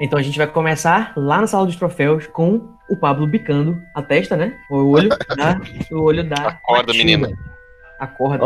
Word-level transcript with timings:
Então 0.00 0.18
a 0.18 0.22
gente 0.22 0.38
vai 0.38 0.46
começar 0.46 1.12
lá 1.16 1.40
na 1.40 1.46
sala 1.46 1.66
dos 1.66 1.74
troféus 1.76 2.26
com 2.28 2.68
o 2.88 2.96
Pablo 2.96 3.26
bicando 3.26 3.82
a 3.94 4.00
testa, 4.02 4.36
né? 4.36 4.56
O 4.70 4.90
olho 4.90 5.08
da. 5.36 5.60
O 5.90 6.02
olho 6.02 6.22
da. 6.28 6.36
Acorda, 6.36 6.86
Matilda. 6.92 6.92
menina. 7.04 7.28
Acorda. 7.98 8.44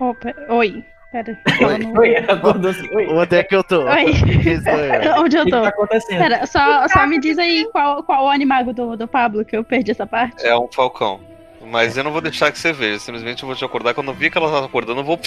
Oh, 0.00 0.14
pe- 0.14 0.34
Oi, 0.48 0.84
pera. 1.12 1.38
não- 1.78 1.92
Oi, 2.00 2.16
acordou 2.16 2.70
assim. 2.70 2.88
Oi. 2.94 3.06
O 3.06 3.18
onde 3.20 3.36
é 3.36 3.42
que 3.44 3.54
eu 3.54 3.62
tô? 3.62 3.84
Oi. 3.88 4.12
Sou 4.62 4.72
eu? 4.72 5.22
Onde 5.22 5.36
eu 5.36 5.44
que, 5.44 5.50
que 5.50 5.56
tô? 5.56 5.62
tá 5.62 5.68
acontecendo? 5.68 6.18
Pera, 6.18 6.46
só, 6.46 6.88
só 6.88 7.06
me 7.06 7.20
diz 7.20 7.38
aí 7.38 7.68
qual, 7.72 8.02
qual 8.02 8.24
o 8.26 8.28
animago 8.28 8.72
do, 8.72 8.96
do 8.96 9.06
Pablo, 9.08 9.44
que 9.44 9.56
eu 9.56 9.64
perdi 9.64 9.90
essa 9.90 10.06
parte. 10.06 10.44
É 10.44 10.56
um 10.56 10.68
falcão. 10.72 11.20
Mas 11.64 11.96
eu 11.96 12.02
não 12.04 12.10
vou 12.10 12.20
deixar 12.20 12.50
que 12.50 12.58
você 12.58 12.72
veja. 12.72 12.98
Simplesmente 12.98 13.42
eu 13.42 13.46
vou 13.46 13.54
te 13.56 13.64
acordar. 13.64 13.94
Quando 13.94 14.08
eu 14.08 14.14
vi 14.14 14.28
que 14.30 14.36
ela 14.38 14.50
tá 14.50 14.64
acordando, 14.66 15.00
eu 15.00 15.04
vou 15.04 15.20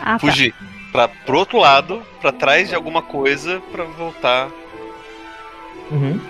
Ah, 0.00 0.18
tá. 0.18 0.26
Pra, 0.94 1.08
pro 1.08 1.38
outro 1.40 1.58
lado, 1.58 2.04
pra 2.20 2.30
trás 2.30 2.68
de 2.68 2.74
alguma 2.76 3.02
coisa, 3.02 3.60
pra 3.72 3.82
voltar. 3.82 4.48
Uhum. 5.90 6.20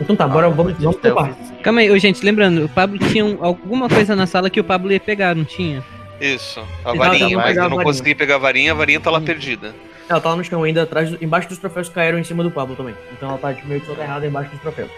Então 0.00 0.16
tá, 0.16 0.26
bora, 0.26 0.50
vamos, 0.50 0.72
vamos 0.76 0.96
pro 0.96 1.12
quarto. 1.14 1.54
Calma 1.62 1.80
aí, 1.80 1.98
gente, 2.00 2.24
lembrando, 2.24 2.64
o 2.64 2.68
Pablo 2.68 2.98
tinha 2.98 3.24
um- 3.24 3.38
alguma 3.44 3.88
coisa 3.88 4.16
na 4.16 4.26
sala 4.26 4.50
que 4.50 4.58
o 4.58 4.64
Pablo 4.64 4.90
ia 4.90 4.98
pegar, 4.98 5.36
não 5.36 5.44
tinha? 5.44 5.80
Isso. 6.20 6.58
A 6.84 6.90
Exato, 6.92 6.96
varinha, 6.98 7.36
mas 7.36 7.56
eu 7.56 7.62
não 7.62 7.68
varinha. 7.70 7.84
consegui 7.84 8.16
pegar 8.16 8.34
a 8.34 8.38
varinha, 8.38 8.72
a 8.72 8.74
varinha 8.74 8.98
tá 8.98 9.12
lá 9.12 9.20
perdida. 9.20 9.72
Ela 10.08 10.20
tá 10.20 10.30
lá 10.30 10.34
no 10.36 10.42
chão 10.42 10.64
ainda, 10.64 10.82
atrás, 10.82 11.14
embaixo 11.22 11.48
dos 11.48 11.58
troféus 11.58 11.88
que 11.88 11.94
caíram 11.94 12.18
em 12.18 12.24
cima 12.24 12.42
do 12.42 12.50
Pablo 12.50 12.74
também. 12.74 12.96
Então 13.12 13.28
ela 13.28 13.38
tá 13.38 13.54
tipo, 13.54 13.68
meio 13.68 13.80
que 13.80 13.86
soterrada 13.86 14.26
embaixo 14.26 14.50
dos 14.50 14.60
troféus. 14.60 14.90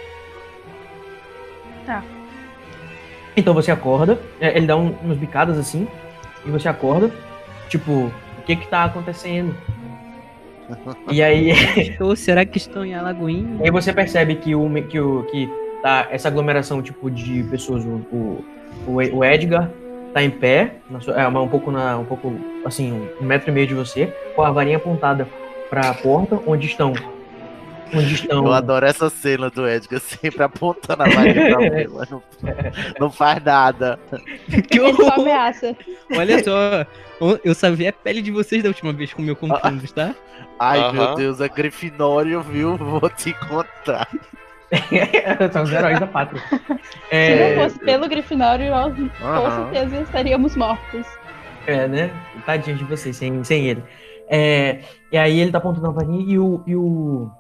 Tá. 1.85 2.03
Então 3.37 3.53
você 3.53 3.71
acorda, 3.71 4.19
é, 4.41 4.57
ele 4.57 4.67
dá 4.67 4.75
um- 4.75 4.97
umas 5.03 5.19
bicadas 5.19 5.59
assim, 5.59 5.87
e 6.47 6.51
você 6.51 6.67
acorda, 6.67 7.11
tipo, 7.69 8.11
que 8.49 8.57
que 8.57 8.69
tá 8.69 8.85
acontecendo? 8.85 9.55
E 11.11 11.23
aí, 11.23 11.53
Ou 12.01 12.17
será 12.17 12.45
que 12.45 12.59
estão 12.59 12.85
em 12.85 12.95
Alagoinha? 12.95 13.61
aí 13.63 13.71
você 13.71 13.93
percebe 13.93 14.35
que 14.37 14.55
o 14.55 14.69
que 14.89 14.99
o 14.99 15.23
que 15.25 15.49
tá 15.83 16.09
essa 16.11 16.29
aglomeração 16.29 16.83
tipo 16.83 17.11
de 17.11 17.43
pessoas, 17.45 17.85
o, 17.85 18.01
o, 18.13 18.45
o 18.87 18.95
o 19.19 19.25
Edgar 19.25 19.71
tá 20.15 20.23
em 20.23 20.31
pé, 20.31 20.77
na 20.91 21.01
sua- 21.01 21.21
é, 21.21 21.29
um 21.29 21.49
pouco 21.49 21.71
na 21.71 21.99
um 21.99 22.05
pouco 22.05 22.33
assim, 22.65 23.07
um 23.21 23.25
metro 23.25 23.51
e 23.51 23.53
meio 23.53 23.67
de 23.67 23.75
você, 23.75 24.07
com 24.35 24.43
a 24.43 24.51
varinha 24.51 24.79
apontada 24.79 25.29
pra 25.71 25.93
porta, 25.95 26.41
onde 26.47 26.67
estão 26.67 26.93
onde 27.95 28.15
estão 28.15 28.45
Eu 28.47 28.53
adoro 28.53 28.87
essa 28.87 29.09
cena 29.11 29.51
do 29.51 29.69
Edgar 29.69 30.01
sempre 30.01 30.43
apontando 30.43 31.03
a 31.03 31.09
varinha 31.09 31.57
pra 31.57 31.59
mim, 31.59 31.87
mas 31.93 32.11
não, 32.11 32.23
não 33.01 33.11
faz 33.11 33.43
nada. 33.43 33.99
Que 34.71 34.79
Ele 34.79 34.93
só 34.95 35.03
horror! 35.03 35.21
ameaça. 35.21 35.77
Olha 36.17 36.43
só, 36.45 36.87
eu 37.45 37.55
sabia 37.55 37.91
a 37.91 37.93
pele 37.93 38.23
de 38.23 38.31
vocês 38.31 38.63
da 38.63 38.69
última 38.69 38.93
vez 38.93 39.13
com 39.13 39.23
o 39.23 39.25
meu 39.25 39.37
confundus, 39.37 39.93
tá? 39.93 40.15
Ai, 40.59 40.93
meu. 40.93 41.15
Deus, 41.15 41.41
é 41.41 41.49
Grifinório, 41.49 42.41
viu? 42.43 42.77
Vou 42.77 43.09
te 43.11 43.33
contar. 43.49 44.09
São 45.53 45.63
os 45.63 45.73
heróis 45.73 45.99
da 45.99 46.07
pátria. 46.07 46.43
Se 46.51 46.79
É, 47.11 47.57
não 47.57 47.63
fosse 47.65 47.79
pelo 47.81 48.09
Grifinório, 48.09 48.71
nós 48.71 48.95
com 48.95 49.73
certeza 49.73 50.03
estaríamos 50.03 50.57
mortos. 50.57 51.07
é, 51.67 51.87
né? 51.89 52.11
Tadinho 52.45 52.77
de 52.77 52.85
vocês, 52.85 53.17
sem, 53.17 53.43
sem 53.45 53.67
ele. 53.69 53.83
É, 54.29 54.81
e 55.11 55.17
aí 55.17 55.41
ele 55.41 55.51
tá 55.51 55.57
apontando 55.59 55.87
a 55.87 55.91
varinha 55.91 56.23
e 56.27 56.39
o. 56.39 56.63
E 56.67 56.77
o, 56.77 57.31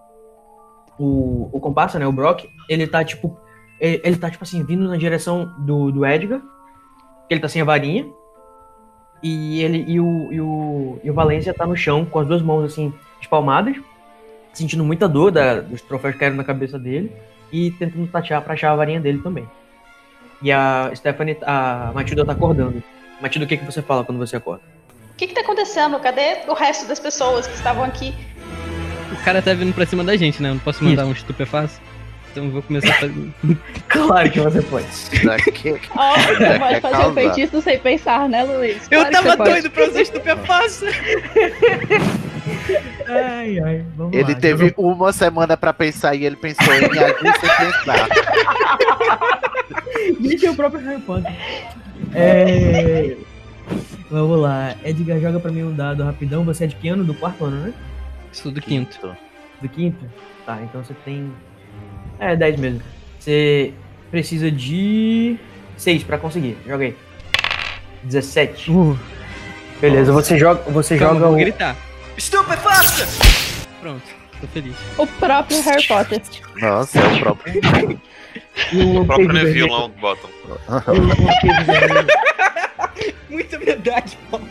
o, 0.99 1.49
o 1.53 1.61
comparsa, 1.61 1.99
né? 1.99 2.07
O 2.07 2.13
Brock, 2.13 2.49
ele 2.69 2.87
tá 2.87 3.05
tipo. 3.05 3.39
Ele, 3.81 4.01
ele 4.05 4.17
tá, 4.17 4.31
tipo 4.31 4.43
assim, 4.43 4.65
vindo 4.65 4.89
na 4.89 4.97
direção 4.97 5.55
do, 5.59 5.91
do 5.93 6.05
Edgar. 6.05 6.41
Ele 7.31 7.41
tá 7.41 7.49
sem 7.49 7.63
a 7.63 7.65
varinha. 7.65 8.07
E 9.23 9.63
ele 9.63 9.85
e 9.87 10.01
o, 10.01 10.33
e 10.33 10.41
o, 10.41 11.01
e 11.03 11.11
o 11.11 11.15
Valência 11.15 11.53
tá 11.53 11.67
no 11.67 11.77
chão 11.77 12.05
com 12.05 12.19
as 12.21 12.27
duas 12.27 12.41
mãos 12.41 12.65
assim, 12.65 12.93
espalmadas, 13.21 13.77
sentindo 14.53 14.85
muita 14.85 15.09
dor 15.09 15.33
da, 15.33 15.61
dos 15.61 15.83
troféus 15.83 16.15
que 16.15 16.21
caíram 16.21 16.37
na 16.37 16.45
cabeça 16.45 16.79
dele 16.79 17.13
e 17.53 17.73
tentando 17.73 18.07
tatear 18.07 18.43
pra 18.43 18.55
achar 18.55 18.71
a 18.71 18.77
varinha 18.77 19.01
dele 19.01 19.19
também. 19.19 19.49
E 20.41 20.53
a 20.53 20.91
Stephanie, 20.95 21.37
a 21.43 21.91
Matilda 21.93 22.25
tá 22.25 22.33
acordando. 22.33 22.83
Matilda, 23.21 23.45
o 23.45 23.49
que, 23.49 23.57
que 23.57 23.65
você 23.65 23.83
fala 23.83 24.05
quando 24.05 24.19
você 24.19 24.37
acorda? 24.37 24.63
O 25.13 25.17
que 25.17 25.27
que 25.27 25.35
tá 25.35 25.41
acontecendo? 25.41 25.99
Cadê 25.99 26.45
o 26.47 26.55
resto 26.55 26.87
das 26.87 27.01
pessoas 27.01 27.49
que 27.49 27.55
estavam 27.55 27.83
aqui? 27.83 28.15
O 29.13 29.17
cara 29.25 29.41
tá 29.43 29.53
vindo 29.55 29.73
pra 29.75 29.87
cima 29.87 30.05
da 30.05 30.17
gente, 30.17 30.43
né? 30.43 30.51
Eu 30.51 30.55
não 30.55 30.61
posso 30.61 30.83
mandar 30.85 31.07
um 31.07 31.13
estupefaço? 31.13 31.81
Então 32.31 32.45
eu 32.45 32.51
vou 32.51 32.63
começar 32.63 32.91
a 32.91 32.95
fazer. 32.95 33.15
Claro 33.89 34.31
que 34.31 34.39
você 34.41 34.63
pode. 34.63 34.87
Daqui- 35.25 35.81
Ó, 35.97 36.15
você 36.19 36.59
pode 36.59 36.81
fazer 36.81 37.07
o 37.07 37.15
feitiço 37.15 37.63
sem 37.63 37.79
pensar, 37.79 38.29
né, 38.29 38.45
Luiz? 38.45 38.77
Eu 38.91 39.01
Claro 39.01 39.07
que 39.07 39.13
tava 39.13 39.29
você 39.45 39.51
doido 39.51 39.71
pra 39.71 39.89
usar 39.89 40.01
estupefaço! 40.03 40.85
Ai, 43.07 43.59
ai, 43.61 43.85
vamos 43.97 44.13
Ele 44.15 44.33
lá. 44.35 44.39
teve 44.39 44.75
uma 44.77 45.13
semana 45.13 45.57
pra 45.57 45.73
pensar 45.73 46.15
e 46.15 46.25
ele 46.25 46.37
pensou 46.37 46.67
em 46.75 46.85
agir 46.99 47.41
sem 47.41 47.67
pensar. 47.67 48.09
Gente, 50.21 50.47
é 50.47 50.51
o 50.51 50.55
próprio 50.55 50.81
Harry 50.83 51.01
Potter. 51.01 51.33
É... 52.15 53.17
Vamos 54.11 54.39
lá. 54.41 54.75
Edgar 54.85 55.19
joga 55.21 55.41
pra 55.41 55.51
mim 55.51 55.63
um 55.63 55.75
dado 55.75 56.03
rapidão. 56.05 56.45
Você 56.45 56.65
é 56.65 56.67
de 56.67 56.77
que 56.77 56.89
ano? 56.89 57.05
Do 57.05 57.15
quarto 57.15 57.45
ano, 57.45 57.57
né? 57.67 57.73
Sou 58.43 58.53
do 58.53 58.61
quinto. 58.61 59.17
Do 59.61 59.69
quinto? 59.69 60.05
Tá, 60.47 60.61
então 60.63 60.85
você 60.85 60.95
tem. 61.05 61.33
É, 62.21 62.37
10 62.37 62.61
mesmo. 62.61 62.83
Você 63.19 63.73
precisa 64.13 64.49
de 64.49 65.37
6 65.77 66.05
pra 66.05 66.19
conseguir. 66.19 66.57
Joga 66.65 66.85
aí. 66.85 66.97
17. 68.05 68.71
Uh, 68.71 68.97
Beleza, 69.81 70.13
você 70.13 70.39
joga. 70.39 70.63
Você 70.71 70.97
calma, 70.97 71.15
joga 71.15 71.27
vou 71.27 71.35
o. 71.35 71.39
gritar. 71.39 71.77
Pronto, 73.81 74.05
tô 74.41 74.47
feliz. 74.47 74.77
O 74.97 75.07
próprio 75.07 75.61
Harry 75.63 75.87
Potter. 75.87 76.23
Nossa, 76.61 77.01
é 77.01 77.07
o 77.07 77.21
próprio. 77.21 77.61
O 78.73 79.01
O 79.01 79.07
próprio 79.07 79.33
Neville 79.33 79.71
lá 79.71 79.83
no 79.83 79.89
bottom. 79.89 80.29
Muita 83.29 83.59
verdade, 83.59 84.19
Paulo. 84.31 84.49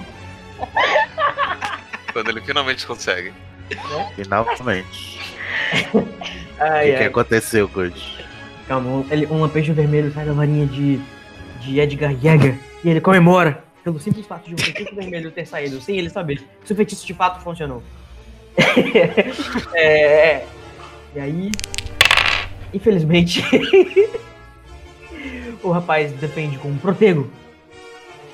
Quando 2.14 2.30
ele 2.30 2.42
finalmente 2.42 2.88
consegue. 2.88 3.34
Finalmente. 4.16 5.20
O 5.94 6.08
Ai, 6.60 6.86
que, 6.86 6.92
que 6.92 7.04
ai. 7.04 7.06
aconteceu, 7.06 7.68
Good? 7.68 7.96
Calma, 8.68 8.90
um, 8.90 9.06
ele, 9.10 9.26
um 9.28 9.42
lampejo 9.42 9.74
vermelho 9.74 10.12
sai 10.12 10.26
da 10.26 10.34
varinha 10.34 10.66
de, 10.66 11.00
de 11.62 11.80
Edgar 11.80 12.14
Jäger 12.16 12.58
e 12.84 12.90
ele 12.90 13.00
comemora 13.00 13.64
pelo 13.84 14.00
simples 14.00 14.26
fato 14.26 14.48
de 14.48 14.54
um 14.54 14.58
feitiço 14.58 14.94
vermelho 14.94 15.32
ter 15.32 15.46
saído, 15.46 15.80
sem 15.80 15.98
ele 15.98 16.10
saber 16.10 16.44
se 16.66 16.74
o 16.74 16.76
feitiço 16.76 17.06
de 17.06 17.14
fato 17.14 17.42
funcionou. 17.42 17.82
É, 19.74 20.46
e 21.16 21.20
aí, 21.20 21.52
infelizmente, 22.74 23.44
o 25.64 25.72
rapaz 25.72 26.12
defende 26.14 26.58
com 26.58 26.70
um 26.70 26.78
protego. 26.78 27.30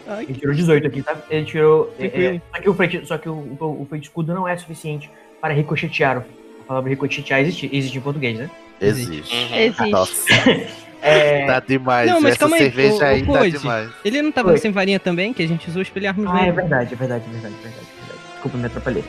Ai. 0.08 0.24
Ele 0.24 0.34
tirou 0.34 0.56
18 0.56 0.88
aqui, 0.88 1.02
tá? 1.04 1.16
Ele 1.30 1.46
tirou. 1.46 1.94
é, 2.00 2.06
é, 2.06 2.42
só 2.52 2.62
que 2.62 2.70
o 2.70 2.74
feitiço, 2.74 3.06
só 3.06 3.18
que 3.18 3.30
o, 3.30 3.34
o, 3.34 3.82
o 3.82 3.88
feitiço 3.90 4.10
escudo 4.10 4.34
não 4.34 4.48
é 4.48 4.58
suficiente 4.58 5.10
para 5.44 5.54
ricochetear. 5.54 6.20
A 6.62 6.64
palavra 6.66 6.90
ricochetear 6.90 7.42
existe, 7.42 7.70
existe 7.74 7.98
em 7.98 8.02
português, 8.02 8.40
né? 8.40 8.50
Existe. 8.80 9.36
Uhum. 9.36 9.56
Existe. 9.58 9.90
Nossa, 9.90 10.16
É, 11.06 11.46
tá 11.46 11.60
demais. 11.60 12.10
Não, 12.10 12.22
mas 12.22 12.32
Essa 12.32 12.40
calma 12.40 12.56
aí, 12.56 12.62
cerveja 12.62 12.96
ô, 12.96 13.04
aí 13.04 13.26
tá 13.26 13.50
demais. 13.50 13.92
Ele 14.06 14.22
não 14.22 14.32
tava 14.32 14.52
Oi. 14.52 14.58
sem 14.58 14.72
varinha 14.72 15.02
também, 15.02 15.34
que 15.34 15.44
a 15.44 15.48
gente 15.48 15.68
usou 15.70 15.82
espelharmos 15.82 16.26
Ah, 16.32 16.38
é 16.38 16.42
nele. 16.44 16.52
verdade, 16.54 16.94
é 16.94 16.96
verdade, 16.96 17.26
é 17.28 17.30
verdade, 17.30 17.56
é 17.56 17.62
verdade, 17.62 17.88
é 17.92 18.00
verdade. 18.00 18.22
Desculpa, 18.32 18.58
me 18.58 18.66
atrapalhei. 18.68 19.04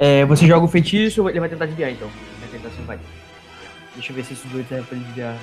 É, 0.00 0.24
você 0.24 0.44
joga 0.44 0.64
o 0.64 0.68
feitiço, 0.68 1.28
ele 1.28 1.38
vai 1.38 1.48
tentar 1.48 1.66
desviar 1.66 1.92
então. 1.92 2.08
Vai 2.40 2.48
tentar 2.48 2.70
sem 2.74 2.84
varinha. 2.84 3.06
Deixa 3.94 4.10
eu 4.10 4.16
ver 4.16 4.24
se 4.24 4.32
esses 4.32 4.50
dois 4.50 4.66
servem 4.66 4.84
pra 4.86 4.96
ele 4.96 5.04
desviar. 5.06 5.36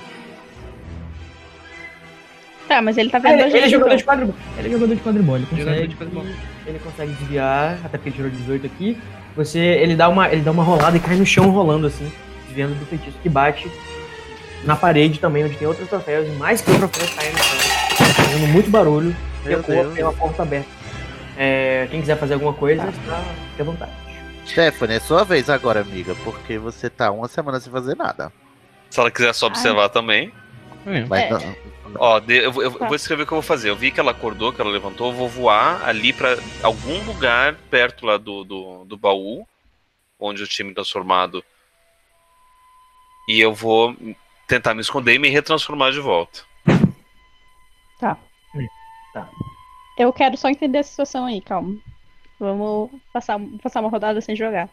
Tá, 2.68 2.82
mas 2.82 2.96
ele 2.98 3.08
tá 3.10 3.16
Ah, 3.16 3.20
vendo 3.20 3.32
ele, 3.34 3.42
a 3.42 3.46
ele 3.48 3.58
é 3.58 3.68
jogador 3.68 3.86
então. 3.86 3.96
de 3.96 4.04
quadribol. 4.04 4.34
Ele 4.58 4.68
é 4.68 4.70
jogador 4.70 4.94
de 4.94 5.00
quadribol, 5.00 5.36
ele 5.36 5.46
consegue, 5.46 5.86
de 5.88 5.96
quadribol. 5.96 6.24
ele 6.66 6.78
consegue 6.78 7.12
desviar, 7.12 7.78
até 7.84 7.96
porque 7.98 8.08
ele 8.10 8.16
tirou 8.16 8.30
18 8.30 8.66
aqui. 8.66 8.98
Você, 9.34 9.58
ele 9.58 9.96
dá 9.96 10.08
uma, 10.08 10.28
ele 10.30 10.42
dá 10.42 10.50
uma 10.50 10.62
rolada 10.62 10.96
e 10.96 11.00
cai 11.00 11.16
no 11.16 11.24
chão 11.24 11.48
rolando 11.50 11.86
assim, 11.86 12.12
desviando 12.46 12.74
do 12.74 12.84
feitiço 12.86 13.16
que 13.22 13.28
bate 13.28 13.70
na 14.64 14.76
parede 14.76 15.18
também, 15.18 15.44
onde 15.44 15.56
tem 15.56 15.66
outros 15.66 15.88
troféus 15.88 16.26
e 16.28 16.32
mais 16.32 16.60
que 16.60 16.70
troféus 16.76 17.10
caem 17.14 17.32
no 17.32 17.38
chão, 17.38 18.06
fazendo 18.14 18.46
muito 18.48 18.68
barulho. 18.70 19.16
E 19.46 19.54
a 19.54 19.58
tem 19.94 20.02
uma 20.04 20.12
porta 20.12 20.42
aberta. 20.42 20.68
É, 21.36 21.86
quem 21.90 22.00
quiser 22.00 22.16
fazer 22.18 22.34
alguma 22.34 22.52
coisa, 22.52 22.82
está 22.88 23.22
fique 23.50 23.62
à 23.62 23.64
vontade. 23.64 23.92
Stephanie, 24.44 24.96
é 24.96 25.00
sua 25.00 25.24
vez 25.24 25.48
agora, 25.48 25.80
amiga, 25.80 26.14
porque 26.24 26.58
você 26.58 26.90
tá 26.90 27.10
uma 27.12 27.28
semana 27.28 27.60
sem 27.60 27.72
fazer 27.72 27.96
nada. 27.96 28.32
Se 28.90 28.98
ela 28.98 29.10
quiser 29.10 29.32
só 29.34 29.46
observar 29.46 29.88
também. 29.90 30.32
É. 30.86 31.04
Mas 31.04 31.20
É. 31.22 31.30
não, 31.30 31.54
Ó, 31.96 32.20
eu, 32.28 32.52
vou- 32.52 32.62
eu 32.62 32.72
Tá. 32.72 32.86
vou 32.86 32.96
escrever 32.96 33.22
o 33.22 33.26
que 33.26 33.32
eu 33.32 33.36
vou 33.36 33.42
fazer. 33.42 33.70
Eu 33.70 33.76
vi 33.76 33.90
que 33.90 33.98
ela 34.00 34.10
acordou, 34.10 34.52
que 34.52 34.60
ela 34.60 34.70
levantou. 34.70 35.08
Eu 35.10 35.16
vou 35.16 35.28
voar 35.28 35.86
ali 35.88 36.12
pra 36.12 36.36
algum 36.62 37.02
lugar 37.04 37.54
perto 37.70 38.04
lá 38.06 38.16
do, 38.16 38.44
do, 38.44 38.84
do 38.84 38.96
baú, 38.96 39.46
onde 40.18 40.42
eu 40.42 40.48
tinha 40.48 40.66
me 40.66 40.74
transformado. 40.74 41.42
E 43.28 43.40
eu 43.40 43.54
vou 43.54 43.96
tentar 44.46 44.74
me 44.74 44.80
esconder 44.80 45.14
e 45.14 45.18
me 45.18 45.28
retransformar 45.28 45.92
de 45.92 46.00
volta. 46.00 46.40
Eu 49.98 50.12
quero 50.12 50.36
só 50.36 50.48
entender 50.48 50.78
a 50.78 50.82
situação 50.84 51.24
aí, 51.26 51.40
calma. 51.40 51.76
Vamos 52.38 52.90
passar, 53.12 53.38
passar 53.60 53.80
uma 53.80 53.90
rodada 53.90 54.20
sem 54.20 54.36
jogar. 54.36 54.68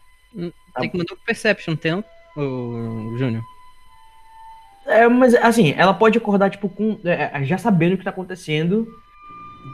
Tem 0.80 0.90
que 0.90 0.98
mandar 0.98 1.14
o 1.14 1.18
Perception, 1.18 1.76
tem? 1.76 1.94
Ô, 2.38 3.18
Júnior. 3.18 3.44
É, 4.86 5.08
mas 5.08 5.34
assim, 5.36 5.74
ela 5.78 5.94
pode 5.94 6.18
acordar, 6.18 6.50
tipo, 6.50 6.70
com. 6.70 7.00
é, 7.06 7.44
já 7.44 7.58
sabendo 7.58 7.94
o 7.94 7.98
que 7.98 8.04
tá 8.04 8.10
acontecendo. 8.12 8.88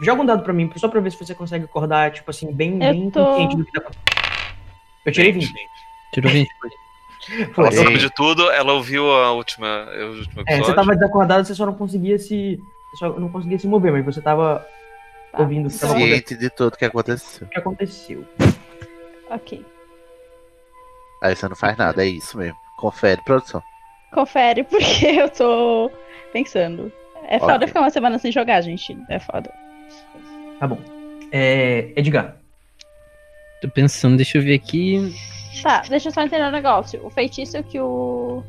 Joga 0.04 0.22
um 0.22 0.26
dado 0.26 0.42
pra 0.44 0.54
mim, 0.54 0.72
só 0.78 0.88
pra 0.88 1.02
ver 1.02 1.12
se 1.12 1.18
você 1.20 1.36
consegue 1.36 1.66
acordar, 1.66 2.12
tipo 2.12 2.30
assim, 2.32 2.52
bem, 2.54 2.80
bem 2.80 3.10
tô- 3.12 3.26
consciente 3.26 3.58
do 3.58 3.66
que 3.66 3.72
tá 3.74 3.80
acontecendo. 3.82 4.12
Eu 5.06 5.12
tirei 5.12 5.32
20. 5.34 5.54
Tirou 6.14 6.32
20. 6.32 6.50
Foi. 7.54 7.70
De 7.98 8.10
tudo, 8.16 8.50
ela 8.52 8.74
ouviu 8.74 9.12
a 9.12 9.32
última, 9.34 9.86
o 9.92 10.18
último 10.20 10.44
É, 10.48 10.58
você 10.60 10.74
tava 10.74 10.96
desacordado, 10.96 11.46
você 11.46 11.54
só 11.54 11.66
não 11.66 11.74
conseguia 11.76 12.18
se. 12.18 12.58
Você 12.92 12.98
só 13.06 13.20
não 13.20 13.30
conseguia 13.30 13.60
se 13.60 13.68
mover, 13.68 13.92
mas 13.92 14.06
você 14.06 14.22
tava 14.22 14.66
Tá. 15.32 15.40
ouvindo 15.42 15.68
o 15.68 15.72
que 15.72 15.78
tava 15.80 15.94
acontecendo. 15.94 16.16
Ciente 16.16 16.36
de 16.38 16.50
tudo 16.50 16.78
que 16.78 16.86
aconteceu. 16.86 17.48
O 17.48 17.50
que 17.50 17.60
aconteceu. 17.60 18.26
Ok. 19.30 19.66
Aí 21.22 21.36
você 21.36 21.48
não 21.48 21.56
faz 21.56 21.78
nada, 21.78 22.04
é 22.04 22.08
isso 22.08 22.38
mesmo. 22.38 22.58
Confere, 22.78 23.22
produção. 23.24 23.62
Confere, 24.12 24.64
porque 24.70 25.06
eu 25.08 25.30
tô 25.30 25.92
pensando. 26.34 26.92
É 27.28 27.40
foda 27.40 27.56
Ok. 27.56 27.68
ficar 27.68 27.80
uma 27.82 27.90
semana 27.90 28.18
sem 28.20 28.32
jogar, 28.32 28.62
gente. 28.62 28.98
É 29.10 29.20
foda. 29.20 29.52
Tá 30.60 30.68
bom. 30.68 30.78
É, 31.32 31.92
Edgar. 31.96 32.36
Tô 33.62 33.70
pensando, 33.70 34.18
deixa 34.18 34.38
eu 34.38 34.42
ver 34.42 34.56
aqui. 34.56 35.16
Tá, 35.64 35.82
deixa 35.88 36.10
eu 36.10 36.14
só 36.14 36.22
entender 36.24 36.44
um 36.46 36.52
negócio. 36.52 37.00
O 37.06 37.10
feitiço 37.10 37.64
que 37.64 37.80
o. 37.80 38.44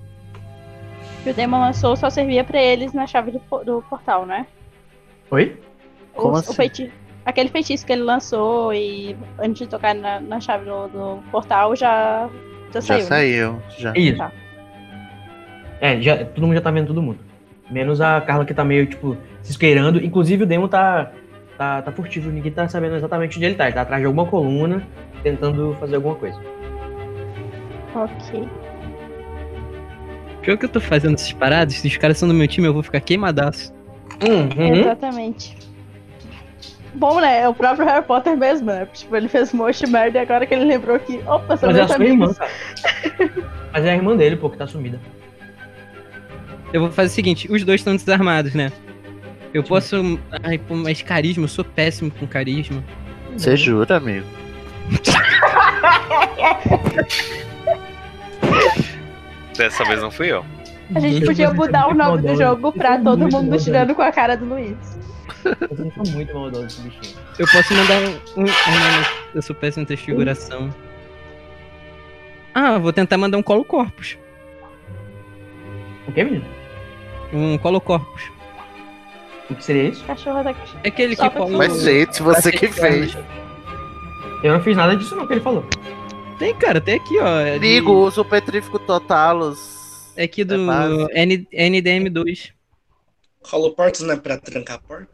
que 1.23 1.31
o 1.31 1.35
Demon 1.35 1.61
lançou 1.61 1.94
só 1.97 2.08
servia 2.11 2.43
pra 2.43 2.61
eles 2.61 2.93
na 2.93 3.06
chave 3.06 3.31
do, 3.31 3.41
do 3.65 3.82
portal, 3.82 4.25
né? 4.26 4.47
Oi? 5.31 5.61
Como 6.15 6.35
o, 6.35 6.37
assim? 6.37 6.50
o 6.50 6.55
feiti... 6.55 6.93
Aquele 7.25 7.50
feitiço 7.50 7.87
que 7.87 7.93
ele 7.93 8.03
lançou 8.03 8.75
e 8.75 9.17
antes 9.38 9.61
de 9.62 9.69
tocar 9.69 9.94
na, 9.94 10.19
na 10.19 10.41
chave 10.41 10.65
do, 10.65 10.88
do 10.88 11.23
portal 11.31 11.76
já, 11.76 12.29
já, 12.73 12.81
Já 12.81 12.82
saiu. 12.82 12.99
né? 12.99 13.06
saiu, 13.06 13.62
já. 13.79 13.93
É 13.94 13.99
isso. 14.00 14.19
Tá. 14.19 14.32
É, 15.82 16.00
já, 16.00 16.25
todo 16.25 16.44
mundo 16.44 16.55
já 16.55 16.61
tá 16.61 16.70
vendo 16.70 16.87
todo 16.87 17.02
mundo. 17.02 17.19
Menos 17.69 18.00
a 18.00 18.20
Carla 18.20 18.44
que 18.44 18.55
tá 18.55 18.64
meio, 18.64 18.87
tipo, 18.87 19.17
se 19.43 19.50
esqueirando. 19.50 19.99
Inclusive 20.02 20.44
o 20.44 20.46
Demo 20.46 20.69
tá, 20.69 21.11
tá, 21.58 21.82
tá 21.82 21.90
furtivo, 21.90 22.31
ninguém 22.31 22.52
tá 22.52 22.69
sabendo 22.69 22.94
exatamente 22.94 23.37
onde 23.37 23.46
ele 23.46 23.56
tá. 23.56 23.64
Ele 23.64 23.75
tá 23.75 23.81
atrás 23.81 24.00
de 24.00 24.06
alguma 24.06 24.25
coluna, 24.25 24.87
tentando 25.25 25.76
fazer 25.81 25.96
alguma 25.96 26.14
coisa. 26.14 26.38
Ok. 27.96 28.49
Pior 30.40 30.56
que 30.56 30.64
eu 30.67 30.69
tô 30.69 30.81
fazendo 30.81 31.14
essas 31.14 31.32
paradas, 31.32 31.75
se 31.75 31.88
os 31.88 31.96
caras 31.96 32.17
são 32.17 32.29
do 32.29 32.34
meu 32.34 32.46
time, 32.46 32.69
eu 32.69 32.73
vou 32.73 32.84
ficar 32.84 33.00
queimadaço. 33.00 33.75
Uhum. 34.23 34.76
Exatamente. 34.76 35.56
Bom, 36.94 37.20
né? 37.20 37.40
É 37.40 37.49
o 37.49 37.55
próprio 37.55 37.84
Harry 37.87 38.05
Potter 38.05 38.37
mesmo, 38.37 38.67
né? 38.67 38.87
Tipo, 38.93 39.17
ele 39.17 39.26
fez 39.26 39.52
um 39.52 39.56
monte 39.56 39.84
de 39.84 39.90
merda 39.90 40.19
e 40.19 40.23
agora 40.23 40.46
que 40.46 40.55
ele 40.55 40.64
lembrou 40.64 40.96
que. 41.00 41.17
Opa, 41.26 41.56
são 41.56 41.70
Mas 41.70 41.79
é 41.79 41.81
a 41.81 41.84
meus 41.87 41.93
sua 41.93 42.05
irmã, 42.05 42.25
amigos. 42.26 42.38
cara. 42.38 42.50
Mas 43.73 43.84
é 43.84 43.90
a 43.90 43.94
irmã 43.96 44.17
dele, 44.17 44.37
pô, 44.37 44.49
que 44.49 44.58
tá 44.58 44.67
sumida. 44.67 45.00
Eu 46.73 46.81
vou 46.81 46.91
fazer 46.91 47.11
o 47.11 47.15
seguinte, 47.15 47.47
os 47.51 47.63
dois 47.65 47.81
estão 47.81 47.95
desarmados, 47.97 48.55
né? 48.55 48.73
Eu 49.53 49.63
posso. 49.63 50.19
Ai, 50.43 50.57
pô, 50.59 50.75
mas 50.75 51.03
carisma, 51.03 51.45
eu 51.45 51.49
sou 51.49 51.65
péssimo 51.65 52.11
com 52.11 52.27
carisma. 52.27 52.83
Você 53.37 53.57
jura, 53.57 53.97
amigo? 53.99 54.27
Dessa 59.57 59.85
vez 59.85 60.01
não 60.01 60.11
fui 60.11 60.33
eu. 60.33 60.45
A 60.95 61.01
gente 61.01 61.25
podia 61.25 61.53
mudar 61.53 61.89
o 61.89 61.95
nome 61.95 62.23
do 62.23 62.37
jogo 62.37 62.73
pra 62.73 62.97
são 62.97 62.99
todo 62.99 63.31
mundo 63.31 63.59
tirando 63.59 63.95
com 63.95 64.03
a 64.03 64.13
cara 64.13 64.37
do 64.37 64.45
Luiz. 64.45 64.77
Vocês 65.71 65.95
são 65.95 66.05
muito 66.15 66.35
maldosos, 66.35 66.79
esse 66.79 66.83
bichinho. 66.83 67.17
Eu 67.39 67.47
posso 67.49 67.75
mandar 67.75 67.99
um. 68.01 68.43
um- 68.43 68.45
um- 68.45 69.05
eu 69.35 69.43
sou 69.43 69.55
péssimo 69.57 69.83
em 69.83 69.87
transfiguração. 69.87 70.75
Ah, 72.55 72.79
vou 72.79 72.93
tentar 72.93 73.17
mandar 73.17 73.39
um 73.39 73.43
colo 73.43 73.65
corpus. 73.65 74.19
O 76.07 76.13
que, 76.13 76.23
menino? 76.25 76.45
Um 77.32 77.56
colo 77.58 77.81
corpus. 77.81 78.31
O 79.50 79.55
que 79.55 79.64
seria 79.64 79.84
isso? 79.88 80.05
Cachorro 80.05 80.43
da. 80.43 80.50
É 80.82 80.88
aquele 80.88 81.17
que 81.17 81.31
cola. 81.31 81.56
Mas, 81.58 81.82
gente, 81.82 82.23
você 82.23 82.52
que 82.52 82.69
fez. 82.69 83.17
Eu 84.43 84.52
não 84.52 84.61
fiz 84.62 84.76
nada 84.76 84.96
disso 84.96 85.14
não 85.17 85.26
que 85.26 85.34
ele 85.34 85.40
falou. 85.40 85.64
Tem, 86.38 86.55
cara, 86.55 86.81
tem 86.81 86.96
aqui, 86.96 87.19
ó. 87.19 87.40
é 87.40 87.58
de- 87.58 87.67
Amigo, 87.67 87.93
usa 87.93 88.20
o 88.20 88.25
petrífico 88.25 88.79
totalos. 88.79 90.12
É 90.17 90.25
aqui 90.25 90.44
do 90.44 90.55
É 90.55 90.58
base. 90.67 91.06
N- 91.14 91.46
NDM2. 91.52 92.52
Holoportos 93.52 94.00
não 94.02 94.14
é 94.14 94.17
pra 94.17 94.37
trancar 94.38 94.76
a 94.76 94.81
porta? 94.81 95.08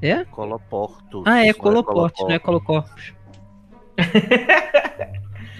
É? 0.00 0.24
Coloporto. 0.24 1.22
Ah, 1.26 1.44
é 1.46 1.52
coloporte, 1.52 2.22
não 2.22 2.30
é 2.32 2.38
colocorpus. 2.38 3.12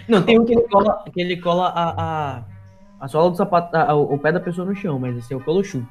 Não, 0.08 0.22
tem 0.22 0.38
um 0.38 0.44
que 0.44 0.52
ele 0.52 0.62
cola, 0.68 1.04
que 1.12 1.20
ele 1.20 1.36
cola 1.40 1.68
a, 1.68 1.90
a, 2.38 2.42
a 3.02 3.08
sola 3.08 3.30
do 3.30 3.36
sapato, 3.36 3.76
a- 3.76 3.94
o, 3.94 4.14
o 4.14 4.18
pé 4.18 4.30
da 4.32 4.40
pessoa 4.40 4.66
no 4.66 4.74
chão, 4.74 4.98
mas 4.98 5.16
esse 5.16 5.32
é 5.34 5.36
o 5.36 5.40
colochu. 5.40 5.86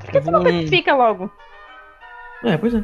Por 0.00 0.10
que 0.10 0.20
você 0.20 0.30
não 0.30 0.40
Hum. 0.40 0.44
petrifica 0.44 0.94
logo? 0.94 1.30
É, 2.44 2.56
pois 2.56 2.74
é. 2.74 2.82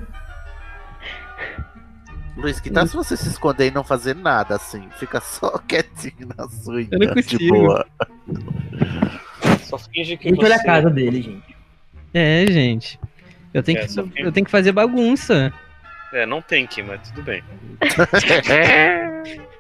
Luiz, 2.37 2.61
que 2.61 2.71
tal 2.71 2.87
se 2.87 2.95
você 2.95 3.17
se 3.17 3.29
esconder 3.29 3.69
e 3.69 3.71
não 3.71 3.83
fazer 3.83 4.15
nada 4.15 4.55
assim? 4.57 4.89
Fica 4.99 5.21
só 5.21 5.59
quietinho 5.67 6.29
na 6.37 6.47
sua 6.49 6.83
Eu 6.83 6.89
não 6.99 6.99
de 6.99 7.15
consigo. 7.15 7.49
boa. 7.55 7.87
Só 9.63 9.79
finge 9.79 10.17
que 10.17 10.29
Ele 10.29 10.39
olha 10.45 10.55
a 10.55 10.59
você- 10.59 10.65
casa 10.67 10.91
dele, 10.91 11.23
gente. 11.23 11.57
É, 12.15 12.47
gente. 12.47 13.01
Eu 13.55 13.63
tenho, 13.63 13.79
É, 13.79 13.87
que- 13.87 13.99
eu 14.23 14.31
tenho 14.33 14.45
que 14.45 14.51
fazer 14.51 14.71
bagunça. 14.73 15.53
É, 16.13 16.25
não 16.27 16.41
tem 16.43 16.67
que, 16.67 16.83
mas 16.83 17.01
tudo 17.11 17.23
bem. 17.23 17.43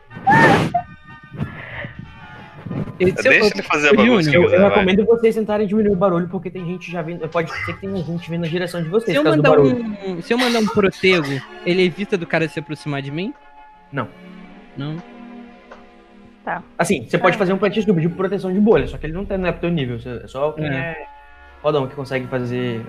Se 2.98 3.04
eu 3.04 3.12
Deixa 3.32 3.54
ele 3.54 3.62
fazer 3.62 3.90
a 3.90 3.92
bagunça. 3.92 4.30
Eu, 4.30 4.44
eu 4.44 4.60
vai. 4.60 4.68
recomendo 4.70 5.04
vocês 5.04 5.34
tentarem 5.34 5.66
diminuir 5.66 5.92
o 5.92 5.96
barulho, 5.96 6.28
porque 6.28 6.50
tem 6.50 6.64
gente 6.64 6.90
já 6.90 7.02
vindo. 7.02 7.28
Pode 7.28 7.50
ser 7.52 7.74
que 7.74 7.80
tenha 7.80 8.02
gente 8.02 8.28
vindo 8.30 8.40
na 8.40 8.48
direção 8.48 8.82
de 8.82 8.88
vocês 8.88 9.16
Se 9.16 9.16
eu, 9.16 9.24
mandar 9.30 9.60
um, 9.60 10.22
se 10.22 10.32
eu 10.32 10.38
mandar 10.38 10.58
um 10.60 10.66
protego, 10.66 11.28
ele 11.64 11.84
evita 11.84 12.16
do 12.16 12.26
cara 12.26 12.48
se 12.48 12.58
aproximar 12.58 13.02
de 13.02 13.10
mim? 13.10 13.34
Não. 13.92 14.08
Não? 14.76 14.96
Assim, 16.78 17.04
você 17.08 17.18
pode 17.18 17.36
fazer 17.36 17.52
um 17.52 17.58
plantinho 17.58 17.84
de 18.00 18.08
proteção 18.08 18.52
de 18.52 18.60
bolha, 18.60 18.86
só 18.86 18.96
que 18.96 19.06
ele 19.06 19.12
não, 19.12 19.24
tem, 19.24 19.36
não 19.36 19.48
é 19.48 19.52
pro 19.52 19.62
teu 19.62 19.70
nível. 19.70 19.98
você- 20.00 20.20
É 20.24 20.26
só 20.26 20.52
quem 20.52 20.64
É. 20.66 20.70
é 20.70 21.06
fodão 21.60 21.86
que 21.86 21.94
consegue 21.94 22.26
fazer 22.28 22.84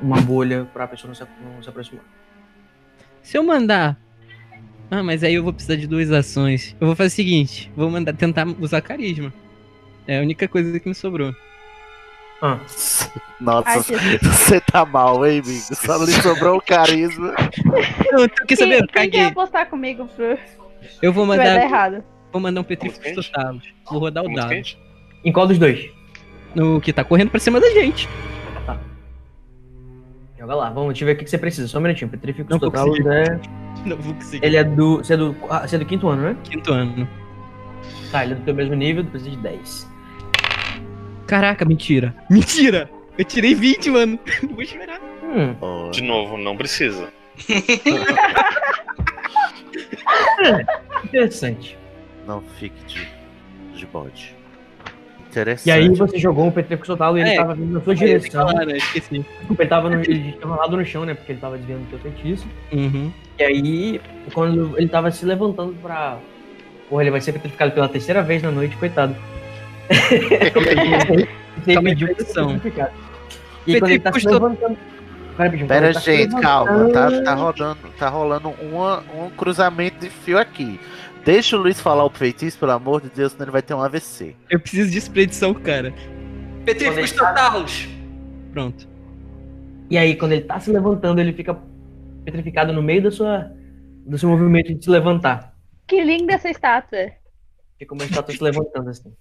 uma 0.00 0.20
bolha 0.20 0.66
pra 0.72 0.86
pessoa 0.86 1.08
não 1.08 1.14
se, 1.14 1.24
não 1.54 1.62
se 1.62 1.68
aproximar. 1.68 2.04
Se 3.22 3.36
eu 3.36 3.42
mandar. 3.42 3.96
Ah, 4.90 5.02
mas 5.02 5.22
aí 5.22 5.34
eu 5.34 5.42
vou 5.42 5.52
precisar 5.52 5.76
de 5.76 5.86
duas 5.86 6.10
ações. 6.10 6.74
Eu 6.80 6.86
vou 6.86 6.96
fazer 6.96 7.08
o 7.08 7.16
seguinte: 7.16 7.70
vou 7.76 7.90
mandar 7.90 8.12
tentar 8.14 8.46
usar 8.58 8.80
carisma. 8.80 9.32
É 10.06 10.18
a 10.18 10.22
única 10.22 10.48
coisa 10.48 10.78
que 10.80 10.88
me 10.88 10.94
sobrou. 10.94 11.34
Ah, 12.40 12.60
Nossa, 13.40 13.68
Ai, 13.68 13.78
você 14.22 14.60
tá 14.60 14.84
mal, 14.86 15.26
hein, 15.26 15.40
amigo? 15.44 15.60
Só 15.74 15.96
lhe 16.04 16.12
sobrou 16.12 16.58
o 16.58 16.62
carisma. 16.62 17.34
Não, 18.12 18.28
tu 18.28 18.46
quer 18.46 18.56
saber? 18.56 18.76
Quem, 18.76 18.80
Eu 18.80 18.86
quem 18.88 19.10
quer 19.10 19.26
apostar 19.26 19.66
comigo 19.68 20.06
pro... 20.14 20.38
Eu 21.02 21.12
vou 21.12 21.24
que 21.28 21.36
vai 21.36 21.38
dar 21.38 21.54
mandar, 21.54 21.64
errado? 21.64 22.04
vou 22.32 22.40
mandar 22.40 22.60
um 22.60 22.64
quente? 22.64 23.14
total. 23.14 23.56
Vou 23.90 23.98
rodar 23.98 24.22
o 24.24 24.28
Muito 24.28 24.40
dado. 24.40 24.50
quente? 24.50 24.78
em 25.24 25.32
qual 25.32 25.48
dos 25.48 25.58
dois? 25.58 25.90
No 26.54 26.80
que 26.80 26.92
tá 26.92 27.02
correndo 27.02 27.30
pra 27.30 27.40
cima 27.40 27.60
da 27.60 27.68
gente. 27.70 28.08
Joga 30.38 30.54
lá, 30.54 30.70
vamos, 30.70 30.88
deixa 30.92 31.04
eu 31.04 31.06
ver 31.06 31.14
o 31.14 31.16
que 31.18 31.24
que 31.24 31.30
você 31.30 31.38
precisa. 31.38 31.66
Só 31.66 31.78
um 31.78 31.82
minutinho. 31.82 32.10
Petrificus 32.10 32.50
Não 32.50 32.58
Total 32.58 32.86
é. 33.12 33.40
Não 33.84 33.96
vou 33.96 34.14
conseguir. 34.14 34.44
Ele 34.46 34.56
é 34.56 34.64
do. 34.64 34.98
Você 34.98 35.14
é 35.14 35.16
do. 35.16 35.34
ah, 35.50 35.66
Você 35.66 35.76
é 35.76 35.78
do 35.78 35.84
quinto 35.84 36.08
ano, 36.08 36.22
né? 36.22 36.36
Quinto 36.44 36.72
ano. 36.72 37.08
Tá, 38.12 38.24
ele 38.24 38.34
é 38.34 38.36
do 38.36 38.42
teu 38.44 38.54
mesmo 38.54 38.74
nível, 38.74 39.04
tu 39.04 39.10
precisa 39.10 39.30
de 39.32 39.36
10. 39.38 39.88
Caraca, 41.26 41.64
mentira. 41.64 42.14
Mentira! 42.30 42.88
Eu 43.18 43.24
tirei 43.24 43.54
20, 43.54 43.90
mano. 43.90 44.18
Não 44.42 44.50
vou 44.54 44.62
esperar. 44.62 45.00
Hum, 45.22 45.54
Oh, 45.60 45.90
De 45.90 46.02
novo, 46.02 46.38
não 46.38 46.56
precisa. 46.56 47.12
interessante. 51.04 51.76
não 52.26 52.40
fique 52.58 52.82
de, 52.86 53.06
de 53.74 53.86
bode. 53.86 54.34
Interessante. 55.30 55.68
E 55.68 55.70
aí 55.70 55.88
você 55.90 56.18
jogou 56.18 56.46
um 56.46 56.50
Petrificus 56.50 56.86
Total 56.88 57.16
e 57.16 57.20
ele 57.20 57.30
É, 57.30 57.36
tava 57.36 57.54
vindo 57.54 57.72
na 57.72 57.80
sua 57.80 57.94
direção. 57.94 58.46
falar, 58.48 58.66
né? 58.66 58.76
Esqueci. 58.78 59.24
Desculpa, 59.38 59.62
ele 59.62 59.70
tava 59.70 59.90
no, 59.90 60.00
ele 60.00 60.32
tinha 60.32 60.46
rolado 60.46 60.76
no 60.76 60.84
chão, 60.84 61.04
né? 61.04 61.14
Porque 61.14 61.32
ele 61.32 61.40
tava 61.40 61.58
desviando 61.58 61.82
do 61.84 61.90
teu 61.90 61.98
feitiço. 61.98 62.46
Uhum. 62.72 63.12
E 63.38 63.42
aí, 63.42 64.00
quando 64.32 64.76
ele 64.78 64.88
tava 64.88 65.10
se 65.10 65.24
levantando 65.24 65.74
pra. 65.82 66.18
Porra, 66.88 67.02
ele 67.02 67.10
vai 67.10 67.20
ser 67.20 67.32
petrificado 67.32 67.72
pela 67.72 67.88
terceira 67.88 68.22
vez 68.22 68.42
na 68.42 68.50
noite, 68.50 68.76
coitado. 68.76 69.14
Você 69.88 70.50
Calma 71.74 71.88
aí, 71.88 71.94
pediu 71.94 72.08
petrificado. 72.08 72.92
E 73.66 73.78
quando 73.78 73.90
ele 73.90 74.00
tá 74.00 74.12
se 74.12 74.26
levantando. 74.26 74.78
Pera, 75.68 75.86
ele 75.86 75.94
tá 75.94 76.00
gente, 76.00 76.40
calma. 76.40 76.88
Tá, 76.90 77.22
tá 77.22 77.34
rodando, 77.34 77.78
tá 77.96 78.08
rolando 78.08 78.48
uma, 78.60 79.04
um 79.14 79.30
cruzamento 79.30 80.00
de 80.00 80.10
fio 80.10 80.36
aqui. 80.36 80.80
Deixa 81.28 81.58
o 81.58 81.60
Luiz 81.60 81.78
falar 81.78 82.06
o 82.06 82.08
feitiço, 82.08 82.58
pelo 82.58 82.72
amor 82.72 83.02
de 83.02 83.10
Deus, 83.10 83.32
senão 83.32 83.44
ele 83.44 83.50
vai 83.50 83.60
ter 83.60 83.74
um 83.74 83.82
AVC. 83.82 84.34
Eu 84.48 84.58
preciso 84.58 84.90
disso 84.90 85.10
pra 85.10 85.20
edição, 85.20 85.52
cara. 85.52 85.92
Petríficos 86.64 87.10
ele 87.10 87.20
tá- 87.20 87.28
totalos! 87.28 87.86
Pronto. 88.50 88.88
E 89.90 89.98
aí, 89.98 90.16
quando 90.16 90.32
ele 90.32 90.44
tá 90.44 90.58
se 90.58 90.72
levantando, 90.72 91.20
ele 91.20 91.34
fica 91.34 91.54
petrificado 92.24 92.72
no 92.72 92.82
meio 92.82 93.02
da 93.02 93.10
sua, 93.10 93.52
do 94.06 94.16
seu 94.16 94.30
movimento 94.30 94.72
de 94.72 94.82
se 94.82 94.88
levantar. 94.88 95.54
Que 95.86 96.02
linda 96.02 96.32
essa 96.32 96.48
estátua. 96.48 97.10
Fica 97.78 97.92
uma 97.92 98.04
estátua 98.06 98.34
se 98.34 98.42
levantando 98.42 98.88
assim. 98.88 99.12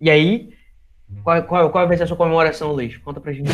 E 0.00 0.08
aí, 0.08 0.54
qual, 1.22 1.42
qual, 1.42 1.70
qual 1.70 1.86
vai 1.86 1.94
ser 1.98 2.04
a 2.04 2.06
sua 2.06 2.16
comemoração, 2.16 2.72
Luiz? 2.72 2.96
Conta 2.96 3.20
pra 3.20 3.34
gente. 3.34 3.50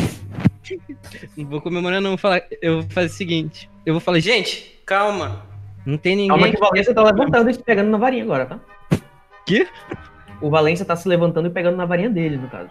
Não 1.35 1.45
vou 1.45 1.59
comemorar, 1.59 1.99
não. 1.99 2.11
Vou 2.11 2.17
falar, 2.17 2.41
eu 2.61 2.83
vou 2.83 2.89
fazer 2.89 3.07
o 3.07 3.13
seguinte. 3.17 3.69
Eu 3.85 3.95
vou 3.95 3.99
falar, 3.99 4.21
gente, 4.21 4.79
calma. 4.85 5.45
Não 5.87 5.97
tem 5.97 6.17
ninguém. 6.17 6.27
Calma 6.37 6.49
que 6.51 6.57
o 6.57 6.59
Valência 6.59 6.93
tá 6.93 7.01
levantando 7.01 7.49
e 7.49 7.53
se 7.53 7.63
pegando 7.63 7.89
na 7.89 7.97
varinha 7.97 8.23
agora, 8.23 8.45
tá? 8.45 8.59
Quê? 9.45 9.65
O 10.41 10.49
Valência 10.49 10.85
tá 10.85 10.97
se 10.97 11.07
levantando 11.07 11.47
e 11.47 11.49
pegando 11.49 11.77
na 11.77 11.85
varinha 11.85 12.09
dele, 12.09 12.35
no 12.35 12.49
caso. 12.49 12.69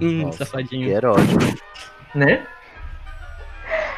Hum, 0.00 0.22
Nossa, 0.22 0.44
safadinho. 0.44 0.86
Que 0.86 0.92
erótico. 0.94 1.38
Né? 2.14 2.46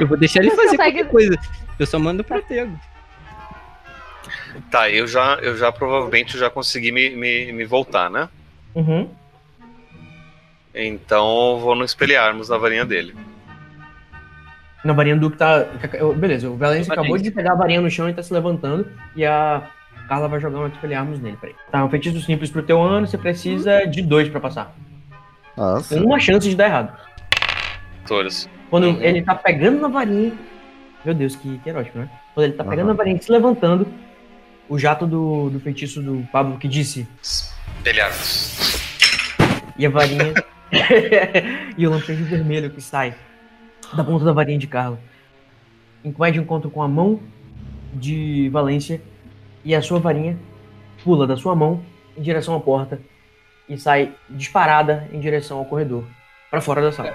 Eu 0.01 0.07
vou 0.07 0.17
deixar 0.17 0.41
ele 0.41 0.49
Você 0.51 0.57
fazer 0.57 0.77
consegue- 0.79 0.93
qualquer 1.05 1.11
coisa. 1.11 1.39
Eu 1.79 1.87
só 1.87 1.99
mando 1.99 2.25
pro 2.25 2.41
Tego. 2.41 2.81
Tá, 4.71 4.89
eu 4.89 5.07
já, 5.07 5.35
eu 5.43 5.55
já 5.59 5.71
provavelmente 5.71 6.39
já 6.39 6.49
consegui 6.49 6.91
me, 6.91 7.11
me, 7.11 7.53
me 7.53 7.65
voltar, 7.67 8.09
né? 8.11 8.27
Uhum. 8.75 9.11
Então 10.75 11.59
vou 11.61 11.75
no 11.75 11.85
espelharmos 11.85 12.49
na 12.49 12.57
varinha 12.57 12.87
dele. 12.87 13.15
Na 14.87 14.93
varinha 14.93 15.17
do 15.17 15.29
que 15.31 15.37
tá. 15.37 15.67
Beleza, 16.17 16.49
o 16.49 16.57
Valência 16.57 16.93
acabou 16.93 17.19
de 17.19 17.31
pegar 17.33 17.53
a 17.53 17.55
varinha 17.57 17.81
no 17.81 17.91
chão 17.91 18.09
e 18.09 18.15
tá 18.15 18.23
se 18.23 18.33
levantando. 18.33 18.87
E 19.17 19.25
a 19.27 19.69
Carla 20.09 20.29
vai 20.29 20.41
jogar 20.41 20.61
um 20.61 20.69
espelharmos 20.69 21.19
nele, 21.19 21.37
peraí. 21.41 21.57
Tá, 21.73 21.85
um 21.85 21.91
feitiço 21.91 22.21
simples 22.21 22.51
pro 22.51 22.63
teu 22.63 22.81
ano, 22.81 23.05
você 23.05 23.19
precisa 23.19 23.85
de 23.85 24.01
dois 24.01 24.29
pra 24.29 24.39
passar. 24.39 24.73
Nossa. 25.57 25.99
Com 25.99 26.05
uma 26.07 26.21
chance 26.21 26.49
de 26.49 26.55
dar 26.55 26.67
errado. 26.67 26.97
Todos. 28.07 28.49
Quando 28.71 28.85
Uhum. 28.85 29.03
ele 29.03 29.23
tá 29.23 29.35
pegando 29.35 29.81
na 29.81 29.89
varinha. 29.89 30.33
Meu 31.05 31.15
Deus, 31.15 31.35
que, 31.35 31.59
que 31.59 31.69
erótico, 31.69 31.99
né? 31.99 32.09
Quando 32.33 32.45
ele 32.47 32.55
tá 32.55 32.63
pegando 32.63 32.81
Aham. 32.87 32.89
na 32.91 32.95
varinha 32.95 33.17
e 33.17 33.23
se 33.25 33.33
levantando, 33.33 33.89
o 34.69 34.79
jato 34.79 35.05
do, 35.05 35.51
do 35.51 35.59
feitiço 35.59 36.01
do 36.01 36.25
Pablo 36.31 36.59
que 36.59 36.69
disse. 36.69 37.09
Espelharmos. 37.21 38.79
E 39.77 39.85
a 39.85 39.91
varinha. 39.91 40.33
e 41.77 41.87
o 41.87 41.91
lampejo 41.91 42.25
vermelho 42.25 42.71
que 42.71 42.81
sai 42.81 43.15
da 43.95 44.05
ponta 44.05 44.25
da 44.25 44.33
varinha 44.33 44.59
de 44.59 44.67
Carla. 44.67 44.99
Vai 46.17 46.33
de 46.33 46.39
encontro 46.39 46.71
com 46.71 46.83
a 46.83 46.89
mão 46.89 47.21
de 47.93 48.49
Valência 48.51 49.01
e 49.65 49.75
a 49.75 49.83
sua 49.83 49.99
varinha 49.99 50.39
pula 51.03 51.27
da 51.27 51.37
sua 51.37 51.55
mão 51.55 51.81
em 52.17 52.23
direção 52.23 52.55
à 52.55 52.61
porta 52.61 53.01
e 53.69 53.77
sai 53.77 54.13
disparada 54.31 55.09
em 55.13 55.19
direção 55.19 55.59
ao 55.59 55.65
corredor, 55.65 56.05
para 56.51 56.61
fora 56.61 56.81
da 56.81 56.93
sala. 56.93 57.15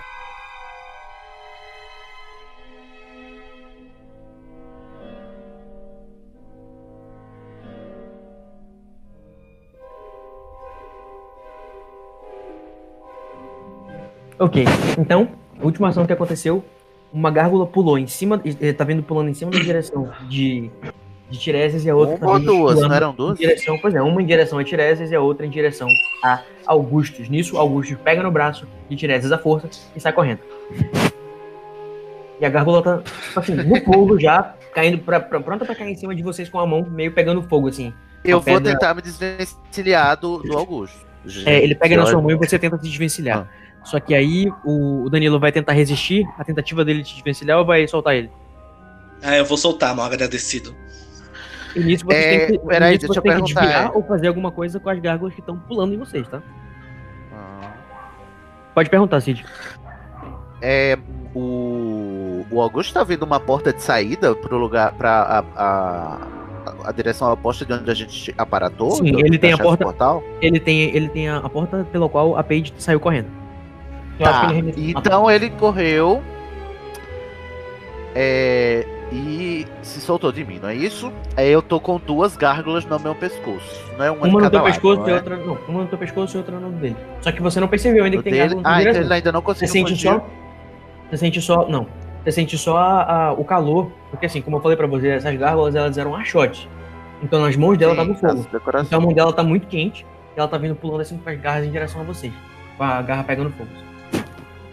Ok, 14.40 14.66
então, 14.98 15.30
a 15.62 15.66
última 15.66 15.90
ação 15.90 16.06
que 16.06 16.14
aconteceu, 16.14 16.64
uma 17.14 17.30
gárgula 17.30 17.66
pulou 17.68 17.98
em 17.98 18.08
cima, 18.08 18.42
eh, 18.62 18.74
tá 18.74 18.84
vindo 18.84 19.04
pulando 19.04 19.30
em 19.30 19.34
cima 19.34 19.52
da 19.52 19.60
direção 19.60 20.10
de, 20.30 20.72
de 21.30 21.38
Tiresias 21.40 21.86
e 21.86 21.90
a 21.90 21.96
outra 21.96 22.26
Uma 22.26 22.34
ou 22.34 22.40
duas, 22.40 22.80
não 22.82 22.94
eram 22.94 23.14
duas? 23.14 23.38
direção, 23.38 23.78
pois 23.80 23.94
é, 23.94 24.02
uma 24.02 24.22
em 24.22 24.26
direção 24.26 24.58
a 24.60 24.64
Tiresias 24.64 25.12
e 25.12 25.16
a 25.16 25.22
outra 25.22 25.46
em 25.46 25.50
direção 25.50 25.88
a 26.24 26.42
Augustus. 26.68 27.28
Nisso, 27.30 27.58
Augustus 27.58 27.98
pega 28.04 28.24
no 28.24 28.32
braço 28.32 28.66
de 28.90 28.96
Tiresias 28.96 29.32
a 29.32 29.38
força 29.38 29.70
e 29.96 30.00
sai 30.00 30.14
correndo. 30.14 30.40
E 32.40 32.46
a 32.46 32.50
gárgula 32.50 32.82
tá, 32.82 32.98
tipo 33.00 33.40
assim, 33.40 33.54
no 33.56 33.80
fogo 33.82 34.20
já, 34.20 34.56
caindo 34.74 34.98
pra, 35.00 35.20
pra- 35.20 35.40
pronta 35.40 35.64
pra 35.66 35.76
cair 35.76 35.92
em 35.92 35.96
cima 35.96 36.16
de 36.16 36.24
vocês 36.24 36.50
com 36.50 36.60
a 36.60 36.66
mão 36.66 36.84
meio 36.90 37.12
pegando 37.12 37.44
fogo, 37.44 37.68
assim. 37.68 37.94
Eu 38.24 38.40
vou 38.40 38.60
tentar 38.62 38.94
me 38.96 39.02
desvencilhar 39.02 40.18
do, 40.20 40.40
do 40.40 40.58
Augusto. 40.58 41.06
É, 41.46 41.62
ele 41.62 41.76
pega 41.76 41.96
na 41.98 42.06
sua 42.08 42.20
mão 42.20 42.32
e 42.32 42.36
você 42.36 42.58
tenta 42.58 42.78
se 42.78 42.84
desvencilhar. 42.90 43.48
Só 43.84 44.00
que 44.00 44.14
aí 44.14 44.52
o, 44.64 45.04
o 45.06 45.10
Danilo 45.10 45.40
vai 45.40 45.52
tentar 45.52 45.74
resistir 45.74 46.26
a 46.38 46.44
tentativa 46.44 46.86
dele 46.86 47.02
de 47.02 47.10
te 47.10 47.16
desvencilhar 47.16 47.58
ou 47.58 47.66
vai 47.66 47.88
soltar 47.88 48.16
ele? 48.16 48.30
Ah, 49.24 49.36
eu 49.38 49.46
vou 49.46 49.58
soltar, 49.58 49.96
mal 49.96 50.06
agradecido. 50.06 50.76
E 51.76 51.80
nisso 51.80 52.06
você 52.06 52.14
É, 52.16 52.46
tem 52.48 52.60
que, 52.60 52.66
peraí, 52.68 52.92
nisso 52.94 53.08
deixa 53.08 53.14
você 53.14 53.20
eu 53.20 53.24
tem 53.24 53.32
que 53.32 53.38
perguntar, 53.54 53.62
desviar 53.62 53.86
é. 53.86 53.98
ou 53.98 54.04
fazer 54.04 54.28
alguma 54.28 54.52
coisa 54.52 54.80
com 54.80 54.90
as 54.90 55.00
gárgulas 55.00 55.34
que 55.34 55.40
estão 55.40 55.58
pulando 55.58 55.94
em 55.94 55.98
vocês, 55.98 56.28
tá? 56.28 56.42
Ah. 57.34 57.72
Pode 58.76 58.90
perguntar, 58.90 59.20
Cid. 59.22 59.44
É, 60.62 60.98
o, 61.34 62.46
o 62.52 62.62
Augusto 62.62 62.94
tá 62.94 63.04
vendo 63.04 63.24
uma 63.24 63.40
porta 63.40 63.74
de 63.74 63.82
saída 63.82 64.36
pro 64.36 64.58
lugar, 64.58 64.94
pra 64.94 65.44
a, 65.56 65.64
a, 65.64 66.28
a 66.90 66.92
direção 66.92 67.32
oposta 67.32 67.66
de 67.66 67.74
onde 67.74 67.90
a 67.90 67.94
gente 67.96 68.34
aparatou? 68.38 68.92
Sim, 68.92 69.08
ele 69.20 69.38
da 69.38 69.40
tem 69.40 69.54
a 69.54 69.58
porta- 69.58 69.86
Portal? 69.86 70.24
Ele 70.40 70.60
tem, 70.60 70.82
ele 70.96 71.10
tem 71.10 71.30
a, 71.30 71.38
a 71.38 71.50
porta 71.50 71.84
pela 71.92 72.08
qual 72.08 72.38
a 72.38 72.44
Paige 72.44 72.74
saiu 72.78 73.00
correndo. 73.00 73.41
Eu 74.20 74.26
Tá, 74.26 74.54
ele 74.54 74.92
então 74.92 75.30
ele 75.32 75.50
correu 75.52 76.22
é, 78.14 78.86
e 79.12 79.66
se 79.82 80.02
soltou 80.02 80.32
de 80.32 80.44
mim, 80.44 80.60
não 80.62 80.70
é 80.70 80.76
isso? 80.76 81.12
Aí 81.38 81.50
eu 81.50 81.62
tô 81.62 81.80
com 81.80 81.98
duas 81.98 82.36
gárgulas 82.36 82.86
no 82.86 83.00
meu 83.00 83.16
pescoço. 83.16 83.82
Não 83.98 84.06
é 84.06 84.12
uma, 84.12 84.28
Uma 84.28 84.28
de 84.28 84.34
no 84.46 84.50
teu 84.50 84.60
lado, 84.62 84.72
pescoço 84.72 85.08
e 85.08 85.12
é? 85.12 85.16
outra. 85.16 85.38
Não, 85.38 85.58
uma 85.68 85.82
no 85.84 85.88
teu 85.88 85.98
pescoço 85.98 86.36
e 86.36 86.40
outra 86.40 86.60
no 86.60 86.72
dele. 86.72 86.96
Só 87.22 87.32
que 87.32 87.42
você 87.42 87.60
não 87.60 87.68
percebeu 87.68 88.04
ainda 88.04 88.18
No 88.18 88.24
que 88.24 88.30
tem 88.30 88.40
dele- 88.48 88.62
Ah, 88.64 88.82
então 88.82 89.02
ele 89.02 89.14
ainda 89.14 89.32
não 89.32 89.40
Você 89.42 89.46
conseguiu 89.46 89.72
sente 89.74 89.90
fugir. 89.92 90.10
só. 90.10 90.26
Você 91.10 91.18
sente 91.18 91.42
só. 91.42 91.68
Não. 91.68 91.88
Você 92.24 92.32
sente 92.32 92.58
só 92.58 92.78
a- 92.78 93.28
a- 93.30 93.34
o 93.34 93.44
calor. 93.44 93.92
Porque 94.12 94.26
assim, 94.26 94.42
como 94.42 94.58
eu 94.58 94.62
falei 94.62 94.78
pra 94.78 94.88
você, 94.88 95.08
essas 95.10 95.36
gárgulas 95.38 95.74
elas 95.76 95.98
eram 95.98 96.16
achotes. 96.16 96.68
Então 97.24 97.42
nas 97.42 97.56
mãos 97.56 97.78
dela 97.78 97.94
Sim, 97.96 98.14
tava 98.14 98.16
fogo. 98.16 98.48
Então 98.82 99.00
a 99.00 99.02
mão 99.02 99.14
dela 99.14 99.32
tá 99.34 99.44
muito 99.44 99.68
quente. 99.68 100.06
E 100.36 100.40
ela 100.40 100.48
tá 100.48 100.58
vindo 100.58 100.76
pulando 100.76 101.02
assim 101.02 101.18
com 101.18 101.30
as 101.30 101.40
garras 101.40 101.66
em 101.66 101.72
direção 101.72 102.02
a 102.02 102.04
vocês. 102.04 102.32
Com 102.78 102.84
a 102.84 103.02
garra 103.02 103.24
pegando 103.24 103.52
fogo. 103.52 103.70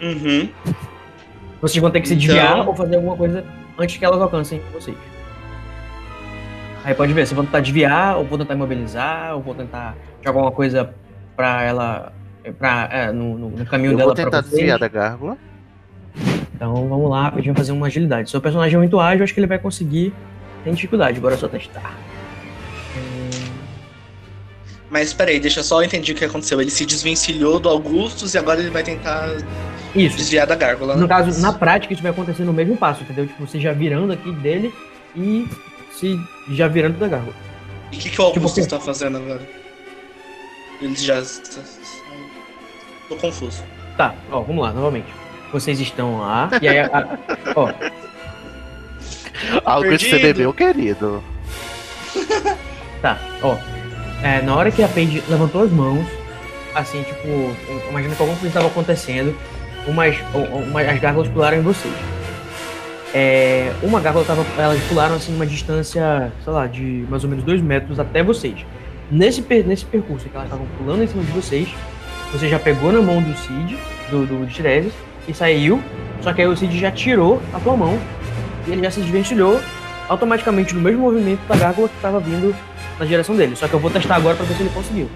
Uhum. 0.01 0.49
Vocês 1.61 1.81
vão 1.81 1.91
ter 1.91 2.01
que 2.01 2.09
se 2.09 2.15
Então- 2.15 2.27
desviar 2.27 2.67
ou 2.69 2.75
fazer 2.75 2.97
alguma 2.97 3.17
coisa 3.17 3.45
antes 3.79 3.97
que 3.97 4.05
elas 4.05 4.21
alcancem 4.21 4.61
vocês. 4.73 4.97
Aí 6.85 6.95
pode 6.95 7.13
ver, 7.13 7.27
vocês 7.27 7.35
vão 7.37 7.45
tentar 7.45 7.61
desviar, 7.61 8.17
ou 8.17 8.25
vou 8.25 8.39
tentar 8.39 8.55
imobilizar, 8.55 9.35
ou 9.35 9.43
vou 9.43 9.55
tentar 9.55 9.97
jogar 10.25 10.31
alguma 10.39 10.53
coisa 10.53 10.95
pra 11.37 11.63
ela. 11.63 12.13
Pra, 12.59 12.89
é, 12.91 13.13
no, 13.13 13.37
no- 13.37 13.51
no 13.51 13.67
caminho 13.67 13.93
Eu 13.93 13.97
dela 13.97 14.07
vou 14.09 14.15
tentar 14.15 14.31
pra 14.31 14.41
vocês. 14.43 14.53
desviar 14.55 14.79
da 14.79 14.89
gárgula. 14.89 15.37
Então 16.55 16.89
vamos 16.89 17.11
lá, 17.11 17.29
a 17.29 17.37
gente 17.37 17.47
vai 17.49 17.57
fazer 17.57 17.73
uma 17.73 17.87
agilidade. 17.89 18.31
Seu 18.31 18.41
personagem 18.41 18.75
é 18.77 18.79
muito 18.79 18.99
ágil, 18.99 19.23
acho 19.25 19.35
que 19.35 19.41
ele 19.41 19.47
vai 19.47 19.59
conseguir. 19.59 20.15
Tem 20.65 20.73
dificuldade, 20.73 21.21
bora 21.21 21.37
só 21.37 21.47
testar. 21.47 21.95
Mas 24.91 25.13
peraí, 25.13 25.39
deixa 25.39 25.63
só 25.63 25.81
eu 25.83 25.85
entender 25.85 26.13
o 26.13 26.15
que 26.15 26.25
aconteceu. 26.25 26.61
Ele 26.61 26.71
se 26.71 26.87
desvencilhou 26.87 27.61
do 27.61 27.69
Augustus 27.69 28.35
e 28.35 28.39
agora 28.39 28.61
ele 28.61 28.71
vai 28.71 28.83
tentar 28.83 29.29
Isso. 30.01 30.17
desviar 30.17 30.47
da 30.47 30.55
gárgula. 30.55 30.95
né? 30.95 31.01
No 31.01 31.09
caso, 31.09 31.41
na 31.41 31.53
prática, 31.53 31.93
isso 31.93 32.03
vai 32.03 32.11
acontecer 32.13 32.45
no 32.45 32.53
mesmo 32.53 32.77
passo, 32.77 33.03
entendeu? 33.03 33.27
Tipo, 33.27 33.47
você 33.47 33.59
já 33.61 33.73
virando 33.73 34.13
aqui 34.13 34.31
dele 34.33 34.73
e 35.17 35.49
se 35.93 36.19
já 36.51 36.69
virando 36.69 36.99
da 36.99 37.09
gárgula. 37.09 37.35
E 37.93 37.97
o 37.97 37.99
que, 38.01 38.11
que 38.11 38.21
o 38.21 38.25
Augustus 38.25 38.65
Tipo, 38.65 38.79
tá 38.79 38.81
fazendo 38.85 39.17
agora? 39.19 39.41
Ele 40.81 40.95
já. 40.97 41.23
Tô 43.09 43.17
confuso. 43.17 43.63
Tá, 43.97 44.15
ó, 44.31 44.41
vamos 44.43 44.63
lá, 44.63 44.73
novamente. 44.73 45.07
Vocês 45.53 45.81
estão 45.81 46.21
lá, 46.21 46.51
e 46.61 46.69
aí, 46.69 46.79
a- 46.79 46.87
a- 46.93 47.19
ó, 47.57 47.73
Augusto 49.65 50.05
você 50.05 50.11
Perdido. 50.11 50.21
bebeu, 50.21 50.53
querido. 50.53 51.25
tá, 53.01 53.19
ó. 53.43 53.57
É, 54.23 54.43
na 54.43 54.55
hora 54.57 54.71
que 54.71 54.83
a 54.83 54.89
Paige 54.89 55.23
levantou 55.29 55.63
as 55.63 55.71
mãos, 55.71 56.05
assim, 56.75 57.03
tipo, 57.03 57.27
imagina 57.89 58.15
que 58.15 58.21
alguma 58.23 58.39
coisa 58.39 58.49
estava 58.49 58.67
acontecendo, 58.67 59.37
umas, 59.87 60.17
u- 60.35 60.39
uma, 60.69 60.81
as 60.83 60.99
gárgulas 61.01 61.29
pularam 61.29 61.59
em 61.59 61.63
vocês. 61.63 61.95
É, 63.15 63.73
uma 63.83 64.01
gárgula 64.01 64.25
tava, 64.25 64.45
elas 64.59 64.81
pularam 64.85 65.15
assim 65.15 65.35
uma 65.35 65.47
distância, 65.47 66.31
sei 66.45 66.53
lá, 66.53 66.67
de 66.67 67.07
mais 67.09 67.25
ou 67.25 67.31
menos 67.31 67.45
dois 67.45 67.61
metros 67.61 67.99
até 67.99 68.23
vocês. 68.23 68.67
Nesse, 69.11 69.41
nesse 69.65 69.85
percurso 69.87 70.29
que 70.29 70.37
elas 70.37 70.47
estavam 70.49 70.67
pulando 70.77 71.03
em 71.03 71.07
cima 71.07 71.23
de 71.25 71.31
vocês, 71.33 71.69
você 72.31 72.49
já 72.49 72.59
pegou 72.59 72.93
na 72.93 73.01
mão 73.01 73.23
do 73.23 73.35
Cid, 73.39 73.79
do, 74.11 74.27
do 74.27 74.47
Tiresias, 74.47 74.93
e 75.27 75.33
saiu, 75.33 75.83
só 76.21 76.33
que 76.35 76.43
aí 76.43 76.47
o 76.47 76.55
Cid 76.57 76.79
já 76.79 76.91
tirou 76.91 77.41
a 77.55 77.61
tua 77.61 77.75
mão, 77.77 77.99
e 78.67 78.73
ele 78.73 78.83
já 78.83 78.91
se 78.91 79.01
desvencilhou 79.01 79.59
automaticamente 80.09 80.75
no 80.75 80.81
mesmo 80.83 81.01
movimento 81.01 81.41
da 81.49 81.57
gárgula 81.57 81.89
que 81.89 81.95
estava 81.97 82.21
vindo 82.21 82.55
na 82.99 83.07
direção 83.07 83.35
dele. 83.35 83.57
Só 83.57 83.67
que 83.67 83.73
eu 83.75 83.79
vou 83.81 83.91
testar 83.91 84.17
agora 84.17 84.37
pra 84.37 84.45
ver 84.45 84.55
se 84.55 84.63
ele 84.63 84.71
conseguiu. 84.75 85.09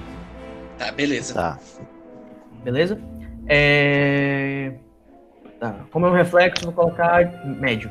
Tá, 0.78 0.90
beleza. 0.92 1.34
Tá. 1.34 1.58
Beleza? 2.64 2.98
É... 3.46 4.72
Tá. 5.60 5.76
Como 5.90 6.06
é 6.06 6.10
um 6.10 6.14
reflexo, 6.14 6.64
vou 6.64 6.72
colocar 6.74 7.20
médio. 7.44 7.90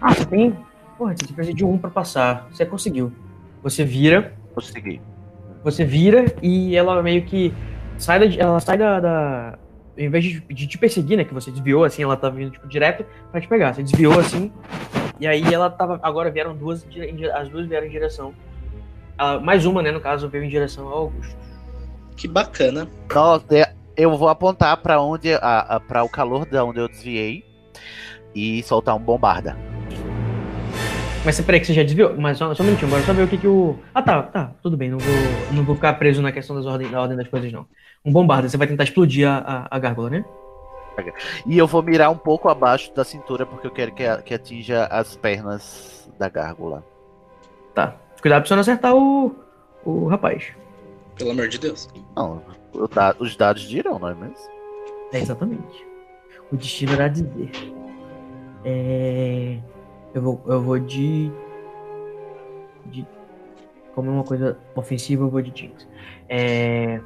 Ah, 0.00 0.14
você 0.14 0.24
tem. 0.24 0.56
Porra, 0.96 1.14
você 1.16 1.32
precisa 1.32 1.54
de 1.56 1.64
um 1.64 1.76
pra 1.78 1.90
passar. 1.90 2.48
Você 2.50 2.64
conseguiu. 2.64 3.12
Você 3.62 3.84
vira, 3.84 4.32
Consegui. 4.54 5.00
você 5.62 5.84
vira 5.84 6.24
e 6.42 6.74
ela 6.74 7.02
meio 7.02 7.22
que 7.24 7.52
sai 7.96 8.18
da, 8.18 8.42
ela 8.42 8.58
sai 8.60 8.76
da, 8.76 8.98
da, 8.98 9.58
em 9.96 10.08
vez 10.08 10.24
de, 10.24 10.40
de 10.40 10.66
te 10.66 10.76
perseguir, 10.78 11.16
né? 11.16 11.24
Que 11.24 11.32
você 11.34 11.50
desviou, 11.50 11.84
assim, 11.84 12.02
ela 12.02 12.16
tava 12.16 12.36
vindo, 12.36 12.50
tipo, 12.50 12.66
direto 12.66 13.04
pra 13.30 13.40
te 13.40 13.46
pegar. 13.46 13.72
Você 13.74 13.82
desviou, 13.82 14.18
assim, 14.18 14.50
e 15.20 15.26
aí 15.26 15.42
ela 15.52 15.70
tava. 15.70 16.00
Agora 16.02 16.30
vieram 16.30 16.56
duas, 16.56 16.84
as 17.34 17.48
duas 17.50 17.66
vieram 17.66 17.86
em 17.86 17.90
direção. 17.90 18.32
ela- 19.18 19.38
mais 19.38 19.64
uma, 19.66 19.82
né, 19.82 19.90
no 19.92 20.00
caso, 20.00 20.28
veio 20.28 20.44
em 20.44 20.48
direção 20.48 20.88
ao 20.88 20.98
Augusto. 20.98 21.36
Que 22.16 22.26
bacana. 22.26 22.88
Nossa, 23.14 23.44
é- 23.58 23.74
eu 23.96 24.16
vou 24.16 24.28
apontar 24.28 24.76
pra 24.78 25.00
onde 25.00 25.34
a, 25.34 25.58
a, 25.76 25.80
para 25.80 26.02
o 26.02 26.08
calor 26.08 26.46
da 26.46 26.64
onde 26.64 26.80
eu 26.80 26.88
desviei 26.88 27.44
e 28.34 28.62
soltar 28.62 28.94
um 28.96 29.00
bombarda. 29.00 29.56
Mas 31.24 31.40
peraí 31.40 31.60
que 31.60 31.66
você 31.66 31.74
já 31.74 31.82
desviou. 31.82 32.16
Mas 32.18 32.38
só, 32.38 32.52
só 32.54 32.62
um 32.62 32.66
minutinho, 32.66 32.90
bora 32.90 33.02
só 33.02 33.12
ver 33.12 33.22
o 33.22 33.28
que, 33.28 33.38
que 33.38 33.46
o. 33.46 33.78
Ah 33.94 34.02
tá, 34.02 34.22
tá, 34.24 34.52
tudo 34.62 34.76
bem. 34.76 34.90
Não 34.90 34.98
vou, 34.98 35.14
não 35.52 35.64
vou 35.64 35.74
ficar 35.76 35.92
preso 35.94 36.20
na 36.20 36.32
questão 36.32 36.56
das 36.56 36.66
ordem, 36.66 36.90
da 36.90 37.00
ordem 37.00 37.16
das 37.16 37.28
coisas, 37.28 37.52
não. 37.52 37.66
Um 38.04 38.10
bombarda, 38.12 38.48
você 38.48 38.56
vai 38.56 38.66
tentar 38.66 38.84
explodir 38.84 39.28
a, 39.28 39.38
a, 39.70 39.76
a 39.76 39.78
gárgula, 39.78 40.10
né? 40.10 40.24
E 41.46 41.56
eu 41.56 41.66
vou 41.66 41.82
mirar 41.82 42.10
um 42.10 42.16
pouco 42.18 42.48
abaixo 42.48 42.92
da 42.94 43.02
cintura 43.04 43.46
porque 43.46 43.66
eu 43.66 43.70
quero 43.70 43.92
que, 43.94 44.04
a- 44.04 44.20
que 44.20 44.34
atinja 44.34 44.84
as 44.86 45.16
pernas 45.16 46.10
da 46.18 46.28
gárgula. 46.28 46.84
Tá. 47.74 47.94
Cuidado 48.20 48.42
pra 48.42 48.48
você 48.48 48.54
não 48.54 48.60
acertar 48.60 48.94
o. 48.94 49.34
o 49.84 50.06
rapaz. 50.08 50.52
Pelo 51.16 51.30
amor 51.30 51.48
de 51.48 51.58
Deus. 51.58 51.88
Não, 52.16 52.42
da- 52.94 53.14
os 53.18 53.36
dados 53.36 53.62
dirão, 53.68 53.98
não 53.98 54.08
é 54.08 54.14
mesmo? 54.14 54.36
É 55.12 55.18
exatamente. 55.20 55.86
O 56.50 56.56
destino 56.56 56.92
irá 56.92 57.08
dizer. 57.08 57.50
É. 58.64 59.58
Eu 60.14 60.22
vou, 60.22 60.42
eu 60.46 60.60
vou 60.62 60.78
de. 60.78 61.30
de. 62.86 63.06
Como 63.94 64.08
é 64.10 64.12
uma 64.14 64.24
coisa 64.24 64.58
ofensiva, 64.74 65.24
eu 65.24 65.28
vou 65.30 65.42
de 65.42 65.52
Jinx. 65.58 65.86
É. 66.28 67.00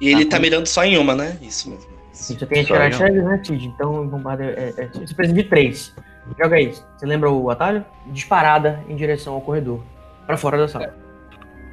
E 0.00 0.08
ele 0.08 0.24
Tá 0.24 0.36
tá 0.36 0.40
mirando 0.40 0.66
só 0.66 0.84
em 0.84 0.98
uma, 0.98 1.14
né? 1.14 1.38
Isso 1.40 1.70
mesmo. 1.70 1.90
Sim, 2.12 2.38
só 2.38 2.46
tem 2.46 2.64
tirar 2.64 2.86
eu. 2.90 2.92
cheves, 2.98 3.24
né, 3.24 3.38
Tid? 3.38 3.66
Então, 3.66 4.06
bombarda 4.06 4.44
é, 4.44 4.74
é, 4.76 4.86
Você 4.88 5.14
precisa 5.14 5.32
de 5.32 5.44
três. 5.44 5.94
Joga 6.40 6.56
aí. 6.56 6.72
Você 6.96 7.06
lembra 7.06 7.30
o 7.30 7.50
atalho? 7.50 7.84
Disparada 8.06 8.82
em 8.88 8.96
direção 8.96 9.34
ao 9.34 9.40
corredor. 9.40 9.80
Pra 10.26 10.36
fora 10.36 10.58
da 10.58 10.68
sala. 10.68 10.94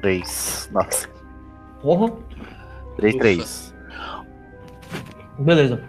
Três. 0.00 0.68
Nossa. 0.72 1.08
Porra. 1.82 2.12
Três, 2.96 3.14
Ufa. 3.14 3.22
três. 3.22 3.74
Beleza. 5.38 5.82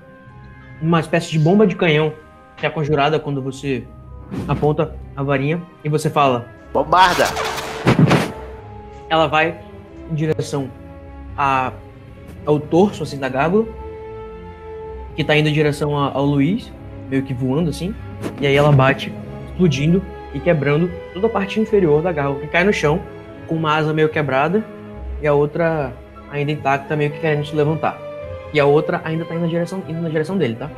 Uma 0.82 1.00
espécie 1.00 1.30
de 1.32 1.40
bomba 1.40 1.68
de 1.68 1.76
canhão 1.76 2.14
que 2.58 2.66
é 2.66 2.70
conjurada 2.70 3.20
quando 3.20 3.42
você 3.42 3.86
aponta 4.48 4.96
a 5.16 5.24
varinha 5.24 5.62
e 5.84 5.90
você 5.90 6.10
fala. 6.10 6.46
Bombarda! 6.74 7.26
Ela 9.10 9.28
vai 9.28 9.60
em 10.10 10.16
direção 10.16 10.70
a, 11.38 11.74
ao 12.46 12.60
torso 12.60 13.04
assim 13.04 13.20
da 13.20 13.28
gárgula, 13.28 13.66
que 15.16 15.24
tá 15.24 15.36
indo 15.36 15.50
em 15.50 15.54
direção 15.54 15.98
a- 15.98 16.12
ao 16.14 16.26
Luiz, 16.26 16.72
meio 17.10 17.24
que 17.24 17.34
voando 17.34 17.70
assim, 17.70 17.94
e 18.40 18.48
aí 18.48 18.56
ela 18.56 18.72
bate, 18.72 19.12
explodindo 19.48 20.02
e 20.34 20.40
quebrando 20.40 20.90
toda 21.14 21.28
a 21.28 21.30
parte 21.30 21.60
inferior 21.60 22.02
da 22.02 22.12
gárgula, 22.14 22.40
que 22.40 22.48
cai 22.48 22.64
no 22.64 22.72
chão 22.72 23.02
com 23.48 23.56
uma 23.56 23.76
asa 23.76 23.92
meio 23.94 24.08
quebrada 24.08 24.64
e 25.22 25.28
a 25.28 25.34
outra 25.34 25.94
ainda 26.30 26.52
intacta, 26.52 26.96
meio 26.96 27.12
que 27.12 27.20
querendo 27.20 27.46
se 27.46 27.56
levantar. 27.56 28.00
E 28.54 28.60
a 28.60 28.66
outra 28.66 29.02
ainda 29.04 29.24
tá 29.26 29.34
indo 29.34 29.42
na 29.42 29.48
direção, 29.48 29.84
indo 29.88 30.02
na 30.02 30.10
direção 30.10 30.38
dele, 30.38 30.56
tá? 30.56 30.70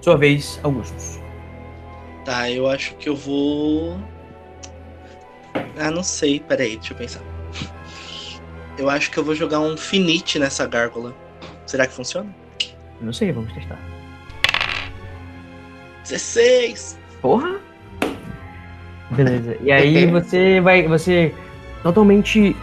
Sua 0.00 0.16
vez, 0.16 0.60
Augustus. 0.62 1.18
Tá, 2.24 2.50
eu 2.50 2.68
acho 2.68 2.94
que 2.96 3.08
eu 3.08 3.16
vou. 3.16 3.98
Ah, 5.78 5.90
não 5.90 6.02
sei. 6.02 6.40
Peraí, 6.40 6.76
deixa 6.76 6.92
eu 6.92 6.96
pensar. 6.96 7.20
Eu 8.78 8.88
acho 8.88 9.10
que 9.10 9.18
eu 9.18 9.24
vou 9.24 9.34
jogar 9.34 9.60
um 9.60 9.76
finite 9.76 10.38
nessa 10.38 10.66
gárgula. 10.66 11.14
Será 11.66 11.86
que 11.86 11.92
funciona? 11.92 12.34
Não 13.00 13.12
sei, 13.12 13.32
vamos 13.32 13.52
testar. 13.52 13.78
16! 16.08 16.98
Porra! 17.20 17.60
Beleza. 19.10 19.56
E 19.60 19.72
aí 19.72 20.06
você 20.06 20.60
vai. 20.60 20.86
Você 20.86 21.34
totalmente 21.82 22.54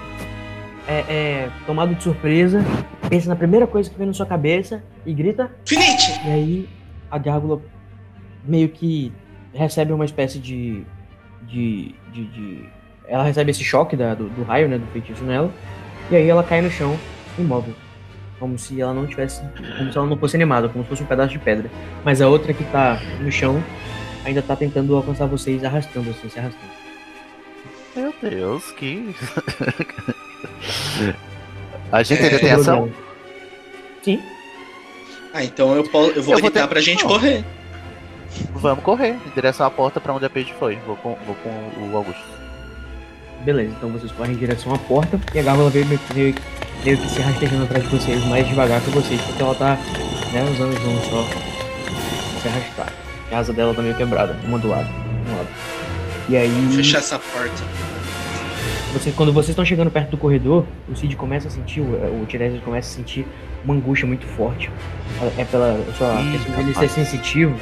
é, 0.88 1.00
é, 1.08 1.50
tomado 1.66 1.96
de 1.96 2.04
surpresa, 2.04 2.64
pensa 3.10 3.28
na 3.30 3.36
primeira 3.36 3.66
coisa 3.66 3.90
que 3.90 3.98
vem 3.98 4.08
na 4.08 4.14
sua 4.14 4.26
cabeça 4.26 4.84
e 5.06 5.14
grita. 5.14 5.52
Finite! 5.66 6.20
E 6.26 6.30
aí 6.32 6.70
a 7.10 7.18
gárgula 7.18 7.62
meio 8.44 8.70
que 8.70 9.12
recebe 9.54 9.92
uma 9.94 10.06
espécie 10.06 10.40
de. 10.40 10.84
de. 11.44 11.96
de. 12.12 12.26
de- 12.26 12.70
ela 13.08 13.24
recebe 13.24 13.52
esse 13.52 13.64
choque 13.64 13.96
da- 13.96 14.16
do, 14.16 14.28
do 14.30 14.44
raio, 14.44 14.68
né? 14.68 14.78
Do 14.78 14.86
feitiço 14.88 15.24
nela. 15.24 15.52
E 16.10 16.16
aí 16.16 16.28
ela 16.28 16.44
cai 16.44 16.62
no 16.62 16.70
chão, 16.72 16.98
imóvel. 17.38 17.74
Como 18.40 18.58
se 18.60 18.80
ela 18.82 18.94
não 18.94 19.08
tivesse. 19.08 19.42
Como 19.78 19.92
se 19.92 19.98
ela 19.98 20.08
não 20.08 20.18
fosse 20.18 20.36
animada, 20.36 20.68
como 20.70 20.84
se 20.84 20.90
fosse 20.90 21.04
um 21.04 21.06
pedaço 21.08 21.32
de 21.32 21.40
pedra. 21.40 21.70
Mas 22.04 22.22
a 22.22 22.28
outra 22.28 22.54
que 22.54 22.64
tá 22.66 23.00
no 23.22 23.32
chão 23.32 23.64
ainda 24.26 24.42
tá 24.42 24.56
tentando 24.56 24.96
alcançar 24.96 25.26
vocês 25.28 25.64
arrastando, 25.64 26.10
assim, 26.10 26.28
se 26.30 26.40
arrastando. 26.40 26.74
Meu 27.96 28.14
Deus, 28.22 28.72
que. 28.72 29.16
A 31.92 32.04
gente 32.04 32.22
É, 32.22 32.26
ainda 32.26 32.40
tem 32.40 32.50
Sobrou 32.56 32.62
ação? 32.62 32.92
Sim. 34.04 34.22
Ah, 35.34 35.44
então 35.44 35.76
eu, 35.76 35.84
po- 35.84 35.98
eu 36.08 36.14
vou 36.14 36.16
Eu 36.16 36.24
vou 36.24 36.36
gritar 36.38 36.62
ter- 36.62 36.68
pra 36.68 36.82
gente 36.82 37.04
Não. 37.04 37.10
correr. 37.10 37.44
Vamos 38.54 38.84
correr 38.84 39.16
em 39.26 39.30
direção 39.34 39.66
à 39.66 39.70
porta 39.72 40.00
pra 40.00 40.14
onde 40.14 40.26
a 40.26 40.30
Paige 40.30 40.54
foi. 40.60 40.76
Vou 40.86 40.96
com, 40.98 41.18
vou 41.26 41.36
com 41.36 41.50
o 41.92 41.96
Augusto. 41.98 42.24
Beleza, 43.44 43.74
então 43.78 43.90
vocês 43.90 44.12
correm 44.12 44.34
em 44.34 44.38
direção 44.38 44.74
à 44.74 44.78
porta 44.78 45.20
e 45.34 45.40
a 45.40 45.44
gárgula 45.44 45.70
veio 45.70 45.86
meio, 45.86 46.00
meio, 46.16 46.36
meio 46.84 46.98
que 46.98 47.10
se 47.10 47.22
rastejando 47.22 47.64
atrás 47.64 47.84
de 47.84 47.90
vocês, 47.90 48.24
mais 48.26 48.48
devagar 48.48 48.82
que 48.82 48.90
vocês, 48.90 49.22
porque 49.22 49.42
ela 49.42 49.54
tá 49.56 49.78
né, 50.34 50.44
usando 50.52 50.76
as 50.76 50.84
mãos 50.84 51.06
só 51.06 51.28
se 52.42 52.48
arrastar. 52.48 52.94
A 53.32 53.38
asa 53.38 53.54
dela 53.54 53.74
tá 53.74 53.82
meio 53.82 53.96
quebrada, 53.96 54.36
uma 54.46 54.58
do 54.58 54.68
lado. 54.70 54.88
Um 55.30 55.38
lado. 55.38 55.48
E 56.28 56.36
aí, 56.38 56.50
Vou 56.50 56.78
fechar 56.78 56.98
essa 57.00 57.20
porta. 57.20 57.64
Você, 58.96 59.12
quando 59.12 59.34
vocês 59.34 59.50
estão 59.50 59.66
chegando 59.66 59.92
perto 59.92 60.12
do 60.12 60.18
corredor, 60.18 60.66
o 60.88 60.96
Cid 60.96 61.16
começa 61.18 61.50
a 61.50 61.52
sentir, 61.52 61.82
o, 61.82 62.22
o 62.22 62.26
Tiresias 62.26 62.64
começa 62.64 62.90
a 62.90 62.96
sentir 62.96 63.28
uma 63.64 63.74
angústia 63.74 64.08
muito 64.08 64.26
forte. 64.26 64.72
É 65.38 65.44
pela 65.44 65.78
sua 65.98 66.22
Ih, 66.22 66.32
questão 66.32 66.56
de 66.56 66.62
ele 66.62 66.74
ser 66.74 66.90
sensitivo. 66.90 67.56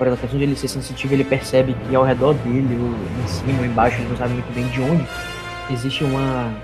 Essa 0.00 0.16
questão 0.16 0.38
de 0.38 0.44
ele 0.44 0.56
ser 0.56 0.68
sensitivo, 0.68 1.12
ele 1.12 1.24
percebe 1.24 1.74
que 1.74 1.94
ao 1.94 2.04
redor 2.04 2.32
dele, 2.34 2.78
ou 2.80 3.22
em 3.22 3.28
cima 3.28 3.58
ou 3.58 3.66
embaixo, 3.66 4.00
ele 4.00 4.08
não 4.08 4.16
sabe 4.16 4.32
muito 4.32 4.54
bem 4.54 4.66
de 4.68 4.80
onde, 4.80 5.04
existe 5.70 6.04
uma, 6.04 6.54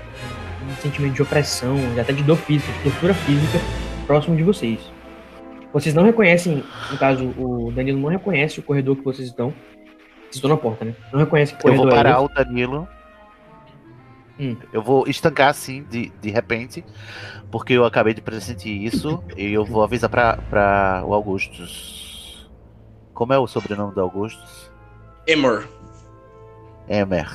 um 0.67 0.81
sentimento 0.81 1.13
de 1.13 1.21
opressão, 1.21 1.77
até 1.99 2.13
de 2.13 2.23
dor 2.23 2.37
física, 2.37 2.71
de 2.73 2.89
tortura 2.89 3.13
física 3.13 3.59
próximo 4.07 4.35
de 4.35 4.43
vocês. 4.43 4.79
Vocês 5.71 5.93
não 5.93 6.03
reconhecem, 6.03 6.63
no 6.91 6.97
caso, 6.97 7.25
o 7.37 7.71
Danilo 7.75 7.99
não 7.99 8.09
reconhece 8.09 8.59
o 8.59 8.63
corredor 8.63 8.95
que 8.95 9.03
vocês 9.03 9.27
estão. 9.27 9.49
Vocês 9.49 10.35
estão 10.35 10.49
na 10.49 10.57
porta, 10.57 10.85
né? 10.85 10.95
Não 11.11 11.19
reconhece 11.19 11.53
que 11.53 11.59
Eu 11.59 11.63
corredor 11.63 11.85
vou 11.85 11.93
é 11.93 12.03
parar 12.03 12.15
esse. 12.15 12.25
o 12.25 12.29
Danilo. 12.29 12.87
Hum. 14.39 14.55
Eu 14.71 14.81
vou 14.81 15.07
estancar 15.07 15.49
assim 15.49 15.83
de, 15.83 16.09
de 16.21 16.29
repente, 16.29 16.83
porque 17.51 17.73
eu 17.73 17.85
acabei 17.85 18.13
de 18.13 18.21
pressentir 18.21 18.83
isso 18.83 19.23
e 19.35 19.51
eu 19.51 19.65
vou 19.65 19.83
avisar 19.83 20.09
pra, 20.09 20.37
pra 20.49 21.03
o 21.05 21.13
Augustus. 21.13 22.49
Como 23.13 23.33
é 23.33 23.39
o 23.39 23.47
sobrenome 23.47 23.95
do 23.95 24.01
Augustus? 24.01 24.71
Emor. 25.25 25.67
Emer. 26.87 27.27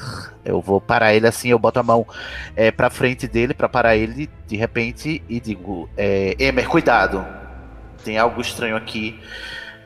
Eu 0.44 0.60
vou 0.60 0.80
parar 0.80 1.14
ele 1.14 1.26
assim, 1.26 1.48
eu 1.48 1.58
boto 1.58 1.78
a 1.78 1.82
mão 1.82 2.06
é, 2.56 2.70
pra 2.70 2.88
frente 2.88 3.28
dele 3.28 3.52
pra 3.52 3.68
parar 3.68 3.96
ele 3.96 4.30
de 4.46 4.56
repente 4.56 5.22
e 5.28 5.38
digo: 5.38 5.88
é, 5.96 6.34
Emer, 6.38 6.68
cuidado. 6.68 7.24
Tem 8.04 8.18
algo 8.18 8.40
estranho 8.40 8.76
aqui. 8.76 9.20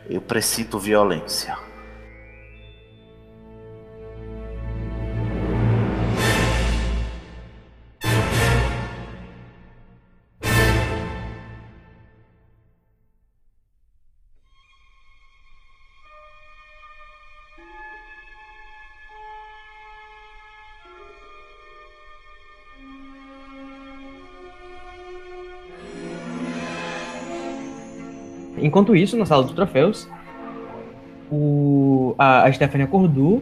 Eu 0.08 0.20
presinto 0.20 0.78
violência. 0.78 1.56
Enquanto 28.76 28.94
isso, 28.94 29.16
na 29.16 29.24
sala 29.24 29.42
dos 29.42 29.54
troféus, 29.54 30.06
o, 31.32 32.14
a, 32.18 32.42
a 32.42 32.52
Stephanie 32.52 32.84
acordou, 32.84 33.40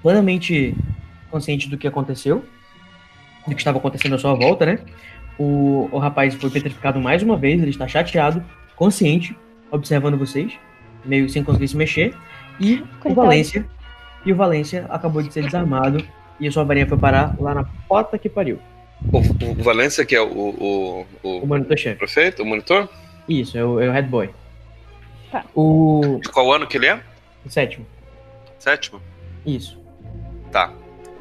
plenamente 0.00 0.72
consciente 1.32 1.68
do 1.68 1.76
que 1.76 1.88
aconteceu, 1.88 2.44
do 3.44 3.56
que 3.56 3.60
estava 3.60 3.78
acontecendo 3.78 4.14
à 4.14 4.18
sua 4.18 4.34
volta, 4.34 4.64
né? 4.64 4.78
O, 5.36 5.88
o 5.90 5.98
rapaz 5.98 6.32
foi 6.36 6.48
petrificado 6.48 7.00
mais 7.00 7.24
uma 7.24 7.36
vez, 7.36 7.60
ele 7.60 7.72
está 7.72 7.88
chateado, 7.88 8.40
consciente, 8.76 9.36
observando 9.68 10.16
vocês, 10.16 10.52
meio 11.04 11.28
sem 11.28 11.42
conseguir 11.42 11.66
se 11.66 11.76
mexer. 11.76 12.14
E 12.60 12.74
o 12.74 12.86
Coitado. 13.00 13.14
Valência, 13.16 13.66
e 14.24 14.32
o 14.32 14.36
Valência 14.36 14.86
acabou 14.90 15.22
de 15.22 15.34
ser 15.34 15.42
desarmado 15.42 16.04
e 16.38 16.46
a 16.46 16.52
sua 16.52 16.62
varinha 16.62 16.86
foi 16.86 16.96
parar 16.96 17.34
lá 17.40 17.52
na 17.52 17.64
porta 17.88 18.16
que 18.16 18.28
pariu. 18.28 18.60
O, 19.12 19.18
o 19.18 19.54
Valência, 19.60 20.06
que 20.06 20.14
é 20.14 20.20
o, 20.20 20.28
o, 20.28 21.06
o, 21.24 21.38
O 21.40 21.46
monitor-chefe. 21.48 21.98
prefeito, 21.98 22.44
o 22.44 22.46
monitor? 22.46 22.88
Isso, 23.28 23.58
é 23.58 23.64
o, 23.64 23.80
é 23.80 23.88
o 23.88 23.92
head 23.92 24.08
boy. 24.08 24.30
Tá. 25.30 25.44
O, 25.54 26.18
De 26.22 26.28
qual 26.30 26.52
ano 26.52 26.66
que 26.66 26.76
ele 26.76 26.86
é? 26.86 27.02
o 27.44 27.50
sétimo. 27.50 27.86
Sétimo? 28.58 29.00
Isso. 29.46 29.78
Tá. 30.50 30.72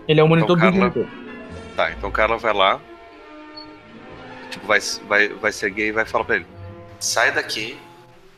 Ele 0.08 0.20
é 0.20 0.24
o 0.24 0.28
monitor 0.28 0.58
Então, 0.58 0.70
do 0.72 0.74
Carla- 0.80 0.90
monitor. 0.94 1.08
Tá, 1.76 1.92
então 1.92 2.10
o 2.10 2.12
Carla 2.12 2.38
vai 2.38 2.54
lá. 2.54 2.82
Tipo, 4.50 4.66
vai, 4.66 4.80
vai, 5.08 5.28
vai 5.30 5.52
ser 5.52 5.70
gay 5.72 5.90
e 5.90 5.92
vai 5.92 6.06
falar 6.06 6.24
pra 6.24 6.38
ele. 6.38 6.46
Sai 7.00 7.32
daqui, 7.34 7.78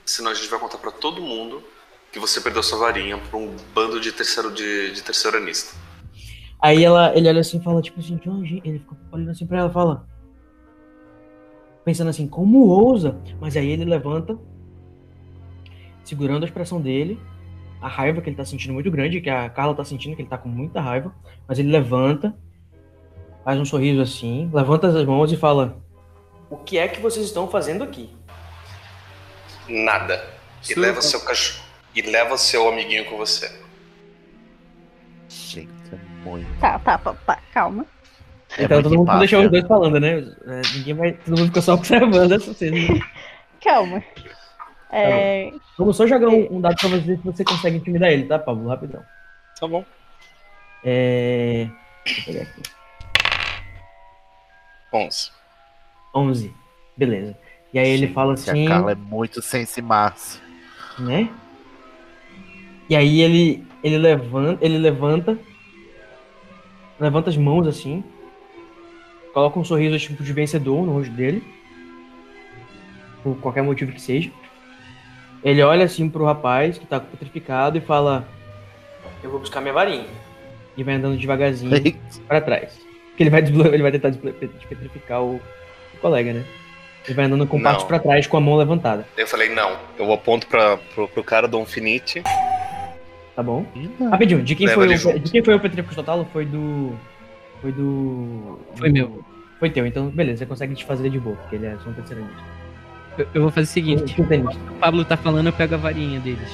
senão 0.06 0.32
a 0.32 0.34
gente 0.34 0.50
vai 0.50 0.60
contar 0.60 0.78
pra 0.80 0.92
todo 0.92 1.22
mundo 1.22 1.64
que 2.12 2.20
você 2.20 2.42
perdeu 2.42 2.64
sua 2.64 2.80
varinha 2.80 3.18
pra 3.30 3.38
um 3.38 3.56
bando 3.74 4.00
de 4.00 4.12
terceiro 4.12 4.52
de, 4.52 4.92
de 4.94 5.04
terceiranista. 5.04 5.76
Aí 6.60 6.84
ela, 6.84 7.16
ele 7.16 7.30
olha 7.30 7.40
assim 7.40 7.58
e 7.60 7.64
fala, 7.64 7.82
tipo 7.82 8.00
assim, 8.00 8.20
ele 8.66 8.80
fica 8.80 8.98
olhando 9.12 9.32
assim 9.32 9.46
pra 9.46 9.60
ela 9.60 9.70
e 9.70 9.74
fala. 9.74 10.06
Pensando 11.86 12.10
assim, 12.10 12.28
como 12.28 12.68
ousa? 12.68 13.18
Mas 13.40 13.56
aí 13.56 13.70
ele 13.70 13.86
levanta, 13.86 14.38
segurando 16.10 16.44
a 16.44 16.46
expressão 16.46 16.82
dele, 16.82 17.20
a 17.82 17.88
raiva 17.88 18.22
que 18.22 18.30
ele 18.30 18.36
tá 18.36 18.44
sentindo 18.44 18.74
muito 18.74 18.90
grande, 18.90 19.22
que 19.22 19.30
a 19.30 19.50
Carla 19.50 19.76
tá 19.76 19.86
sentindo 19.86 20.16
que 20.16 20.22
ele 20.22 20.30
tá 20.30 20.38
com 20.38 20.50
muita 20.50 20.82
raiva, 20.82 21.14
mas 21.48 21.60
ele 21.60 21.72
levanta, 21.72 22.36
faz 23.46 23.60
um 23.60 23.66
sorriso 23.66 24.02
assim, 24.02 24.50
levanta 24.52 24.88
as 24.88 25.06
mãos 25.06 25.32
e 25.32 25.38
fala: 25.38 25.78
O 26.50 26.58
que 26.58 26.78
é 26.78 26.88
que 26.88 27.00
vocês 27.00 27.26
estão 27.26 27.48
fazendo 27.48 27.84
aqui? 27.84 28.10
Nada. 29.68 30.28
E 30.64 30.74
Sim, 30.74 30.80
leva 30.80 30.96
tá. 30.96 31.02
seu 31.04 31.22
cachorro. 31.22 31.64
E 31.96 32.02
leva 32.02 32.38
seu 32.38 32.68
amiguinho 32.68 33.06
com 33.06 33.18
você. 33.18 33.52
Gente, 35.28 35.70
é 35.92 36.26
muito. 36.26 36.48
Tá, 36.60 36.80
tá, 36.80 36.98
pá, 36.98 37.14
pá, 37.14 37.40
calma. 37.54 37.86
É 38.58 38.64
então 38.64 38.82
todo 38.82 38.92
mundo 38.92 39.04
empáfia. 39.04 39.20
deixou 39.20 39.44
os 39.44 39.52
dois 39.52 39.68
falando, 39.68 40.00
né? 40.00 40.20
É, 40.48 40.62
Ninguém 40.76 40.94
vai. 40.96 41.12
Todo 41.14 41.38
mundo 41.38 41.46
ficou 41.48 41.62
só 41.62 41.74
observando 41.76 42.32
essa 42.32 42.54
cena. 42.54 42.78
Calma. 43.62 44.02
É, 44.92 45.52
Vamos 45.78 45.96
só 45.96 46.08
jogar 46.08 46.30
um, 46.30 46.58
um 46.58 46.62
dado 46.62 46.76
pra 46.76 46.90
você 46.90 47.00
ver 47.00 47.18
se 47.18 47.24
você 47.24 47.44
consegue 47.44 47.78
intimidar 47.78 48.12
ele, 48.12 48.26
tá, 48.26 48.40
Pablo? 48.40 48.68
Rapidão. 48.68 49.04
Tá 49.60 49.68
bom. 49.68 49.86
É. 50.84 51.68
Deixa 52.06 52.22
eu 52.22 52.26
pegar 52.34 52.42
aqui. 52.44 52.62
11. 54.94 55.32
11. 56.16 56.54
Beleza. 56.98 57.38
E 57.74 57.78
aí 57.80 57.88
ele 57.90 58.08
Gente, 58.08 58.14
fala 58.14 58.34
assim, 58.34 58.66
A 58.66 58.70
Carla 58.70 58.92
é 58.94 58.96
muito 58.96 59.42
sense 59.42 59.82
massa. 59.82 60.40
né? 60.98 61.30
E 62.90 62.96
aí 62.96 63.22
ele 63.22 63.64
ele 63.84 63.98
levanta, 63.98 64.66
ele 64.66 64.78
levanta 64.78 65.38
levanta 67.00 67.30
as 67.30 67.38
mãos 67.38 67.68
assim, 67.68 68.04
coloca 69.34 69.60
um 69.60 69.64
sorriso 69.64 69.98
tipo 70.00 70.24
de 70.24 70.34
vencedor 70.34 70.86
no 70.86 70.94
rosto 70.94 71.14
dele, 71.14 71.44
por 73.24 73.38
qualquer 73.40 73.62
motivo 73.62 73.92
que 73.92 74.02
seja. 74.02 74.32
Ele 75.44 75.62
olha 75.62 75.86
assim 75.86 76.10
pro 76.10 76.26
rapaz 76.26 76.78
que 76.78 76.86
tá 76.86 77.00
petrificado 77.00 77.78
e 77.78 77.82
fala: 77.82 78.28
"Eu 79.24 79.30
vou 79.30 79.40
buscar 79.40 79.62
minha 79.62 79.74
varinha." 79.74 80.06
E 80.78 80.84
vai 80.84 80.96
andando 80.96 81.18
devagarzinho 81.18 81.72
pra 82.28 82.40
trás. 82.42 82.78
Porque 83.10 83.24
ele 83.24 83.30
vai 83.30 83.42
ele 83.42 83.82
vai 83.84 83.92
tentar 83.92 84.10
despetrificar 84.10 85.22
o, 85.22 85.36
o 85.36 85.98
colega, 86.02 86.32
né? 86.34 86.46
Ele 87.06 87.16
vai 87.16 87.26
andando 87.26 87.48
com 87.48 87.58
Não. 87.58 87.64
parte 87.64 87.86
pra 87.86 88.00
trás 88.00 88.28
com 88.28 88.38
a 88.38 88.42
mão 88.42 88.56
levantada, 88.56 89.06
Eu 89.18 89.26
falei, 89.28 89.50
não. 89.50 89.78
Eu 89.98 90.12
aponto 90.14 90.46
pra, 90.48 90.78
pro, 90.94 91.08
pro 91.08 91.24
cara 91.24 91.48
do 91.48 91.60
Infinite. 91.60 92.22
tá 93.36 93.42
bom? 93.42 93.66
Rapidinho, 94.12 94.42
de 94.44 94.56
quem, 94.56 94.68
Leva 94.68 94.86
foi 94.86 95.14
o, 95.16 95.20
de 95.20 95.32
quem 95.32 95.44
foi 95.44 95.56
o 95.56 95.60
Petrificus 95.60 95.96
Total? 95.96 96.26
Foi 96.32 96.46
do. 96.46 96.94
Foi 97.62 97.72
do. 97.72 98.60
Foi 98.76 98.90
meu. 98.90 99.24
Foi 99.60 99.70
teu, 99.70 99.86
então 99.86 100.08
beleza, 100.10 100.40
você 100.40 100.46
consegue 100.46 100.74
desfazer 100.74 101.10
de 101.10 101.20
boa, 101.20 101.36
porque 101.36 101.56
ele 101.56 101.66
é 101.66 101.76
só 101.84 101.90
um 101.90 101.94
terceiramente. 101.94 102.38
Eu, 103.20 103.28
eu 103.34 103.42
vou 103.44 103.52
fazer 103.52 103.66
o 103.68 103.70
seguinte: 103.72 104.16
o 104.22 104.76
Pablo 104.80 105.04
tá 105.06 105.16
falando, 105.18 105.48
eu 105.48 105.54
pego 105.54 105.76
a 105.76 105.78
varinha 105.78 106.20
deles. 106.20 106.50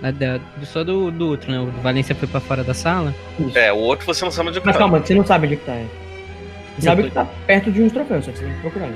Da- 0.00 0.38
só 0.64 0.84
do, 0.84 1.10
do 1.10 1.28
outro, 1.30 1.50
né? 1.50 1.58
O 1.58 1.66
Valência 1.82 2.14
foi 2.14 2.28
pra 2.28 2.38
fora 2.38 2.62
da 2.62 2.72
sala. 2.74 3.12
Isso. 3.40 3.58
É, 3.58 3.72
o 3.72 3.76
outro 3.78 4.06
você 4.06 4.24
não 4.24 4.30
sabe 4.30 4.50
onde 4.50 4.58
é 4.58 4.60
que 4.60 4.66
Mas 4.66 4.76
tá. 4.76 4.80
calma, 4.80 5.00
você 5.00 5.14
não 5.14 5.26
sabe 5.26 5.46
onde 5.46 5.54
é 5.54 5.56
que 5.56 5.64
tá. 5.64 5.72
É. 5.72 5.86
Você 6.76 6.82
sabe 6.84 7.02
tô- 7.02 7.08
que 7.08 7.14
tá 7.14 7.24
perto 7.46 7.72
de 7.72 7.82
uns 7.82 7.90
troféus, 7.92 8.24
só 8.24 8.30
que 8.30 8.38
você 8.38 8.44
tem 8.44 8.54
que 8.54 8.60
procurar. 8.60 8.88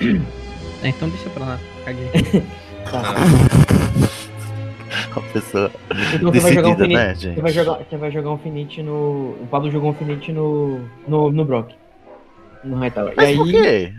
É, 0.82 0.88
então 0.88 1.08
deixa 1.08 1.30
pra 1.30 1.44
lá. 1.44 1.58
Caguei. 1.84 2.10
Tá. 2.90 3.02
Uma 5.16 5.22
pessoa 5.32 5.70
Então 6.14 6.30
você 6.30 6.38
vai 6.40 6.52
jogar 6.52 6.68
um 6.68 6.76
finite. 6.76 6.94
né, 6.94 7.14
Você 7.14 7.20
gente? 7.20 7.40
vai 7.40 7.52
jogar, 7.52 7.78
você 7.78 7.96
vai 7.96 8.10
jogar 8.12 8.30
um 8.30 8.38
finite 8.38 8.82
no. 8.82 8.92
O 9.40 9.48
Pablo 9.50 9.70
jogou 9.72 9.90
um 9.90 9.94
finite 9.94 10.30
no. 10.32 10.80
no, 11.08 11.32
no 11.32 11.44
Brock. 11.44 11.72
No 12.62 12.76
Hightower. 12.76 13.12
E 13.12 13.16
Mas 13.16 13.26
aí. 13.30 13.36
por 13.36 13.48
quê? 13.48 13.92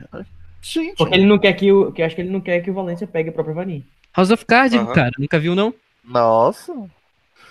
Gente, 0.62 0.96
Porque 0.98 1.16
ele 1.16 1.26
não 1.26 1.38
quer 1.38 1.54
que 1.54 1.72
o. 1.72 1.92
Que 1.92 2.02
eu 2.02 2.06
acho 2.06 2.16
que 2.16 2.22
ele 2.22 2.30
não 2.32 2.42
quer 2.42 2.60
que 2.62 2.70
o 2.70 2.74
Valência 2.74 3.08
pegue 3.08 3.30
a 3.30 3.32
própria 3.32 3.54
varinha. 3.56 3.82
House 4.16 4.32
of 4.32 4.46
Cards, 4.46 4.74
Aham. 4.78 4.94
cara. 4.94 5.12
Nunca 5.18 5.40
viu, 5.40 5.56
não? 5.56 5.74
nossa. 6.04 6.74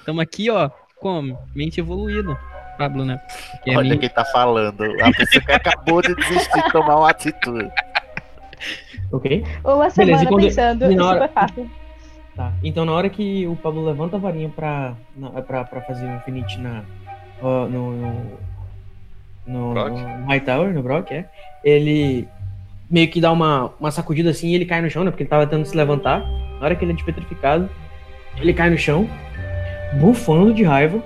Tamo 0.05 0.21
aqui, 0.21 0.51
ó. 0.51 0.71
Como? 1.01 1.39
Mente 1.55 1.81
evoluída. 1.81 2.37
Pablo, 2.79 3.05
né? 3.05 3.21
Olha 3.69 3.83
minha- 3.83 3.99
quem 3.99 4.09
tá 4.09 4.25
falando. 4.25 4.83
A 5.03 5.11
pessoa 5.13 5.43
que 5.45 5.53
acabou 5.53 6.03
de 6.03 6.15
desistir 6.15 6.63
de 6.63 6.73
tomar 6.73 6.97
uma 6.97 7.11
atitude. 7.11 7.71
Ok? 9.13 9.45
uma 9.65 9.89
semana 9.91 10.23
e 10.25 10.27
quando- 10.27 10.43
pensando, 10.45 10.85
e 10.91 10.95
na 10.95 11.03
isso 11.03 11.05
hora- 11.05 11.19
foi 11.21 11.29
fácil. 11.29 11.71
Tá. 12.35 12.53
Então 12.63 12.85
na 12.85 12.93
hora 12.93 13.09
que 13.09 13.47
o 13.47 13.57
Pablo 13.57 13.85
levanta 13.85 14.17
a 14.17 14.19
varinha 14.19 14.49
pra, 14.51 14.95
na, 15.17 15.31
pra, 15.43 15.65
pra 15.65 15.81
fazer 15.83 16.05
o 16.07 16.17
Infinite 16.17 16.59
na, 16.61 16.83
ó, 17.41 17.67
no, 17.67 17.93
no, 17.93 18.39
no, 19.47 19.75
no 19.75 20.27
Hightower, 20.27 20.73
no 20.75 20.83
Brock, 20.83 21.13
é, 21.13 21.25
ele 21.65 22.29
meio 22.91 23.11
que 23.11 23.21
dá 23.21 23.33
uma, 23.33 23.73
uma 23.79 23.91
sacudida 23.91 24.31
assim 24.31 24.49
e 24.49 24.55
ele 24.55 24.65
cai 24.65 24.81
no 24.81 24.91
chão, 24.91 25.05
né? 25.05 25.11
Porque 25.11 25.23
ele 25.23 25.31
tava 25.31 25.47
tentando 25.47 25.67
se 25.67 25.77
levantar. 25.77 26.21
Na 26.59 26.65
hora 26.65 26.77
que 26.77 26.85
ele 26.85 26.93
é 26.93 26.95
despetrificado, 26.95 27.69
ele 28.37 28.55
cai 28.55 28.71
no 28.71 28.79
chão, 28.79 29.09
bufando 30.01 30.55
de 30.55 30.63
raiva. 30.63 31.03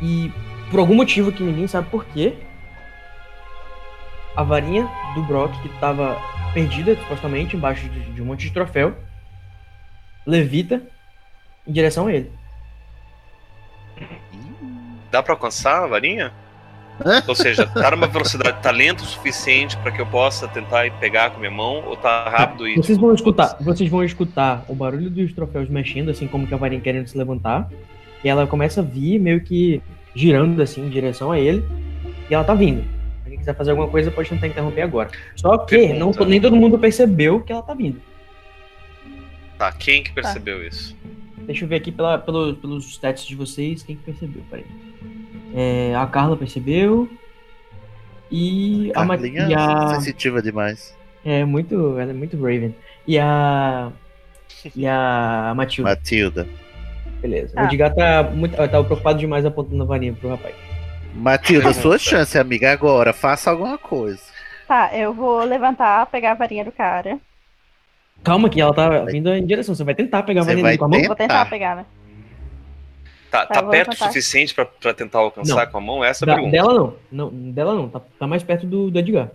E 0.00 0.30
por 0.70 0.80
algum 0.80 0.94
motivo 0.94 1.32
que 1.32 1.42
ninguém 1.42 1.66
sabe 1.66 1.88
por 1.90 2.04
quê, 2.06 2.34
a 4.36 4.42
varinha 4.42 4.88
do 5.14 5.22
Brock, 5.22 5.52
que 5.62 5.68
tava 5.80 6.16
perdida, 6.54 6.94
supostamente, 6.96 7.56
embaixo 7.56 7.88
de, 7.88 8.12
de 8.12 8.22
um 8.22 8.26
monte 8.26 8.42
de 8.42 8.52
troféu, 8.52 8.94
levita 10.24 10.82
em 11.66 11.72
direção 11.72 12.06
a 12.06 12.12
ele. 12.12 12.30
Dá 15.10 15.22
pra 15.22 15.32
alcançar 15.32 15.84
a 15.84 15.86
varinha? 15.86 16.32
Ou 17.26 17.34
seja, 17.34 17.66
tá 17.66 17.90
numa 17.90 18.06
velocidade, 18.06 18.60
tá 18.62 18.70
lento 18.70 19.02
o 19.02 19.06
suficiente 19.06 19.76
pra 19.78 19.92
que 19.92 20.00
eu 20.00 20.06
possa 20.06 20.48
tentar 20.48 20.86
ir 20.86 20.92
pegar 20.94 21.30
com 21.30 21.36
a 21.36 21.40
minha 21.40 21.50
mão? 21.50 21.84
Ou 21.86 21.96
tá 21.96 22.28
rápido 22.28 22.66
e. 22.66 22.76
Vocês 22.76 22.98
vão 22.98 23.14
escutar, 23.14 23.56
vocês 23.60 23.88
vão 23.88 24.02
escutar 24.02 24.64
o 24.68 24.74
barulho 24.74 25.08
dos 25.08 25.32
troféus 25.32 25.68
mexendo, 25.68 26.10
assim 26.10 26.26
como 26.26 26.46
que 26.46 26.54
a 26.54 26.56
varinha 26.56 26.80
querendo 26.80 27.06
se 27.06 27.16
levantar. 27.16 27.68
E 28.22 28.28
ela 28.28 28.46
começa 28.46 28.80
a 28.80 28.84
vir 28.84 29.18
meio 29.18 29.40
que 29.40 29.80
girando 30.14 30.60
assim 30.60 30.84
em 30.84 30.88
direção 30.88 31.30
a 31.30 31.38
ele. 31.38 31.64
E 32.28 32.34
ela 32.34 32.44
tá 32.44 32.54
vindo. 32.54 32.82
Se 33.22 33.28
ele 33.28 33.38
quiser 33.38 33.54
fazer 33.54 33.70
alguma 33.70 33.88
coisa, 33.88 34.10
pode 34.10 34.28
tentar 34.28 34.48
interromper 34.48 34.82
agora. 34.82 35.10
Só 35.36 35.56
que 35.58 35.92
não, 35.92 36.10
Pergunta. 36.10 36.24
nem 36.26 36.40
todo 36.40 36.56
mundo 36.56 36.78
percebeu 36.78 37.40
que 37.40 37.52
ela 37.52 37.62
tá 37.62 37.74
vindo. 37.74 38.00
Tá, 39.56 39.72
quem 39.72 40.02
que 40.02 40.12
percebeu 40.12 40.66
isso? 40.66 40.96
Deixa 41.38 41.64
eu 41.64 41.68
ver 41.68 41.76
aqui 41.76 41.90
pela, 41.90 42.18
pelo, 42.18 42.54
pelos 42.54 42.86
stats 42.86 43.24
de 43.24 43.34
vocês 43.34 43.82
quem 43.82 43.96
que 43.96 44.02
percebeu. 44.02 44.42
Peraí. 44.50 44.66
É, 45.54 45.94
a 45.96 46.06
Carla 46.06 46.36
percebeu. 46.36 47.08
E 48.30 48.92
a, 48.94 49.04
Ma- 49.04 49.16
Carlinha 49.16 49.48
e 49.48 49.54
a 49.54 49.88
sensitiva 49.94 50.42
demais. 50.42 50.96
É 51.24 51.44
muito. 51.44 51.98
Ela 51.98 52.10
é 52.10 52.14
muito 52.14 52.36
Raven. 52.36 52.74
E 53.06 53.18
a. 53.18 53.90
E 54.76 54.86
a 54.86 55.52
Matilda. 55.56 55.90
Matilda. 55.90 56.48
Beleza. 57.20 57.54
Ah. 57.56 57.62
O 57.62 57.66
Edgar 57.66 57.94
tá, 57.94 58.22
muito, 58.22 58.54
tá 58.56 58.68
preocupado 58.68 59.18
demais 59.18 59.44
apontando 59.44 59.82
a 59.82 59.86
varinha 59.86 60.12
pro 60.12 60.28
rapaz. 60.30 60.54
Matilda, 61.14 61.72
sua 61.74 61.98
chance, 61.98 62.38
amiga, 62.38 62.70
agora. 62.72 63.12
Faça 63.12 63.50
alguma 63.50 63.78
coisa. 63.78 64.20
Tá, 64.66 64.90
eu 64.94 65.14
vou 65.14 65.42
levantar, 65.44 66.06
pegar 66.06 66.32
a 66.32 66.34
varinha 66.34 66.64
do 66.64 66.72
cara. 66.72 67.18
Calma 68.22 68.48
que 68.50 68.60
ela 68.60 68.74
tá 68.74 69.04
vindo 69.04 69.32
em 69.32 69.46
direção. 69.46 69.74
Você 69.74 69.84
vai 69.84 69.94
tentar 69.94 70.22
pegar 70.24 70.42
a 70.42 70.44
varinha 70.44 70.76
com 70.76 70.84
a 70.84 70.88
mão? 70.88 71.02
Vou 71.04 71.16
tentar 71.16 71.46
pegar, 71.46 71.76
né? 71.76 71.86
Tá, 73.30 73.46
Tá, 73.46 73.54
tá 73.54 73.62
perto 73.62 73.92
o 73.92 73.96
suficiente 73.96 74.54
pra, 74.54 74.64
pra 74.64 74.94
tentar 74.94 75.18
alcançar 75.18 75.66
Não. 75.66 75.72
com 75.72 75.78
a 75.78 75.80
mão? 75.80 76.04
Essa 76.04 76.24
é 76.24 76.26
Da- 76.26 76.34
pergunta. 76.34 76.52
dela 76.56 76.74
não. 76.74 76.94
não. 77.12 77.30
Dela 77.52 77.74
não. 77.74 77.88
Tá, 77.88 78.00
tá 78.18 78.26
mais 78.26 78.42
perto 78.42 78.66
do, 78.66 78.90
do 78.90 78.98
Edgar. 78.98 79.30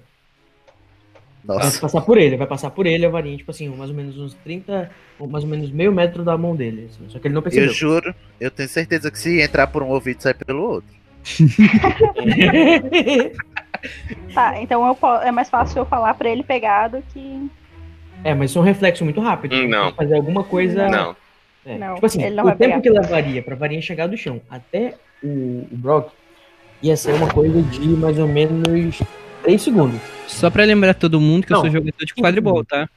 Vai 1.45 1.57
Nossa. 1.57 1.79
passar 1.81 2.01
por 2.01 2.17
ele. 2.17 2.37
Vai 2.37 2.47
passar 2.47 2.69
por 2.71 2.85
ele 2.87 3.05
a 3.05 3.09
varinha, 3.09 3.35
tipo 3.37 3.51
assim, 3.51 3.67
mais 3.69 3.89
ou 3.89 3.95
menos 3.95 4.17
uns 4.17 4.33
30. 4.35 4.89
ou 5.19 5.27
Mais 5.27 5.43
ou 5.43 5.49
menos 5.49 5.69
meio 5.71 5.91
metro 5.91 6.23
da 6.23 6.37
mão 6.37 6.55
dele. 6.55 6.89
assim. 6.89 7.07
Só 7.09 7.19
que 7.19 7.27
ele 7.27 7.35
não 7.35 7.41
percebeu. 7.41 7.67
Eu 7.67 7.73
juro, 7.73 8.15
eu 8.39 8.49
tenho 8.49 8.69
certeza 8.69 9.11
que 9.11 9.19
se 9.19 9.41
entrar 9.41 9.67
por 9.67 9.83
um 9.83 9.89
ouvido, 9.89 10.21
sai 10.21 10.33
pelo 10.33 10.63
outro. 10.63 10.89
Tá, 14.33 14.61
então 14.61 14.85
eu 14.87 14.97
é 15.21 15.31
mais 15.31 15.49
fácil 15.49 15.79
eu 15.79 15.85
falar 15.85 16.13
pra 16.13 16.29
ele 16.29 16.43
pegar 16.43 16.87
do 16.87 17.01
que. 17.13 17.49
é, 18.23 18.33
mas 18.33 18.49
isso 18.49 18.59
é 18.59 18.61
um 18.61 18.65
reflexo 18.65 19.03
muito 19.03 19.19
rápido. 19.19 19.53
Hum, 19.53 19.57
Tem 19.59 19.65
que 19.65 19.71
não. 19.71 19.93
Fazer 19.93 20.15
alguma 20.15 20.43
coisa. 20.43 20.87
Não. 20.87 21.15
É, 21.65 21.77
Não, 21.77 21.93
tipo 21.95 22.05
assim, 22.05 22.21
ele 22.23 22.35
não 22.35 22.43
o 22.45 22.47
tempo 22.49 22.59
pegar. 22.59 22.81
que 22.81 22.89
levaria 22.89 23.41
pra 23.41 23.55
varinha 23.55 23.81
chegar 23.81 24.07
do 24.07 24.17
chão 24.17 24.41
até 24.49 24.95
o, 25.23 25.65
o 25.71 25.77
Brock 25.77 26.11
ia 26.81 26.97
ser 26.97 27.13
uma 27.13 27.29
coisa 27.29 27.61
de 27.61 27.79
mais 27.87 28.19
ou 28.19 28.27
menos 28.27 28.99
3 29.43 29.61
segundos. 29.61 29.99
Só 30.27 30.49
pra 30.49 30.63
lembrar 30.65 30.93
todo 30.93 31.19
mundo 31.21 31.45
que 31.47 31.53
eu 31.53 31.55
Não. 31.55 31.61
sou 31.61 31.71
jogador 31.71 32.05
de 32.05 32.13
quadribol, 32.13 32.65
tá? 32.65 32.89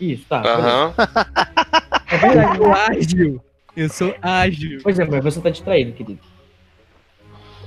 Isso, 0.00 0.24
tá. 0.28 0.40
Aham. 0.42 0.94
É 2.08 2.18
verdade. 2.18 2.56
Eu 2.56 2.62
sou 2.62 2.72
ágil. 2.72 3.40
Eu 3.76 3.88
sou 3.90 4.14
ágil. 4.22 4.80
Pois 4.82 4.96
é, 4.98 5.04
mas 5.04 5.24
você 5.24 5.40
tá 5.40 5.50
distraído, 5.50 5.90
querido. 5.92 6.20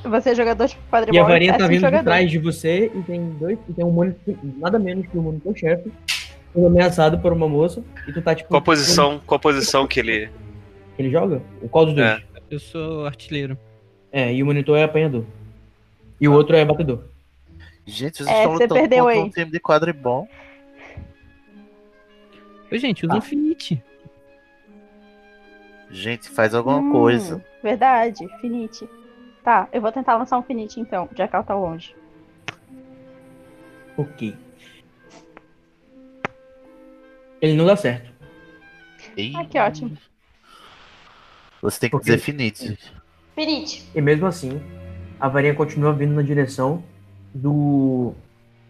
Você 0.02 0.30
é 0.30 0.36
jogador 0.36 0.66
de 0.66 0.78
quadribol. 0.90 1.16
E 1.16 1.20
a 1.20 1.24
varinha 1.28 1.52
é 1.52 1.58
tá 1.58 1.66
assim 1.66 1.74
vindo 1.74 1.80
de 1.82 1.86
jogador. 1.86 2.04
trás 2.06 2.32
de 2.32 2.38
você 2.40 2.90
e 2.96 3.02
tem 3.02 3.30
dois. 3.32 3.60
E 3.68 3.74
tem 3.74 3.84
um 3.84 3.92
monitor, 3.92 4.34
nada 4.58 4.80
menos 4.80 5.06
que 5.08 5.18
o 5.18 5.22
monitor-chefe, 5.22 5.92
sendo 6.54 6.68
ameaçado 6.68 7.20
por 7.20 7.32
uma 7.34 7.48
moça. 7.48 7.84
E 8.08 8.14
tu 8.14 8.22
tá 8.22 8.34
tipo. 8.36 8.50
Qual 8.50 8.60
a 8.60 8.64
posição, 8.64 9.20
qual 9.26 9.38
a 9.38 9.40
posição 9.42 9.88
que 9.88 10.00
ele. 10.00 10.30
Ele 10.98 11.10
joga? 11.10 11.42
O 11.62 11.70
qual 11.70 11.86
dos 11.86 11.96
dois? 11.96 12.08
É. 12.08 12.24
Eu 12.50 12.60
sou 12.60 13.06
artilheiro. 13.06 13.58
É, 14.12 14.34
e 14.34 14.42
o 14.42 14.46
monitor 14.46 14.78
é 14.78 14.84
apanhador. 14.84 15.24
E 16.20 16.28
o 16.28 16.34
outro 16.34 16.56
é 16.56 16.66
batedor. 16.66 17.04
Gente, 17.86 18.18
vocês 18.18 18.28
É, 18.30 18.40
estão 18.40 18.52
você 18.54 18.64
lutando 18.64 18.80
perdeu 18.82 19.06
contra 19.06 19.20
aí. 19.20 19.24
um 19.24 19.30
time 19.30 19.52
de 19.52 19.60
quadribol. 19.60 20.28
Ô, 22.72 22.78
gente, 22.78 23.06
usa 23.06 23.16
Ah. 23.16 23.18
um 23.18 23.22
Finite. 23.22 23.84
Gente, 25.90 26.30
faz 26.30 26.54
alguma 26.54 26.78
Hum, 26.80 26.92
coisa. 26.92 27.44
Verdade, 27.64 28.28
finite. 28.42 28.88
Tá, 29.44 29.68
eu 29.74 29.82
vou 29.82 29.92
tentar 29.92 30.18
lançar 30.18 30.38
um 30.38 30.44
finite 30.44 30.80
então, 30.80 31.10
já 31.16 31.28
que 31.28 31.36
ela 31.36 31.44
tá 31.44 31.56
longe. 31.56 31.96
Ok. 33.98 34.36
Ele 37.42 37.56
não 37.56 37.66
dá 37.66 37.76
certo. 37.76 38.12
Ih, 39.16 39.34
Ah, 39.36 39.46
que 39.46 39.60
ótimo. 39.60 39.98
Você 41.62 41.80
tem 41.80 41.90
que 41.90 41.96
Porque- 41.98 42.12
dizer 42.12 42.18
finite. 42.24 42.78
Finite. 43.36 43.90
E 43.96 44.02
mesmo 44.02 44.26
assim, 44.26 44.62
a 45.20 45.28
varinha 45.28 45.54
continua 45.54 45.94
vindo 45.94 46.14
na 46.14 46.22
direção 46.22 46.84
do. 47.34 48.14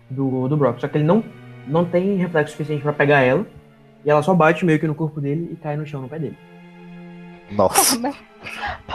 do, 0.10 0.48
do 0.48 0.58
Brock. 0.58 0.80
Só 0.80 0.88
que 0.88 0.98
ele 0.98 1.04
não, 1.06 1.24
não 1.68 1.86
tem 1.86 2.16
reflexo 2.18 2.52
suficiente 2.52 2.82
pra 2.84 2.94
pegar 2.94 3.22
ela. 3.22 3.46
E 4.06 4.10
ela 4.10 4.24
só 4.24 4.34
bate 4.34 4.64
meio 4.66 4.80
que 4.80 4.88
no 4.88 4.96
corpo 4.96 5.20
dele 5.20 5.50
e 5.52 5.56
cai 5.56 5.76
no 5.76 5.86
chão 5.86 6.02
no 6.02 6.08
pé 6.10 6.18
dele. 6.20 6.38
Nossa, 7.52 8.00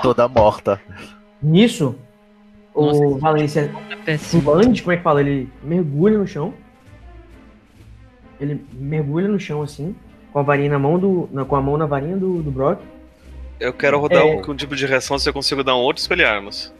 toda 0.00 0.26
morta. 0.28 0.80
Nisso, 1.42 1.94
o 2.72 2.86
Nossa, 2.86 3.18
Valência 3.18 3.68
Tá. 3.68 4.38
Band, 4.40 4.74
como 4.80 4.92
é 4.92 4.96
que 4.96 5.02
fala? 5.02 5.20
Ele 5.20 5.50
mergulha 5.62 6.16
no 6.18 6.26
chão. 6.26 6.54
Ele 8.40 8.64
mergulha 8.72 9.28
no 9.28 9.38
chão 9.38 9.62
assim, 9.62 9.94
com 10.32 10.38
a 10.38 10.42
varinha 10.42 10.70
na 10.70 10.78
mão 10.78 10.98
do. 10.98 11.28
na- 11.32 11.44
com 11.44 11.56
a 11.56 11.62
mão 11.62 11.76
na 11.76 11.86
varinha 11.86 12.16
do, 12.16 12.42
do 12.42 12.50
Brock. 12.50 12.80
Eu 13.60 13.72
quero 13.72 13.98
rodar 13.98 14.22
É. 14.22 14.24
um, 14.24 14.50
um 14.50 14.56
tipo 14.56 14.74
de 14.74 14.84
reação 14.86 15.18
se 15.18 15.28
eu 15.28 15.32
consigo 15.32 15.62
dar 15.62 15.74
um 15.76 15.80
outro 15.80 16.00
espelharmos. 16.00 16.72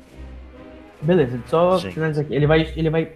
Beleza, 1.01 1.40
só 1.47 1.79
Gente. 1.79 1.95
finalizar 1.95 2.25
aqui. 2.25 2.35
Ele 2.35 2.47
vai. 2.47 2.73
Ele 2.77 2.90
vai. 2.90 3.12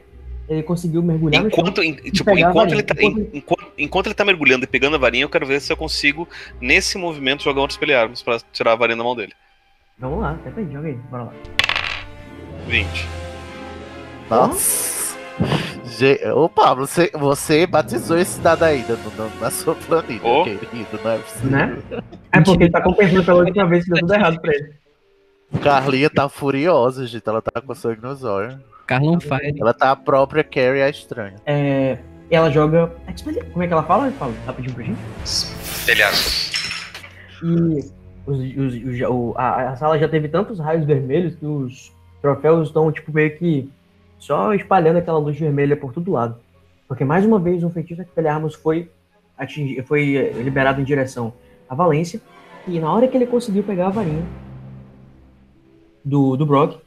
Ele 0.49 0.63
conseguiu 0.63 1.03
mergulhar 1.03 1.43
no 1.43 1.51
chão. 1.51 1.59
Enquanto, 1.61 1.83
em- 1.83 1.95
tipo, 2.11 2.31
enquanto, 2.39 2.73
ele 2.73 2.83
tá, 2.83 2.95
Enquanto- 2.99 3.19
en- 3.21 3.31
enquanto, 3.39 3.67
enquanto 3.77 4.07
ele 4.07 4.15
tá 4.15 4.25
mergulhando 4.25 4.65
e 4.65 4.67
pegando 4.67 4.97
a 4.97 4.99
varinha, 4.99 5.25
eu 5.25 5.29
quero 5.29 5.45
ver 5.47 5.61
se 5.61 5.71
eu 5.73 5.77
consigo, 5.77 6.27
nesse 6.61 6.97
movimento, 6.97 7.43
jogar 7.43 7.59
um 7.59 7.63
outro 7.63 7.75
espelharmos 7.75 8.23
pra 8.23 8.39
tirar 8.53 8.73
a 8.73 8.77
varinha 8.77 8.97
da 8.97 9.05
mão 9.05 9.15
dele. 9.17 9.33
Vamos 9.99 10.21
lá, 10.21 10.39
tenta 10.45 10.61
aí, 10.61 10.73
joga 10.73 10.89
aí, 10.89 10.95
bora 11.11 11.25
lá. 11.25 11.33
20. 12.69 13.07
Nossa. 14.31 15.08
Ô, 16.35 16.49
Pablo, 16.49 16.87
você, 16.87 17.11
você 17.15 17.67
batizou 17.67 18.19
esse 18.19 18.39
dado 18.41 18.63
ainda 18.65 18.95
no- 18.97 19.25
no- 19.25 19.41
na 19.41 19.51
sua 19.51 19.75
planilha, 19.75 20.25
Ô. 20.25 20.45
querido, 20.45 21.01
não 21.03 21.11
é 21.11 21.19
possível. 21.19 21.51
Né? 21.51 21.79
É 22.33 22.41
porque 22.41 22.65
ele 22.65 22.71
tá 22.71 22.81
compensando 22.81 23.25
pela 23.25 23.41
última 23.41 23.67
vez 23.67 23.85
que 23.85 23.91
deu 23.91 24.01
tudo 24.01 24.15
errado 24.15 24.41
pra 24.41 24.53
ele. 24.55 24.73
Carlinha 25.63 26.11
tá 26.11 26.29
furiosa, 26.29 27.07
gente. 27.07 27.27
Ela 27.29 27.41
tá 27.41 27.61
com 27.61 27.75
sangue 27.75 28.03
nos 28.03 28.23
olhos. 28.23 28.57
Carlon 28.87 29.19
Fire. 29.19 29.55
Ela 29.59 29.73
tá 29.75 29.91
a 29.91 29.97
própria 29.97 30.45
Carrie 30.45 30.83
a 30.83 30.89
estranha. 30.89 31.35
É, 31.47 31.99
ela 32.31 32.51
joga. 32.51 32.93
Como 33.53 33.63
é 33.63 33.67
que 33.67 33.73
ela 33.73 33.83
fala? 33.83 34.11
Fala 34.13 34.33
rapidinho 34.47 34.75
pra 34.75 34.85
gente. 34.85 34.99
Espelhaço. 35.25 36.53
E 37.43 37.79
os- 38.27 38.41
os- 38.57 38.75
os- 38.85 39.01
o- 39.09 39.35
a, 39.37 39.71
a 39.71 39.77
sala 39.77 39.99
já 39.99 40.09
teve 40.09 40.29
tantos 40.29 40.59
raios 40.59 40.85
vermelhos 40.85 41.35
que 41.35 41.47
os 41.47 41.93
troféus 42.21 42.69
estão, 42.69 42.93
tipo, 42.93 43.13
meio 43.13 43.37
que 43.39 43.71
só 44.19 44.53
espalhando 44.55 44.97
aquela 44.99 45.19
luz 45.19 45.39
vermelha 45.39 45.77
por 45.77 45.93
todo 45.93 46.11
lado. 46.13 46.37
Porque 46.87 47.05
mais 47.05 47.25
uma 47.25 47.39
vez 47.39 47.63
um 47.63 47.71
feitiço 47.71 48.03
que 48.05 48.27
Armas 48.27 48.55
foi, 48.55 48.91
atingi, 49.37 49.81
foi 49.83 50.17
eh, 50.17 50.33
liberado 50.43 50.81
em 50.81 50.85
direção 50.85 51.33
à 51.69 51.75
Valência. 51.75 52.21
E 52.67 52.79
na 52.81 52.93
hora 52.93 53.07
que 53.09 53.17
ele 53.17 53.27
conseguiu 53.27 53.63
pegar 53.63 53.87
a 53.87 53.91
varinha 53.91 54.25
do, 56.05 56.37
do 56.37 56.47
Brock, 56.47 56.79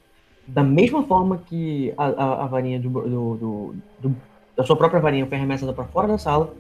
da 0.48 0.64
mesma 0.64 1.04
forma 1.04 1.38
que 1.46 1.94
a, 1.98 2.06
a, 2.08 2.44
a 2.44 2.48
varinha 2.48 2.80
do, 2.80 2.90
do, 2.90 3.36
do- 3.38 3.76
do- 4.00 4.16
da 4.56 4.64
sua 4.64 4.76
própria 4.76 5.00
varinha 5.00 5.26
foi 5.26 5.38
arremessada 5.38 5.74
para 5.74 5.86
fora 5.86 6.08
da 6.08 6.18
sala, 6.18 6.54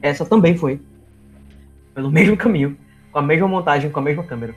essa 0.00 0.24
também 0.24 0.56
foi. 0.56 0.80
Pelo 1.94 2.10
mesmo 2.12 2.36
caminho 2.36 2.76
com 3.12 3.18
a 3.18 3.22
mesma 3.22 3.46
montagem, 3.46 3.90
com 3.90 4.00
a 4.00 4.02
mesma 4.02 4.24
câmera. 4.24 4.54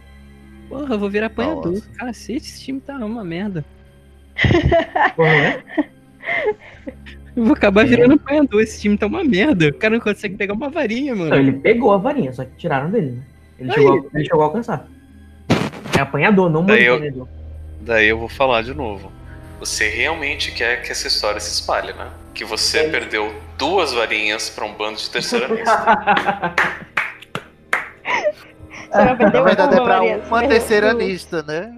Porra, 0.69 0.95
eu 0.95 0.99
vou 0.99 1.10
virar 1.10 1.27
apanhador. 1.27 1.73
Nossa. 1.73 1.89
Cacete, 1.91 2.49
esse 2.49 2.62
time 2.63 2.80
tá 2.80 2.95
uma 2.97 3.23
merda. 3.23 3.63
Porra, 5.15 5.32
né? 5.34 5.63
Eu 7.36 7.43
vou 7.45 7.54
acabar 7.54 7.82
É. 7.84 7.86
virando 7.86 8.13
apanhador. 8.15 8.62
Esse 8.62 8.82
time 8.82 8.97
tá 8.97 9.06
uma 9.08 9.23
merda. 9.23 9.67
O 9.69 9.73
cara 9.73 9.93
não 9.95 10.02
consegue 10.02 10.36
pegar 10.36 10.54
uma 10.54 10.69
varinha, 10.69 11.15
mano. 11.15 11.30
Não, 11.30 11.38
ele 11.38 11.54
pegou 11.54 11.93
a 11.93 11.97
varinha, 11.97 12.32
só 12.34 12.43
que 12.45 12.52
tiraram 12.58 12.89
dele, 12.89 13.12
né? 13.12 13.23
Ele, 13.60 13.69
Aí. 13.69 13.76
chegou, 13.76 13.93
a- 13.93 14.04
ele 14.17 14.26
chegou 14.26 14.41
a 14.41 14.45
alcançar. 14.45 14.88
É 15.97 16.02
apanhador, 16.02 16.50
não 16.50 16.65
Daí 16.65 16.86
eu- 16.86 16.93
mantenedor. 16.95 17.28
Daí 17.82 18.08
eu 18.10 18.17
vou 18.19 18.30
falar 18.30 18.62
de 18.63 18.73
novo. 18.73 19.12
Você 19.60 19.88
realmente 19.89 20.52
quer 20.52 20.84
que 20.84 20.91
essa 20.91 21.08
história 21.08 21.39
se 21.39 21.52
espalhe, 21.52 21.91
né? 21.93 22.08
Que 22.34 22.45
você 22.45 22.80
É. 22.80 22.89
perdeu 22.89 23.34
duas 23.58 23.91
varinhas 23.93 24.50
pra 24.50 24.65
um 24.65 24.73
bando 24.73 24.97
de 25.00 25.10
terceira 25.10 25.47
perdeu 25.47 25.65
Na 28.93 29.13
verdade 29.43 29.76
é 29.76 29.82
uma, 29.82 30.19
pra 30.19 30.28
uma 30.28 30.47
terceira 30.47 30.91
lista, 30.93 31.41
né? 31.43 31.76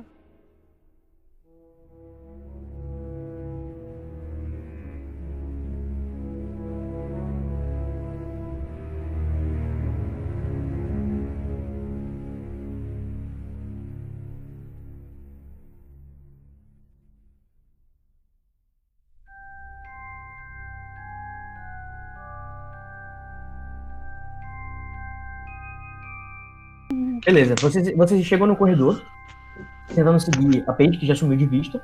Beleza, 27.30 27.54
vocês, 27.62 27.96
vocês 27.96 28.26
chegam 28.26 28.48
no 28.48 28.56
corredor, 28.56 29.04
tentando 29.94 30.20
seguir 30.20 30.63
a 30.68 30.74
Paige, 30.74 30.98
que 30.98 31.06
já 31.06 31.13
sumiu 31.13 31.38
de 31.38 31.46
vista. 31.46 31.80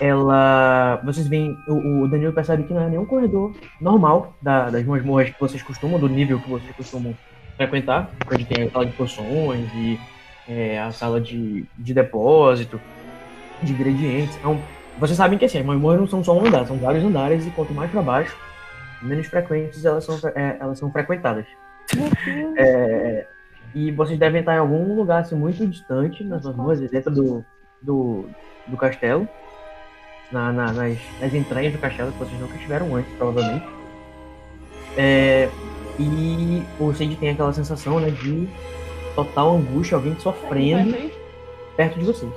Ela. 0.00 0.98
Vocês 1.04 1.28
veem. 1.28 1.54
O, 1.68 2.04
o 2.04 2.08
Danilo 2.08 2.32
percebe 2.32 2.62
que 2.62 2.72
não 2.72 2.80
é 2.80 2.88
nenhum 2.88 3.04
corredor 3.04 3.54
normal 3.78 4.34
da- 4.40 4.70
das 4.70 4.82
masmorras 4.82 5.28
que 5.28 5.38
vocês 5.38 5.62
costumam, 5.62 6.00
do 6.00 6.08
nível 6.08 6.40
que 6.40 6.48
vocês 6.48 6.74
costumam 6.74 7.14
frequentar. 7.58 8.08
Onde 8.32 8.46
tem 8.46 8.66
a 8.66 8.70
sala 8.70 8.86
de 8.86 8.92
poções 8.92 9.68
e 9.74 10.00
é, 10.48 10.80
a 10.80 10.90
sala 10.90 11.20
de, 11.20 11.66
de 11.76 11.92
depósito, 11.92 12.80
de 13.62 13.74
ingredientes. 13.74 14.34
Então, 14.38 14.58
vocês 14.98 15.18
sabem 15.18 15.36
que 15.36 15.44
assim, 15.44 15.58
as 15.58 15.66
masmorras 15.66 16.00
não 16.00 16.08
são 16.08 16.24
só 16.24 16.34
um 16.34 16.46
andar, 16.46 16.66
são 16.66 16.78
vários 16.78 17.04
andares, 17.04 17.46
e 17.46 17.50
quanto 17.50 17.74
mais 17.74 17.90
pra 17.90 18.00
baixo, 18.00 18.34
menos 19.02 19.26
frequentes 19.26 19.84
elas 19.84 20.02
são, 20.02 20.18
é, 20.34 20.56
elas 20.58 20.78
são 20.78 20.90
frequentadas. 20.90 21.44
É, 22.56 23.26
e 23.74 23.90
vocês 23.90 24.18
devem 24.18 24.40
estar 24.40 24.54
em 24.54 24.58
algum 24.58 24.94
lugar 24.96 25.20
assim, 25.22 25.34
muito 25.34 25.66
distante 25.66 26.22
nas 26.24 26.44
masmorras, 26.44 26.80
dentro 26.90 27.10
do, 27.10 27.44
do, 27.82 28.26
do 28.66 28.76
castelo, 28.76 29.28
na, 30.30 30.52
na- 30.52 30.72
nas, 30.72 30.98
nas 31.20 31.34
entranhas 31.34 31.72
do 31.72 31.78
castelo, 31.78 32.12
que 32.12 32.18
vocês 32.18 32.40
nunca 32.40 32.54
estiveram 32.54 32.94
antes, 32.94 33.12
provavelmente. 33.16 33.66
É, 34.96 35.48
e 35.98 36.62
o 36.78 36.92
Cid 36.94 37.16
tem 37.16 37.30
aquela 37.30 37.52
sensação 37.52 37.98
né, 38.00 38.10
de 38.10 38.48
total 39.14 39.56
angústia, 39.56 39.96
alguém 39.96 40.16
sofrendo 40.18 41.10
perto 41.76 41.98
de 41.98 42.04
vocês. 42.04 42.32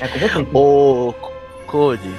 É 0.00 0.08
com 0.08 0.18
vocês. 0.18 0.48
Ô, 0.54 1.14
Cody, 1.66 2.10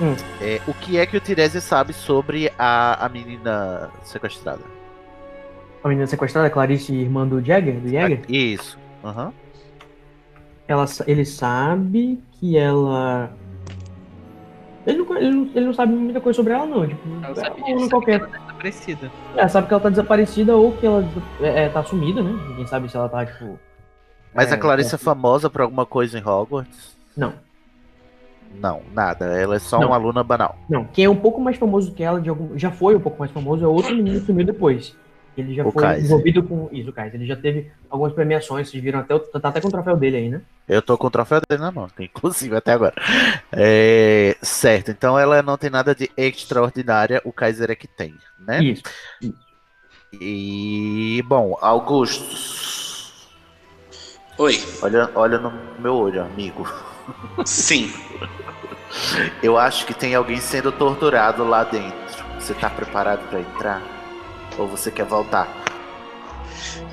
Hum. 0.00 0.14
é, 0.42 0.60
o 0.66 0.74
que 0.74 0.98
é 0.98 1.06
que 1.06 1.16
o 1.16 1.20
Tirese 1.20 1.58
sabe 1.60 1.92
sobre 1.94 2.52
a, 2.58 3.06
a 3.06 3.08
menina 3.08 3.90
sequestrada? 4.02 4.60
A 5.86 5.88
menina 5.88 6.04
sequestrada, 6.08 6.50
Clarice, 6.50 6.92
irmã 6.92 7.24
do 7.28 7.40
Jagger, 7.40 7.78
do 7.78 7.88
Jäger. 7.88 8.20
Isso. 8.28 8.76
Aham. 9.04 9.32
ela, 10.66 10.84
ele 11.06 11.24
sabe 11.24 12.20
que 12.32 12.58
ela. 12.58 13.30
Ele 14.84 14.98
não, 14.98 15.16
ele, 15.16 15.30
não, 15.30 15.50
ele 15.54 15.66
não 15.66 15.72
sabe 15.72 15.94
muita 15.94 16.20
coisa 16.20 16.34
sobre 16.34 16.52
ela, 16.54 16.66
não. 16.66 16.88
Tipo, 16.88 17.08
Ela 17.22 17.30
é 17.30 17.34
sabe, 17.36 17.60
uma 17.60 17.70
ele 17.70 17.78
sabe 17.78 17.90
qualquer. 17.90 18.18
que 18.18 18.24
ela 18.24 18.32
tá 18.32 18.38
desaparecida. 18.38 19.10
É, 19.36 19.46
sabe 19.48 19.68
que 19.68 19.74
ela 19.74 19.82
tá 19.82 19.88
desaparecida 19.90 20.56
ou 20.56 20.72
que 20.72 20.86
ela 20.86 21.04
é, 21.40 21.64
é, 21.64 21.68
tá 21.68 21.84
sumida, 21.84 22.20
né? 22.20 22.32
Ninguém 22.48 22.66
sabe 22.66 22.88
se 22.90 22.96
ela 22.96 23.08
tá, 23.08 23.24
tipo. 23.24 23.56
Mas 24.34 24.50
é, 24.50 24.56
a 24.56 24.58
Clarice 24.58 24.92
é 24.92 24.96
é- 24.96 24.98
famosa 24.98 25.48
por 25.48 25.60
alguma 25.60 25.86
coisa 25.86 26.18
em 26.18 26.22
Hogwarts? 26.22 26.96
Não. 27.16 27.32
Não, 28.60 28.82
nada. 28.92 29.26
Ela 29.26 29.54
é 29.54 29.58
só 29.60 29.78
Não. 29.78 29.86
uma 29.86 29.94
aluna 29.94 30.24
banal. 30.24 30.56
Não, 30.68 30.84
quem 30.84 31.04
é 31.04 31.08
um 31.08 31.14
pouco 31.14 31.40
mais 31.40 31.56
famoso 31.56 31.92
que 31.92 32.02
ela, 32.02 32.20
de 32.20 32.28
algum, 32.28 32.58
já 32.58 32.72
foi 32.72 32.96
um 32.96 33.00
pouco 33.00 33.20
mais 33.20 33.30
famoso, 33.30 33.64
é 33.64 33.68
outro 33.68 33.94
menino 33.94 34.18
que 34.18 34.26
sumiu 34.26 34.44
depois. 34.44 34.96
Ele 35.36 35.54
já 35.54 35.64
O 35.66 35.70
foi 35.70 35.82
Kaiser. 35.82 36.04
envolvido 36.06 36.42
com. 36.42 36.68
Isso, 36.72 36.88
o 36.88 36.92
Kaiser. 36.92 37.20
Ele 37.20 37.26
já 37.26 37.36
teve 37.36 37.70
algumas 37.90 38.12
premiações, 38.14 38.70
vocês 38.70 38.82
viram 38.82 39.00
até. 39.00 39.14
o- 39.14 39.20
Tá 39.20 39.48
até 39.50 39.60
com 39.60 39.68
o 39.68 39.70
troféu 39.70 39.96
dele 39.96 40.16
aí, 40.16 40.28
né? 40.30 40.40
Eu 40.66 40.80
tô 40.80 40.96
com 40.96 41.06
o 41.06 41.10
troféu 41.10 41.40
dele 41.48 41.60
na 41.62 41.70
mão, 41.70 41.88
inclusive 42.00 42.56
até 42.56 42.72
agora. 42.72 42.94
É, 43.52 44.36
certo, 44.40 44.90
então 44.90 45.18
ela 45.18 45.42
não 45.42 45.58
tem 45.58 45.68
nada 45.70 45.94
de 45.94 46.10
extraordinária, 46.16 47.20
o 47.24 47.32
Kaiser 47.32 47.70
é 47.70 47.74
que 47.76 47.86
tem, 47.86 48.14
né? 48.38 48.62
Isso. 48.64 48.82
E, 50.18 51.22
bom, 51.26 51.58
Augusto, 51.60 52.24
Oi. 54.38 54.58
olha, 54.82 55.10
olha 55.14 55.38
no 55.38 55.52
meu 55.78 55.94
olho, 55.94 56.22
amigo. 56.22 56.66
Sim. 57.44 57.92
Eu 59.42 59.58
acho 59.58 59.84
que 59.84 59.92
tem 59.92 60.14
alguém 60.14 60.38
sendo 60.40 60.72
torturado 60.72 61.44
lá 61.44 61.64
dentro. 61.64 62.24
Você 62.38 62.54
tá 62.54 62.70
preparado 62.70 63.28
pra 63.28 63.40
entrar? 63.40 63.82
Ou 64.58 64.66
você 64.66 64.90
quer 64.90 65.04
voltar? 65.04 65.48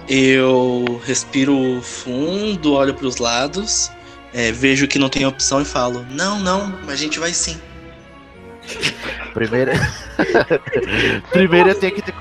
Eu 0.08 1.02
respiro 1.06 1.82
fundo, 1.82 2.73
olho 2.73 2.93
pros 2.93 3.17
lados, 3.17 3.89
é, 4.34 4.52
vejo 4.52 4.88
que 4.88 4.99
não 4.99 5.10
tem 5.10 5.26
opção 5.26 5.62
e 5.62 5.65
falo: 5.65 6.06
Não, 6.10 6.39
não, 6.39 6.73
a 6.88 6.95
gente 6.95 7.19
vai 7.19 7.34
sim. 7.34 7.60
Primeiro. 9.34 9.71
Primeiro 11.32 11.69
eu 11.69 11.76
tenho 11.76 11.93
que 11.93 12.02
ter. 12.02 12.13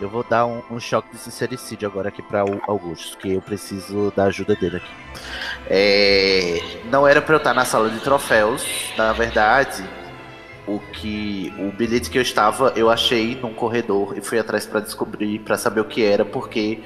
Eu 0.00 0.08
vou 0.08 0.24
dar 0.24 0.46
um, 0.46 0.62
um 0.70 0.80
choque 0.80 1.10
de 1.12 1.18
sincericídio 1.18 1.86
agora 1.86 2.08
aqui 2.08 2.22
para 2.22 2.42
o 2.44 2.60
Augusto, 2.66 3.18
que 3.18 3.32
eu 3.34 3.42
preciso 3.42 4.10
da 4.16 4.24
ajuda 4.24 4.56
dele 4.56 4.78
aqui. 4.78 4.90
É, 5.68 6.62
Não 6.90 7.06
era 7.06 7.20
para 7.20 7.34
eu 7.34 7.38
estar 7.38 7.52
na 7.52 7.66
sala 7.66 7.90
de 7.90 8.00
troféus, 8.00 8.64
na 8.96 9.12
verdade. 9.12 9.84
O 10.70 10.78
que 10.92 11.52
o 11.58 11.72
bilhete 11.72 12.08
que 12.08 12.16
eu 12.16 12.22
estava, 12.22 12.72
eu 12.76 12.88
achei 12.88 13.34
num 13.34 13.52
corredor 13.52 14.16
e 14.16 14.20
fui 14.20 14.38
atrás 14.38 14.66
para 14.66 14.78
descobrir, 14.80 15.40
para 15.40 15.56
saber 15.58 15.80
o 15.80 15.84
que 15.84 16.04
era, 16.04 16.24
porque 16.24 16.80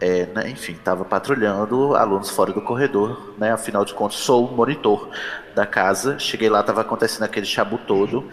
é, 0.00 0.26
né, 0.34 0.50
enfim, 0.50 0.72
estava 0.72 1.04
patrulhando 1.04 1.94
alunos 1.94 2.28
fora 2.30 2.52
do 2.52 2.60
corredor, 2.60 3.34
né? 3.38 3.52
Afinal 3.52 3.84
de 3.84 3.94
contas, 3.94 4.16
sou 4.18 4.48
o 4.48 4.56
monitor 4.56 5.08
da 5.54 5.64
casa. 5.64 6.18
Cheguei 6.18 6.48
lá, 6.48 6.58
estava 6.58 6.80
acontecendo 6.80 7.22
aquele 7.22 7.46
chabu 7.46 7.78
todo. 7.78 8.28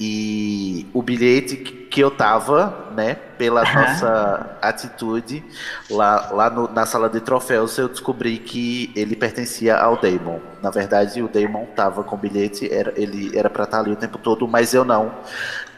E 0.00 0.86
o 0.92 1.00
bilhete 1.02 1.56
que 1.56 2.00
eu 2.00 2.10
tava, 2.10 2.88
né, 2.96 3.14
pela 3.38 3.62
nossa 3.72 4.58
atitude 4.60 5.44
lá, 5.88 6.30
lá 6.32 6.50
no- 6.50 6.68
na 6.72 6.84
sala 6.84 7.08
de 7.08 7.20
troféus, 7.20 7.78
eu 7.78 7.88
descobri 7.88 8.38
que 8.38 8.90
ele 8.96 9.14
pertencia 9.14 9.76
ao 9.76 9.96
Damon. 9.96 10.40
Na 10.60 10.70
verdade, 10.70 11.22
o 11.22 11.28
Damon 11.28 11.66
tava 11.76 12.02
com 12.02 12.16
o 12.16 12.18
bilhete, 12.18 12.68
era, 12.72 12.92
ele 12.96 13.30
era 13.38 13.48
pra 13.48 13.64
estar 13.64 13.78
ali 13.80 13.92
o 13.92 13.96
tempo 13.96 14.18
todo, 14.18 14.48
mas 14.48 14.74
eu 14.74 14.84
não. 14.84 15.12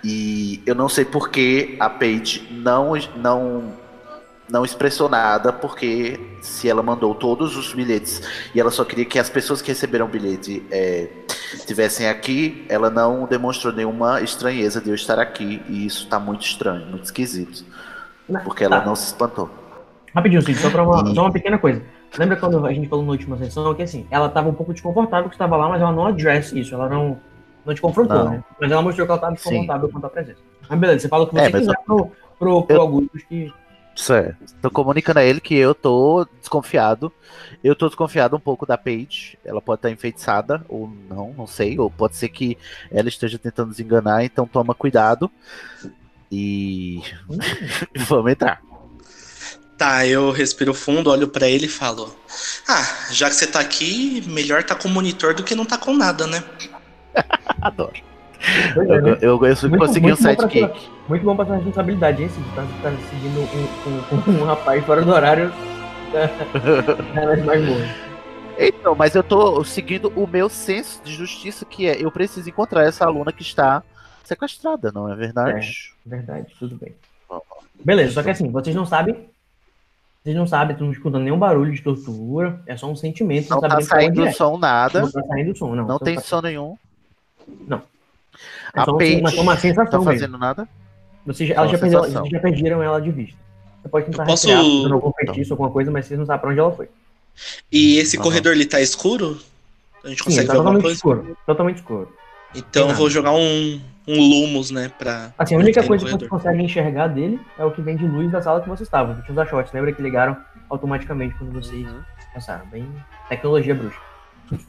E 0.02 0.62
eu 0.64 0.74
não 0.74 0.88
sei 0.88 1.04
por 1.04 1.28
que 1.30 1.76
a 1.78 1.90
Paige 1.90 2.46
não, 2.50 2.92
não 3.16 3.72
não 4.48 4.64
expressou 4.64 5.08
nada, 5.08 5.52
porque 5.52 6.20
se 6.40 6.68
ela 6.68 6.80
mandou 6.80 7.12
todos 7.16 7.56
os 7.56 7.74
bilhetes 7.74 8.22
e 8.54 8.60
ela 8.60 8.70
só 8.70 8.84
queria 8.84 9.04
que 9.04 9.18
as 9.18 9.28
pessoas 9.28 9.60
que 9.60 9.72
receberam 9.72 10.06
o 10.06 10.08
bilhete 10.08 10.64
é, 10.70 11.08
tivessem 11.66 12.08
aqui, 12.08 12.64
ela 12.68 12.90
não 12.90 13.24
demonstrou 13.26 13.72
nenhuma 13.72 14.20
estranheza 14.20 14.80
de 14.80 14.88
eu 14.90 14.94
estar 14.94 15.18
aqui, 15.18 15.62
e 15.68 15.86
isso 15.86 16.06
tá 16.08 16.18
muito 16.18 16.42
estranho, 16.44 16.86
muito 16.86 17.04
esquisito. 17.04 17.64
Não, 18.28 18.40
Porque 18.40 18.64
ela 18.64 18.80
tá. 18.80 18.86
não 18.86 18.96
se 18.96 19.06
espantou. 19.06 19.48
Rapidinho, 20.14 20.42
Cid, 20.42 20.58
só, 20.58 20.70
pra 20.70 20.82
uma, 20.82 21.14
só 21.14 21.22
uma 21.22 21.32
pequena 21.32 21.58
coisa. 21.58 21.82
Lembra 22.18 22.36
quando 22.36 22.64
a 22.64 22.72
gente 22.72 22.88
falou 22.88 23.04
na 23.04 23.10
última 23.12 23.36
sessão 23.36 23.74
que 23.74 23.82
assim, 23.82 24.06
ela 24.10 24.28
tava 24.28 24.48
um 24.48 24.54
pouco 24.54 24.72
desconfortável 24.72 25.28
que 25.28 25.34
estava 25.34 25.56
lá, 25.56 25.68
mas 25.68 25.80
ela 25.82 25.92
não 25.92 26.06
address 26.06 26.52
isso, 26.52 26.74
ela 26.74 26.88
não, 26.88 27.20
não 27.64 27.74
te 27.74 27.80
confrontou, 27.80 28.16
Não. 28.24 28.30
né? 28.30 28.44
Mas 28.60 28.70
ela 28.72 28.80
mostrou 28.82 29.06
que 29.06 29.12
ela 29.12 29.20
tava 29.20 29.36
Sim. 29.36 29.42
desconfortável 29.50 29.88
quanto 29.90 30.04
à 30.06 30.10
presença. 30.10 30.38
Mas 30.68 30.78
beleza, 30.78 31.00
você 31.00 31.08
fala 31.08 31.24
o 31.24 31.26
que 31.28 31.34
você 31.34 31.40
É, 31.42 31.50
quiser 31.52 31.74
pro, 31.84 32.10
pro, 32.38 32.62
pro 32.62 32.76
eu- 32.76 32.80
Augusto 32.80 33.10
que. 33.28 33.52
Certo. 33.94 34.36
Tô 34.60 34.70
comunicando 34.70 35.20
a 35.20 35.24
ele 35.24 35.40
que 35.40 35.54
eu 35.54 35.74
tô 35.74 36.26
desconfiado. 36.40 37.10
Eu 37.62 37.74
tô 37.74 37.86
desconfiado 37.86 38.36
um 38.36 38.40
pouco 38.40 38.66
da 38.66 38.78
Paige. 38.78 39.38
Ela 39.44 39.60
pode 39.60 39.78
estar 39.78 39.90
enfeitiçada 39.90 40.64
ou 40.68 40.90
não, 41.08 41.34
não 41.36 41.46
sei. 41.46 41.78
Ou 41.78 41.90
pode 41.90 42.16
ser 42.16 42.28
que 42.28 42.56
ela 42.90 43.08
esteja 43.08 43.38
tentando 43.38 43.68
nos 43.68 43.80
enganar, 43.80 44.24
então 44.24 44.46
toma 44.46 44.74
cuidado. 44.74 45.30
E 46.30 47.00
vamos 47.96 48.32
entrar. 48.32 48.60
Tá, 49.76 50.06
eu 50.06 50.30
respiro 50.30 50.72
fundo, 50.72 51.10
olho 51.10 51.28
pra 51.28 51.48
ele 51.48 51.66
e 51.66 51.68
falo: 51.68 52.14
Ah, 52.66 52.82
já 53.10 53.28
que 53.28 53.34
você 53.36 53.46
tá 53.46 53.60
aqui, 53.60 54.22
melhor 54.26 54.62
tá 54.64 54.74
com 54.74 54.88
monitor 54.88 55.34
do 55.34 55.42
que 55.44 55.54
não 55.54 55.66
tá 55.66 55.76
com 55.76 55.94
nada, 55.94 56.26
né? 56.26 56.42
Adoro. 57.60 57.92
Pois 58.74 58.88
é, 58.88 58.92
Eu, 58.92 59.02
né? 59.02 59.18
eu, 59.20 59.28
eu 59.30 59.38
Muito- 59.38 59.78
consegui 59.78 60.06
um 60.06 60.08
muito 60.10 60.22
bom 60.22 60.34
pra 60.36 60.48
sidekick. 60.48 60.90
Muito 61.08 61.24
bom 61.24 61.36
pra 61.36 61.46
sua 61.46 61.56
responsabilidade, 61.56 62.22
hein, 62.22 62.28
Cid? 62.28 62.46
Tá, 62.54 62.66
tá 62.82 62.92
seguindo 63.10 63.40
um, 63.40 64.32
um, 64.32 64.42
um, 64.42 64.44
rapaz 64.44 64.84
fora 64.84 65.02
do 65.02 65.10
horário 65.10 65.52
mais 67.44 67.64
boas. 67.66 67.88
Então, 68.58 68.94
mas 68.94 69.14
eu 69.14 69.22
tô 69.22 69.62
seguindo 69.64 70.10
o 70.16 70.26
meu 70.26 70.48
senso 70.48 71.02
de 71.04 71.12
justiça, 71.12 71.64
que 71.64 71.86
é 71.86 72.02
eu 72.02 72.10
preciso 72.10 72.48
encontrar 72.48 72.84
essa 72.84 73.04
aluna 73.04 73.32
que 73.32 73.42
está 73.42 73.82
sequestrada, 74.24 74.90
não 74.92 75.12
é 75.12 75.14
verdade? 75.14 75.92
Verdade, 76.04 76.54
tudo 76.58 76.76
bem. 76.76 76.94
Beleza, 77.84 78.14
só 78.14 78.22
que 78.22 78.30
assim, 78.30 78.50
vocês 78.50 78.74
não 78.74 78.86
sabem. 78.86 79.28
Vocês 80.22 80.34
não 80.34 80.46
sabem, 80.46 80.72
estão 80.72 80.90
escutando 80.90 81.22
nenhum 81.22 81.38
barulho 81.38 81.72
de 81.72 81.82
tortura. 81.82 82.60
É 82.66 82.76
só 82.76 82.90
um 82.90 82.96
sentimento. 82.96 83.48
Não 83.50 83.60
tá 83.60 83.80
saindo 83.80 84.26
é. 84.26 84.32
som 84.32 84.58
nada, 84.58 85.02
Não 85.02 85.10
tá 85.12 85.22
saindo 85.22 85.56
som, 85.56 85.74
não. 85.74 85.86
não 85.86 85.98
tem 85.98 86.16
tá- 86.16 86.22
som 86.22 86.40
nenhum. 86.40 86.76
É 87.70 88.80
A 88.80 88.84
só, 88.84 88.96
Paige 88.96 89.20
uma, 89.20 89.30
uma 89.34 89.54
Tá 89.54 89.60
sensação 89.60 90.00
mesmo. 90.00 90.12
fazendo 90.12 90.38
nada? 90.38 90.68
Vocês, 91.24 91.50
elas 91.50 91.70
já, 91.70 91.78
vocês 91.78 92.28
já 92.30 92.40
perderam 92.40 92.82
ela 92.82 93.00
de 93.00 93.10
vista. 93.10 93.38
Você 93.86 93.88
pode 93.88 94.06
tentar 94.06 94.22
Eu 94.24 94.26
posso- 94.26 94.48
rastrear, 94.48 94.92
algum 94.92 95.12
feitiço, 95.12 95.52
alguma 95.52 95.70
coisa, 95.70 95.90
mas 95.92 96.06
vocês 96.06 96.18
não 96.18 96.26
sabem 96.26 96.40
pra 96.40 96.50
onde 96.50 96.58
ela 96.58 96.72
foi. 96.72 96.88
E 97.70 97.98
esse 97.98 98.18
corredor 98.18 98.52
ele 98.52 98.66
tá 98.66 98.80
escuro? 98.80 99.38
A 100.04 100.08
gente 100.08 100.18
Sim, 100.18 100.24
consegue 100.24 100.46
tá 100.46 100.52
ver 100.54 100.58
alguma 100.58 100.74
totalmente 100.76 101.00
coisa? 101.02 101.20
escuro. 101.20 101.38
Totalmente 101.46 101.76
escuro. 101.76 102.12
Então 102.54 102.88
eu 102.88 102.94
vou 102.94 103.08
jogar 103.10 103.32
um, 103.32 103.80
um 104.08 104.20
Lumos, 104.20 104.70
né? 104.70 104.90
Pra. 104.98 105.32
Assim, 105.38 105.54
a 105.54 105.58
única 105.58 105.82
coisa 105.84 106.04
que 106.04 106.10
corredor. 106.10 106.18
vocês 106.18 106.30
conseguem 106.30 106.64
enxergar 106.66 107.08
dele 107.08 107.38
é 107.58 107.64
o 107.64 107.70
que 107.70 107.82
vem 107.82 107.96
de 107.96 108.06
luz 108.06 108.30
da 108.32 108.40
sala 108.42 108.60
que 108.60 108.68
vocês 108.68 108.86
estavam, 108.86 109.14
que 109.16 109.22
tinha 109.22 109.32
os 109.32 109.38
achotes. 109.38 109.72
Lembra 109.72 109.92
que 109.92 110.02
ligaram 110.02 110.36
automaticamente 110.70 111.34
quando 111.36 111.52
vocês 111.52 111.86
passaram. 112.34 112.66
Bem 112.66 112.88
tecnologia 113.28 113.74
bruxa. 113.74 113.98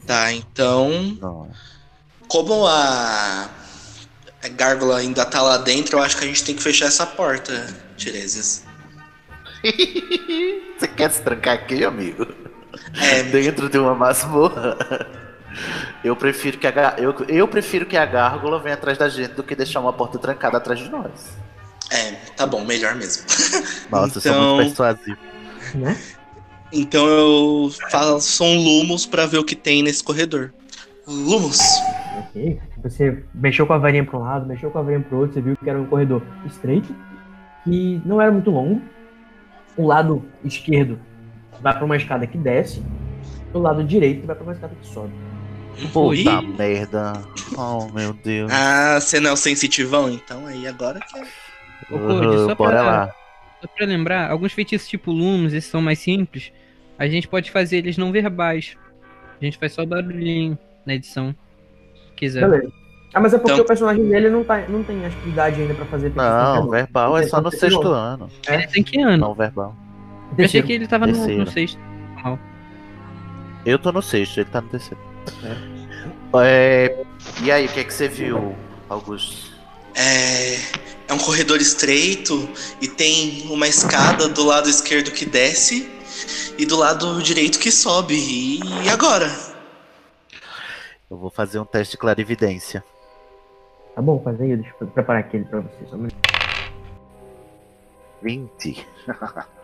Tá, 0.06 0.32
então. 0.32 0.90
Não. 1.20 1.48
Como 2.28 2.66
a. 2.66 3.48
A 4.40 4.48
gárgula 4.48 4.98
ainda 4.98 5.24
tá 5.24 5.42
lá 5.42 5.56
dentro, 5.56 5.98
eu 5.98 6.02
acho 6.02 6.16
que 6.16 6.22
a 6.24 6.26
gente 6.28 6.44
tem 6.44 6.54
que 6.54 6.62
fechar 6.62 6.86
essa 6.86 7.04
porta, 7.04 7.66
Tiresias. 7.96 8.64
Você 10.78 10.88
quer 10.88 11.10
se 11.10 11.22
trancar 11.22 11.54
aqui, 11.54 11.84
amigo? 11.84 12.26
É, 13.00 13.22
Dentro 13.24 13.68
de 13.68 13.78
uma 13.78 13.94
masmorra? 13.94 14.76
Eu 16.04 16.14
prefiro 16.14 16.58
que 16.58 16.66
a, 16.66 16.94
eu, 16.98 17.14
eu 17.28 17.48
prefiro 17.48 17.86
que 17.86 17.96
a 17.96 18.06
gárgula 18.06 18.60
venha 18.60 18.74
atrás 18.74 18.96
da 18.98 19.08
gente 19.08 19.32
do 19.34 19.42
que 19.42 19.56
deixar 19.56 19.80
uma 19.80 19.92
porta 19.92 20.18
trancada 20.18 20.58
atrás 20.58 20.78
de 20.78 20.88
nós. 20.88 21.36
é, 21.90 22.12
tá 22.36 22.46
bom, 22.46 22.64
melhor 22.64 22.94
mesmo. 22.94 23.24
Nossa, 23.90 24.18
eu 24.18 24.20
sou 24.22 24.32
Então- 24.32 24.54
muito 24.56 24.66
persuasivo. 24.68 25.18
Né? 25.74 25.96
Então 26.72 27.06
eu 27.06 27.70
faço 27.90 28.44
um 28.44 28.56
Lumos 28.62 29.06
pra 29.06 29.26
ver 29.26 29.38
o 29.38 29.44
que 29.44 29.56
tem 29.56 29.82
nesse 29.82 30.04
corredor. 30.04 30.52
Lumos! 31.06 31.58
Ok. 32.18 32.60
Você 32.82 33.24
mexeu 33.34 33.66
com 33.66 33.72
a 33.72 33.78
varinha 33.78 34.04
para 34.04 34.18
um 34.18 34.22
lado, 34.22 34.46
mexeu 34.46 34.70
com 34.70 34.78
a 34.78 34.82
varinha 34.82 35.00
para 35.00 35.16
o 35.16 35.20
outro, 35.20 35.34
você 35.34 35.40
viu 35.40 35.56
que 35.56 35.68
era 35.68 35.80
um 35.80 35.86
corredor 35.86 36.22
estreito, 36.46 36.94
que 37.64 38.00
não 38.04 38.20
era 38.20 38.30
muito 38.30 38.50
longo. 38.50 38.82
O 39.78 39.86
lado 39.86 40.22
esquerdo 40.44 40.98
vai 41.62 41.72
para 41.72 41.84
uma 41.84 41.96
escada 41.96 42.26
que 42.26 42.36
desce, 42.36 42.82
o 43.54 43.58
lado 43.58 43.82
direito 43.84 44.26
vai 44.26 44.36
para 44.36 44.44
uma 44.44 44.52
escada 44.52 44.74
que 44.78 44.86
sobe. 44.86 45.12
Puta 45.92 46.42
merda. 46.42 47.12
Oh, 47.56 47.86
meu 47.92 48.12
Deus. 48.12 48.50
Ah, 48.52 48.98
você 49.00 49.20
não 49.20 49.30
é 49.30 49.32
o 49.32 49.36
sensitivão? 49.36 50.10
Então 50.10 50.46
aí 50.46 50.66
agora 50.66 50.98
que 51.00 51.18
é. 51.18 51.22
Ô, 51.90 51.98
Code, 51.98 52.26
Uh, 52.26 52.46
só 52.48 52.54
bora 52.56 52.72
pra- 52.78 52.82
lá. 52.82 53.14
Só 53.60 53.68
pra 53.76 53.86
lembrar, 53.86 54.30
alguns 54.30 54.52
feitiços 54.52 54.88
tipo 54.88 55.10
Lumos, 55.12 55.52
esses 55.52 55.70
são 55.70 55.80
mais 55.80 55.98
simples, 56.00 56.52
a 56.98 57.06
gente 57.08 57.26
pode 57.28 57.50
fazer 57.50 57.78
eles 57.78 57.96
não 57.96 58.10
verbais. 58.12 58.76
A 59.40 59.44
gente 59.44 59.56
faz 59.58 59.72
só 59.72 59.86
barulhinho 59.86 60.58
na 60.84 60.94
edição. 60.94 61.32
Se 61.94 62.14
quiser. 62.16 62.48
Beleza. 62.48 62.72
Ah, 63.14 63.20
mas 63.20 63.32
é 63.32 63.38
porque 63.38 63.52
Então- 63.52 63.64
o 63.64 63.66
personagem 63.66 64.06
dele 64.08 64.28
não, 64.30 64.44
tá, 64.44 64.58
não 64.68 64.82
tem 64.82 65.04
atividade 65.06 65.60
ainda 65.60 65.74
para 65.74 65.86
fazer 65.86 66.10
feitiço 66.10 66.24
Não, 66.26 66.66
um. 66.66 66.70
verbal 66.70 67.16
é 67.18 67.26
só 67.26 67.40
no 67.40 67.50
Terceiro 67.50 67.76
sexto 67.76 67.88
ano. 67.92 68.24
ano. 68.24 68.30
Ele 68.48 68.66
tem 68.66 68.82
que 68.82 69.00
ano? 69.00 69.16
Não 69.16 69.34
verbal. 69.34 69.74
Eu 69.76 70.32
achei 70.32 70.36
Terceiro. 70.36 70.66
que 70.66 70.72
ele 70.74 70.86
tava 70.86 71.06
no, 71.06 71.12
Terceiro. 71.14 71.44
no 71.44 71.50
sexto. 71.50 71.78
Eu 73.64 73.78
tô 73.78 73.92
no 73.92 74.00
sexto, 74.02 74.38
ele 74.38 74.48
tá 74.50 74.60
no 74.60 74.68
terceiro. 74.68 74.98
É, 76.42 77.04
E 77.42 77.50
aí, 77.50 77.66
o 77.66 77.68
que 77.68 77.80
é 77.80 77.84
que 77.84 77.92
você 77.92 78.08
viu, 78.08 78.54
Augusto? 78.88 79.52
É, 79.94 80.54
é 81.08 81.12
um 81.12 81.18
corredor 81.18 81.58
estreito 81.60 82.48
e 82.80 82.86
tem 82.88 83.42
uma 83.50 83.66
escada 83.66 84.28
do 84.28 84.44
lado 84.44 84.68
esquerdo 84.68 85.10
que 85.10 85.26
desce 85.26 85.90
e 86.56 86.64
do 86.64 86.76
lado 86.76 87.20
direito 87.22 87.58
que 87.58 87.70
sobe. 87.70 88.14
E 88.84 88.88
agora? 88.90 89.30
Eu 91.10 91.16
vou 91.16 91.30
fazer 91.30 91.58
um 91.58 91.64
teste 91.64 91.92
de 91.92 91.98
clarividência. 91.98 92.84
Tá 93.98 94.02
bom, 94.02 94.20
faz 94.20 94.40
aí, 94.40 94.56
deixa 94.56 94.72
eu 94.80 94.86
preparar 94.86 95.22
aquele 95.22 95.44
pra 95.44 95.58
você. 95.58 95.84
Só 95.86 95.96
um 95.96 95.98
minuto. 95.98 96.14
20. 98.22 98.86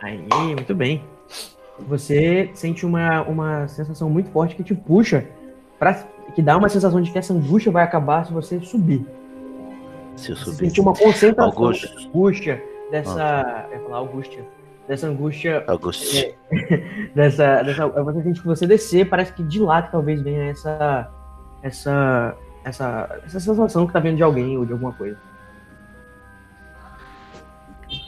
Aí, 0.01 0.27
muito 0.53 0.75
bem. 0.75 1.01
Você 1.87 2.51
sente 2.53 2.85
uma, 2.85 3.21
uma 3.21 3.65
sensação 3.69 4.09
muito 4.09 4.29
forte 4.31 4.53
que 4.53 4.61
te 4.61 4.75
puxa, 4.75 5.25
pra, 5.79 5.93
que 6.35 6.41
dá 6.41 6.57
uma 6.57 6.67
sensação 6.67 7.01
de 7.01 7.13
que 7.13 7.17
essa 7.17 7.33
angústia 7.33 7.71
vai 7.71 7.85
acabar 7.85 8.25
se 8.25 8.33
você 8.33 8.59
subir. 8.59 9.05
Se 10.17 10.31
eu 10.31 10.35
Você 10.35 10.43
subir. 10.43 10.57
sentiu 10.67 10.83
uma 10.83 10.93
concentração 10.93 11.45
Augusto. 11.45 11.87
dessa 11.87 12.07
angústia, 12.09 12.63
dessa. 12.91 13.67
Eu 13.71 13.77
ia 13.77 13.83
falar 13.85 13.99
angústia. 13.99 14.45
Dessa 14.85 15.07
angústia 15.07 15.63
Augusto. 15.65 16.17
É. 16.17 16.35
dessa, 17.15 17.63
dessa 17.63 17.87
você 17.87 18.21
sente 18.21 18.41
que 18.41 18.47
você 18.47 18.67
descer, 18.67 19.07
parece 19.07 19.31
que 19.31 19.43
de 19.43 19.61
lá 19.61 19.81
que 19.81 19.93
talvez 19.93 20.21
venha 20.21 20.49
essa 20.49 21.09
essa 21.63 22.35
essa 22.65 23.19
essa 23.25 23.39
sensação 23.39 23.87
que 23.87 23.93
tá 23.93 23.99
vindo 23.99 24.17
de 24.17 24.23
alguém 24.23 24.57
ou 24.57 24.65
de 24.65 24.73
alguma 24.73 24.91
coisa. 24.91 25.17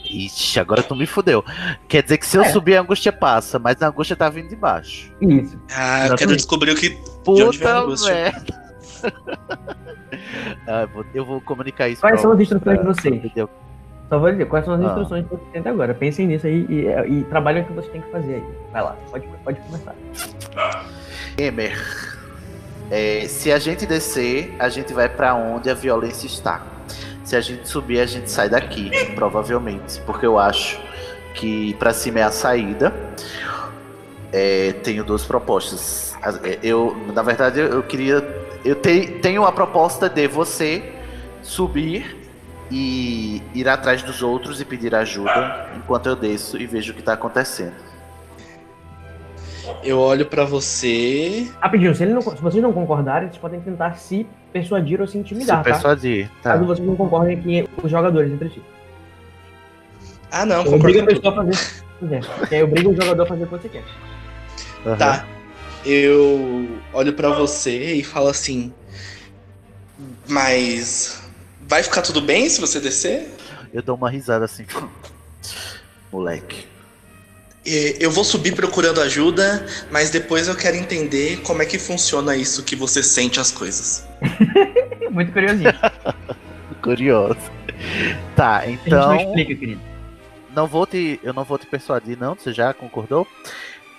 Ixi, 0.09 0.59
agora 0.59 0.81
tu 0.81 0.95
me 0.95 1.05
fudeu. 1.05 1.43
Quer 1.87 2.01
dizer 2.01 2.17
que 2.17 2.25
se 2.25 2.37
eu 2.37 2.41
É. 2.43 2.49
subir 2.49 2.75
a 2.77 2.81
angústia 2.81 3.11
passa, 3.11 3.59
mas 3.59 3.81
a 3.81 3.87
angústia 3.89 4.15
tá 4.15 4.29
vindo 4.29 4.49
de 4.49 4.55
baixo. 4.55 5.13
Isso. 5.21 5.59
Ah, 5.75 6.07
eu 6.07 6.15
quero 6.15 6.35
descobrir 6.35 6.71
o 6.71 6.75
que. 6.75 6.89
Puta 7.23 7.77
angústia? 7.79 8.13
merda. 8.13 8.67
Ah, 10.67 10.81
eu 10.81 10.87
vou- 10.89 11.05
eu 11.13 11.25
vou 11.25 11.41
comunicar 11.41 11.87
isso 11.87 12.01
Quais 12.01 12.15
pra- 12.15 12.21
são 12.21 12.31
as 12.31 12.39
instruções 12.39 12.79
de 12.79 12.85
vocês? 12.85 13.15
entendeu? 13.15 13.49
Só 14.09 14.17
vou 14.19 14.31
dizer, 14.31 14.45
quais 14.45 14.65
são 14.65 14.73
as 14.73 14.81
Ah. 14.81 14.85
instruções 14.85 15.25
que 15.25 15.29
você 15.35 15.43
tenta 15.53 15.69
agora? 15.69 15.93
Pensem 15.93 16.27
nisso 16.27 16.47
aí 16.47 16.65
e, 16.69 17.19
e 17.19 17.23
trabalhem 17.25 17.63
o 17.63 17.65
que 17.65 17.73
você 17.73 17.89
tem 17.89 18.01
que 18.01 18.09
fazer 18.11 18.35
aí. 18.35 18.43
Vai 18.71 18.81
lá, 18.81 18.95
pode, 19.11 19.27
pode 19.43 19.59
começar. 19.61 19.93
Emer, 21.37 21.77
é, 22.89 23.25
se 23.27 23.51
a 23.51 23.59
gente 23.59 23.85
descer, 23.85 24.55
a 24.59 24.69
gente 24.69 24.93
vai 24.93 25.09
pra 25.09 25.35
onde 25.35 25.69
a 25.69 25.73
violência 25.73 26.25
está. 26.27 26.61
Se 27.23 27.35
a 27.35 27.41
gente 27.41 27.67
subir, 27.67 27.99
a 27.99 28.05
gente 28.05 28.31
sai 28.31 28.49
daqui, 28.49 28.89
provavelmente, 29.13 29.99
porque 30.05 30.25
eu 30.25 30.39
acho 30.39 30.79
que 31.33 31.73
pra 31.75 31.93
cima 31.93 32.19
é 32.19 32.23
a 32.23 32.31
saída. 32.31 32.93
É, 34.31 34.73
tenho 34.83 35.03
duas 35.03 35.23
propostas. 35.25 36.15
As- 36.21 36.41
é, 36.43 36.59
Eu, 36.63 36.95
na 37.13 37.21
verdade, 37.21 37.59
eu 37.59 37.83
queria, 37.83 38.25
eu 38.63 38.75
te- 38.75 39.19
tenho 39.21 39.45
a 39.45 39.51
proposta 39.51 40.09
de 40.09 40.27
você 40.27 40.93
subir 41.41 42.15
e 42.69 43.41
ir 43.53 43.69
atrás 43.69 44.03
dos 44.03 44.21
outros 44.21 44.59
e 44.59 44.65
pedir 44.65 44.93
ajuda 44.93 45.69
enquanto 45.77 46.07
eu 46.07 46.15
desço 46.15 46.57
e 46.57 46.65
vejo 46.67 46.91
o 46.91 46.95
que 46.95 47.01
tá 47.01 47.13
acontecendo. 47.13 47.73
Eu 49.83 49.99
olho 49.99 50.25
pra 50.25 50.43
você. 50.45 51.49
Rapidinho, 51.59 51.95
se, 51.95 52.03
ele 52.03 52.13
não, 52.13 52.21
se 52.21 52.41
vocês 52.41 52.61
não 52.61 52.73
concordarem, 52.73 53.27
vocês 53.29 53.39
podem 53.39 53.59
tentar 53.59 53.95
se 53.95 54.25
persuadir 54.51 54.99
ou 55.01 55.07
se 55.07 55.17
intimidar, 55.17 55.57
Se 55.57 55.63
tá? 55.63 55.71
persuadir, 55.71 56.29
tá? 56.41 56.53
Caso 56.53 56.65
vocês 56.65 56.87
não 56.87 56.95
concordem 56.95 57.37
aqui, 57.37 57.69
os 57.83 57.91
jogadores 57.91 58.31
entre 58.31 58.49
si. 58.49 58.61
Ah, 60.31 60.45
não, 60.45 60.63
Eu 60.63 60.73
obrigo 60.73 61.01
a 61.01 61.05
pessoa 61.05 61.31
a 61.31 61.35
fazer 61.35 61.51
o 61.51 61.53
que 61.53 61.99
quiser. 61.99 62.51
E 62.51 62.55
aí 62.55 62.63
obriga 62.63 62.89
o 62.89 62.95
jogador 62.95 63.23
a 63.23 63.25
fazer 63.25 63.43
o 63.43 63.47
que 63.47 63.51
você 63.51 63.69
quer. 63.69 63.83
Aham. 64.85 64.97
Tá. 64.97 65.25
Eu 65.85 66.67
olho 66.93 67.13
pra 67.13 67.29
você 67.29 67.93
e 67.93 68.03
falo 68.03 68.27
assim. 68.27 68.73
Mas. 70.27 71.23
Vai 71.61 71.83
ficar 71.83 72.01
tudo 72.01 72.21
bem 72.21 72.49
se 72.49 72.59
você 72.59 72.79
descer? 72.79 73.29
Eu 73.73 73.81
dou 73.81 73.95
uma 73.95 74.09
risada 74.09 74.45
assim. 74.45 74.65
Moleque. 76.11 76.67
Eu 77.99 78.09
vou 78.09 78.23
subir 78.23 78.55
procurando 78.55 79.01
ajuda, 79.01 79.65
mas 79.91 80.09
depois 80.09 80.47
eu 80.47 80.55
quero 80.55 80.77
entender 80.77 81.41
como 81.41 81.61
é 81.61 81.65
que 81.65 81.77
funciona 81.77 82.35
isso 82.35 82.63
que 82.63 82.75
você 82.77 83.03
sente 83.03 83.41
as 83.41 83.51
coisas. 83.51 84.07
Muito 85.11 85.33
curiosinho. 85.33 85.73
Curioso. 86.81 87.37
Tá, 88.35 88.59
A 88.59 88.65
gente 88.67 88.81
então. 88.87 89.09
não 89.09 89.15
explica, 89.19 89.55
querido. 89.55 89.81
Não 90.55 90.65
vou 90.65 90.85
te. 90.85 91.19
Eu 91.21 91.33
não 91.33 91.43
vou 91.43 91.57
te 91.57 91.67
persuadir, 91.67 92.17
não. 92.17 92.35
Você 92.35 92.53
já 92.53 92.73
concordou? 92.73 93.27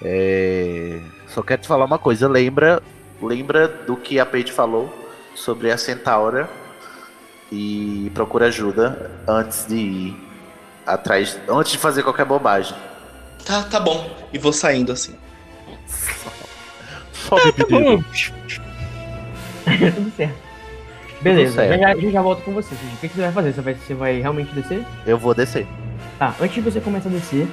É, 0.03 0.99
Só 1.27 1.43
quero 1.43 1.62
te 1.62 1.69
falar 1.69 1.85
uma 1.85 1.99
coisa. 1.99 2.27
Lembra. 2.27 2.83
Lembra 3.21 3.69
do 3.69 3.97
que 3.97 4.19
a 4.19 4.25
Paige 4.25 4.53
falou 4.53 4.93
sobre 5.35 5.71
a 5.71 5.77
Centaura. 5.77 6.49
E 7.53 8.11
procura 8.14 8.47
ajuda 8.47 9.11
antes 9.27 9.66
de 9.66 9.77
ir 9.77 10.16
atrás. 10.87 11.39
Antes 11.49 11.73
de 11.73 11.79
fazer 11.79 12.03
qualquer 12.03 12.25
bobagem. 12.25 12.77
Tá, 13.45 13.62
tá 13.62 13.80
bom. 13.80 14.11
E 14.32 14.39
vou 14.39 14.53
saindo 14.53 14.93
assim. 14.93 15.14
Sobe, 17.12 17.53
menino. 17.68 18.05
Tudo 19.95 20.12
certo. 20.16 20.49
Beleza, 21.20 21.55
certo. 21.55 21.80
Já, 21.80 22.11
já, 22.11 22.22
volto 22.22 22.43
com 22.43 22.53
você. 22.53 22.74
O 22.74 22.97
que, 23.01 23.09
que 23.09 23.14
você 23.14 23.22
vai 23.22 23.32
fazer? 23.32 23.53
Você 23.53 23.61
vai, 23.61 23.74
você 23.74 23.95
vai 23.95 24.20
realmente 24.20 24.55
descer? 24.55 24.84
Eu 25.07 25.18
vou 25.18 25.34
descer. 25.34 25.66
Tá, 26.18 26.34
antes 26.41 26.55
de 26.55 26.61
você 26.61 26.80
começar 26.80 27.09
a 27.09 27.12
descer, 27.12 27.49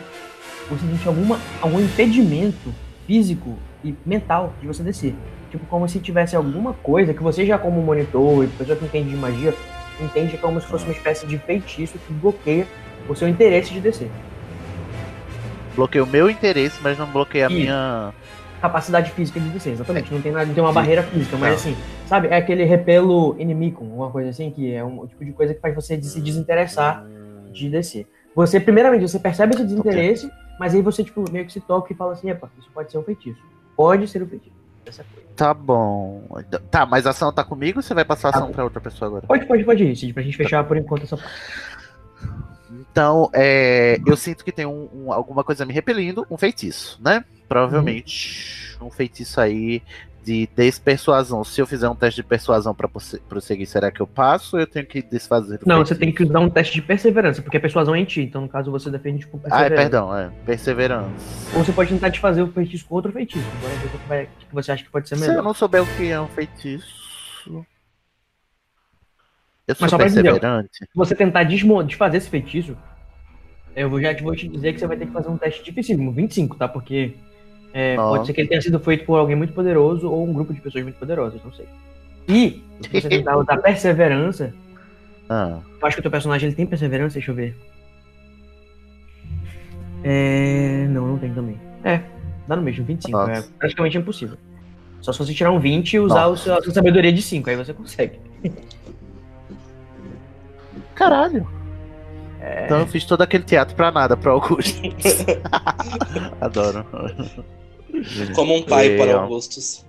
você 0.70 0.86
sente 0.86 1.08
alguma, 1.08 1.40
algum 1.62 1.80
impedimento 1.80 2.74
físico 3.08 3.58
e 3.84 3.96
mental 4.06 4.54
de 4.62 4.68
você 4.68 4.84
descer. 4.84 5.16
Tipo, 5.52 5.66
como 5.68 5.88
se 5.88 6.00
tivesse 6.00 6.36
alguma 6.36 6.74
coisa 6.74 7.14
que 7.14 7.24
você 7.24 7.46
já 7.46 7.58
como 7.58 7.82
monitor 7.82 8.44
e 8.44 8.48
pessoa 8.48 8.78
que 8.78 8.86
entende 8.86 9.10
de 9.10 9.16
magia, 9.16 9.54
entende 10.00 10.38
como 10.38 10.60
se 10.60 10.68
fosse 10.68 10.84
uma 10.86 10.94
espécie 10.94 11.26
de 11.26 11.38
feitiço 11.38 11.98
que 11.98 12.14
bloqueia 12.14 12.68
o 13.08 13.16
seu 13.16 13.28
interesse 13.28 13.72
de 13.72 13.80
descer. 13.80 14.10
Bloqueei 15.76 16.02
o 16.02 16.08
meu 16.08 16.30
interesse, 16.30 16.80
mas 16.82 16.98
não 16.98 17.06
bloqueei 17.08 17.44
a 17.44 17.50
minha. 17.50 18.14
Capacidade 18.62 19.12
física 19.12 19.40
de 19.40 19.50
descer, 19.50 19.74
exatamente. 19.74 20.12
Não 20.14 20.22
tem 20.22 20.32
nada, 20.32 20.46
não 20.46 20.54
tem 20.54 20.64
uma 20.64 20.70
Sim. 20.72 20.76
barreira 20.76 21.04
física, 21.04 21.38
mas 21.38 21.50
Não. 21.50 21.56
assim, 21.56 21.78
sabe, 22.08 22.30
é 22.30 22.38
aquele 22.38 22.64
repelo 22.64 23.36
inimigo, 23.38 23.84
alguma 23.84 24.10
coisa 24.10 24.30
assim, 24.30 24.50
que 24.50 24.74
é 24.74 24.84
um 24.84 25.06
tipo 25.06 25.24
de 25.24 25.32
coisa 25.34 25.54
que 25.54 25.60
faz 25.60 25.76
você 25.76 26.02
se 26.02 26.22
desinteressar 26.22 27.06
de 27.52 27.70
descer. 27.70 28.08
Você, 28.34 28.60
primeiramente, 28.60 29.02
você 29.02 29.20
percebe 29.20 29.54
esse 29.56 29.64
desinteresse, 29.64 30.30
mas 30.60 30.74
aí 30.74 30.82
você, 30.82 31.04
tipo, 31.04 31.30
meio 31.32 31.46
que 31.46 31.54
se 31.54 31.60
toca 31.60 31.92
e 31.94 31.96
fala 31.96 32.14
assim, 32.14 32.30
epa, 32.30 32.50
isso 32.58 32.70
pode 32.74 32.92
ser 32.92 32.98
um 32.98 33.04
feitiço. 33.04 33.40
Pode 33.78 34.08
ser 34.08 34.24
um 34.24 34.28
feitiço. 34.28 34.56
Tá 35.36 35.54
bom. 35.54 36.24
Tá, 36.72 36.86
mas 36.86 37.06
a 37.06 37.10
ação 37.10 37.32
tá 37.34 37.44
comigo 37.44 37.80
ou 37.80 37.84
você 37.84 37.94
vai 37.94 38.06
passar 38.06 38.30
a 38.30 38.32
Tá 38.32 38.38
ação 38.38 38.48
bom. 38.48 38.54
pra 38.54 38.64
outra 38.64 38.80
pessoa 38.80 39.08
agora? 39.10 39.28
Pode, 39.28 39.46
pode, 39.46 39.64
pode 39.64 39.84
ir, 39.84 39.96
Cid, 39.96 40.14
pra 40.14 40.24
gente 40.24 40.38
fechar 40.38 40.64
por 40.64 40.78
enquanto 40.78 41.04
essa 41.04 41.18
parte. 41.18 41.34
Então, 42.96 43.30
é, 43.34 44.00
eu 44.08 44.16
sinto 44.16 44.46
que 44.46 44.54
tem 44.54 44.66
um- 44.66 44.88
um- 44.94 45.12
alguma 45.12 45.44
coisa 45.44 45.66
me 45.66 45.74
repelindo, 45.74 46.26
um 46.32 46.38
feitiço, 46.38 46.98
né? 47.04 47.26
Provavelmente 47.46 48.78
um 48.82 48.90
feitiço 48.90 49.42
aí 49.42 49.84
de 50.24 50.48
despersuasão. 50.56 51.44
Se 51.44 51.60
eu 51.60 51.68
fizer 51.68 51.90
um 51.90 51.94
teste 51.96 52.22
de 52.22 52.28
persuasão 52.28 52.74
pra 52.74 52.88
prosse- 52.88 53.20
prosseguir, 53.28 53.68
será 53.68 53.92
que 53.92 54.00
eu 54.00 54.08
passo 54.08 54.56
ou 54.56 54.62
eu 54.62 54.66
tenho 54.66 54.86
que 54.86 55.02
desfazer 55.02 55.60
Não, 55.66 55.76
feitiço? 55.76 55.94
você 55.94 56.00
tem 56.00 56.10
que 56.14 56.24
usar 56.24 56.40
um 56.40 56.50
teste 56.50 56.74
de 56.74 56.82
perseverança, 56.82 57.42
porque 57.42 57.58
a 57.58 57.60
persuasão 57.60 57.94
é 57.94 58.00
em 58.00 58.06
ti, 58.06 58.22
então 58.22 58.40
no 58.44 58.48
caso 58.48 58.72
você 58.72 58.90
defende 58.90 59.28
com 59.28 59.38
Ah, 59.40 59.40
é, 59.40 59.50
perseverança. 59.50 59.82
perdão, 59.82 60.18
é. 60.18 60.32
Perseverança. 60.46 61.10
Ou 61.54 61.66
você 61.66 61.74
pode 61.74 61.90
tentar 61.90 62.08
desfazer 62.08 62.44
o 62.44 62.48
feitiço 62.48 62.86
com 62.86 62.96
outro 62.96 63.12
feitiço. 63.12 63.46
Agora 63.58 63.74
ver 63.76 64.24
o 64.24 64.28
que, 64.40 64.46
você 64.56 64.72
acha 64.72 64.84
que 64.86 64.90
pode 64.90 65.10
ser 65.10 65.16
Se 65.18 65.22
melhor. 65.22 65.36
eu 65.36 65.44
não 65.44 65.54
souber 65.54 65.84
o 65.84 65.86
que 65.98 66.10
é 66.10 66.22
um 66.22 66.28
feitiço. 66.30 67.66
Eu 69.68 69.74
sou 69.76 69.84
Mas 69.86 69.92
só 69.92 69.98
pra 69.98 70.06
dizer, 70.08 70.24
perseverante. 70.24 70.70
Se 70.80 70.88
você 70.94 71.16
tentar 71.16 71.44
desfazer 71.44 72.18
esse 72.18 72.30
feitiço, 72.30 72.78
eu 73.76 73.90
vou, 73.90 74.00
já 74.00 74.14
te- 74.14 74.24
vou 74.24 74.36
te 74.36 74.48
dizer 74.48 74.74
que 74.74 74.80
você 74.80 74.88
vai 74.88 74.96
ter 74.98 75.08
que 75.08 75.12
fazer 75.12 75.30
um 75.30 75.38
teste 75.38 75.64
dificílimo, 75.64 76.12
25, 76.12 76.56
tá? 76.56 76.68
Porque 76.68 77.16
é, 77.74 77.96
pode 77.96 78.28
ser 78.28 78.34
que 78.34 78.42
ele 78.42 78.48
tenha 78.48 78.62
sido 78.62 78.80
feito 78.80 79.06
por 79.06 79.18
alguém 79.20 79.36
muito 79.36 79.54
poderoso 79.54 80.10
ou 80.10 80.24
um 80.28 80.32
grupo 80.34 80.54
de 80.54 80.62
pessoas 80.62 80.84
muito 80.84 80.98
poderosas, 80.98 81.44
não 81.44 81.52
sei. 81.52 81.66
E, 82.28 82.64
se 82.82 82.90
você 83.02 83.10
tentar 83.10 83.38
usar 83.42 83.58
perseverança, 83.58 84.54
Ah, 85.30 85.60
eu 85.82 85.88
acho 85.88 85.96
que 85.96 86.00
o 86.00 86.04
teu 86.04 86.12
personagem 86.12 86.48
ele 86.48 86.56
tem 86.56 86.66
perseverança, 86.66 87.16
deixa 87.16 87.32
eu 87.32 87.36
ver. 87.36 87.56
É. 90.04 90.86
Não, 90.90 91.08
não 91.08 91.18
tem 91.18 91.34
também. 91.34 91.60
É, 91.84 92.02
dá 92.48 92.56
no 92.56 92.62
mesmo, 92.62 92.86
25. 92.86 93.18
É 93.18 93.36
Nossa. 93.36 93.50
praticamente 93.58 93.98
impossível. 93.98 94.38
Só 95.02 95.12
se 95.12 95.20
você 95.20 95.34
tirar 95.34 95.52
um 95.52 95.60
20 95.60 95.94
e 95.94 96.00
usar 96.00 96.28
o 96.28 96.38
seu, 96.38 96.56
a 96.58 96.62
sua 96.64 96.74
sabedoria 96.74 97.12
de 97.14 97.22
5, 97.22 97.50
aí 97.50 97.56
você 97.56 97.74
consegue. 97.74 98.20
Caralho. 100.96 101.48
É. 102.42 102.66
Então 102.66 102.80
eu 102.80 102.88
fiz 102.88 103.06
todo 103.06 103.22
aquele 103.22 103.44
teatro 103.44 103.76
pra 103.76 103.92
nada, 103.92 104.16
pro 104.18 104.32
Augusto. 104.32 104.82
Adoro. 106.42 106.86
Como 108.36 108.56
um 108.56 108.64
pai 108.64 108.94
É, 108.94 108.98
para. 108.98 109.22
Augustus. 109.22 109.86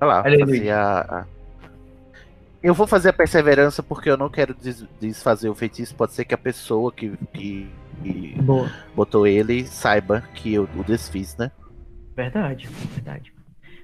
Vai 0.00 0.08
lá, 0.08 0.22
Olha 0.24 0.34
aí, 0.34 0.40
fazer 0.40 0.70
a, 0.70 1.00
a- 1.00 1.24
Eu 2.62 2.74
vou 2.74 2.86
fazer 2.86 3.10
a 3.10 3.12
perseverança 3.12 3.82
porque 3.82 4.10
eu 4.10 4.16
não 4.16 4.28
quero 4.28 4.54
des- 4.54 4.84
desfazer 5.00 5.48
o 5.48 5.54
feitiço. 5.54 5.94
Pode 5.94 6.12
ser 6.12 6.24
que 6.24 6.34
a 6.34 6.38
pessoa 6.38 6.90
que, 6.92 7.16
que- 7.32 7.70
que 8.02 8.36
botou 8.94 9.26
ele 9.26 9.64
saiba 9.66 10.22
que 10.34 10.52
eu 10.54 10.68
o 10.76 10.82
desfiz, 10.82 11.36
né? 11.36 11.50
Verdade, 12.16 12.68
verdade. 12.92 13.32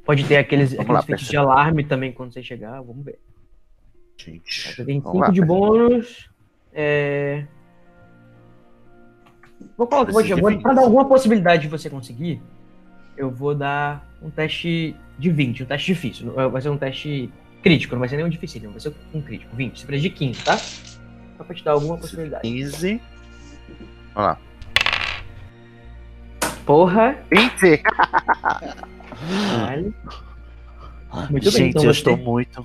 Pode 0.04 0.24
ter 0.24 0.36
aqueles, 0.36 0.70
Vamos 0.70 0.80
aqueles 0.82 1.00
lá, 1.00 1.02
feitiços 1.02 1.30
de 1.30 1.36
alarme 1.36 1.84
também 1.84 2.12
quando 2.12 2.32
você 2.32 2.42
chegar, 2.42 2.80
vamos 2.82 3.04
ver. 3.04 3.18
Gente. 4.24 4.74
Você 4.74 4.84
tem 4.84 5.00
vamos 5.00 5.18
5 5.18 5.26
lá, 5.26 5.30
de 5.32 5.40
bônus. 5.40 6.30
É... 6.72 7.46
Vou 9.76 9.86
colocar, 9.86 10.12
vou, 10.12 10.22
vou, 10.22 10.60
pra 10.60 10.72
dar 10.72 10.82
alguma 10.82 11.06
possibilidade 11.06 11.62
de 11.62 11.68
você 11.68 11.88
conseguir, 11.90 12.40
eu 13.16 13.30
vou 13.30 13.54
dar 13.54 14.06
um 14.22 14.30
teste 14.30 14.94
de 15.18 15.30
20, 15.30 15.62
um 15.62 15.66
teste 15.66 15.86
difícil. 15.92 16.26
Não- 16.26 16.50
Vai 16.50 16.62
ser 16.62 16.68
um 16.70 16.76
teste 16.78 17.30
crítico, 17.62 17.94
não 17.94 18.00
vai 18.00 18.08
ser 18.08 18.16
nenhum 18.16 18.28
difícil, 18.28 18.70
vai 18.70 18.80
ser 18.80 18.94
um 19.12 19.20
crítico. 19.20 19.54
20. 19.54 19.80
Você 19.80 19.86
precisa 19.86 20.08
de 20.08 20.14
15, 20.14 20.44
tá? 20.44 20.56
Só 20.56 21.44
pra 21.44 21.54
te 21.54 21.64
dar 21.64 21.72
alguma 21.72 21.96
possibilidade. 21.98 22.42
15. 22.42 23.00
Vamos 24.14 24.30
lá. 24.30 24.38
Porra! 26.64 27.18
20! 27.30 27.82
Caralho. 29.48 29.94
Muito 31.30 31.44
bem, 31.44 31.50
Gente, 31.50 31.70
então 31.70 31.84
eu 31.84 31.90
estou 31.90 32.16
muito. 32.16 32.64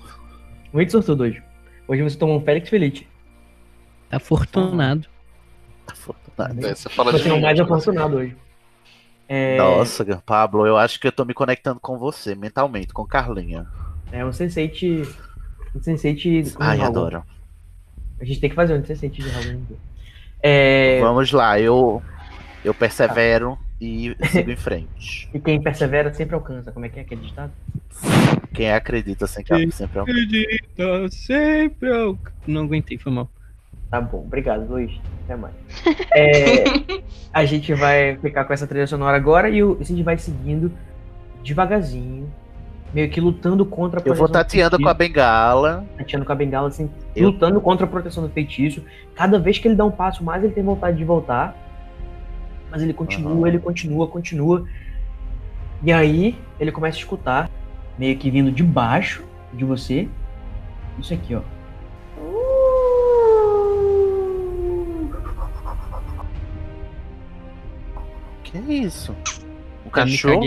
Muito 0.75 0.91
sortudo 0.91 1.23
hoje. 1.23 1.41
Hoje 1.87 2.01
você 2.03 2.17
tomou 2.17 2.37
um 2.37 2.41
Félix 2.41 2.67
Felite. 2.67 3.07
Tá 4.09 4.17
afortunado. 4.17 5.07
afortunado. 5.89 6.67
É, 6.67 6.75
você 6.75 6.89
fala 6.89 7.13
Você 7.13 7.23
de 7.23 7.29
é 7.29 7.33
o 7.33 7.41
mais 7.41 7.57
afortunado 7.57 8.17
hoje. 8.17 8.35
É, 9.25 9.55
Nossa, 9.57 10.03
Pablo, 10.25 10.67
eu 10.67 10.75
acho 10.75 10.99
que 10.99 11.07
eu 11.07 11.13
tô 11.13 11.23
me 11.23 11.33
conectando 11.33 11.79
com 11.79 11.97
você 11.97 12.35
mentalmente, 12.35 12.93
com 12.93 13.05
Carlinha. 13.05 13.65
é 14.11 14.25
um 14.25 14.31
Sense8. 14.31 15.07
Um 15.73 15.79
Sense8. 15.79 16.55
com 16.55 16.61
Ai, 16.61 16.75
Halloween. 16.75 16.87
adoro. 16.89 17.23
A 18.19 18.25
gente 18.25 18.41
tem 18.41 18.49
que 18.49 18.55
fazer 18.57 18.77
um 18.77 18.81
Sense8 18.81 19.11
de 19.11 19.29
Halloween. 19.29 19.65
É, 20.43 20.99
Vamos 20.99 21.31
lá, 21.31 21.57
eu 21.57 22.03
eu 22.65 22.73
persevero 22.73 23.57
e 23.79 24.13
sigo 24.29 24.51
em 24.51 24.57
frente. 24.57 25.29
E 25.33 25.39
quem 25.39 25.61
persevera 25.61 26.13
sempre 26.13 26.35
alcança. 26.35 26.73
Como 26.73 26.85
é 26.85 26.89
que 26.89 26.99
é 26.99 27.03
aquele 27.03 27.21
ditado? 27.21 27.53
Quem 28.55 28.71
acredita 28.71 29.27
sempre, 29.27 29.71
sempre 29.71 29.99
alcança. 29.99 30.17
Acredita 30.19 31.09
sempre 31.11 31.91
ao- 31.93 32.17
Não 32.47 32.63
aguentei, 32.63 32.97
foi 32.97 33.11
mal. 33.11 33.29
Tá 33.91 34.01
bom, 34.01 34.19
obrigado, 34.25 34.67
Luiz. 34.69 34.91
Até 35.25 35.35
mais. 35.35 35.53
É, 36.15 36.63
a 37.33 37.43
gente 37.45 37.73
vai 37.73 38.17
ficar 38.17 38.45
com 38.45 38.53
essa 38.53 38.65
trilha 38.65 38.87
sonora 38.87 39.17
agora 39.17 39.49
e 39.49 39.61
o- 39.63 39.77
a 39.79 39.83
gente 39.83 40.01
vai 40.03 40.17
seguindo 40.17 40.71
devagarzinho, 41.43 42.31
meio 42.93 43.09
que 43.09 43.19
lutando 43.19 43.65
contra 43.65 43.99
a 43.99 44.01
Eu 44.01 44.13
vou 44.15 44.27
proteção 44.27 44.27
do 44.27 44.31
tateando 44.31 44.79
com 44.79 44.87
a 44.89 44.93
bengala. 44.93 45.85
tateando 45.97 46.25
com 46.25 46.31
a 46.31 46.35
bengala, 46.35 46.67
assim, 46.69 46.89
Eu- 47.15 47.29
lutando 47.29 47.59
contra 47.61 47.85
a 47.85 47.89
proteção 47.89 48.23
do 48.23 48.29
feitiço. 48.29 48.81
Cada 49.15 49.37
vez 49.37 49.57
que 49.59 49.67
ele 49.67 49.75
dá 49.75 49.85
um 49.85 49.91
passo 49.91 50.23
mais, 50.23 50.43
ele 50.43 50.53
tem 50.53 50.63
vontade 50.63 50.97
de 50.97 51.03
voltar. 51.03 51.55
Mas 52.71 52.81
ele 52.81 52.93
continua, 52.93 53.31
Aham. 53.33 53.47
ele 53.47 53.59
continua, 53.59 54.07
continua. 54.07 54.65
E 55.83 55.91
aí, 55.91 56.37
ele 56.59 56.71
começa 56.71 56.97
a 56.97 56.99
escutar, 56.99 57.49
meio 57.97 58.17
que 58.17 58.29
vindo 58.29 58.51
de 58.51 58.63
baixo 58.63 59.23
de 59.53 59.63
você, 59.65 60.07
isso 60.99 61.13
aqui, 61.13 61.35
ó. 61.35 61.41
Que 68.43 68.57
é 68.57 68.61
isso? 68.73 69.15
Me 69.83 69.91
cachorro? 69.91 70.41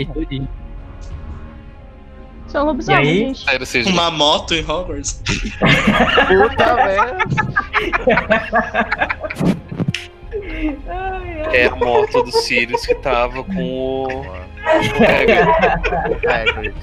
Sou 2.47 2.61
um 2.61 2.65
lobisomem, 2.65 3.05
E 3.05 3.07
aí? 3.09 3.17
gente. 3.33 3.67
Sério, 3.67 3.91
Uma 3.93 4.09
moto 4.09 4.53
em 4.55 4.61
Hogwarts? 4.61 5.21
Puta 6.27 6.75
merda! 6.75 7.17
é 11.53 11.65
a 11.67 11.75
moto 11.75 12.23
do 12.23 12.31
Sirius 12.31 12.85
que 12.85 12.95
tava 12.95 13.43
com 13.43 13.63
o. 13.63 14.07
o 14.07 14.23
Hagrid. 14.65 16.27
Hagrid. 16.27 16.75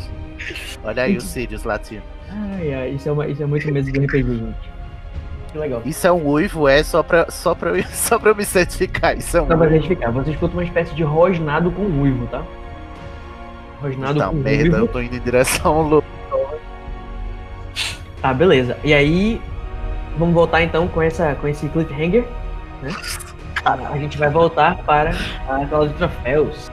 Olha 0.86 1.02
aí 1.02 1.16
o 1.16 1.20
Sirius 1.20 1.64
latindo. 1.64 2.02
Ai, 2.30 2.72
ai, 2.74 2.88
isso 2.90 3.08
é, 3.08 3.12
uma, 3.12 3.26
isso 3.26 3.42
é 3.42 3.46
muito 3.46 3.70
mesmo 3.72 3.92
do 3.92 4.00
RPG, 4.04 4.22
gente. 4.36 4.70
Que 5.52 5.58
legal. 5.58 5.82
Isso 5.84 6.06
é 6.06 6.12
um 6.12 6.26
uivo, 6.28 6.68
é 6.68 6.82
só 6.82 7.02
pra, 7.02 7.30
só 7.30 7.54
pra, 7.54 7.70
eu, 7.70 7.84
só 7.90 8.18
pra 8.18 8.30
eu 8.30 8.34
me 8.36 8.44
certificar. 8.44 9.16
Isso 9.16 9.36
é 9.36 9.42
um 9.42 9.46
Só 9.46 9.56
pra 9.56 9.64
uivo. 9.66 9.76
identificar, 9.76 10.10
você 10.10 10.30
escuta 10.30 10.54
uma 10.54 10.64
espécie 10.64 10.94
de 10.94 11.02
rosnado 11.02 11.70
com 11.70 11.82
uivo, 12.00 12.26
tá? 12.28 12.42
Rosnado 13.82 14.18
Tá 14.18 14.28
com 14.28 14.36
merda, 14.36 14.76
eu 14.76 14.82
uivo. 14.82 14.88
tô 14.88 15.00
indo 15.00 15.16
em 15.16 15.20
direção 15.20 15.74
ao 15.74 15.82
lobo. 15.82 16.06
Tá, 18.22 18.32
beleza. 18.32 18.76
E 18.82 18.92
aí, 18.94 19.40
vamos 20.18 20.34
voltar 20.34 20.62
então 20.62 20.88
com, 20.88 21.02
essa, 21.02 21.34
com 21.40 21.46
esse 21.48 21.68
cliffhanger, 21.68 22.24
né? 22.82 22.90
A 23.64 23.98
gente 23.98 24.16
vai 24.16 24.30
voltar 24.30 24.76
para 24.84 25.10
a 25.10 25.66
sala 25.68 25.88
de 25.88 25.94
troféus. 25.94 26.70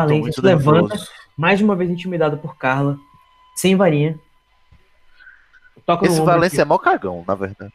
Valência 0.00 0.20
muito 0.20 0.34
se 0.34 0.40
levanta, 0.40 0.94
nervoso. 0.94 1.10
mais 1.36 1.60
uma 1.60 1.76
vez 1.76 1.90
intimidado 1.90 2.38
por 2.38 2.56
Carla, 2.56 2.98
sem 3.54 3.76
varinha. 3.76 4.18
Toca 5.86 6.06
Esse 6.06 6.20
Valência 6.20 6.60
é 6.60 6.62
aqui. 6.62 6.68
mó 6.68 6.78
cagão, 6.78 7.24
na 7.26 7.34
verdade. 7.34 7.72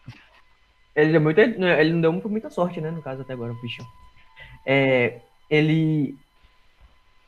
Ele 0.95 1.11
deu 1.11 1.21
muita, 1.21 1.41
ele 1.41 1.93
não 1.93 2.01
deu 2.01 2.30
muita 2.30 2.49
sorte, 2.49 2.80
né, 2.80 2.91
no 2.91 3.01
caso 3.01 3.21
até 3.21 3.34
agora, 3.34 3.51
o 3.51 3.61
bicho. 3.61 3.84
É, 4.65 5.19
ele 5.49 6.15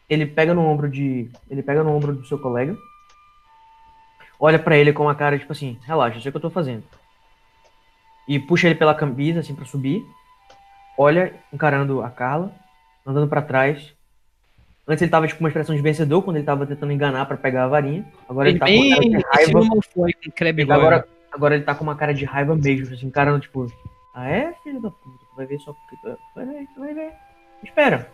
ele 0.07 0.25
pega 0.25 0.53
no 0.53 0.61
ombro 0.61 0.87
de, 0.89 1.29
ele 1.49 1.63
pega 1.63 1.83
no 1.83 1.91
ombro 1.91 2.13
do 2.13 2.25
seu 2.25 2.37
colega. 2.37 2.77
Olha 4.39 4.59
pra 4.59 4.77
ele 4.77 4.93
com 4.93 5.09
a 5.09 5.15
cara 5.15 5.39
tipo 5.39 5.51
assim, 5.51 5.79
relaxa, 5.83 6.17
eu 6.17 6.21
sei 6.21 6.29
o 6.29 6.31
que 6.31 6.37
eu 6.37 6.41
tô 6.41 6.49
fazendo. 6.49 6.83
E 8.27 8.39
puxa 8.39 8.67
ele 8.67 8.75
pela 8.75 8.93
camisa 8.93 9.39
assim 9.39 9.55
pra 9.55 9.65
subir. 9.65 10.05
Olha, 10.97 11.33
encarando 11.51 12.03
a 12.03 12.09
Carla, 12.09 12.53
andando 13.05 13.27
pra 13.27 13.41
trás. 13.41 13.94
Antes 14.88 15.01
ele 15.01 15.11
tava 15.11 15.25
tipo 15.25 15.39
com 15.39 15.43
uma 15.43 15.49
expressão 15.49 15.75
de 15.75 15.81
vencedor 15.81 16.21
quando 16.21 16.38
ele 16.38 16.45
tava 16.45 16.65
tentando 16.65 16.91
enganar 16.91 17.25
pra 17.25 17.38
pegar 17.38 17.63
a 17.63 17.67
varinha. 17.67 18.05
Agora 18.29 18.49
ele 18.49 18.59
tá 18.59 18.67
com 18.67 18.71
uma 18.73 18.89
cara 18.89 19.01
de 19.01 19.09
Bem, 19.09 19.21
raiva. 19.23 19.59
Ele 20.61 20.71
agora, 20.71 21.07
agora 21.31 21.55
ele 21.55 21.63
tá 21.63 21.75
com 21.75 21.83
uma 21.83 21.95
cara 21.95 22.13
de 22.13 22.25
raiva 22.25 22.55
mesmo, 22.55 22.93
assim, 22.93 23.07
encarando, 23.07 23.39
tipo, 23.39 23.65
ah 24.13 24.29
é, 24.29 24.53
filho 24.63 24.79
da 24.79 24.91
puta, 24.91 25.25
tu 25.29 25.36
vai 25.36 25.45
ver 25.47 25.59
só 25.59 25.73
porque 25.73 25.95
tu 25.95 26.17
vai 26.36 26.45
ver, 26.45 26.67
tu 26.73 26.79
vai 26.79 26.93
ver. 26.93 27.13
Espera. 27.63 28.07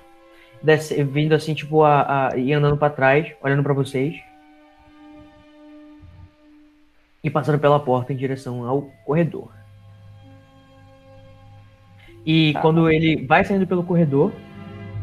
Desce, 0.64 1.04
vindo 1.04 1.34
assim, 1.34 1.54
tipo, 1.54 1.84
a, 1.84 2.30
a, 2.30 2.38
e 2.38 2.54
andando 2.54 2.78
pra 2.78 2.90
trás, 2.90 3.34
olhando 3.42 3.64
pra 3.64 3.74
vocês. 3.74 4.16
E 7.24 7.30
passando 7.30 7.60
pela 7.60 7.80
porta 7.80 8.14
em 8.14 8.16
direção 8.16 8.66
ao 8.66 8.84
corredor. 9.06 9.52
E 12.26 12.54
quando 12.62 12.90
ele 12.90 13.26
vai 13.26 13.44
saindo 13.44 13.68
pelo 13.68 13.84
corredor, 13.84 14.32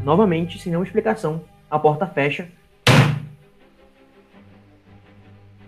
novamente, 0.05 0.59
sem 0.59 0.71
nenhuma 0.71 0.87
explicação, 0.87 1.43
a 1.71 1.79
porta 1.79 2.07
fecha. 2.07 2.49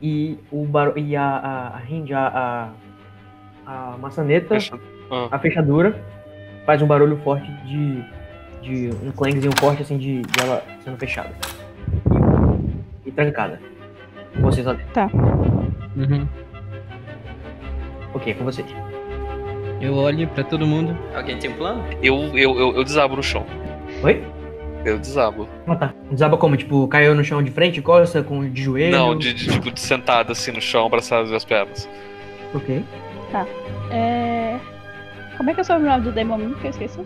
E 0.03 0.39
o 0.51 0.65
bar... 0.65 0.93
e 0.97 1.15
a, 1.15 1.23
a, 1.23 1.77
a 1.77 1.79
a, 2.15 2.71
a, 3.67 3.95
a 3.95 3.99
maçaneta, 3.99 4.55
Fecha- 4.55 4.79
Ah. 5.11 5.29
a 5.33 5.39
fechadura, 5.39 6.01
faz 6.65 6.81
um 6.81 6.87
barulho 6.87 7.17
forte 7.19 7.51
de, 7.67 8.03
de 8.63 8.91
um 9.05 9.11
clangzinho 9.13 9.53
forte 9.59 9.83
assim 9.83 9.99
de, 9.99 10.23
de 10.23 10.41
ela 10.43 10.63
sendo 10.85 10.97
fechada. 10.97 11.31
E, 13.05 13.09
e 13.09 13.13
trancada. 13.13 13.61
Vocês 14.41 14.65
lá 14.65 14.73
dentro. 14.75 15.03
Uhum. 15.97 16.27
Ok, 18.15 18.33
com 18.35 18.45
vocês. 18.45 18.67
Eu 19.81 19.95
olho 19.97 20.29
pra 20.29 20.45
todo 20.45 20.67
mundo. 20.67 20.97
Alguém 21.15 21.39
tem 21.39 21.51
um 21.51 21.55
plano? 21.57 21.83
Eu, 22.03 22.17
eu, 22.37 22.59
eu, 22.59 22.77
eu 22.77 22.85
desabo 22.85 23.17
no 23.17 23.23
chão. 23.23 23.45
Oi? 24.03 24.25
Eu 24.85 24.99
desabo. 24.99 25.49
Ah 25.67 25.77
tá. 25.77 25.95
Desaba 26.11 26.37
como? 26.37 26.57
Tipo, 26.57 26.89
caiu 26.89 27.15
no 27.15 27.23
chão 27.23 27.43
de 27.43 27.51
frente, 27.51 27.83
costa, 27.83 28.23
com 28.23 28.49
de 28.49 28.63
joelho? 28.63 28.97
Não, 28.97 29.19
de, 29.19 29.35
de, 29.35 29.49
tipo, 29.49 29.71
de 29.71 29.81
sentado 29.81 30.33
assim 30.33 30.53
no 30.53 30.61
chão, 30.61 30.87
abraçado 30.87 31.35
as 31.35 31.45
pernas. 31.45 31.89
Ok. 32.55 32.85
É... 33.91 34.59
Como 35.37 35.51
é 35.51 35.55
que 35.55 35.61
é 35.61 35.63
o 35.63 35.65
sobrenome 35.65 36.05
do 36.05 36.13
Demon 36.13 36.55
que 36.55 36.67
eu 36.67 36.71
esqueci? 36.71 37.01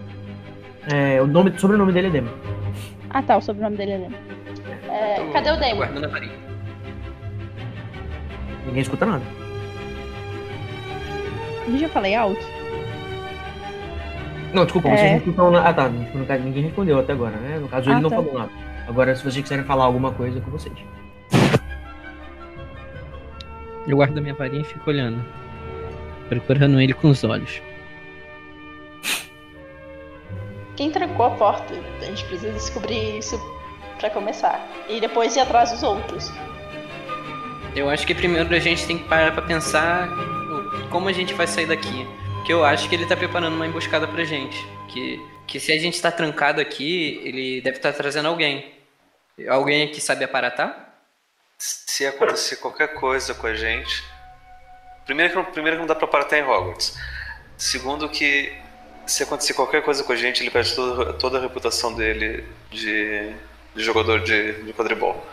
É, 0.92 1.20
o 1.20 1.26
nome, 1.26 1.52
sobrenome 1.58 1.92
dele 1.92 2.08
é 2.08 2.10
Demo. 2.10 2.30
Ah 3.10 3.22
tá, 3.22 3.36
o 3.36 3.40
sobrenome 3.40 3.76
dele 3.76 3.92
é 3.92 3.98
Demon. 3.98 4.16
É, 4.88 5.32
cadê 5.32 5.50
o 5.50 5.56
Demon? 5.56 5.76
Guardando 5.76 6.04
a 6.04 6.08
varinha. 6.08 6.34
Ninguém 8.66 8.82
escuta 8.82 9.06
nada. 9.06 9.22
Eu 11.66 11.78
já 11.78 11.88
falei 11.88 12.14
alto? 12.14 12.53
Não, 14.54 14.64
desculpa, 14.64 14.88
É. 14.88 14.96
vocês 14.96 15.10
não 15.10 15.18
escutam 15.18 15.50
nada. 15.50 15.68
Ah 15.68 15.74
tá, 15.74 15.88
tipo, 15.90 16.16
no 16.18 16.24
caso, 16.26 16.42
ninguém 16.44 16.62
respondeu 16.62 16.98
até 16.98 17.12
agora, 17.12 17.36
né? 17.36 17.58
No 17.58 17.68
caso, 17.68 17.90
ele 17.90 17.96
Ah, 17.96 18.00
não 18.00 18.08
tá. 18.10 18.16
falou 18.16 18.34
nada. 18.38 18.50
Agora, 18.88 19.14
se 19.16 19.22
vocês 19.22 19.42
quiserem 19.42 19.64
falar 19.64 19.84
alguma 19.84 20.12
coisa, 20.12 20.38
é 20.38 20.40
com 20.40 20.50
vocês. 20.50 20.74
Eu 23.86 23.96
guardo 23.96 24.16
a 24.16 24.20
minha 24.20 24.34
varinha 24.34 24.62
e 24.62 24.64
fico 24.64 24.88
olhando. 24.88 25.22
Procurando 26.28 26.80
ele 26.80 26.94
com 26.94 27.08
os 27.10 27.22
olhos. 27.24 27.60
Quem 30.76 30.90
trancou 30.90 31.26
a 31.26 31.30
porta? 31.30 31.74
A 32.00 32.04
gente 32.04 32.24
precisa 32.24 32.52
descobrir 32.52 33.18
isso 33.18 33.38
pra 33.98 34.10
começar. 34.10 34.60
E 34.88 35.00
depois 35.00 35.36
ir 35.36 35.40
atrás 35.40 35.70
dos 35.70 35.82
outros. 35.82 36.32
Eu 37.76 37.88
acho 37.90 38.06
que 38.06 38.14
primeiro 38.14 38.52
a 38.54 38.58
gente 38.58 38.86
tem 38.86 38.98
que 38.98 39.04
parar 39.04 39.32
pra 39.32 39.42
pensar 39.42 40.08
como 40.90 41.08
a 41.08 41.12
gente 41.12 41.34
vai 41.34 41.46
sair 41.46 41.66
daqui. 41.66 42.06
Que 42.44 42.52
eu 42.52 42.64
acho 42.64 42.88
que 42.88 42.94
ele 42.94 43.06
tá 43.06 43.16
preparando 43.16 43.54
uma 43.54 43.66
emboscada 43.66 44.06
pra 44.06 44.24
gente. 44.24 44.56
Que, 44.88 45.20
que 45.46 45.58
se 45.58 45.72
a 45.72 45.78
gente 45.78 46.00
tá 46.00 46.10
trancado 46.10 46.60
aqui, 46.60 47.20
ele 47.24 47.60
deve 47.60 47.76
estar 47.78 47.92
trazendo 47.92 48.28
alguém. 48.28 48.72
Alguém 49.48 49.90
que 49.90 50.00
sabe 50.00 50.24
aparatar? 50.24 50.94
Se 51.58 52.06
acontecer 52.06 52.56
qualquer 52.56 52.94
coisa 52.94 53.34
com 53.34 53.46
a 53.46 53.54
gente. 53.54 54.02
Primeiro 55.06 55.30
que, 55.32 55.36
não- 55.36 55.44
primeiro 55.44 55.76
que 55.76 55.80
não 55.80 55.86
dá 55.86 55.94
pra 55.94 56.04
aparatar 56.06 56.38
em 56.38 56.42
Hogwarts. 56.42 56.98
Segundo 57.56 58.08
que 58.08 58.52
se 59.06 59.22
acontecer 59.22 59.54
qualquer 59.54 59.82
coisa 59.82 60.02
com 60.02 60.12
a 60.12 60.16
gente, 60.16 60.42
ele 60.42 60.50
perde 60.50 60.74
toda, 60.74 61.12
toda 61.14 61.38
a 61.38 61.40
reputação 61.40 61.94
dele 61.94 62.44
de, 62.70 63.32
de 63.74 63.82
jogador 63.82 64.20
de, 64.20 64.62
de 64.64 64.72
quadribol. 64.72 65.24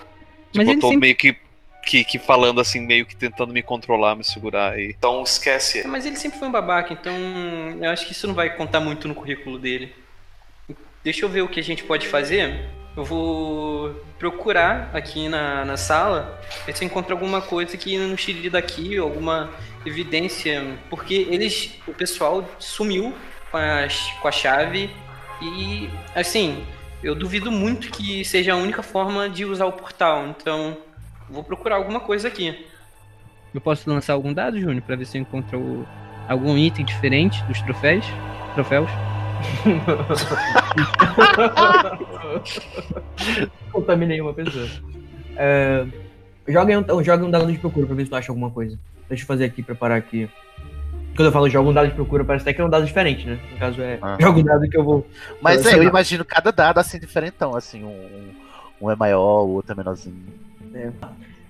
Mas 0.53 0.59
Tipo, 0.59 0.61
ele 0.61 0.71
eu 0.71 0.79
tô 0.79 0.87
sempre- 0.89 0.99
meio 1.01 1.15
que, 1.15 1.37
que, 1.83 2.03
que 2.03 2.19
falando 2.19 2.61
assim, 2.61 2.79
meio 2.79 3.05
que 3.05 3.15
tentando 3.15 3.53
me 3.53 3.61
controlar, 3.61 4.15
me 4.15 4.23
segurar 4.23 4.73
aí. 4.73 4.95
Então 4.97 5.23
esquece 5.23 5.79
ele. 5.79 5.87
Mas 5.87 6.05
ele 6.05 6.15
sempre 6.15 6.39
foi 6.39 6.47
um 6.47 6.51
babaca, 6.51 6.93
então 6.93 7.13
eu 7.81 7.89
acho 7.89 8.05
que 8.05 8.11
isso 8.11 8.27
não 8.27 8.33
vai 8.33 8.55
contar 8.55 8.79
muito 8.79 9.07
no 9.07 9.15
currículo 9.15 9.57
dele. 9.57 9.93
Deixa 11.03 11.25
eu 11.25 11.29
ver 11.29 11.41
o 11.41 11.47
que 11.47 11.59
a 11.59 11.63
gente 11.63 11.83
pode 11.83 12.07
fazer. 12.07 12.69
Eu 12.95 13.05
vou 13.05 13.95
procurar 14.19 14.91
aqui 14.93 15.29
na, 15.29 15.63
na 15.63 15.77
sala 15.77 16.39
ver 16.65 16.75
se 16.75 16.83
eu 16.83 16.87
encontro 16.87 17.13
alguma 17.13 17.41
coisa 17.41 17.77
que 17.77 17.97
não 17.97 18.15
tire 18.15 18.49
daqui, 18.49 18.97
alguma 18.97 19.49
evidência. 19.85 20.77
Porque 20.89 21.27
eles. 21.29 21.79
O 21.87 21.93
pessoal 21.93 22.47
sumiu 22.59 23.15
com 23.49 23.57
a, 23.57 23.87
com 24.21 24.27
a 24.27 24.31
chave 24.31 24.89
e 25.41 25.89
assim, 26.13 26.63
eu 27.03 27.15
duvido 27.15 27.51
muito 27.51 27.89
que 27.89 28.23
seja 28.23 28.53
a 28.53 28.57
única 28.57 28.83
forma 28.83 29.27
de 29.29 29.45
usar 29.45 29.65
o 29.65 29.71
portal. 29.71 30.27
Então, 30.27 30.77
vou 31.31 31.43
procurar 31.43 31.75
alguma 31.77 31.99
coisa 31.99 32.27
aqui. 32.27 32.65
Eu 33.53 33.61
posso 33.61 33.89
lançar 33.89 34.13
algum 34.13 34.33
dado, 34.33 34.59
Júnior, 34.59 34.81
pra 34.81 34.95
ver 34.95 35.05
se 35.05 35.17
eu 35.17 35.21
encontro 35.21 35.59
o- 35.59 35.85
algum 36.27 36.57
item 36.57 36.85
diferente 36.85 37.43
dos 37.43 37.61
troféus? 37.61 38.05
Troféus? 38.53 38.89
Contaminei 43.71 44.21
uma 44.21 44.33
pessoa. 44.33 44.67
É, 45.35 45.85
joga, 46.47 46.93
um, 46.95 47.03
joga 47.03 47.25
um 47.25 47.31
dado 47.31 47.51
de 47.51 47.57
procura 47.57 47.85
pra 47.87 47.95
ver 47.95 48.03
se 48.05 48.09
tu 48.09 48.15
acha 48.15 48.31
alguma 48.31 48.49
coisa. 48.51 48.77
Deixa 49.09 49.23
eu 49.23 49.27
fazer 49.27 49.45
aqui, 49.45 49.61
preparar 49.63 49.97
aqui. 49.97 50.29
Quando 51.15 51.25
eu 51.27 51.31
falo 51.31 51.49
joga 51.49 51.69
um 51.69 51.73
dado 51.73 51.89
de 51.89 51.95
procura, 51.95 52.23
parece 52.23 52.43
até 52.43 52.53
que 52.53 52.61
é 52.61 52.65
um 52.65 52.69
dado 52.69 52.85
diferente, 52.85 53.25
né? 53.27 53.39
No 53.51 53.57
caso 53.57 53.81
é. 53.81 53.99
Ah. 54.01 54.17
Joga 54.19 54.39
um 54.39 54.43
dado 54.43 54.69
que 54.69 54.77
eu 54.77 54.83
vou. 54.83 55.05
Mas 55.41 55.65
é, 55.65 55.77
eu 55.77 55.83
imagino 55.83 56.23
cada 56.23 56.51
dado 56.51 56.79
assim 56.79 56.99
diferentão, 56.99 57.55
assim, 57.55 57.83
um, 57.83 58.29
um 58.79 58.89
é 58.89 58.95
maior, 58.95 59.43
o 59.43 59.49
outro 59.49 59.73
é 59.73 59.75
menorzinho. 59.75 60.23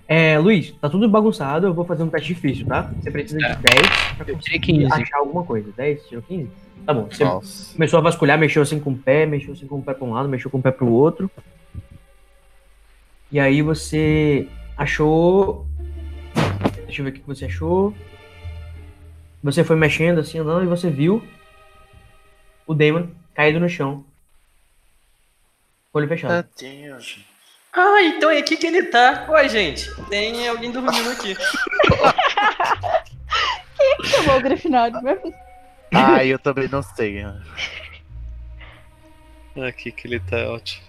É, 0.07 0.37
Luiz, 0.37 0.71
tá 0.73 0.89
tudo 0.89 1.07
bagunçado, 1.07 1.67
eu 1.67 1.73
vou 1.73 1.85
fazer 1.85 2.03
um 2.03 2.09
teste 2.09 2.33
difícil, 2.33 2.67
tá? 2.67 2.91
Você 3.01 3.09
precisa 3.11 3.37
de 3.37 3.45
Tá. 3.47 3.53
10 3.55 3.87
pra 4.17 4.27
Eu 4.29 4.35
conseguir 4.35 4.59
tirei 4.59 4.59
15. 4.87 4.93
achar 5.01 5.17
alguma 5.19 5.43
coisa. 5.45 5.71
10? 5.71 6.07
Tirou 6.07 6.21
15? 6.23 6.51
Tá 6.85 6.93
bom. 6.93 7.05
Você 7.09 7.23
Nossa. 7.23 7.73
começou 7.73 7.99
a 7.99 8.01
vasculhar, 8.01 8.37
mexeu 8.37 8.61
assim 8.61 8.79
com 8.79 8.91
o 8.91 8.97
pé, 8.97 9.25
mexeu 9.25 9.53
assim 9.53 9.67
com 9.67 9.77
o 9.77 9.83
pé 9.83 9.93
pra 9.93 10.05
um 10.05 10.11
lado, 10.13 10.27
mexeu 10.27 10.51
com 10.51 10.57
o 10.57 10.61
pé 10.61 10.71
pro 10.71 10.87
outro. 10.91 11.31
E 13.31 13.39
aí 13.39 13.61
você 13.61 14.47
achou. 14.75 15.65
Deixa 16.85 17.01
eu 17.01 17.05
ver 17.05 17.11
o 17.11 17.13
que 17.13 17.19
que 17.21 17.27
você 17.27 17.45
achou. 17.45 17.93
Você 19.43 19.63
foi 19.63 19.75
mexendo 19.77 20.19
assim, 20.19 20.39
andando, 20.39 20.63
e 20.63 20.67
você 20.67 20.89
viu 20.89 21.23
o 22.67 22.73
Damon 22.73 23.07
caído 23.33 23.59
no 23.59 23.69
chão. 23.69 24.03
Olho 25.93 26.07
fechado. 26.07 26.47
Tadinho, 26.49 26.99
gente. 26.99 27.30
Ah, 27.73 28.01
então 28.03 28.29
é 28.29 28.37
aqui 28.39 28.57
que 28.57 28.67
ele 28.67 28.83
tá. 28.83 29.25
Oi, 29.29 29.47
gente. 29.49 29.89
Tem 30.09 30.47
alguém 30.47 30.71
dormindo 30.71 31.09
aqui. 31.11 31.35
Chamou 34.03 34.37
o 34.37 34.41
Grifinório. 34.41 34.93
Fazer- 35.01 35.33
Ah, 35.93 36.23
eu 36.25 36.37
também 36.37 36.67
não 36.67 36.81
sei. 36.83 37.25
Aqui 39.67 39.91
que 39.91 40.07
ele 40.07 40.19
tá 40.19 40.37
ótimo. 40.51 40.83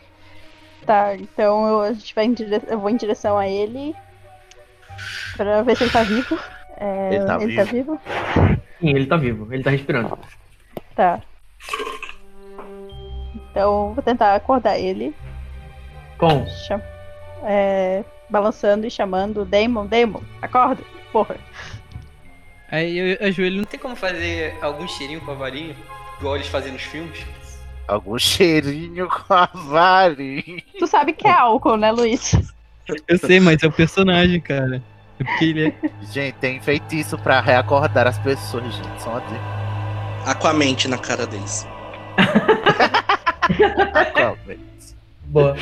Tá, 0.87 1.15
então 1.15 1.67
eu, 1.69 1.81
a 1.83 1.93
gente 1.93 2.13
vai 2.15 2.25
em 2.25 2.33
dire... 2.33 2.61
eu 2.67 2.81
vou 2.81 2.91
em 2.91 2.97
direção 2.97 3.39
a 3.39 3.47
ele. 3.49 3.95
Pra 5.37 5.63
ver 5.63 5.77
se 5.77 5.85
ele 5.85 5.93
tá 5.93 6.03
vivo. 6.03 6.39
É, 6.77 7.15
Ele 7.15 7.25
tá 7.25 7.39
ele 7.41 7.57
tá 7.57 7.65
vivo? 7.65 8.01
Sim, 8.81 8.89
ele 8.91 9.07
tá 9.07 9.17
vivo, 9.17 9.53
ele 9.55 9.63
tá 9.63 9.71
respirando. 9.71 10.19
Tá. 10.97 11.21
Então 13.51 13.89
eu 13.89 13.95
vou 13.95 14.03
tentar 14.03 14.35
acordar 14.35 14.77
ele. 14.79 15.15
Com. 16.23 16.47
é, 17.43 18.05
balançando 18.31 18.87
e 18.87 18.91
chamando 18.91 19.45
Damon, 19.45 19.87
Damon, 19.87 20.23
acorda, 20.41 20.81
porra. 21.11 21.35
Aí 22.71 22.97
eu 22.97 23.27
ajoelho. 23.27 23.57
Não 23.57 23.65
tem 23.65 23.81
como 23.81 23.97
fazer 23.97 24.57
algum 24.63 24.87
cheirinho 24.87 25.21
com 25.23 25.33
a 25.33 25.35
varinha? 25.35 25.75
Igual 26.21 26.37
eles 26.37 26.47
fazem 26.47 26.73
nos 26.73 26.83
filmes? 26.83 27.27
Algum 27.89 28.17
cheirinho 28.21 29.09
com 29.09 29.35
a 29.35 29.51
varinha. 29.53 30.63
Tu 30.79 30.87
sabe 30.87 31.13
que 31.13 31.27
é 31.27 31.33
álcool, 31.33 31.77
né, 31.77 31.91
Luiz? 31.91 32.37
Eu 33.09 33.19
sei, 33.19 33.41
mas 33.41 33.61
é 33.61 33.67
o 33.67 33.73
personagem, 33.73 34.41
cara. 34.41 34.81
É 35.19 35.25
porque 35.25 35.45
ele 35.47 35.67
é. 35.67 35.75
Gente, 36.13 36.35
tem 36.35 36.61
feitiço 36.61 37.19
pra 37.19 37.41
reacordar 37.41 38.07
as 38.07 38.19
pessoas, 38.21 38.73
gente. 38.73 39.03
Só 39.03 39.19
dica. 39.19 39.41
Aquamente 40.25 40.87
na 40.87 40.99
cara 40.99 41.27
deles. 41.27 41.67
Aquamente. 43.93 44.63
Boa. 45.25 45.57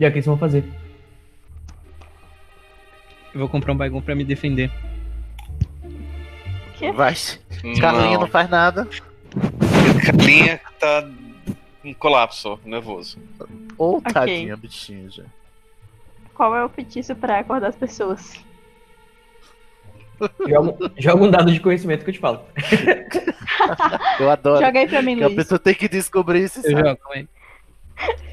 E 0.00 0.04
aí, 0.04 0.10
o 0.10 0.12
que 0.12 0.16
vocês 0.16 0.26
vão 0.26 0.38
fazer? 0.38 0.64
Eu 3.34 3.40
vou 3.40 3.48
comprar 3.48 3.72
um 3.72 3.76
baigão 3.76 4.00
pra 4.00 4.14
me 4.14 4.24
defender. 4.24 4.70
Vai. 6.94 7.14
Carlinha 7.78 8.12
não 8.14 8.20
Não, 8.20 8.26
faz 8.26 8.48
nada. 8.48 8.88
Carlinha 10.06 10.58
tá 10.80 11.06
em 11.84 11.92
colapso, 11.92 12.58
nervoso. 12.64 13.18
Ô, 13.76 13.98
Ok. 13.98 14.12
tadinha, 14.12 14.56
bichinha, 14.56 15.10
gente. 15.10 15.28
Qual 16.34 16.56
é 16.56 16.64
o 16.64 16.68
feitiço 16.70 17.14
pra 17.14 17.38
acordar 17.40 17.68
as 17.68 17.76
pessoas? 17.76 18.42
Joga, 20.48 20.92
joga 20.98 21.24
um 21.24 21.30
dado 21.30 21.52
de 21.52 21.60
conhecimento 21.60 22.04
que 22.04 22.10
eu 22.10 22.14
te 22.14 22.20
falo. 22.20 22.42
Eu 24.18 24.30
adoro. 24.30 24.64
Joga 24.64 24.78
aí 24.80 24.88
pra 24.88 25.02
mim, 25.02 25.16
Que 25.16 25.24
a 25.24 25.26
Luiz. 25.26 25.36
pessoa 25.36 25.58
tem 25.58 25.74
que 25.74 25.88
descobrir 25.88 26.44
isso. 26.44 26.58
Eu 26.64 26.72
sabe? 26.72 26.88
jogo, 26.88 27.00
aí. 27.12 27.28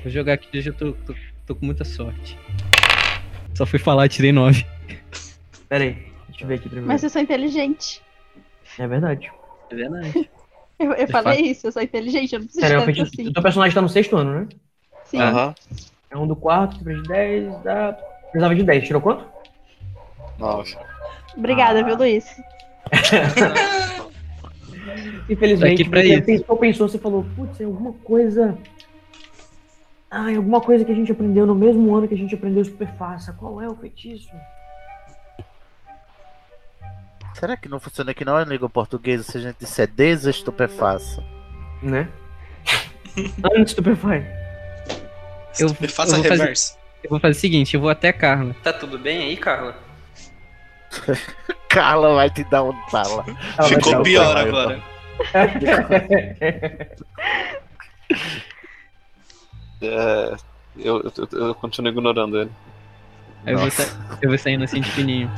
Vou 0.04 0.12
jogar 0.12 0.34
aqui, 0.34 0.48
eu 0.58 0.62
já 0.62 0.72
tô, 0.72 0.94
tô, 0.94 1.14
tô 1.48 1.56
com 1.56 1.66
muita 1.66 1.84
sorte. 1.84 2.38
Só 3.56 3.66
fui 3.66 3.80
falar 3.80 4.06
e 4.06 4.10
tirei 4.10 4.32
9. 4.32 4.64
Pera 5.68 5.84
aí, 5.86 5.94
deixa 6.30 6.44
eu 6.44 6.48
ver 6.48 6.54
aqui 6.56 6.70
primeiro. 6.70 6.88
Mas 6.88 7.02
eu 7.04 7.10
sou 7.10 7.20
inteligente. 7.22 8.02
É 8.78 8.88
verdade. 8.88 9.32
É 9.72 9.76
verdade. 9.76 10.30
Eu, 10.80 10.94
eu 10.94 11.08
falei 11.08 11.38
fato. 11.38 11.46
isso, 11.48 11.66
eu 11.66 11.72
sou 11.72 11.82
inteligente, 11.82 12.34
eu 12.34 12.40
não 12.40 12.46
preciso 12.46 12.68
Pera, 12.68 12.80
um 12.84 12.86
de 12.86 12.94
tanto 13.00 13.10
assim. 13.12 13.28
O 13.30 13.34
teu 13.34 13.42
personagem 13.42 13.74
tá 13.74 13.82
no 13.82 13.90
sexto 13.90 14.16
ano, 14.16 14.42
né? 14.42 14.48
Sim. 15.06 15.20
Aham. 15.20 15.56
É 16.12 16.16
um 16.16 16.28
do 16.28 16.36
quarto, 16.36 16.78
precisava 16.84 17.02
de 17.02 17.08
10, 17.10 17.64
dá... 17.64 17.94
Precisava 18.30 18.54
de 18.56 18.62
10, 18.64 18.86
tirou 18.86 19.02
quanto? 19.02 19.26
Nove. 20.38 20.78
Obrigada, 21.36 21.80
Ah. 21.80 21.84
viu, 21.84 21.98
Luiz? 21.98 22.28
Infelizmente, 25.28 25.78
Tá 25.78 25.82
aqui 25.82 25.90
pra 25.90 26.02
você 26.02 26.14
isso. 26.14 26.24
pensou, 26.26 26.58
pensou, 26.58 26.88
você 26.88 27.00
falou, 27.00 27.26
putz, 27.36 27.60
é 27.60 27.64
alguma 27.64 27.94
coisa... 27.94 28.56
Ah, 30.10 30.32
é 30.32 30.38
alguma 30.38 30.62
coisa 30.62 30.86
que 30.86 30.92
a 30.92 30.96
gente 30.96 31.12
aprendeu 31.12 31.46
no 31.46 31.54
mesmo 31.54 31.94
ano 31.96 32.08
que 32.08 32.14
a 32.14 32.18
gente 32.18 32.34
aprendeu 32.34 32.64
super 32.64 32.88
fácil. 32.98 33.34
Qual 33.34 33.62
é 33.62 33.68
o 33.68 33.76
feitiço? 33.76 34.30
Será 37.34 37.56
que 37.58 37.68
não 37.70 37.80
funciona 37.80 38.12
aqui 38.12 38.24
não 38.26 38.42
em 38.42 38.46
língua 38.46 38.70
portuguesa 38.70 39.24
se 39.24 39.38
a 39.38 39.42
gente 39.42 39.58
disser 39.60 39.88
desestupefaça? 39.88 41.22
Né? 41.84 42.08
Unstupefy. 43.58 44.26
Eu- 45.60 45.68
eu 45.70 45.74
vou 45.78 46.24
fazer-. 46.24 46.54
Eu 47.04 47.10
vou 47.12 47.20
fazer 47.20 47.38
o 47.38 47.40
seguinte, 47.40 47.76
eu 47.76 47.82
vou 47.82 47.90
até 47.90 48.10
a 48.10 48.14
Carla. 48.14 48.56
Tá 48.64 48.74
tudo 48.74 48.98
bem 48.98 49.20
aí, 49.20 49.38
Carla? 49.38 49.76
Carla 51.70 52.16
vai 52.16 52.30
te 52.30 52.44
dar 52.46 52.64
um 52.64 52.74
tala. 52.90 53.24
Ficou 53.68 54.02
pior 54.04 54.38
agora. 54.38 54.82
É, 59.82 60.36
eu, 60.78 61.02
eu, 61.32 61.40
eu 61.40 61.56
continuo 61.56 61.92
ignorando 61.92 62.38
ele. 62.42 62.52
Eu 63.46 63.58
vou, 63.60 63.68
eu 64.22 64.30
vou 64.30 64.38
saindo 64.38 64.64
assim 64.64 64.82
de 64.82 64.92
fininho. 64.92 65.30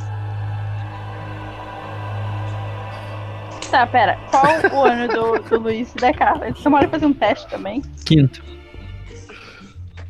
Tá, 3.69 3.85
pera. 3.85 4.17
Qual 4.31 4.43
o 4.73 4.83
ano 4.85 5.07
do, 5.07 5.39
do 5.47 5.59
Luiz 5.59 5.93
e 5.93 5.97
da 5.97 6.11
Carla? 6.13 6.47
Eles 6.47 6.59
tomaram 6.59 6.89
fazer 6.89 7.05
um 7.05 7.13
teste 7.13 7.47
também. 7.49 7.83
Quinto. 8.05 8.43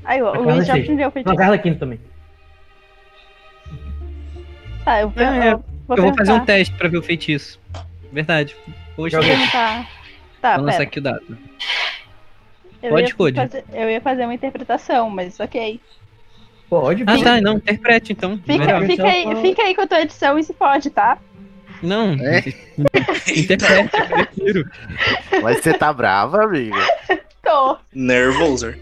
Aí, 0.06 0.22
ó, 0.22 0.32
o 0.38 0.44
Luiz 0.44 0.66
já 0.66 0.74
sei. 0.74 0.84
aprendeu 0.84 0.96
o 0.96 1.00
Não, 1.00 1.08
a 1.08 1.12
feitiço. 1.12 1.36
Carla 1.36 1.56
é 1.56 1.58
quinto 1.58 1.80
também. 1.80 2.00
Tá, 4.86 5.02
eu, 5.02 5.14
É, 5.18 5.24
é. 5.50 5.54
eu 5.54 5.64
vou 5.88 5.98
eu 5.98 6.04
vou 6.04 6.16
fazer 6.16 6.32
um 6.32 6.46
teste 6.46 6.74
pra 6.76 6.88
ver 6.88 6.98
o 6.98 7.04
feitiço. 7.04 7.60
Verdade. 8.14 8.56
Hoje 8.96 9.16
Joga 9.16 9.28
Vou 9.28 9.36
perguntar. 9.36 9.88
Tá, 10.42 10.56
Vou 10.56 10.66
lançar 10.66 10.78
pera. 10.78 10.90
aqui 10.90 11.00
o 11.00 11.02
dado. 11.02 11.38
Eu 12.82 12.92
Pode, 12.92 13.08
ia 13.10 13.16
Code? 13.16 13.36
fazer- 13.36 13.64
eu 13.74 13.90
ia 13.90 14.02
fazer 14.02 14.24
uma 14.24 14.34
interpretação, 14.34 15.10
mas 15.10 15.40
ok. 15.40 15.80
Pode, 16.70 17.04
Ah, 17.04 17.06
pode. 17.08 17.24
tá, 17.24 17.42
não, 17.42 17.56
interprete 17.58 18.14
então. 18.14 18.38
Fica, 18.38 18.82
fica, 18.86 19.04
aí, 19.08 19.36
fica 19.42 19.64
aí 19.64 19.76
com 19.76 19.82
a 19.82 19.88
tua 19.88 20.02
edição 20.02 20.38
e 20.38 20.44
se 20.44 20.54
pode, 20.54 20.90
tá? 20.90 21.18
Não, 21.82 22.12
É? 22.14 22.44
interprete, 23.36 23.96
eu 23.98 24.08
prefiro. 24.08 24.72
Mas 25.42 25.58
você 25.62 25.74
tá 25.74 25.92
brava, 25.92 26.44
amiga? 26.44 26.76
Tô. 27.44 27.78
Nervoso. 27.94 28.76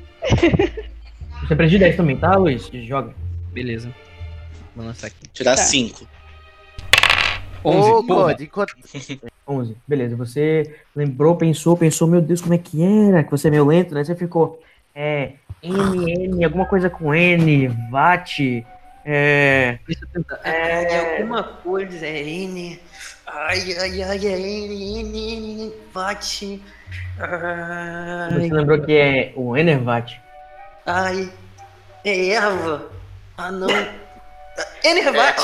Você 1.41 1.55
precisa 1.55 1.67
de 1.69 1.79
10 1.79 1.95
também, 1.95 2.17
tá, 2.17 2.35
Luiz? 2.35 2.69
Joga. 2.73 3.13
Beleza. 3.53 3.93
Vou 4.75 4.85
lançar 4.85 5.07
aqui. 5.07 5.27
Tirar 5.33 5.55
Tá. 5.55 5.63
5. 7.71 7.77
11, 7.77 7.89
Ô. 7.89 8.03
God, 8.03 8.41
enquanto... 8.41 8.75
11. 9.47 9.77
Beleza, 9.87 10.15
você 10.15 10.75
lembrou, 10.95 11.35
pensou, 11.35 11.77
pensou, 11.77 12.07
meu 12.07 12.21
Deus, 12.21 12.41
como 12.41 12.53
é 12.53 12.57
que 12.57 12.83
era? 12.83 13.23
Que 13.23 13.31
você 13.31 13.47
é 13.47 13.51
meio 13.51 13.65
lento, 13.65 13.93
né? 13.93 14.03
Você 14.03 14.15
ficou, 14.15 14.61
é, 14.93 15.33
N, 15.63 16.11
N, 16.27 16.43
alguma 16.43 16.65
coisa 16.65 16.89
com 16.89 17.13
N, 17.15 17.67
VAT, 17.89 18.65
é... 19.09 19.79
Deixa 19.87 20.03
eu 20.03 20.09
tentar. 20.09 20.39
É. 20.43 20.83
É 20.83 21.17
alguma 21.21 21.41
coisa, 21.41 22.05
é 22.05 22.23
N. 22.23 22.77
Ai, 23.25 23.75
ai, 23.79 24.03
ai, 24.03 24.27
é 24.27 24.37
N, 24.37 25.01
N, 25.01 25.63
N. 25.63 25.73
Você 25.93 26.59
Ai, 27.17 28.49
lembrou 28.49 28.81
que 28.81 28.91
é 28.97 29.31
o 29.35 29.55
Enervat. 29.55 30.19
ai, 30.85 31.31
é 32.03 32.29
Eva. 32.31 32.91
Ah, 33.37 33.49
não. 33.49 33.67
Enervat. 34.83 35.41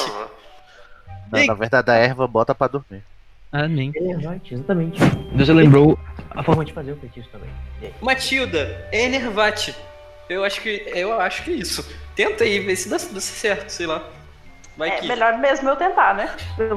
Não, 1.39 1.45
na 1.47 1.53
verdade, 1.53 1.91
a 1.91 1.95
erva 1.95 2.27
bota 2.27 2.53
pra 2.55 2.67
dormir. 2.67 3.03
Amém. 3.51 3.91
Enervat, 3.95 4.51
exatamente. 4.53 4.99
Você 5.35 5.53
lembrou 5.53 5.97
a 6.31 6.41
forma 6.43 6.65
de 6.65 6.73
fazer 6.73 6.91
o 6.93 6.97
feitiço 6.97 7.29
também. 7.31 7.49
Matilda, 8.01 8.87
é 8.91 9.03
Enervat. 9.05 9.75
Eu 10.29 10.43
acho 10.43 10.61
que 10.61 10.83
eu 10.95 11.19
acho 11.19 11.43
que 11.43 11.51
é 11.51 11.55
isso. 11.55 11.85
Tenta 12.15 12.43
aí, 12.43 12.59
ver 12.59 12.75
se 12.75 12.89
dá, 12.89 12.97
dá 12.97 13.19
certo, 13.19 13.69
sei 13.69 13.85
lá. 13.85 14.03
Vai 14.75 14.89
É 14.89 14.99
que. 15.01 15.07
melhor 15.07 15.37
mesmo 15.37 15.69
eu 15.69 15.75
tentar, 15.75 16.15
né? 16.15 16.31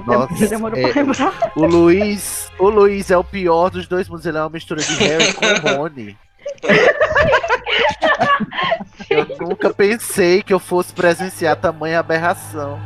Nossa, 0.06 0.34
que 0.34 0.46
demorou 0.46 0.78
é- 0.78 0.92
pra 0.92 1.00
lembrar. 1.02 1.52
O 1.56 1.64
Luiz, 1.64 2.50
o 2.58 2.68
Luiz 2.68 3.10
é 3.10 3.16
o 3.16 3.24
pior 3.24 3.70
dos 3.70 3.86
dois 3.88 4.06
mundos. 4.08 4.26
Ele 4.26 4.36
é 4.36 4.40
uma 4.42 4.50
mistura 4.50 4.82
de 4.82 4.94
Harry 4.96 5.32
com 5.32 5.46
Rony. 5.76 6.16
Eu 9.08 9.26
nunca 9.40 9.72
pensei 9.72 10.42
que 10.42 10.52
eu 10.52 10.58
fosse 10.58 10.92
presenciar 10.92 11.56
tamanha 11.56 12.00
aberração. 12.00 12.80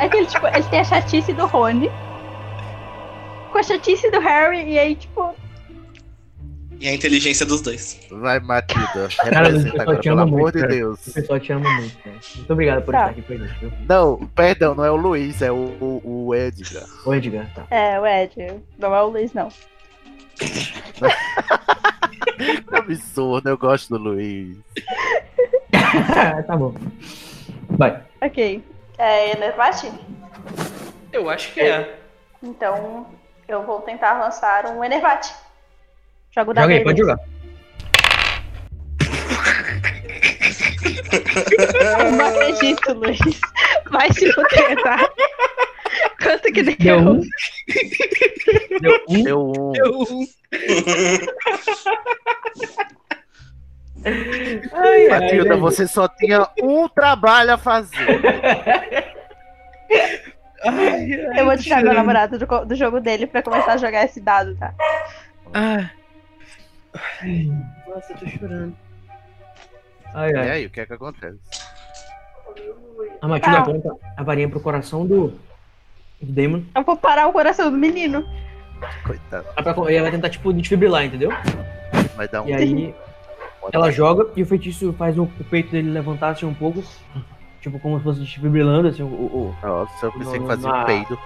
É 0.00 0.08
que 0.08 0.16
ele, 0.16 0.26
tipo, 0.26 0.46
ele 0.46 0.62
tem 0.64 0.80
a 0.80 0.84
chatice 0.84 1.32
do 1.32 1.46
Rony. 1.46 1.90
Com 3.50 3.58
a 3.58 3.62
chatice 3.62 4.10
do 4.10 4.20
Harry, 4.20 4.70
e 4.72 4.78
aí, 4.78 4.94
tipo, 4.94 5.34
E 6.80 6.86
a 6.88 6.94
inteligência 6.94 7.44
dos 7.44 7.60
dois. 7.60 7.98
Vai, 8.10 8.38
Matilda. 8.40 9.08
Cara, 9.16 9.48
o 9.48 9.52
Representa 9.52 9.82
agora, 9.82 9.98
pelo 9.98 10.12
ama 10.14 10.22
amor 10.22 10.40
muito, 10.42 10.54
de 10.54 10.60
cara. 10.60 10.72
Deus. 10.74 11.06
O 11.08 11.12
pessoal 11.12 11.40
te 11.40 11.52
ama 11.52 11.70
muito, 11.70 11.98
cara. 11.98 12.16
Muito 12.36 12.52
obrigado 12.52 12.82
por 12.84 12.92
Tá. 12.92 12.98
estar 12.98 13.10
aqui 13.10 13.22
com 13.22 13.32
a 13.32 13.36
gente? 13.36 13.72
Não, 13.88 14.16
perdão, 14.34 14.74
não 14.76 14.84
é 14.84 14.90
o 14.90 14.96
Luiz, 14.96 15.42
é 15.42 15.50
o, 15.50 15.54
o, 15.80 16.26
o 16.28 16.34
Edgar. 16.34 16.84
Ô, 17.04 17.12
Edgar, 17.14 17.46
tá. 17.54 17.64
é, 17.70 17.98
o 17.98 18.06
Ed. 18.06 18.60
Não 18.78 18.94
é 18.94 19.02
o 19.02 19.08
Luiz, 19.08 19.32
não. 19.32 19.48
Que 22.38 22.76
absurdo, 22.76 23.48
eu 23.48 23.58
gosto 23.58 23.96
do 23.96 24.02
Luiz. 24.02 24.56
tá 26.46 26.56
bom. 26.56 26.74
Vai. 27.70 28.02
Ok. 28.20 28.64
É 28.96 29.32
Enervat? 29.32 29.90
Eu 31.12 31.28
acho 31.28 31.52
que 31.52 31.60
é. 31.60 31.98
Então 32.42 33.06
eu 33.46 33.62
vou 33.64 33.80
tentar 33.80 34.18
lançar 34.18 34.66
um 34.66 34.84
Enervat. 34.84 35.34
Joga 36.30 36.50
o 36.50 36.54
dado 36.54 36.64
Joga 36.64 36.74
aí, 36.74 36.84
pode 36.84 36.98
jogar. 36.98 37.18
Eu 41.98 42.12
não 42.12 42.26
acredito, 42.26 42.92
Luiz. 42.92 43.18
Vai 43.90 44.12
se 44.12 44.30
fuder, 44.32 44.82
tá? 44.82 44.98
Quanto 46.22 46.52
que 46.52 46.62
Deu 46.62 46.76
deu? 46.76 46.98
um. 47.12 47.22
Deu 49.22 49.52
um. 49.52 49.72
Deu 49.72 50.00
um. 50.00 50.26
Ai, 54.04 55.08
ai, 55.08 55.20
Matilda, 55.20 55.54
ai. 55.54 55.60
você 55.60 55.86
só 55.86 56.08
tinha 56.08 56.48
um 56.62 56.88
trabalho 56.88 57.52
a 57.54 57.58
fazer. 57.58 58.06
Eu 61.36 61.44
vou 61.44 61.56
tirar 61.56 61.82
meu 61.82 61.94
namorado 61.94 62.38
do, 62.38 62.46
do 62.64 62.74
jogo 62.74 63.00
dele 63.00 63.26
pra 63.26 63.42
começar 63.42 63.72
a 63.72 63.76
jogar 63.76 64.04
esse 64.04 64.20
dado, 64.20 64.56
tá? 64.56 64.74
Ah. 65.54 65.90
Nossa, 67.88 68.12
eu 68.12 68.18
tô 68.18 68.26
chorando. 68.26 68.76
Ai, 70.14 70.30
E 70.32 70.36
ai. 70.36 70.50
aí, 70.50 70.66
o 70.66 70.70
que 70.70 70.80
é 70.80 70.86
que 70.86 70.92
acontece? 70.92 71.38
A 73.20 73.28
Matilda 73.28 73.58
aponta 73.58 73.90
a 74.16 74.22
varinha 74.22 74.48
pro 74.48 74.60
coração 74.60 75.06
do 75.06 75.38
Damon. 76.20 76.62
Eu 76.74 76.82
vou 76.84 76.96
parar 76.96 77.26
o 77.28 77.32
coração 77.32 77.70
do 77.70 77.76
menino. 77.76 78.26
Coitado. 79.04 79.46
Ela 79.56 79.72
vai- 79.72 79.94
Ela 79.94 80.02
vai 80.02 80.10
tentar, 80.12 80.30
tipo, 80.30 80.52
desfibrilar, 80.52 81.04
entendeu? 81.04 81.30
Vai 82.16 82.28
dar 82.28 82.42
um. 82.42 82.48
E 82.48 82.54
aí, 82.54 82.94
ela 83.72 83.90
joga 83.90 84.26
e 84.36 84.42
o 84.42 84.46
feitiço 84.46 84.92
faz 84.98 85.18
o, 85.18 85.24
o 85.24 85.44
peito 85.50 85.70
dele 85.72 85.90
levantar 85.90 86.30
assim 86.30 86.46
um 86.46 86.54
pouco. 86.54 86.82
Tipo, 87.60 87.78
como 87.80 87.98
se 87.98 88.04
fosse 88.04 88.20
desfibrilando, 88.20 88.88
assim, 88.88 89.02
o- 89.02 89.06
o, 89.06 89.54
Nossa, 89.62 90.06
eu 90.06 90.12
pensei 90.12 90.32
que 90.34 90.38
No- 90.40 90.46
fazia 90.46 90.68
na- 90.70 90.82
um 90.82 90.86
peido. 90.86 91.18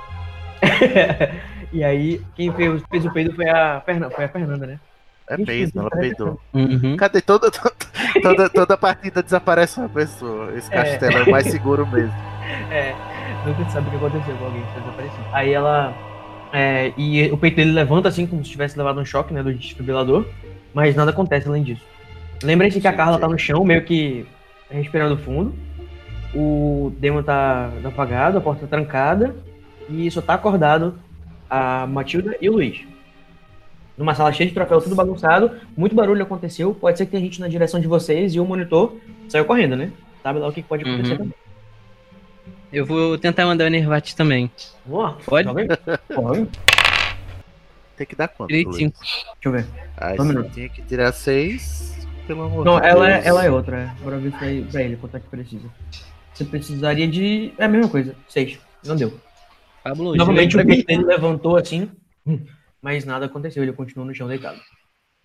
e 1.72 1.84
aí, 1.84 2.20
quem 2.34 2.53
fez, 2.53 2.82
fez 2.90 3.05
o 3.05 3.12
peido 3.12 3.34
foi 3.34 3.49
a, 3.49 3.80
Ferna, 3.84 4.11
foi 4.11 4.24
a 4.24 4.28
Fernanda, 4.28 4.66
né? 4.66 4.80
É 5.28 5.36
peido, 5.36 5.78
ela 5.78 5.90
peidou. 5.90 6.40
Uhum. 6.53 6.97
Cadê 6.97 7.20
toda, 7.20 7.51
toda, 7.51 7.74
toda, 8.22 8.49
toda 8.51 8.76
partida 8.76 9.22
desaparece 9.22 9.78
uma 9.78 9.88
pessoa. 9.88 10.53
Esse 10.57 10.72
É. 10.72 10.76
castelo 10.76 11.18
é 11.18 11.22
o 11.24 11.30
mais 11.30 11.47
seguro 11.47 11.86
mesmo. 11.86 12.12
É, 12.70 12.95
nunca 13.47 13.64
se 13.64 13.72
sabe 13.72 13.88
o 13.88 13.90
que 13.90 13.97
aconteceu 13.97 14.34
com 14.36 14.45
alguém 14.45 14.62
que 14.62 14.80
desaparecido. 14.80 15.22
Aí 15.32 15.53
ela. 15.53 15.95
é, 16.53 16.93
e 16.97 17.30
o 17.32 17.36
peito 17.36 17.57
dele 17.57 17.72
levanta 17.72 18.09
assim, 18.09 18.26
como 18.26 18.45
se 18.45 18.51
tivesse 18.51 18.76
levado 18.76 19.01
um 19.01 19.05
choque, 19.05 19.32
né, 19.34 19.43
do 19.43 19.53
desfibrilador. 19.55 20.26
Mas 20.74 20.95
nada 20.95 21.11
acontece 21.11 21.49
além 21.49 21.62
disso. 21.62 21.82
Lembrem-se 22.43 22.80
que 22.80 22.88
a 22.88 22.93
Carla 22.93 23.18
tá 23.18 23.28
no 23.28 23.38
chão, 23.38 23.64
meio 23.64 23.84
que 23.84 24.26
respirando 24.70 25.16
fundo. 25.18 25.55
O 26.34 26.93
Demon 26.99 27.22
tá 27.22 27.70
apagado, 27.84 28.38
a 28.38 28.40
porta 28.40 28.62
tá 28.62 28.66
trancada. 28.68 29.34
E 29.88 30.11
só 30.11 30.20
tá 30.22 30.34
acordado 30.34 30.95
a 31.51 31.86
Matilda 31.86 32.36
e 32.40 32.49
o 32.49 32.53
Luiz. 32.53 32.80
Numa 33.99 34.14
sala 34.14 34.32
cheia 34.32 34.49
de 34.49 34.55
troféu, 34.55 34.80
tudo 34.80 34.95
bagunçado. 34.97 35.51
Muito 35.76 35.95
barulho 35.95 36.22
aconteceu. 36.22 36.74
Pode 36.74 36.97
ser 36.97 37.05
que 37.05 37.11
tenha 37.12 37.22
gente 37.22 37.40
na 37.40 37.49
direção 37.49 37.78
de 37.78 37.86
vocês 37.86 38.34
e 38.34 38.40
o 38.40 38.45
monitor 38.47 38.97
saiu 39.28 39.45
correndo, 39.45 39.76
né? 39.76 39.93
Sabe 40.22 40.38
lá 40.38 40.49
o 40.49 40.53
que 40.53 40.62
pode 40.62 40.82
acontecer 40.82 41.12
Uhum. 41.12 41.18
também. 41.18 41.34
Eu 42.72 42.86
vou 42.86 43.18
tentar 43.18 43.44
mandar 43.46 43.64
o 43.64 43.66
Enervat 43.66 44.14
também. 44.16 44.50
Lá. 44.86 45.16
Pode? 45.26 45.48
Aí. 45.48 45.68
Pode. 46.14 46.48
Tem 47.96 48.06
que 48.06 48.16
dar 48.16 48.28
quanto? 48.28 48.48
Tirei 48.48 48.64
Luiz? 48.64 48.76
cinco. 48.76 48.98
Deixa 49.00 49.24
eu 49.44 49.52
ver. 49.52 49.66
Ah, 49.96 50.14
Um 50.18 50.42
tinha 50.50 50.68
que 50.68 50.82
tirar 50.82 51.12
seis. 51.12 51.92
Pelo 52.26 52.44
amor 52.44 52.64
Não, 52.64 52.80
de 52.80 52.86
ela 52.86 53.10
é, 53.10 53.22
ela 53.26 53.44
é 53.44 53.50
outra. 53.50 53.76
é. 53.98 54.02
Bora 54.02 54.16
ver 54.18 54.32
pra 54.32 54.46
ele, 54.46 54.64
pra 54.70 54.82
ele 54.82 54.96
quanto 54.96 55.16
é 55.16 55.20
que 55.20 55.28
precisa. 55.28 55.68
Você 56.32 56.44
precisaria 56.44 57.06
de. 57.06 57.52
É 57.58 57.64
a 57.64 57.68
mesma 57.68 57.90
coisa. 57.90 58.14
Seis. 58.28 58.58
Não 58.84 58.96
deu. 58.96 59.20
Pablo, 59.84 60.14
Novamente 60.16 60.56
o 60.56 60.64
dele 60.64 61.04
levantou 61.04 61.56
assim. 61.56 61.90
Mas 62.80 63.04
nada 63.04 63.26
aconteceu. 63.26 63.62
Ele 63.62 63.72
continuou 63.72 64.06
no 64.08 64.14
chão 64.14 64.28
deitado. 64.28 64.58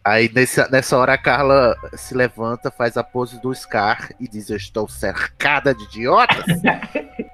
Aí 0.03 0.29
nessa, 0.33 0.67
nessa 0.69 0.97
hora 0.97 1.13
a 1.13 1.17
Carla 1.17 1.75
se 1.93 2.13
levanta, 2.15 2.71
faz 2.71 2.97
a 2.97 3.03
pose 3.03 3.41
do 3.41 3.53
Scar 3.53 4.11
e 4.19 4.27
diz: 4.27 4.49
Eu 4.49 4.57
estou 4.57 4.87
cercada 4.87 5.73
de 5.73 5.83
idiotas. 5.85 6.45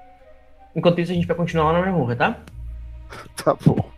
Enquanto 0.74 1.00
isso, 1.00 1.12
a 1.12 1.14
gente 1.14 1.26
vai 1.26 1.36
continuar 1.36 1.72
lá 1.72 1.80
na 1.80 1.86
Memorra, 1.86 2.16
tá? 2.16 2.36
tá 3.42 3.54
bom. 3.64 3.92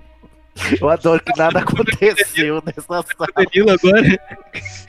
Eu 0.81 0.89
adoro 0.89 1.23
que 1.23 1.37
nada 1.39 1.59
aconteceu 1.59 2.63
nessa 2.65 2.81
sala. 2.81 3.05
Danilo 3.37 3.71
agora. 3.71 4.19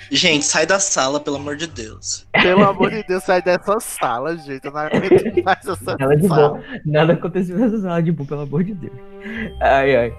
Gente, 0.09 0.45
sai 0.45 0.65
da 0.65 0.79
sala, 0.79 1.19
pelo 1.19 1.35
amor 1.35 1.57
de 1.57 1.67
Deus. 1.67 2.25
Pelo 2.31 2.63
amor 2.63 2.89
de 2.89 3.03
Deus, 3.03 3.21
sai 3.23 3.41
dessa 3.41 3.77
sala, 3.81 4.37
gente. 4.37 4.63
Eu 4.63 4.71
não 4.71 4.79
aguento 4.79 5.43
mais 5.43 5.67
essa 5.67 5.97
Nada 5.99 6.15
de 6.15 6.25
sala. 6.27 6.49
bom. 6.57 6.63
Nada 6.85 7.13
aconteceu 7.13 7.57
nessa 7.57 7.81
sala 7.81 8.01
de 8.01 8.13
boa, 8.13 8.25
pelo 8.27 8.41
amor 8.43 8.63
de 8.63 8.73
Deus. 8.75 8.93
Ai, 9.61 9.95
ai. 9.97 10.13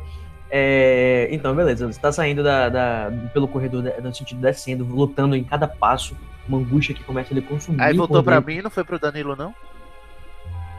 É, 0.50 1.28
então, 1.30 1.54
beleza. 1.54 1.86
Você 1.90 1.98
tá 1.98 2.12
saindo 2.12 2.42
da, 2.42 2.68
da- 2.68 3.10
pelo 3.32 3.48
corredor, 3.48 3.82
da- 3.82 3.98
no 4.02 4.14
sentido 4.14 4.42
descendo, 4.42 4.84
lutando 4.84 5.34
em 5.34 5.44
cada 5.44 5.66
passo. 5.66 6.14
Uma 6.46 6.58
angústia 6.58 6.94
que 6.94 7.02
começa 7.04 7.32
a 7.32 7.34
lhe 7.34 7.42
consumir. 7.42 7.80
Aí 7.82 7.94
voltou 7.96 8.22
pra 8.22 8.38
mim, 8.40 8.60
não 8.60 8.70
foi 8.70 8.84
pro 8.84 8.98
Danilo, 8.98 9.34
não? 9.34 9.54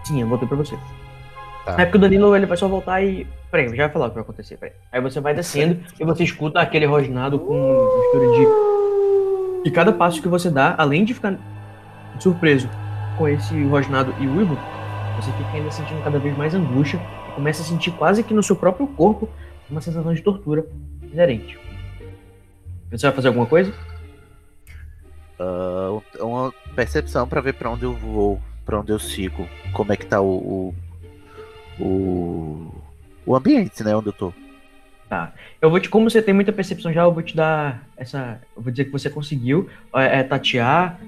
Sim, 0.10 0.22
eu 0.22 0.28
voltei 0.28 0.48
pra 0.48 0.58
você. 0.58 0.76
Tá. 1.64 1.74
É 1.74 1.86
porque 1.86 1.98
o 1.98 2.02
Danilo 2.02 2.36
ele 2.36 2.48
vai 2.48 2.58
só 2.58 2.68
voltar 2.68 3.00
e. 3.04 3.28
Peraí, 3.52 3.68
eu 3.68 3.76
já 3.76 3.84
vai 3.84 3.94
falar 3.94 4.06
o 4.08 4.10
que 4.10 4.16
vai 4.16 4.24
acontecer, 4.24 4.58
peraí. 4.58 4.76
Aí 4.92 5.00
você 5.00 5.20
vai 5.20 5.36
descendo 5.36 5.80
e 6.00 6.04
você 6.04 6.24
escuta 6.24 6.60
aquele 6.60 6.88
rosnado 6.88 7.38
com 7.38 7.54
mistura 7.54 8.28
de. 8.36 9.68
E 9.68 9.72
cada 9.72 9.94
passo 9.94 10.20
que 10.20 10.28
você 10.28 10.50
dá, 10.50 10.74
além 10.80 11.06
de 11.06 11.14
ficar 11.14 11.38
surpreso 12.20 12.68
com 13.20 13.28
esse 13.28 13.64
rosnado 13.66 14.16
e 14.20 14.26
uivo, 14.26 14.58
você 15.16 15.32
fica 15.34 15.52
ainda 15.54 15.70
sentindo 15.70 16.04
cada 16.04 16.18
vez 16.18 16.36
mais 16.36 16.56
angústia 16.56 17.00
e 17.30 17.32
começa 17.34 17.62
a 17.62 17.66
sentir 17.66 17.92
quase 17.92 18.24
que 18.24 18.34
no 18.34 18.42
seu 18.42 18.56
próprio 18.56 18.88
corpo 18.88 19.30
uma 19.70 19.80
sensação 19.80 20.12
de 20.12 20.24
tortura 20.24 20.66
inerente. 21.04 21.60
Você 22.90 23.06
vai 23.06 23.16
fazer 23.16 23.28
alguma 23.28 23.46
coisa? 23.46 23.72
Ah, 25.38 26.00
uma 26.20 26.52
percepção 26.76 27.28
pra 27.28 27.42
ver 27.42 27.54
pra 27.54 27.70
onde 27.70 27.84
eu 27.84 27.94
vou, 27.94 28.42
pra 28.70 28.80
onde 28.80 28.92
eu 28.92 29.00
sigo. 29.00 29.50
Como 29.74 29.92
é 29.92 29.98
que 29.98 30.06
tá 30.06 30.22
o. 30.22 30.74
o, 31.80 31.84
o- 31.84 32.72
o 33.26 33.36
ambiente, 33.36 33.84
né, 33.84 33.96
onde 33.96 34.10
eu 34.10 34.14
tô. 34.14 34.32
Tá. 35.08 35.34
Eu 35.60 35.70
vou 35.72 35.80
te, 35.80 35.90
como 35.90 36.08
você 36.10 36.22
tem 36.22 36.34
muita 36.36 36.54
percepção 36.54 36.94
já, 36.94 37.02
eu 37.02 37.12
vou 37.12 37.24
te 37.24 37.36
dar 37.36 37.84
essa. 37.98 38.40
Eu 38.56 38.62
vou 38.62 38.72
dizer 38.72 38.86
que 38.86 38.92
você 38.92 39.10
conseguiu 39.10 39.68
é, 39.96 40.20
é, 40.20 40.24
tatear, 40.24 41.00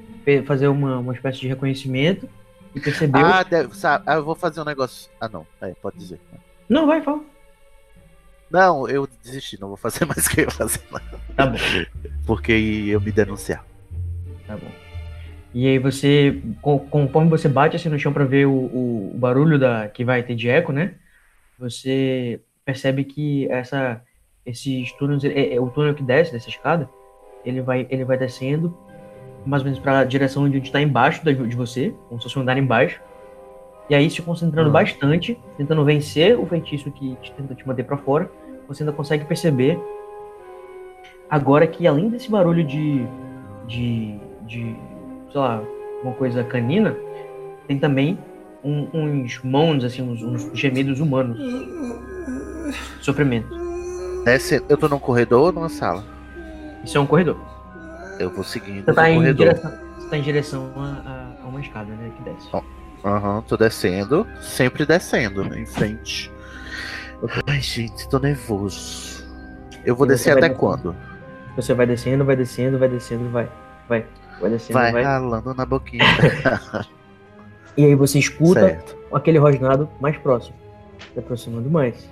fazer 0.47 0.67
uma, 0.67 0.97
uma 0.99 1.13
espécie 1.13 1.39
de 1.39 1.47
reconhecimento 1.47 2.27
e 2.73 2.79
percebeu. 2.79 3.23
Ah, 3.23 3.43
deve, 3.43 3.75
sabe, 3.75 4.03
ah, 4.07 4.15
eu 4.15 4.25
vou 4.25 4.33
fazer 4.35 4.59
um 4.61 4.65
negócio. 4.65 5.09
Ah, 5.19 5.29
não. 5.29 5.45
É, 5.61 5.71
pode 5.81 5.97
dizer. 5.99 6.19
Não, 6.67 6.87
vai, 6.87 7.01
fala. 7.01 7.21
Não, 8.49 8.87
eu 8.89 9.07
desisti, 9.23 9.59
não 9.61 9.67
vou 9.67 9.77
fazer 9.77 10.05
mais 10.05 10.25
o 10.25 10.29
que 10.31 10.41
eu 10.41 10.45
ia 10.45 10.51
fazer. 10.51 10.81
não. 10.91 10.99
Tá 11.35 11.45
bom. 11.45 11.57
Porque 12.25 12.51
eu 12.51 12.99
me 12.99 13.11
denunciar. 13.11 13.63
Tá 14.47 14.57
bom. 14.57 14.71
E 15.53 15.67
aí 15.67 15.77
você, 15.79 16.41
conforme 16.61 17.29
você 17.29 17.49
bate 17.49 17.75
assim 17.75 17.89
no 17.89 17.99
chão 17.99 18.13
pra 18.13 18.23
ver 18.23 18.47
o, 18.47 18.51
o, 18.53 19.11
barulho 19.15 19.59
da, 19.59 19.87
que 19.89 20.05
vai 20.05 20.23
ter 20.23 20.35
de 20.35 20.49
eco, 20.49 20.71
né? 20.71 20.93
Você 21.59 22.39
percebe 22.63 23.03
que 23.03 23.51
essa, 23.51 24.01
esses 24.45 24.91
túneis, 24.93 25.23
é, 25.25 25.53
é 25.55 25.59
o 25.59 25.69
túnel 25.69 25.93
que 25.93 26.03
desce 26.03 26.31
dessa 26.31 26.47
escada, 26.47 26.89
ele 27.43 27.61
vai, 27.61 27.85
ele 27.89 28.05
vai 28.05 28.17
descendo 28.17 28.75
mais 29.45 29.61
ou 29.61 29.65
menos 29.65 29.79
para 29.79 29.99
a 29.99 30.03
direção 30.05 30.43
onde 30.43 30.57
está 30.59 30.79
embaixo 30.79 31.25
da- 31.25 31.33
de 31.33 31.55
você, 31.55 31.93
como 32.07 32.21
se 32.21 32.25
fosse 32.25 32.39
um 32.39 32.43
andar 32.43 32.57
embaixo. 32.57 33.01
E 33.89 33.95
aí 33.95 34.09
se 34.09 34.21
concentrando 34.21 34.69
Ah. 34.69 34.73
bastante, 34.73 35.37
tentando 35.57 35.83
vencer 35.83 36.39
o 36.39 36.45
feitiço 36.45 36.89
que 36.91 37.15
te, 37.17 37.31
tenta 37.33 37.53
te 37.53 37.67
manter 37.67 37.83
para 37.83 37.97
fora, 37.97 38.31
você 38.67 38.83
ainda 38.83 38.93
consegue 38.93 39.25
perceber 39.25 39.77
agora 41.29 41.67
que 41.67 41.85
além 41.87 42.09
desse 42.09 42.29
barulho 42.29 42.63
de, 42.63 43.05
de, 43.67 44.19
de 44.45 44.75
sei 45.31 45.39
lá, 45.41 45.61
uma 46.03 46.13
coisa 46.13 46.43
canina, 46.43 46.95
tem 47.67 47.77
também 47.79 48.17
um- 48.63 48.87
uns 48.93 49.39
moans, 49.43 49.83
assim, 49.83 50.01
uns, 50.01 50.21
uns 50.21 50.49
gemidos 50.57 50.99
humanos. 50.99 51.37
Sofrimento. 53.01 53.49
Desce, 54.25 54.63
eu 54.69 54.77
tô 54.77 54.87
num 54.87 54.99
corredor 54.99 55.47
ou 55.47 55.51
numa 55.51 55.69
sala? 55.69 56.03
Isso 56.83 56.97
é 56.97 57.01
um 57.01 57.07
corredor. 57.07 57.37
Eu 58.19 58.29
vou 58.29 58.43
seguindo 58.43 58.85
Você 58.85 58.93
tá 58.93 59.09
em 59.09 59.33
direção, 59.33 59.71
você 59.97 60.09
tá 60.09 60.17
em 60.17 60.21
direção 60.21 60.71
a, 60.75 60.81
a- 61.09 61.43
a 61.43 61.47
uma 61.47 61.59
escada, 61.59 61.91
né, 61.93 62.11
que 62.15 62.23
desce. 62.23 62.49
Aham, 63.03 63.41
tô 63.47 63.57
descendo. 63.57 64.27
Sempre 64.41 64.85
descendo, 64.85 65.43
né, 65.43 65.59
em 65.61 65.65
frente. 65.65 66.31
Ai, 67.47 67.59
gente, 67.61 68.07
tô 68.09 68.19
nervoso. 68.19 69.25
Eu 69.83 69.95
vou 69.95 70.05
E 70.05 70.09
descer 70.09 70.31
até 70.31 70.41
descendo? 70.41 70.59
quando? 70.59 70.95
Você 71.55 71.73
vai 71.73 71.85
descendo, 71.87 72.23
vai 72.23 72.35
descendo, 72.35 72.77
vai 72.77 72.87
descendo, 72.89 73.29
vai. 73.29 73.49
Vai. 73.89 74.05
Vai 74.41 74.49
descendo, 74.49 74.79
Vai 74.79 74.91
vai. 74.91 75.03
ralando 75.03 75.53
na 75.53 75.65
boquinha. 75.65 76.03
E 77.77 77.85
aí 77.85 77.95
você 77.95 78.19
escuta 78.19 78.59
certo. 78.59 78.97
aquele 79.13 79.37
rosnado 79.37 79.87
mais 80.01 80.17
próximo. 80.17 80.53
Se 81.13 81.19
aproximando 81.19 81.69
mais. 81.69 82.09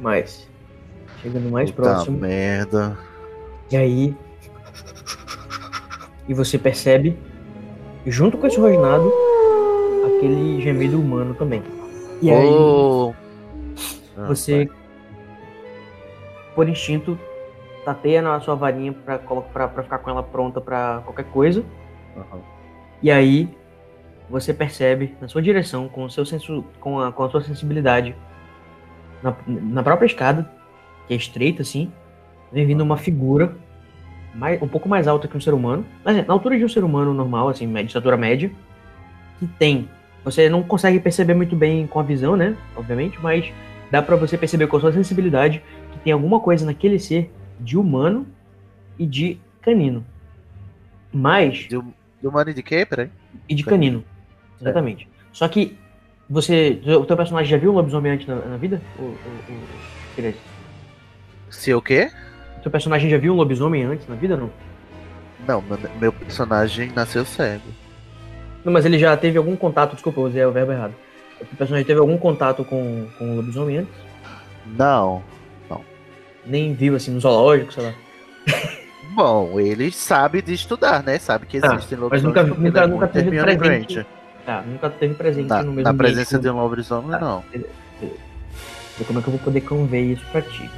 Mais. 0.00 0.48
Chegando 1.20 1.50
mais 1.50 1.70
Puta 1.70 1.82
próximo. 1.90 2.18
merda. 2.18 2.96
E 3.70 3.76
aí. 3.76 4.16
E 6.26 6.32
você 6.32 6.56
percebe, 6.58 7.18
junto 8.06 8.38
com 8.38 8.46
esse 8.46 8.58
rosnado, 8.58 9.12
aquele 10.06 10.58
gemido 10.62 10.98
humano 10.98 11.34
também. 11.34 11.62
E 12.22 12.30
aí 12.30 12.46
Oh. 12.48 13.12
Você, 14.26 14.66
por 16.54 16.66
instinto, 16.66 17.18
tateia 17.84 18.22
na 18.22 18.40
sua 18.40 18.54
varinha 18.54 18.92
pra, 18.92 19.18
pra, 19.18 19.68
pra 19.68 19.82
ficar 19.82 19.98
com 19.98 20.10
ela 20.10 20.22
pronta 20.22 20.60
pra 20.60 21.02
qualquer 21.04 21.24
coisa. 21.26 21.64
Aham. 22.16 22.40
E 23.02 23.10
aí 23.10 23.48
você 24.28 24.54
percebe 24.54 25.14
na 25.20 25.28
sua 25.28 25.42
direção, 25.42 25.88
com 25.88 26.04
o 26.04 26.10
seu 26.10 26.24
senso, 26.24 26.64
com 26.80 27.00
a, 27.00 27.12
com 27.12 27.24
a 27.24 27.30
sua 27.30 27.42
sensibilidade, 27.42 28.14
na, 29.22 29.34
na 29.46 29.82
própria 29.82 30.06
escada, 30.06 30.50
que 31.06 31.14
é 31.14 31.16
estreita 31.16 31.62
assim, 31.62 31.92
vem 32.50 32.66
vindo 32.66 32.80
uma 32.80 32.96
figura 32.96 33.54
mais, 34.34 34.60
um 34.62 34.68
pouco 34.68 34.88
mais 34.88 35.06
alta 35.06 35.28
que 35.28 35.36
um 35.36 35.40
ser 35.40 35.54
humano, 35.54 35.84
mas 36.04 36.16
é, 36.16 36.24
na 36.24 36.32
altura 36.32 36.58
de 36.58 36.64
um 36.64 36.68
ser 36.68 36.82
humano 36.82 37.12
normal, 37.12 37.48
assim, 37.48 37.70
de 37.72 37.84
estatura 37.84 38.16
média, 38.16 38.50
que 39.38 39.46
tem. 39.46 39.88
Você 40.24 40.48
não 40.48 40.62
consegue 40.62 40.98
perceber 40.98 41.34
muito 41.34 41.54
bem 41.54 41.86
com 41.86 42.00
a 42.00 42.02
visão, 42.02 42.34
né? 42.34 42.56
Obviamente, 42.74 43.18
mas 43.22 43.52
dá 43.90 44.00
pra 44.00 44.16
você 44.16 44.38
perceber 44.38 44.66
com 44.66 44.76
a 44.78 44.80
sua 44.80 44.92
sensibilidade 44.92 45.62
que 45.92 45.98
tem 45.98 46.12
alguma 46.12 46.40
coisa 46.40 46.64
naquele 46.64 46.98
ser 46.98 47.30
de 47.60 47.76
humano 47.78 48.26
e 48.98 49.06
de 49.06 49.38
canino. 49.62 50.04
Mas 51.12 51.58
De, 51.68 51.68
de 52.20 52.26
humano 52.28 52.50
e 52.50 52.54
de 52.54 52.62
quê? 52.62 52.84
Peraí. 52.84 53.08
e 53.48 53.54
de 53.54 53.64
canino. 53.64 54.04
Exatamente. 54.60 55.08
Só 55.32 55.46
que 55.48 55.76
você. 56.28 56.80
O 56.98 57.04
teu 57.04 57.16
personagem 57.16 57.50
já 57.50 57.56
viu 57.56 57.70
um 57.72 57.74
lobisomem 57.74 58.12
antes 58.12 58.26
na, 58.26 58.36
na 58.36 58.56
vida? 58.56 58.80
O, 58.98 59.02
o, 59.02 59.08
o? 59.08 60.34
Se 61.50 61.72
o 61.74 61.82
quê? 61.82 62.10
O 62.58 62.60
teu 62.62 62.70
personagem 62.70 63.10
já 63.10 63.18
viu 63.18 63.32
um 63.32 63.36
lobisomem 63.36 63.84
antes 63.84 64.08
na 64.08 64.14
vida, 64.14 64.36
não? 64.36 64.50
Não, 65.46 65.60
meu, 65.60 65.78
meu 66.00 66.12
personagem 66.12 66.90
nasceu 66.92 67.24
cego. 67.24 67.68
Não, 68.64 68.72
mas 68.72 68.86
ele 68.86 68.98
já 68.98 69.14
teve 69.16 69.36
algum 69.36 69.54
contato, 69.56 69.92
desculpa, 69.92 70.20
eu 70.20 70.24
usei 70.24 70.44
o 70.44 70.52
verbo 70.52 70.72
errado. 70.72 70.94
O 71.40 71.44
teu 71.44 71.58
personagem 71.58 71.86
teve 71.86 72.00
algum 72.00 72.16
contato 72.16 72.64
com, 72.64 73.06
com 73.18 73.32
o 73.32 73.36
lobisomem 73.36 73.78
antes? 73.78 73.94
Não. 74.66 75.22
Nem 76.46 76.74
viu 76.74 76.94
assim 76.96 77.10
no 77.10 77.20
zoológico, 77.20 77.72
sei 77.72 77.84
lá. 77.84 77.94
Bom, 79.14 79.58
ele 79.60 79.90
sabe 79.92 80.42
de 80.42 80.52
estudar, 80.54 81.02
né? 81.02 81.18
Sabe 81.18 81.46
que 81.46 81.58
Ah, 81.62 81.74
existem 81.74 81.98
mas 81.98 82.22
lobisomens. 82.22 82.22
nunca- 82.22 82.44
porque 82.44 82.60
nunca- 82.62 82.78
ele 82.80 82.84
é 82.84 82.92
nunca 82.92 83.06
teve 83.08 83.30
presente. 83.42 84.06
Tá, 84.44 84.62
nunca 84.66 84.90
teve 84.90 85.14
presente 85.14 85.48
Na, 85.48 85.62
no 85.62 85.72
mesmo 85.72 85.82
na 85.84 85.94
presença 85.94 86.38
de 86.38 86.50
um 86.50 86.56
lobisomem, 86.56 87.10
Tá. 87.12 87.18
não. 87.18 87.44
Ver 87.52 87.64
Como 89.06 89.18
é 89.18 89.22
que 89.22 89.28
eu 89.28 89.32
vou 89.32 89.38
poder 89.40 89.60
conver 89.62 90.00
isso 90.02 90.24
pra 90.30 90.42
ti? 90.42 90.68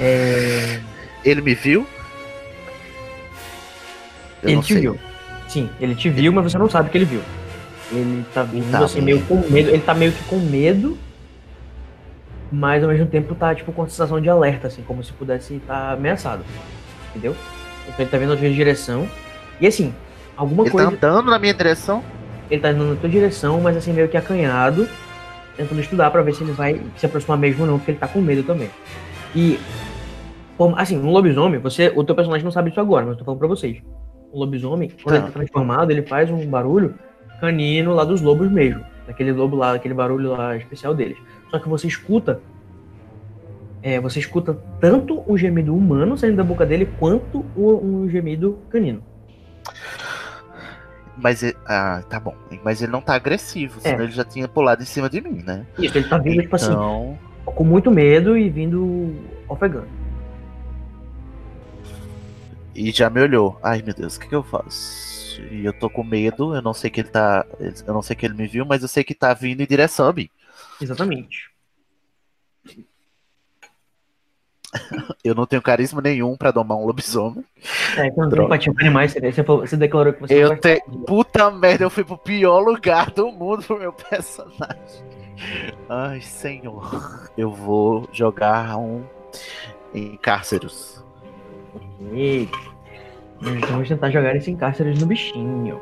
É... 0.00 0.80
Ele 1.24 1.40
me 1.42 1.54
viu? 1.54 1.86
Eu 4.42 4.50
ele 4.50 4.62
te 4.62 4.72
sei. 4.74 4.82
viu. 4.82 4.98
Sim, 5.48 5.70
ele 5.80 5.94
te 5.94 6.08
viu, 6.10 6.32
mas 6.32 6.50
você 6.52 6.58
não 6.58 6.68
sabe 6.68 6.90
que 6.90 6.98
ele 6.98 7.04
viu. 7.04 7.20
Ele 7.92 8.24
tá 8.34 8.42
vindo 8.42 8.70
Tá 8.70 8.80
assim, 8.84 9.00
meio 9.00 9.20
com 9.26 9.36
medo. 9.48 9.68
Ele 9.70 9.82
tá 9.82 9.94
meio 9.94 10.12
que 10.12 10.24
com 10.24 10.38
medo, 10.38 10.98
mas 12.54 12.82
ao 12.82 12.90
mesmo 12.90 13.06
tempo 13.06 13.34
tá 13.34 13.54
tipo 13.54 13.72
com 13.72 13.82
a 13.82 13.88
sensação 13.88 14.20
de 14.20 14.28
alerta, 14.28 14.68
assim, 14.68 14.82
como 14.82 15.02
se 15.02 15.12
pudesse 15.12 15.54
estar 15.56 15.92
ameaçado. 15.92 16.44
Entendeu? 17.10 17.34
Então 17.88 17.96
ele 17.98 18.10
tá 18.10 18.16
vendo 18.18 18.32
a 18.32 18.36
tua 18.36 18.48
direção. 18.50 19.08
E 19.60 19.66
assim, 19.66 19.94
alguma 20.36 20.62
Ele 20.64 20.70
coisa. 20.70 20.90
tá 20.92 21.08
andando 21.08 21.30
na 21.30 21.38
minha 21.38 21.54
direção? 21.54 22.02
Ele 22.50 22.60
tá 22.60 22.70
indo 22.70 22.84
na 22.84 22.96
tua 22.96 23.08
direção, 23.08 23.60
mas 23.60 23.76
assim, 23.76 23.92
meio 23.92 24.08
que 24.08 24.16
acanhado, 24.16 24.88
tentando 25.56 25.80
estudar 25.80 26.10
pra 26.10 26.22
ver 26.22 26.34
se 26.34 26.42
ele 26.42 26.52
vai 26.52 26.80
se 26.96 27.06
aproximar 27.06 27.38
mesmo 27.38 27.62
ou 27.62 27.66
não, 27.70 27.78
porque 27.78 27.92
ele 27.92 27.98
tá 27.98 28.08
com 28.08 28.20
medo 28.20 28.42
também. 28.42 28.70
E, 29.34 29.58
assim, 30.76 30.98
um 30.98 31.10
lobisomem, 31.10 31.58
você, 31.60 31.92
o 31.94 32.04
teu 32.04 32.14
personagem 32.14 32.44
não 32.44 32.52
sabe 32.52 32.70
isso 32.70 32.80
agora, 32.80 33.04
mas 33.04 33.12
eu 33.12 33.18
tô 33.18 33.24
falando 33.24 33.38
pra 33.40 33.48
vocês. 33.48 33.82
O 34.32 34.38
lobisomem, 34.38 34.90
quando 35.02 35.14
Tá. 35.14 35.16
ele 35.16 35.26
tá 35.26 35.32
transformado, 35.32 35.90
ele 35.90 36.02
faz 36.02 36.30
um 36.30 36.46
barulho 36.46 36.94
canino 37.40 37.94
lá 37.94 38.04
dos 38.04 38.20
lobos 38.20 38.50
mesmo. 38.50 38.84
Daquele 39.06 39.32
lobo 39.32 39.56
lá, 39.56 39.74
aquele 39.74 39.94
barulho 39.94 40.30
lá 40.30 40.56
especial 40.56 40.94
deles. 40.94 41.16
Só 41.54 41.60
que 41.60 41.68
você 41.68 41.86
escuta. 41.86 42.40
é, 43.80 44.00
você 44.00 44.18
escuta 44.18 44.54
tanto 44.80 45.22
o 45.30 45.38
gemido 45.38 45.72
humano 45.76 46.16
saindo 46.18 46.36
da 46.36 46.42
boca 46.42 46.66
dele, 46.66 46.86
quanto 46.98 47.44
o, 47.54 47.76
um 47.80 48.08
gemido 48.08 48.58
canino. 48.70 49.00
Mas 51.16 51.44
ele, 51.44 51.56
ah, 51.64 52.02
tá 52.10 52.18
bom. 52.18 52.34
Mas 52.64 52.82
ele 52.82 52.90
não 52.90 53.00
tá 53.00 53.14
agressivo, 53.14 53.78
senão 53.80 54.00
É. 54.00 54.02
ele 54.04 54.12
já 54.12 54.24
tinha 54.24 54.48
pulado 54.48 54.82
em 54.82 54.86
cima 54.86 55.08
de 55.08 55.20
mim, 55.20 55.44
né? 55.46 55.64
Isso, 55.78 55.96
ele 55.96 56.08
tá 56.08 56.18
vindo, 56.18 56.42
tipo 56.42 56.56
assim, 56.56 56.72
Então, 56.72 57.16
com 57.44 57.62
muito 57.62 57.88
medo 57.88 58.36
e 58.36 58.50
vindo 58.50 59.14
ofegando. 59.48 59.86
e 62.74 62.90
já 62.90 63.08
me 63.08 63.20
olhou. 63.20 63.56
Ai, 63.62 63.80
meu 63.80 63.94
Deus, 63.94 64.16
o 64.16 64.20
que, 64.20 64.26
que 64.28 64.34
eu 64.34 64.42
faço? 64.42 65.40
E 65.52 65.64
eu 65.64 65.72
tô 65.72 65.88
com 65.88 66.02
medo, 66.02 66.52
eu 66.54 66.62
não 66.62 66.74
sei 66.74 66.90
que 66.90 67.00
ele 67.00 67.08
tá. 67.10 67.44
Eu 67.86 67.94
não 67.94 68.02
sei 68.02 68.16
que 68.16 68.26
ele 68.26 68.34
me 68.34 68.46
viu, 68.48 68.64
mas 68.66 68.82
eu 68.82 68.88
sei 68.88 69.04
que 69.04 69.14
tá 69.14 69.32
vindo 69.34 69.60
em 69.60 69.66
direção 69.66 70.08
a 70.08 70.12
mim. 70.12 70.28
Exatamente. 70.80 71.50
Eu 75.22 75.34
não 75.34 75.46
tenho 75.46 75.62
carisma 75.62 76.00
nenhum 76.02 76.36
pra 76.36 76.50
domar 76.50 76.78
um 76.78 76.86
lobisomem. 76.86 77.44
É, 77.96 78.10
quando 78.10 78.30
tem 78.30 78.38
Droga. 78.38 78.54
empatia 78.54 78.72
com 78.72 78.80
animais, 78.80 79.12
você, 79.12 79.32
você, 79.32 79.42
você 79.42 79.76
declarou 79.76 80.12
que 80.12 80.20
você 80.20 80.34
Eu 80.34 80.50
não 80.50 80.56
tenho. 80.56 80.80
Puta 81.06 81.50
merda, 81.50 81.84
eu 81.84 81.90
fui 81.90 82.04
pro 82.04 82.18
pior 82.18 82.60
lugar 82.60 83.10
do 83.10 83.30
mundo 83.30 83.62
pro 83.62 83.78
meu 83.78 83.92
personagem. 83.92 85.04
Ai, 85.88 86.20
senhor. 86.20 87.28
Eu 87.36 87.50
vou 87.50 88.08
jogar 88.12 88.76
um 88.76 89.04
em 89.94 90.16
cárceros. 90.16 91.04
Ok. 91.74 92.48
Então 93.40 93.70
vamos 93.70 93.88
tentar 93.88 94.10
jogar 94.10 94.34
esse 94.36 94.54
cárceres 94.54 95.00
no 95.00 95.06
bichinho. 95.06 95.80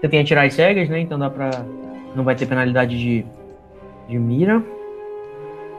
Você 0.00 0.08
tem 0.08 0.20
atirar 0.20 0.46
as 0.46 0.54
cegas, 0.54 0.88
né? 0.88 1.00
Então 1.00 1.18
dá 1.18 1.30
pra. 1.30 1.50
Não 2.14 2.24
vai 2.24 2.36
ter 2.36 2.46
penalidade 2.46 2.98
de, 2.98 3.24
de 4.08 4.18
mira. 4.18 4.62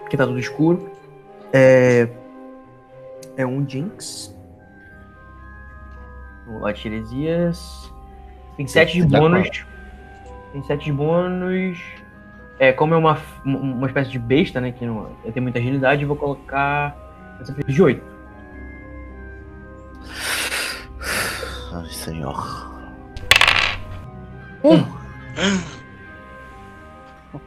Porque 0.01 0.17
tá 0.17 0.25
tudo 0.25 0.39
escuro. 0.39 0.89
É. 1.51 2.07
É 3.37 3.45
um 3.45 3.67
Jinx. 3.67 4.35
Vamos 6.45 6.61
lá, 6.61 6.73
Tiresias. 6.73 7.91
Tem 8.55 8.67
7 8.67 9.01
de 9.01 9.11
Tá 9.11 9.19
bônus. 9.19 9.65
Tem 10.53 10.63
7 10.63 10.85
de 10.85 10.91
bônus. 10.91 11.79
É, 12.57 12.71
como 12.71 12.93
é 12.93 12.97
uma, 12.97 13.17
uma 13.43 13.87
espécie 13.87 14.09
de 14.11 14.19
besta, 14.19 14.61
né? 14.61 14.71
Que 14.71 14.85
não 14.85 15.09
tem 15.33 15.43
muita 15.43 15.59
agilidade, 15.59 16.03
eu 16.03 16.07
vou 16.07 16.15
colocar 16.15 16.95
essa 17.41 17.53
de 17.53 17.81
8. 17.81 18.01
Ai, 21.73 21.85
senhor. 21.89 22.71
Um. 24.63 24.85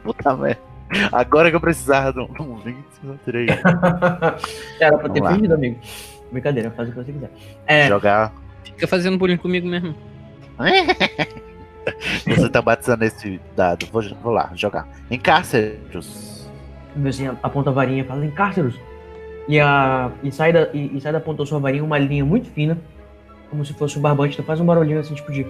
Puta 0.03 0.37
merda. 0.37 0.68
Agora 1.11 1.49
que 1.49 1.55
eu 1.55 1.61
precisava 1.61 2.13
de 2.13 2.19
um, 2.19 2.33
de 2.33 2.41
um 2.41 2.55
20, 2.55 2.77
eu 3.03 3.19
tirei. 3.23 3.47
Era 4.79 4.97
pra 4.97 5.09
ter 5.09 5.27
fingido, 5.27 5.53
amigo. 5.53 5.79
Brincadeira, 6.31 6.71
faz 6.71 6.89
o 6.89 6.91
que 6.91 6.97
você 6.97 7.11
quiser. 7.11 7.31
É, 7.65 7.87
Jogar. 7.87 8.33
Fica 8.63 8.87
fazendo 8.87 9.17
bullying 9.17 9.37
comigo 9.37 9.67
mesmo. 9.67 9.95
Você 12.27 12.49
tá 12.49 12.61
batizando 12.61 13.03
esse 13.03 13.39
dado. 13.55 13.87
Vou, 13.91 14.03
vou 14.21 14.31
lá, 14.31 14.51
jogar. 14.53 14.87
Encárceros. 15.09 16.47
você 16.95 17.31
aponta 17.41 17.69
a 17.69 17.73
varinha 17.73 18.01
e 18.03 18.05
fala 18.05 18.25
encárceros. 18.25 18.79
E, 19.47 19.59
a, 19.59 20.11
e, 20.21 20.31
sai 20.31 20.53
da, 20.53 20.69
e, 20.73 20.95
e 20.95 21.01
sai 21.01 21.11
da 21.11 21.19
ponta 21.19 21.39
da 21.39 21.45
sua 21.45 21.59
varinha 21.59 21.83
uma 21.83 21.97
linha 21.97 22.23
muito 22.23 22.49
fina, 22.51 22.77
como 23.49 23.65
se 23.65 23.73
fosse 23.73 23.97
um 23.97 24.01
barbante, 24.01 24.33
então 24.33 24.45
faz 24.45 24.59
um 24.59 24.65
barulhinho 24.65 24.99
assim, 24.99 25.15
tipo 25.15 25.31
de. 25.31 25.47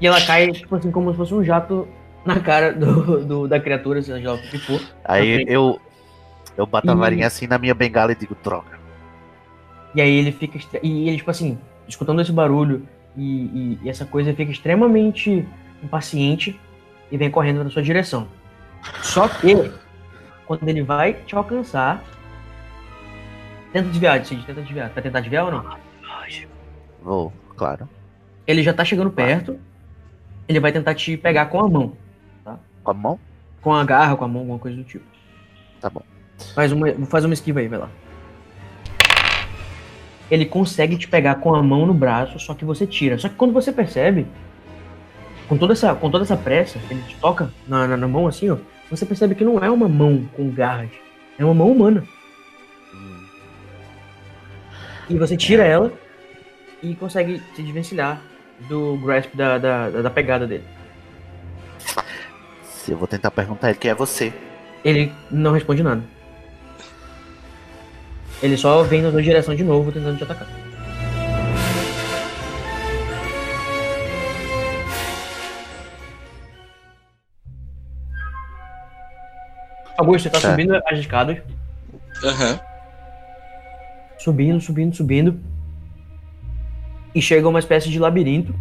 E 0.00 0.06
ela 0.06 0.20
cai, 0.20 0.50
tipo 0.52 0.74
assim, 0.76 0.90
como 0.90 1.10
se 1.10 1.16
fosse 1.16 1.34
um 1.34 1.42
jato 1.44 1.86
na 2.24 2.40
cara 2.40 2.72
do, 2.72 3.24
do- 3.24 3.48
da 3.48 3.58
criatura, 3.60 4.00
seja 4.02 4.30
lá 4.30 4.36
o 4.36 4.42
que 4.42 4.58
for. 4.58 4.80
Aí 5.04 5.44
eu. 5.48 5.80
Eu 6.56 6.66
bato 6.66 6.88
a 6.88 6.94
Ih. 6.94 6.96
varinha 6.96 7.26
assim 7.26 7.46
na 7.48 7.58
minha 7.58 7.74
bengala 7.74 8.12
e 8.12 8.14
digo, 8.14 8.36
droga. 8.42 8.78
E 9.94 10.00
aí 10.00 10.10
ele 10.18 10.30
fica. 10.30 10.58
E 10.82 11.08
ele, 11.08 11.16
tipo 11.16 11.30
assim, 11.30 11.58
escutando 11.88 12.20
esse 12.22 12.30
barulho 12.32 12.86
e, 13.16 13.22
e- 13.22 13.78
e 13.82 13.88
essa 13.88 14.04
coisa, 14.04 14.32
fica 14.34 14.52
extremamente 14.52 15.44
impaciente 15.82 16.58
e 17.10 17.16
vem 17.16 17.30
correndo 17.30 17.62
na 17.64 17.70
sua 17.70 17.82
direção. 17.82 18.28
Só 19.02 19.26
que, 19.28 19.72
quando 20.46 20.68
ele 20.68 20.82
vai 20.82 21.14
te 21.14 21.34
alcançar. 21.34 22.02
Tenta 23.72 23.88
desviar, 23.88 24.24
Cid, 24.24 24.44
tenta 24.46 24.62
desviar. 24.62 24.90
Vai 24.90 25.02
tentar 25.02 25.20
desviar 25.20 25.46
ou 25.46 25.50
não? 25.50 25.64
Vou, 27.02 27.32
claro. 27.56 27.88
Ele 28.46 28.62
já 28.62 28.72
tá 28.72 28.84
chegando 28.84 29.10
perto. 29.10 29.58
Ele 30.48 30.60
vai 30.60 30.72
tentar 30.72 30.94
te 30.94 31.16
pegar 31.16 31.46
com 31.46 31.60
a 31.60 31.68
mão. 31.68 31.92
Com 32.82 32.90
a 32.90 32.94
mão? 32.94 33.20
Com 33.62 33.72
a 33.74 33.84
garra, 33.84 34.16
com 34.16 34.24
a 34.24 34.28
mão, 34.28 34.40
alguma 34.42 34.58
coisa 34.58 34.76
do 34.76 34.84
tipo. 34.84 35.04
Tá 35.80 35.88
bom. 35.88 36.02
Faz 36.54 36.72
uma, 36.72 36.92
faz 37.06 37.24
uma 37.24 37.34
esquiva 37.34 37.60
aí, 37.60 37.68
vai 37.68 37.78
lá. 37.78 37.88
Ele 40.30 40.44
consegue 40.44 40.96
te 40.96 41.06
pegar 41.08 41.36
com 41.36 41.54
a 41.54 41.62
mão 41.62 41.86
no 41.86 41.94
braço, 41.94 42.38
só 42.38 42.54
que 42.54 42.64
você 42.64 42.86
tira. 42.86 43.18
Só 43.18 43.28
que 43.28 43.34
quando 43.34 43.52
você 43.52 43.72
percebe, 43.72 44.26
com 45.48 45.56
toda 45.56 45.72
essa, 45.72 45.94
com 45.94 46.10
toda 46.10 46.24
essa 46.24 46.36
pressa, 46.36 46.78
ele 46.90 47.02
te 47.02 47.16
toca 47.16 47.50
na, 47.68 47.86
na, 47.86 47.96
na 47.96 48.08
mão 48.08 48.26
assim, 48.26 48.50
ó. 48.50 48.56
Você 48.90 49.06
percebe 49.06 49.34
que 49.34 49.44
não 49.44 49.58
é 49.58 49.70
uma 49.70 49.88
mão 49.88 50.28
com 50.34 50.50
garras. 50.50 50.90
É 51.38 51.44
uma 51.44 51.54
mão 51.54 51.70
humana. 51.70 52.04
Hum, 52.94 53.26
E 55.10 55.18
você 55.18 55.36
tira 55.36 55.64
ela 55.64 55.92
e 56.82 56.94
consegue 56.94 57.42
se 57.54 57.62
desvencilhar 57.62 58.20
do 58.68 58.96
grasp 58.98 59.34
da, 59.34 59.58
da, 59.58 59.90
da- 59.90 60.02
da 60.02 60.10
pegada 60.10 60.46
dele. 60.46 60.64
Se 62.62 62.92
eu 62.92 62.98
vou 62.98 63.06
tentar 63.08 63.30
perguntar 63.30 63.70
ele 63.70 63.78
quem 63.78 63.90
é 63.90 63.94
você. 63.94 64.32
Ele 64.84 65.12
não 65.30 65.52
responde 65.52 65.82
nada. 65.82 66.02
Ele 68.42 68.56
só 68.56 68.82
vem 68.82 69.00
na 69.00 69.10
sua 69.10 69.22
direção 69.22 69.54
de 69.54 69.64
novo 69.64 69.90
tentando 69.90 70.18
te 70.18 70.24
atacar. 70.24 70.46
Augusto, 79.96 80.24
você 80.24 80.30
tá 80.30 80.40
Tá. 80.40 80.50
subindo 80.50 80.74
as 80.86 80.98
escadas. 80.98 81.38
Aham. 82.24 82.58
Subindo, 84.18 84.60
subindo, 84.60 84.94
subindo. 84.96 85.40
E 87.14 87.22
chega 87.22 87.46
a 87.46 87.50
uma 87.50 87.58
espécie 87.58 87.88
de 87.88 87.98
labirinto. 87.98 88.54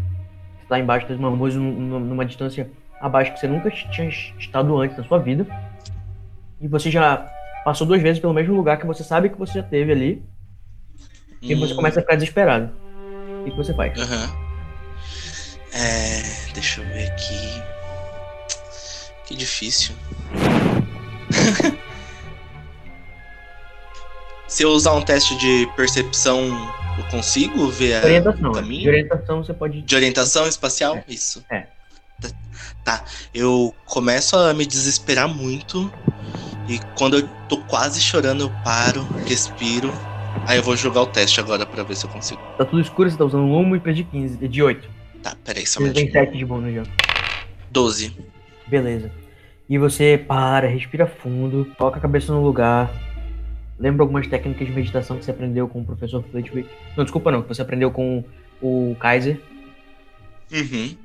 Tá 0.69 0.79
embaixo 0.79 1.07
num- 1.13 1.35
num- 1.35 1.99
numa 1.99 2.25
distância 2.25 2.69
abaixo 3.01 3.33
que 3.33 3.39
você 3.39 3.47
nunca 3.47 3.69
tinha 3.69 4.07
estado 4.09 4.77
antes 4.79 4.97
na 4.97 5.03
sua 5.03 5.17
vida. 5.19 5.45
E 6.61 6.67
você 6.67 6.89
já 6.91 7.27
passou 7.65 7.85
duas 7.87 8.01
vezes 8.01 8.19
pelo 8.21 8.33
mesmo 8.33 8.55
lugar 8.55 8.77
que 8.77 8.85
você 8.85 9.03
sabe 9.03 9.29
que 9.29 9.37
você 9.37 9.53
já 9.59 9.63
teve 9.63 9.91
ali. 9.91 10.23
E 11.41 11.53
você 11.55 11.73
Hum, 11.73 11.75
começa 11.75 11.99
a 11.99 12.03
ficar 12.03 12.15
desesperado. 12.15 12.71
O 13.41 13.43
que, 13.43 13.51
que 13.51 13.57
você 13.57 13.73
faz? 13.73 13.99
Aham. 13.99 14.29
É. 15.73 16.21
Deixa 16.53 16.81
eu 16.81 16.87
ver 16.87 17.07
aqui. 17.11 17.61
Que 19.25 19.35
difícil. 19.35 19.93
Se 24.47 24.63
eu 24.63 24.69
usar 24.69 24.93
um 24.93 25.01
teste 25.01 25.35
de 25.37 25.67
percepção, 25.75 26.47
eu 26.97 27.03
consigo 27.11 27.67
ver 27.69 27.95
a- 27.95 28.03
Orientação. 28.03 28.49
o 28.51 28.53
né? 28.53 28.61
caminho? 28.61 28.81
De 28.83 28.89
orientação 28.89 29.43
você 29.43 29.53
pode. 29.53 29.81
De 29.81 29.95
orientação 29.95 30.47
espacial? 30.47 30.95
É. 30.97 31.03
Isso. 31.07 31.43
É. 31.51 31.67
Tá, 32.21 32.29
Tá. 32.83 33.03
Eu 33.33 33.73
começo 33.85 34.35
a 34.35 34.53
me 34.53 34.65
desesperar 34.65 35.27
muito. 35.27 35.91
E 36.67 36.79
quando 36.97 37.17
eu 37.19 37.27
tô 37.49 37.57
quase 37.65 37.99
chorando, 37.99 38.41
eu 38.45 38.49
paro, 38.63 39.05
respiro. 39.25 39.91
Aí 40.47 40.57
eu 40.57 40.63
vou 40.63 40.75
jogar 40.75 41.01
o 41.01 41.05
teste 41.05 41.39
agora 41.39 41.65
pra 41.65 41.83
ver 41.83 41.95
se 41.95 42.05
eu 42.05 42.09
consigo. 42.09 42.41
Tá 42.57 42.65
tudo 42.65 42.81
escuro, 42.81 43.09
você 43.09 43.17
tá 43.17 43.25
usando 43.25 43.43
um 43.43 43.75
e 43.75 43.93
de 43.93 44.03
15, 44.03 44.47
de 44.47 44.63
8. 44.63 44.89
Tá, 45.21 45.35
peraí, 45.43 45.65
só 45.65 45.79
um 45.81 45.85
Você 45.87 45.93
tem 45.93 46.03
minutinho. 46.05 46.25
7 46.25 46.37
de 46.37 46.45
bônus 46.45 46.73
já. 46.73 46.83
12. 47.71 48.15
Beleza. 48.67 49.11
E 49.69 49.77
você 49.77 50.17
para, 50.27 50.67
respira 50.67 51.05
fundo, 51.07 51.71
coloca 51.77 51.97
a 51.97 52.01
cabeça 52.01 52.31
no 52.33 52.43
lugar. 52.43 52.91
Lembra 53.79 54.03
algumas 54.03 54.27
técnicas 54.27 54.67
de 54.67 54.73
meditação 54.73 55.17
que 55.17 55.25
você 55.25 55.31
aprendeu 55.31 55.67
com 55.67 55.81
o 55.81 55.85
professor 55.85 56.23
Flitwick? 56.23 56.69
Não, 56.95 57.03
desculpa 57.03 57.31
não, 57.31 57.41
que 57.41 57.47
você 57.47 57.61
aprendeu 57.61 57.91
com 57.91 58.23
o 58.61 58.95
Kaiser. 58.99 59.39
Uhum. 60.51 60.95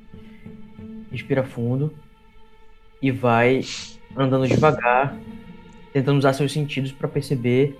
Respira 1.11 1.43
fundo. 1.43 1.93
E 3.01 3.11
vai 3.11 3.61
andando 4.15 4.47
devagar, 4.47 5.15
tentando 5.93 6.19
usar 6.19 6.33
seus 6.33 6.51
sentidos 6.51 6.91
para 6.91 7.07
perceber 7.07 7.77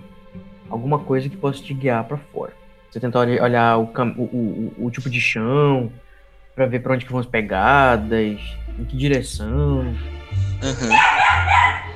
alguma 0.68 0.98
coisa 0.98 1.28
que 1.28 1.36
possa 1.36 1.62
te 1.62 1.72
guiar 1.74 2.04
para 2.04 2.16
fora. 2.16 2.52
Você 2.90 2.98
tenta 2.98 3.18
olha- 3.18 3.42
olhar 3.42 3.78
o, 3.78 3.84
o, 3.84 4.22
o, 4.22 4.86
o- 4.86 4.90
tipo 4.90 5.08
de 5.08 5.20
chão, 5.20 5.92
para 6.54 6.66
ver 6.66 6.80
para 6.80 6.94
onde 6.94 7.04
que 7.04 7.12
vão 7.12 7.20
as 7.20 7.26
pegadas, 7.26 8.40
em 8.78 8.84
que 8.84 8.96
direção. 8.96 9.94
Aham. 10.62 11.90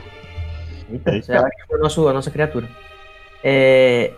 Eita, 0.93 1.15
Eita. 1.15 1.39
acha 1.39 1.51
que 1.51 1.67
foi 1.67 1.79
nosso, 1.81 2.07
a 2.07 2.13
nossa 2.13 2.31
criatura. 2.31 2.69
É, 3.47 4.15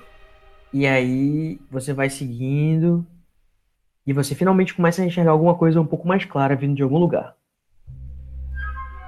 e 0.72 0.86
aí 0.86 1.60
você 1.68 1.92
vai 1.92 2.08
seguindo 2.08 3.04
e 4.06 4.12
você 4.12 4.36
finalmente 4.36 4.72
começa 4.72 5.02
a 5.02 5.04
enxergar 5.04 5.32
alguma 5.32 5.56
coisa 5.56 5.80
um 5.80 5.86
pouco 5.86 6.06
mais 6.06 6.24
clara 6.24 6.54
vindo 6.54 6.76
de 6.76 6.82
algum 6.82 6.96
lugar. 6.98 7.34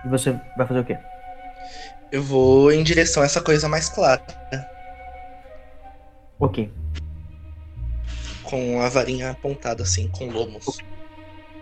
E 0.05 0.09
você 0.09 0.33
vai 0.57 0.66
fazer 0.66 0.81
o 0.81 0.85
quê? 0.85 0.99
Eu 2.11 2.23
vou 2.23 2.73
em 2.73 2.83
direção 2.83 3.23
a 3.23 3.27
essa 3.27 3.41
coisa 3.41 3.69
mais 3.69 3.89
clara. 3.89 4.23
Ok, 6.41 6.73
Com 8.45 8.81
a 8.81 8.89
varinha 8.89 9.31
apontada 9.31 9.83
assim, 9.83 10.09
com 10.09 10.29
lomos. 10.31 10.79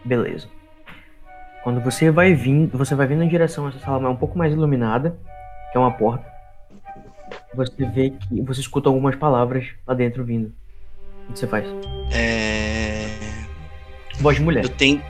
beleza. 0.04 0.48
Quando 1.64 1.80
você 1.80 2.10
vai 2.10 2.32
vindo, 2.34 2.76
você 2.78 2.94
vai 2.94 3.06
vindo 3.06 3.22
em 3.24 3.28
direção 3.28 3.66
a 3.66 3.70
essa 3.70 3.80
sala 3.80 4.08
um 4.08 4.16
pouco 4.16 4.38
mais 4.38 4.52
iluminada, 4.52 5.18
que 5.72 5.76
é 5.76 5.80
uma 5.80 5.90
porta. 5.96 6.24
Você 7.56 7.86
vê 7.86 8.10
que 8.10 8.42
você 8.42 8.60
escuta 8.60 8.88
algumas 8.88 9.16
palavras 9.16 9.66
lá 9.86 9.94
dentro 9.94 10.22
vindo. 10.24 10.52
O 11.28 11.32
que 11.32 11.38
você 11.38 11.46
faz? 11.46 11.64
É. 12.12 13.08
Voz 14.20 14.36
de 14.36 14.42
mulher. 14.42 14.64
Eu 14.64 14.68
tenho. 14.68 15.02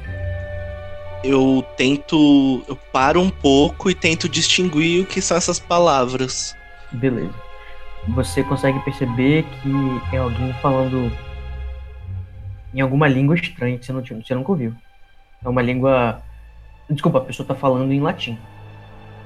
Eu 1.24 1.64
tento. 1.76 2.64
Eu 2.68 2.76
paro 2.92 3.20
um 3.20 3.30
pouco 3.30 3.90
e 3.90 3.94
tento 3.94 4.28
distinguir 4.28 5.02
o 5.02 5.06
que 5.06 5.20
são 5.20 5.36
essas 5.36 5.58
palavras. 5.58 6.54
Beleza. 6.92 7.34
Você 8.08 8.44
consegue 8.44 8.78
perceber 8.80 9.44
que 9.60 10.14
é 10.14 10.18
alguém 10.18 10.52
falando 10.62 11.10
em 12.72 12.80
alguma 12.80 13.08
língua 13.08 13.34
estranha 13.34 13.78
que 13.78 13.84
você, 13.86 13.92
não, 13.92 14.02
você 14.02 14.34
nunca 14.34 14.52
ouviu. 14.52 14.74
É 15.44 15.48
uma 15.48 15.62
língua. 15.62 16.22
Desculpa, 16.88 17.18
a 17.18 17.22
pessoa 17.22 17.46
tá 17.46 17.54
falando 17.54 17.92
em 17.92 18.00
latim. 18.00 18.38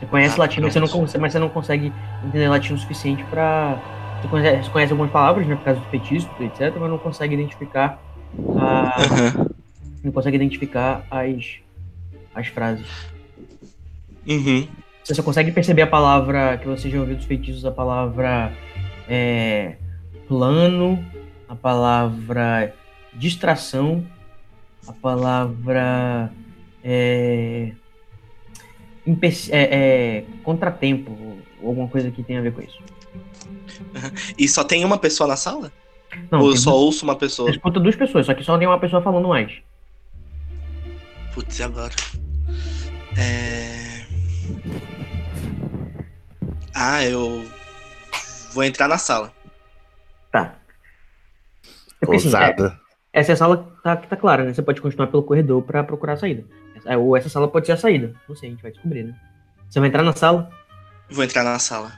Você 0.00 0.06
conhece 0.06 0.34
Ah, 0.36 0.38
latim, 0.38 0.60
mas 0.62 0.72
você, 0.72 0.80
não, 0.80 0.88
pronto. 0.88 1.12
con- 1.12 1.20
mas 1.20 1.32
você 1.32 1.38
não 1.38 1.48
consegue 1.50 1.92
entender 2.24 2.48
latim 2.48 2.72
o 2.72 2.78
suficiente 2.78 3.22
pra. 3.24 3.78
Você 4.22 4.28
conhece, 4.28 4.64
você 4.64 4.70
conhece 4.70 4.92
algumas 4.92 5.12
palavras, 5.12 5.46
né, 5.46 5.54
por 5.56 5.64
causa 5.64 5.80
do 5.80 5.86
feitiço, 5.86 6.28
etc., 6.40 6.74
mas 6.80 6.90
não 6.90 6.98
consegue 6.98 7.34
identificar 7.34 7.98
a, 8.56 9.00
Aham. 9.02 9.46
não 10.02 10.10
consegue 10.12 10.36
identificar 10.36 11.04
as, 11.10 11.58
as 12.34 12.46
frases. 12.46 12.86
Uhum. 14.26 14.66
Você 15.04 15.14
só 15.14 15.22
consegue 15.22 15.52
perceber 15.52 15.82
a 15.82 15.86
palavra 15.86 16.56
que 16.58 16.66
você 16.66 16.88
já 16.88 16.98
ouviu 16.98 17.16
dos 17.16 17.24
feitiços, 17.26 17.64
a 17.66 17.70
palavra 17.70 18.52
é, 19.08 19.76
plano, 20.28 21.04
a 21.48 21.54
palavra 21.54 22.72
distração, 23.14 24.04
a 24.86 24.92
palavra 24.92 26.30
é, 26.84 27.72
é, 29.50 29.60
é, 30.18 30.24
contratempo, 30.42 31.10
ou 31.62 31.68
alguma 31.68 31.88
coisa 31.88 32.10
que 32.10 32.22
tenha 32.22 32.38
a 32.40 32.42
ver 32.42 32.52
com 32.52 32.60
isso. 32.62 32.78
E 34.38 34.46
só 34.48 34.62
tem 34.64 34.84
uma 34.84 34.98
pessoa 34.98 35.26
na 35.28 35.36
sala? 35.36 35.72
Não, 36.30 36.40
Ou 36.40 36.50
eu 36.50 36.56
só 36.56 36.70
duas- 36.70 36.82
ouço 36.82 37.04
uma 37.04 37.16
pessoa? 37.16 37.48
você 37.50 37.56
escuta 37.56 37.78
duas 37.80 37.96
pessoas, 37.96 38.26
só 38.26 38.34
que 38.34 38.42
só 38.44 38.58
tem 38.58 38.66
uma 38.66 38.78
pessoa 38.80 39.00
falando 39.02 39.28
mais. 39.28 39.52
Putz, 41.34 41.58
e 41.58 41.62
agora? 41.62 41.94
É... 43.16 44.04
Ah, 46.74 47.04
eu 47.04 47.44
vou 48.52 48.64
entrar 48.64 48.88
na 48.88 48.98
sala. 48.98 49.32
Tá. 50.32 50.54
Porque, 52.00 52.16
assim, 52.16 52.26
é, 52.28 52.30
Ousada. 52.30 52.80
essa 53.12 53.32
é 53.32 53.34
a 53.34 53.36
sala 53.36 53.56
que 53.76 53.82
tá, 53.82 53.96
que 53.96 54.08
tá 54.08 54.16
clara, 54.16 54.44
né? 54.44 54.54
Você 54.54 54.62
pode 54.62 54.80
continuar 54.80 55.08
pelo 55.08 55.22
corredor 55.22 55.62
pra 55.62 55.84
procurar 55.84 56.14
a 56.14 56.16
saída. 56.16 56.44
É, 56.86 56.96
Ou 56.96 57.16
essa 57.16 57.28
sala 57.28 57.48
pode 57.48 57.66
ser 57.66 57.72
a 57.72 57.76
saída. 57.76 58.12
Não 58.28 58.36
sei, 58.36 58.48
a 58.48 58.52
gente 58.52 58.62
vai 58.62 58.70
descobrir, 58.70 59.04
né? 59.04 59.14
Você 59.68 59.78
vai 59.78 59.88
entrar 59.88 60.02
na 60.02 60.12
sala, 60.14 60.50
Vou 61.10 61.24
entrar 61.24 61.42
na 61.42 61.58
sala. 61.58 61.92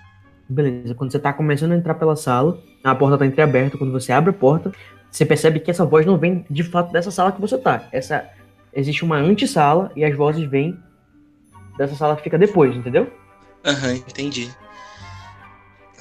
Beleza, 0.48 0.94
quando 0.94 1.12
você 1.12 1.18
tá 1.18 1.32
começando 1.32 1.72
a 1.72 1.76
entrar 1.76 1.94
pela 1.94 2.16
sala, 2.16 2.58
a 2.82 2.94
porta 2.94 3.18
tá 3.18 3.26
entreaberta, 3.26 3.76
quando 3.76 3.92
você 3.92 4.10
abre 4.10 4.30
a 4.30 4.32
porta, 4.32 4.72
você 5.10 5.24
percebe 5.24 5.60
que 5.60 5.70
essa 5.70 5.84
voz 5.84 6.06
não 6.06 6.16
vem 6.16 6.44
de 6.48 6.62
fato 6.62 6.92
dessa 6.92 7.10
sala 7.10 7.32
que 7.32 7.40
você 7.40 7.58
tá. 7.58 7.86
Essa 7.92 8.28
existe 8.72 9.04
uma 9.04 9.16
antessala 9.16 9.92
e 9.94 10.04
as 10.04 10.16
vozes 10.16 10.48
vêm 10.48 10.78
dessa 11.76 11.94
sala 11.94 12.16
que 12.16 12.22
fica 12.22 12.38
depois, 12.38 12.74
entendeu? 12.74 13.12
Aham, 13.64 13.92
entendi. 13.92 14.50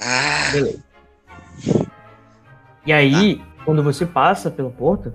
Ah, 0.00 0.50
Beleza. 0.52 0.84
E 2.84 2.92
aí, 2.92 3.40
quando 3.64 3.82
você 3.82 4.04
passa 4.04 4.50
pela 4.50 4.70
porta, 4.70 5.14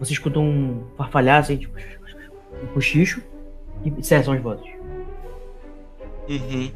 você 0.00 0.12
escuta 0.12 0.40
um 0.40 0.84
farfalhar 0.96 1.38
assim, 1.40 1.56
tipo, 1.56 1.78
um 2.62 2.66
cochicho 2.68 3.22
e 3.84 4.02
cessam 4.04 4.34
as 4.34 4.40
vozes. 4.42 4.66
uhum. 6.28 6.70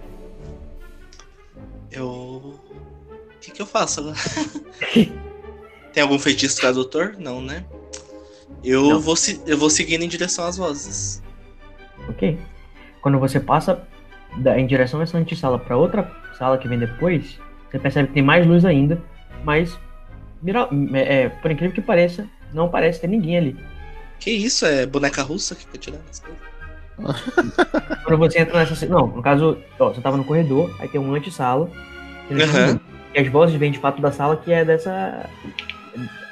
Eu. 1.91 2.07
O 2.07 3.41
que, 3.41 3.51
que 3.51 3.63
eu 3.63 3.67
faço 3.67 4.01
agora? 4.01 4.17
Tem 5.93 6.03
algum 6.03 6.19
feitiço 6.19 6.61
tradutor? 6.61 7.17
Não, 7.19 7.41
né? 7.41 7.65
Eu, 8.63 8.89
Não. 8.89 9.01
Vou, 9.01 9.17
se- 9.17 9.41
eu 9.47 9.57
vou 9.57 9.71
seguindo 9.71 10.03
em 10.03 10.09
direção 10.09 10.45
às 10.45 10.57
vozes. 10.57 11.23
Ok? 12.09 12.39
Quando 13.01 13.19
você 13.19 13.41
passa 13.41 13.87
da- 14.39 14.59
em 14.59 14.67
direção 14.67 15.01
a 15.01 15.05
essa 15.05 15.17
antessala 15.17 15.59
para 15.59 15.77
outra 15.77 16.11
sala 16.37 16.59
que 16.59 16.69
vem 16.69 16.79
depois, 16.79 17.39
você 17.71 17.79
percebe 17.79 18.09
que 18.09 18.15
tem 18.15 18.23
mais 18.23 18.47
luz 18.47 18.65
ainda, 18.65 19.01
mas 19.45 19.79
mira- 20.43 20.69
é, 20.95 21.23
é, 21.23 21.29
por 21.29 21.51
incrível 21.51 21.75
que 21.75 21.81
pareça, 21.81 22.29
não 22.53 22.69
parece 22.69 23.01
ter 23.01 23.09
ninguém 23.09 23.39
ali. 23.39 23.57
Que 24.19 24.31
isso? 24.31 24.67
É 24.67 24.87
boneca 24.87 25.23
russa 25.23 25.55
que 25.55 25.63
fica 25.63 25.79
tirando 25.79 26.03
as 26.11 26.21
coisas? 26.21 26.49
Quando 28.05 28.19
você 28.19 28.41
entra 28.41 28.59
nessa. 28.59 28.87
Não, 28.87 29.07
no 29.07 29.23
caso, 29.23 29.59
ó, 29.79 29.91
você 29.91 30.01
tava 30.01 30.17
no 30.17 30.25
corredor, 30.25 30.75
aí 30.81 30.89
tem 30.89 31.01
uma 31.01 31.17
antessala. 31.17 31.71
um 32.31 32.43
Aham. 32.43 32.81
E 33.15 33.21
as 33.21 33.29
vozes 33.29 33.57
vêm 33.57 33.71
de 33.71 33.79
fato 33.79 34.03
da 34.03 34.13
sala 34.13 34.37
que 34.37 34.53
é 34.53 34.65
dessa. 34.65 35.29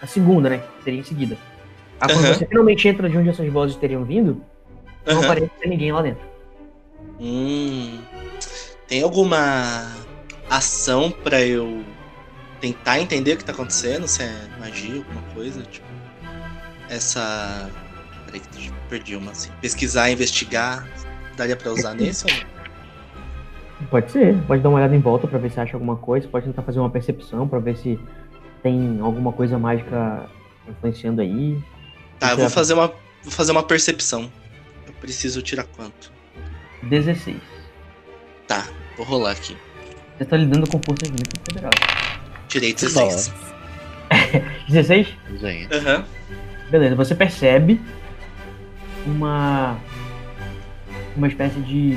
A 0.02 0.06
segunda, 0.06 0.50
né? 0.50 0.58
Que 0.78 0.84
seria 0.84 1.00
em 1.00 1.04
seguida. 1.04 1.38
Aí 2.00 2.12
quando 2.12 2.24
Aham. 2.26 2.34
você 2.34 2.46
finalmente 2.46 2.86
entra 2.88 3.08
de 3.08 3.16
onde 3.16 3.28
essas 3.30 3.50
vozes 3.50 3.76
teriam 3.76 4.04
vindo, 4.04 4.42
não 5.06 5.18
Aham. 5.18 5.26
parece 5.26 5.50
ter 5.60 5.68
ninguém 5.68 5.92
lá 5.92 6.02
dentro. 6.02 6.22
Hum. 7.20 7.98
Tem 8.86 9.02
alguma 9.02 9.90
ação 10.50 11.10
pra 11.10 11.40
eu 11.40 11.82
tentar 12.60 13.00
entender 13.00 13.34
o 13.34 13.36
que 13.36 13.44
tá 13.44 13.52
acontecendo? 13.52 14.06
Se 14.06 14.22
é 14.22 14.32
magia, 14.58 14.96
alguma 14.96 15.22
coisa? 15.34 15.62
Tipo. 15.62 15.85
Essa. 16.88 17.70
Peraí 18.26 18.40
que 18.40 18.66
eu 18.68 18.74
perdi 18.88 19.16
uma 19.16 19.32
assim. 19.32 19.50
Pesquisar, 19.60 20.10
investigar. 20.10 20.86
Daria 21.36 21.56
pra 21.56 21.72
usar 21.72 21.94
nesse 21.94 22.24
ou 22.24 22.36
não? 22.36 22.56
Pode 23.90 24.10
ser, 24.10 24.34
pode 24.46 24.62
dar 24.62 24.70
uma 24.70 24.78
olhada 24.78 24.96
em 24.96 25.00
volta 25.00 25.28
pra 25.28 25.38
ver 25.38 25.50
se 25.50 25.60
acha 25.60 25.76
alguma 25.76 25.96
coisa, 25.96 26.26
pode 26.26 26.46
tentar 26.46 26.62
fazer 26.62 26.80
uma 26.80 26.88
percepção 26.88 27.46
pra 27.46 27.58
ver 27.58 27.76
se 27.76 28.00
tem 28.62 28.98
alguma 29.02 29.32
coisa 29.32 29.58
mágica 29.58 30.30
influenciando 30.66 31.20
aí. 31.20 31.62
Tá, 32.18 32.30
eu 32.30 32.38
vou 32.38 32.50
fazer 32.50 32.72
uma. 32.72 32.88
Vou 33.22 33.30
fazer 33.30 33.52
uma 33.52 33.62
percepção. 33.62 34.32
Eu 34.86 34.94
preciso 34.94 35.42
tirar 35.42 35.64
quanto? 35.64 36.10
16. 36.84 37.36
Tá, 38.48 38.66
vou 38.96 39.04
rolar 39.04 39.32
aqui. 39.32 39.56
Você 40.16 40.24
tá 40.24 40.36
lidando 40.38 40.66
com 40.70 40.80
forças 40.82 41.10
muito 41.10 41.38
poderosas. 41.40 41.80
Tirei 42.48 42.72
16. 42.72 43.32
16? 44.68 45.08
Gente. 45.38 45.74
Aham. 45.74 46.04
Beleza, 46.70 46.96
você 46.96 47.14
percebe 47.14 47.80
uma. 49.06 49.78
uma 51.16 51.28
espécie 51.28 51.60
de. 51.60 51.96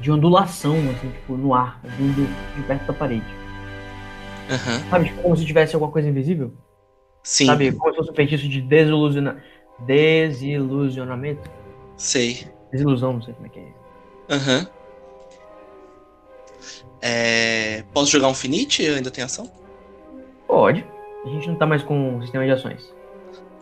de 0.00 0.10
ondulação, 0.10 0.76
assim, 0.90 1.10
tipo, 1.10 1.36
no 1.36 1.54
ar, 1.54 1.80
vindo 1.98 2.26
de 2.56 2.62
perto 2.62 2.86
da 2.86 2.92
parede. 2.92 3.26
Aham. 4.50 4.90
Sabe, 4.90 5.04
tipo, 5.06 5.22
como 5.22 5.36
se 5.36 5.44
tivesse 5.44 5.74
alguma 5.74 5.92
coisa 5.92 6.08
invisível? 6.08 6.52
Sim, 7.22 7.46
Sabe, 7.46 7.72
como 7.72 7.90
se 7.90 7.96
fosse 7.98 8.10
um 8.10 8.14
feitiço 8.14 8.48
de 8.48 8.60
desilusiona... 8.60 9.42
desilusionamento? 9.80 11.50
sei. 11.96 12.46
Desilusão, 12.70 13.14
não 13.14 13.22
sei 13.22 13.34
como 13.34 13.46
é 13.46 13.50
que 13.50 13.58
é. 13.60 13.72
Aham. 14.30 14.66
É... 17.00 17.84
Posso 17.92 18.10
jogar 18.10 18.28
um 18.28 18.34
finite? 18.34 18.82
Eu 18.82 18.96
ainda 18.96 19.10
tenho 19.10 19.24
ação? 19.24 19.50
Pode. 20.46 20.84
A 21.24 21.28
gente 21.28 21.48
não 21.48 21.56
tá 21.56 21.66
mais 21.66 21.82
com 21.82 22.18
o 22.18 22.22
sistema 22.22 22.44
de 22.44 22.50
ações. 22.52 22.95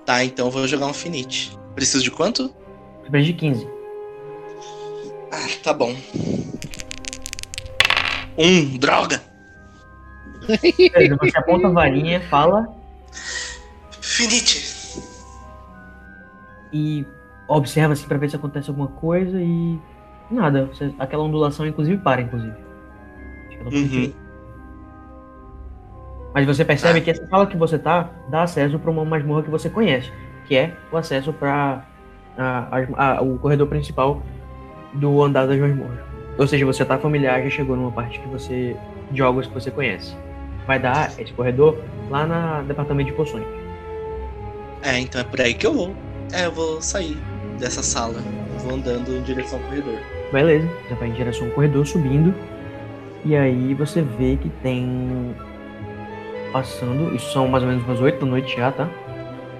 Tá, 0.04 0.24
então 0.24 0.46
eu 0.46 0.50
vou 0.50 0.66
jogar 0.68 0.86
um 0.86 0.92
finite. 0.94 1.58
Preciso 1.74 2.02
de 2.04 2.10
quanto? 2.10 2.54
Você 3.02 3.10
precisa 3.10 3.32
de 3.32 3.38
15. 3.38 3.68
Ah, 5.32 5.48
tá 5.62 5.72
bom. 5.72 5.94
Um, 8.36 8.76
droga! 8.78 9.22
Você 10.46 11.38
aponta 11.38 11.68
a 11.68 11.70
varinha, 11.70 12.20
fala 12.28 12.66
Finite! 14.00 14.74
e 16.72 17.06
observa 17.48 17.92
assim 17.92 18.06
pra 18.06 18.18
ver 18.18 18.28
se 18.28 18.36
acontece 18.36 18.68
alguma 18.68 18.88
coisa 18.88 19.40
e. 19.40 19.78
Nada. 20.30 20.66
Você- 20.66 20.92
aquela 20.98 21.22
ondulação, 21.22 21.66
inclusive, 21.66 21.98
para, 22.02 22.20
inclusive. 22.20 22.52
Acho 23.48 23.48
que 23.48 23.62
ela 23.62 23.70
Uhum. 23.70 24.12
Mas 26.34 26.44
você 26.46 26.64
percebe 26.64 27.00
que 27.00 27.10
essa 27.10 27.24
sala 27.28 27.46
que 27.46 27.56
você 27.56 27.78
tá 27.78 28.10
dá 28.28 28.42
acesso 28.42 28.78
pra 28.78 28.90
uma 28.90 29.04
masmorra 29.04 29.42
que 29.44 29.50
você 29.50 29.70
conhece, 29.70 30.10
que 30.46 30.56
é 30.56 30.72
o 30.92 30.96
acesso 30.96 31.32
pra 31.32 31.84
a- 32.36 32.68
a- 32.96 33.16
a- 33.18 33.22
o 33.22 33.38
corredor 33.38 33.68
principal 33.68 34.20
do 34.92 35.22
andar 35.22 35.46
das 35.46 35.58
masmorras. 35.58 35.98
Ou 36.36 36.46
seja, 36.48 36.66
você 36.66 36.84
tá 36.84 36.98
familiar, 36.98 37.40
já 37.44 37.50
chegou 37.50 37.76
numa 37.76 37.92
parte 37.92 38.18
que 38.20 38.28
você. 38.28 38.76
de 39.10 39.18
jogos 39.18 39.46
que 39.46 39.54
você 39.54 39.70
conhece. 39.70 40.16
Vai 40.66 40.78
dar 40.78 41.12
esse 41.18 41.32
corredor 41.34 41.78
lá 42.10 42.26
na 42.26 42.62
departamento 42.62 43.10
de 43.10 43.16
poções. 43.16 43.44
É, 44.82 44.98
então 44.98 45.20
é 45.20 45.24
por 45.24 45.40
aí 45.40 45.54
que 45.54 45.66
eu 45.66 45.74
vou. 45.74 45.94
É, 46.32 46.46
eu 46.46 46.50
vou 46.52 46.80
sair 46.80 47.16
dessa 47.60 47.82
sala. 47.82 48.14
Vou 48.60 48.74
andando 48.74 49.10
em 49.14 49.22
direção 49.22 49.58
ao 49.58 49.64
corredor. 49.66 49.98
Beleza, 50.32 50.66
você 50.88 50.94
vai 50.94 51.08
em 51.08 51.12
direção 51.12 51.46
ao 51.46 51.52
corredor 51.52 51.86
subindo. 51.86 52.34
E 53.24 53.36
aí 53.36 53.74
você 53.74 54.02
vê 54.02 54.36
que 54.36 54.48
tem. 54.48 55.34
Passando, 56.54 57.12
isso 57.16 57.32
são 57.32 57.48
mais 57.48 57.64
ou 57.64 57.68
menos 57.68 57.84
umas 57.84 58.00
8 58.00 58.20
da 58.20 58.26
noite 58.26 58.56
já, 58.56 58.70
tá? 58.70 58.88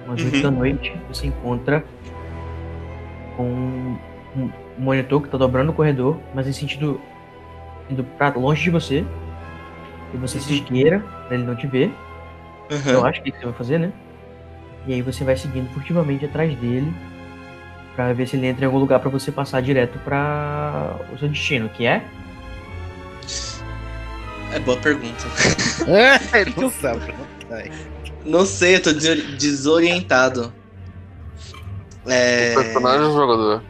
Umas 0.07 0.23
8 0.23 0.35
Uhum. 0.37 0.41
da 0.43 0.49
noite, 0.51 0.93
você 1.09 1.27
encontra 1.27 1.83
com 3.35 3.43
um 3.43 4.49
monitor 4.77 5.21
que 5.21 5.27
tá 5.27 5.37
dobrando 5.37 5.71
o 5.71 5.73
corredor, 5.75 6.17
mas 6.33 6.47
em 6.47 6.53
sentido 6.53 7.01
indo 7.89 8.01
pra 8.17 8.29
longe 8.29 8.63
de 8.63 8.69
você. 8.69 9.03
E 10.13 10.17
você 10.17 10.39
se 10.39 10.53
esgueira 10.53 10.99
pra 11.27 11.35
ele 11.35 11.43
não 11.43 11.53
te 11.57 11.67
ver. 11.67 11.91
Eu 12.87 12.99
Aham. 12.99 13.09
acho 13.09 13.21
que 13.21 13.27
é 13.27 13.31
isso 13.31 13.39
que 13.39 13.43
você 13.43 13.45
vai 13.49 13.53
fazer, 13.57 13.77
né? 13.77 13.91
E 14.87 14.93
aí 14.93 15.01
você 15.01 15.25
vai 15.25 15.35
seguindo 15.35 15.69
furtivamente 15.73 16.23
atrás 16.23 16.55
dele 16.55 16.93
pra 17.93 18.13
ver 18.13 18.25
se 18.25 18.37
ele 18.37 18.47
entra 18.47 18.63
em 18.63 18.67
algum 18.67 18.79
lugar 18.79 19.01
pra 19.01 19.09
você 19.09 19.33
passar 19.33 19.61
direto 19.61 19.99
pra 19.99 20.95
o 21.13 21.17
seu 21.17 21.27
destino, 21.27 21.67
que 21.67 21.85
é 21.85 22.01
É 24.53 24.59
boa 24.59 24.77
pergunta. 24.77 25.25
Ele 26.33 26.53
não 26.57 26.69
sabe, 26.71 27.13
não 28.25 28.45
sei, 28.45 28.75
eu 28.77 28.81
tô 28.81 28.91
des- 28.93 29.37
desorientado. 29.37 30.53
É. 32.07 32.53
Personagem 32.55 33.05
ou 33.07 33.13
jogador? 33.13 33.63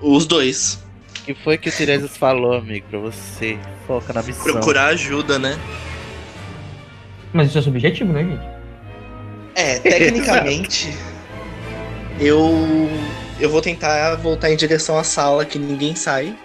Os 0.00 0.26
dois. 0.26 0.82
O 1.20 1.24
que 1.24 1.34
foi 1.34 1.56
que 1.56 1.68
o 1.68 1.72
Tiresias 1.72 2.16
falou, 2.16 2.54
amigo, 2.54 2.86
pra 2.90 2.98
você? 2.98 3.58
Foca 3.86 4.12
na 4.12 4.22
missão. 4.22 4.44
Procurar 4.52 4.86
ajuda, 4.88 5.38
né? 5.38 5.58
Mas 7.32 7.48
isso 7.48 7.58
é 7.58 7.62
subjetivo, 7.62 8.12
né, 8.12 8.22
gente? 8.24 8.54
É, 9.54 9.78
tecnicamente. 9.78 10.94
eu. 12.20 12.88
Eu 13.40 13.50
vou 13.50 13.60
tentar 13.60 14.14
voltar 14.16 14.50
em 14.50 14.56
direção 14.56 14.96
à 14.96 15.02
sala 15.04 15.44
que 15.44 15.58
ninguém 15.58 15.94
sai. 15.96 16.36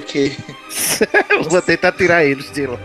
Porque. 0.00 0.36
Eu 1.30 1.42
vou 1.48 1.62
tentar 1.62 1.92
tirar 1.92 2.24
eles 2.24 2.50
de 2.52 2.66
lá. 2.66 2.78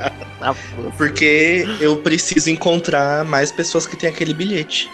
Força. 0.53 0.91
Porque 0.97 1.65
eu 1.79 1.97
preciso 1.97 2.49
encontrar 2.49 3.25
mais 3.25 3.51
pessoas 3.51 3.85
que 3.85 3.97
têm 3.97 4.09
aquele 4.09 4.33
bilhete. 4.33 4.89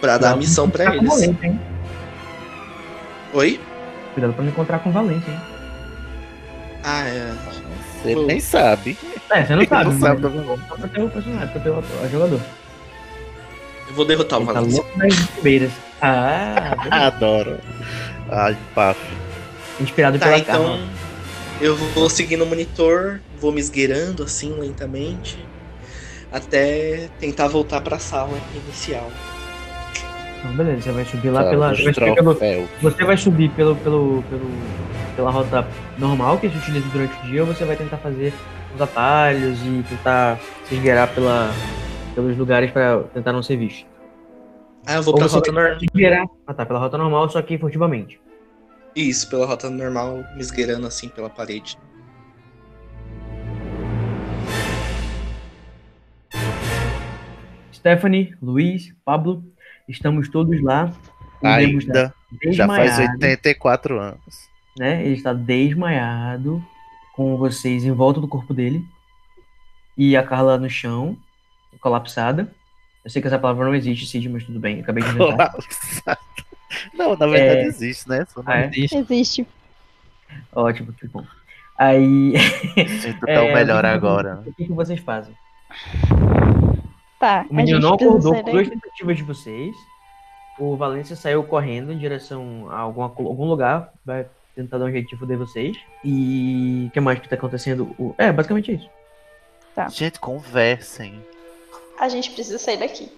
Pra 0.00 0.18
dar 0.18 0.32
a 0.32 0.36
missão 0.36 0.68
pra 0.68 0.84
Tá 0.84 0.90
com 0.90 0.96
eles. 0.98 1.08
valente, 1.08 1.46
hein? 1.46 1.60
Oi? 3.32 3.60
Cuidado 4.12 4.32
pra 4.34 4.44
não 4.44 4.50
encontrar 4.50 4.78
com 4.80 4.90
Valência, 4.92 5.30
hein? 5.30 5.40
Ah, 6.84 7.02
é. 7.08 7.32
Você 8.02 8.14
nem 8.14 8.40
sabe. 8.40 8.96
É, 9.30 9.44
você 9.44 9.56
não 9.56 9.66
sabe. 9.66 9.84
não 9.90 9.98
sabe 10.00 10.20
da 10.22 10.28
Valência. 10.28 10.64
Só 10.68 10.74
pra 10.76 10.88
ter 10.88 11.02
o 11.02 11.10
personagem, 11.10 11.48
pra 11.48 11.60
ter 11.60 11.70
o, 11.70 11.78
o 11.78 12.08
jogador. 12.10 12.40
Eu 13.88 13.94
vou 13.94 14.04
derrotar 14.04 14.38
o 14.38 14.42
Ele 14.42 14.46
tá 14.48 14.52
Valência. 14.54 14.82
louco 14.82 14.98
das 14.98 15.42
beiras. 15.42 15.72
Ah. 16.00 16.76
Adoro. 17.06 17.58
Ai, 18.30 18.56
paf. 18.74 18.98
inspirado 19.80 20.18
Tá, 20.18 20.26
pela 20.26 20.38
então 20.38 20.62
Karma. 20.64 20.86
Eu 21.60 21.74
vou 21.76 22.08
seguindo 22.10 22.44
o 22.44 22.46
monitor, 22.46 23.20
vou 23.40 23.52
me 23.52 23.60
esgueirando 23.60 24.22
assim 24.22 24.52
lentamente, 24.58 25.38
até 26.30 27.08
tentar 27.18 27.48
voltar 27.48 27.80
pra 27.80 27.98
sala 27.98 28.38
inicial. 28.54 29.10
Então, 30.38 30.52
beleza, 30.52 30.82
você 30.82 30.92
vai 30.92 31.04
subir 31.04 31.30
lá 31.30 31.44
Tá, 31.44 31.50
pela. 31.50 31.66
vai, 31.68 31.76
subir 31.76 32.14
pelo- 32.14 32.38
você 32.82 33.04
vai 33.04 33.16
subir 33.16 33.50
pelo, 33.52 33.74
pelo, 33.76 34.22
pelo, 34.28 34.50
pela 35.16 35.30
rota 35.30 35.66
normal 35.98 36.38
que 36.38 36.48
se 36.50 36.56
utiliza 36.56 36.86
durante 36.92 37.14
o 37.18 37.22
dia, 37.26 37.40
ou 37.42 37.46
você 37.46 37.64
vai 37.64 37.76
tentar 37.76 37.96
fazer 37.98 38.32
os 38.74 38.80
atalhos 38.80 39.58
e 39.64 39.82
tentar 39.88 40.38
se 40.66 40.74
esgueirar 40.74 41.08
pela, 41.14 41.50
pelos 42.14 42.36
lugares 42.36 42.70
pra 42.70 43.00
tentar 43.14 43.32
não 43.32 43.42
ser 43.42 43.56
visto. 43.56 43.86
Ah, 44.86 44.96
eu 44.96 45.02
vou 45.02 45.14
Ou 45.14 45.18
pra 45.18 45.28
você 45.28 45.36
rota 45.36 45.50
normal. 45.52 46.40
Ah 46.46 46.54
tá, 46.54 46.66
pela 46.66 46.78
rota 46.78 46.98
normal, 46.98 47.28
só 47.30 47.40
que 47.42 47.58
furtivamente. 47.58 48.20
Isso, 48.96 49.28
pela 49.28 49.44
rota 49.44 49.68
normal, 49.68 50.24
me 50.34 50.40
esgueirando 50.40 50.86
assim 50.86 51.10
pela 51.10 51.28
parede. 51.28 51.76
Stephanie, 57.72 58.34
Luiz, 58.40 58.94
Pablo, 59.04 59.44
estamos 59.86 60.30
todos 60.30 60.62
lá. 60.62 60.90
Ainda. 61.42 62.14
Já 62.50 62.66
faz 62.66 62.96
desmaiado, 62.96 63.12
84 63.12 64.00
anos. 64.00 64.48
né? 64.78 65.04
Ele 65.04 65.14
está 65.14 65.34
desmaiado 65.34 66.64
com 67.14 67.36
vocês 67.36 67.84
em 67.84 67.92
volta 67.92 68.18
do 68.20 68.26
corpo 68.26 68.54
dele. 68.54 68.82
E 69.96 70.16
a 70.16 70.22
Carla 70.22 70.58
no 70.58 70.70
chão, 70.70 71.16
colapsada. 71.80 72.50
Eu 73.04 73.10
sei 73.10 73.20
que 73.20 73.28
essa 73.28 73.38
palavra 73.38 73.66
não 73.66 73.74
existe, 73.74 74.06
Cid, 74.06 74.28
mas 74.30 74.44
tudo 74.44 74.58
bem, 74.58 74.80
acabei 74.80 75.04
de 75.04 75.10
inventar. 75.10 75.50
Colapsado. 75.52 76.18
Não, 76.94 77.16
na 77.16 77.26
verdade 77.26 77.60
É. 77.60 77.66
existe, 77.66 78.08
né? 78.08 78.24
Só 78.32 78.42
não 78.42 78.52
Ah, 78.52 78.60
é? 78.60 78.70
Existe. 78.74 79.46
Ótimo, 80.54 80.92
que 80.92 81.06
bom. 81.08 81.24
Aí, 81.78 82.32
sinto 83.00 83.24
É, 83.28 83.34
tão 83.34 83.52
melhor 83.54 83.84
o 83.84 83.88
que 83.88 83.94
agora. 83.94 84.42
o 84.46 84.52
que, 84.54 84.64
que 84.66 84.72
vocês 84.72 85.00
fazem? 85.00 85.34
Tá, 87.18 87.46
O 87.48 87.52
a 87.52 87.56
menino 87.56 87.78
não 87.80 87.94
acordou 87.94 88.34
com 88.34 88.50
duas 88.50 88.66
daqui. 88.68 88.80
tentativas 88.80 89.16
de 89.16 89.22
vocês. 89.22 89.74
O 90.58 90.76
Valência 90.76 91.16
saiu 91.16 91.42
correndo 91.44 91.92
em 91.92 91.98
direção 91.98 92.68
a 92.70 92.78
alguma, 92.78 93.06
algum 93.06 93.46
lugar. 93.46 93.92
Vai 94.04 94.26
tentar 94.54 94.78
dar 94.78 94.86
um 94.86 94.90
jeito 94.90 95.08
de 95.08 95.16
foder 95.16 95.36
vocês. 95.38 95.76
E 96.04 96.86
o 96.88 96.90
que 96.92 97.00
mais 97.00 97.18
que 97.18 97.28
tá 97.28 97.36
acontecendo? 97.36 97.94
O- 97.98 98.14
É, 98.18 98.32
basicamente 98.32 98.72
isso. 98.72 98.88
Tá. 99.74 99.88
Gente, 99.88 100.18
conversem. 100.18 101.22
A 101.98 102.08
gente 102.08 102.30
precisa 102.30 102.58
sair 102.58 102.78
daqui. 102.78 103.10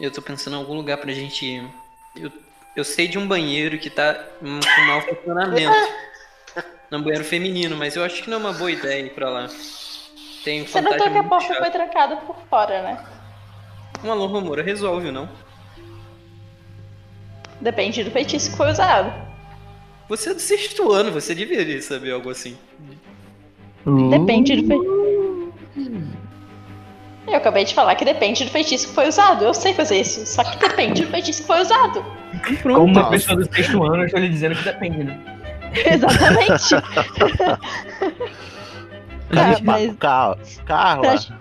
Eu 0.00 0.10
tô 0.10 0.20
pensando 0.22 0.54
em 0.54 0.58
algum 0.58 0.74
lugar 0.74 0.96
pra 0.98 1.12
gente 1.12 1.44
ir. 1.46 1.68
Eu, 2.16 2.32
eu 2.76 2.84
sei 2.84 3.08
de 3.08 3.18
um 3.18 3.26
banheiro 3.26 3.78
que 3.78 3.90
tá 3.90 4.14
com 4.14 4.60
mau 4.86 5.00
funcionamento. 5.02 5.74
No 6.90 7.02
banheiro 7.02 7.24
feminino, 7.24 7.76
mas 7.76 7.96
eu 7.96 8.04
acho 8.04 8.22
que 8.22 8.30
não 8.30 8.38
é 8.38 8.40
uma 8.40 8.52
boa 8.52 8.70
ideia 8.70 9.04
ir 9.04 9.10
pra 9.10 9.28
lá. 9.28 9.48
Tem 10.44 10.64
Você 10.64 10.80
notou 10.80 11.10
que 11.10 11.18
a 11.18 11.24
porta 11.24 11.48
chato. 11.48 11.58
foi 11.58 11.70
trancada 11.70 12.16
por 12.16 12.36
fora, 12.48 12.82
né? 12.82 13.04
Um 14.02 14.10
alô 14.10 14.26
Romora 14.26 14.62
resolve, 14.62 15.10
não? 15.10 15.28
Depende 17.60 18.02
do 18.02 18.10
feitiço 18.10 18.50
que 18.50 18.56
foi 18.56 18.70
usado. 18.70 19.12
Você 20.08 20.30
é 20.30 20.34
do 20.34 20.40
sexto 20.40 20.90
ano, 20.90 21.12
você 21.12 21.34
deveria 21.34 21.80
saber 21.82 22.12
algo 22.12 22.30
assim. 22.30 22.56
Depende 24.10 24.56
do 24.56 24.66
feitiço. 24.66 25.00
Eu 27.26 27.36
acabei 27.36 27.64
de 27.64 27.74
falar 27.74 27.94
que 27.94 28.04
depende 28.04 28.44
do 28.44 28.50
feitiço 28.50 28.88
que 28.88 28.94
foi 28.94 29.08
usado. 29.08 29.44
Eu 29.44 29.54
sei 29.54 29.74
fazer 29.74 30.00
isso. 30.00 30.26
Só 30.26 30.42
que 30.42 30.56
depende 30.58 31.02
do 31.02 31.10
feitiço 31.10 31.42
que 31.42 31.46
foi 31.46 31.60
usado. 31.60 32.04
Como 32.62 32.84
uma 32.84 33.00
Nossa. 33.00 33.10
pessoa 33.10 33.36
do 33.38 33.54
sexto 33.54 33.82
ano, 33.84 34.02
eu 34.02 34.06
estou 34.06 34.20
lhe 34.20 34.28
dizendo 34.28 34.54
que 34.56 34.64
depende, 34.64 35.04
né? 35.04 35.18
Exatamente. 35.74 36.74
Tá, 39.32 39.46
Mas... 39.46 39.60
mas 39.60 39.96
Carla, 39.96 40.38
Carla. 40.66 41.02
pra- 41.02 41.38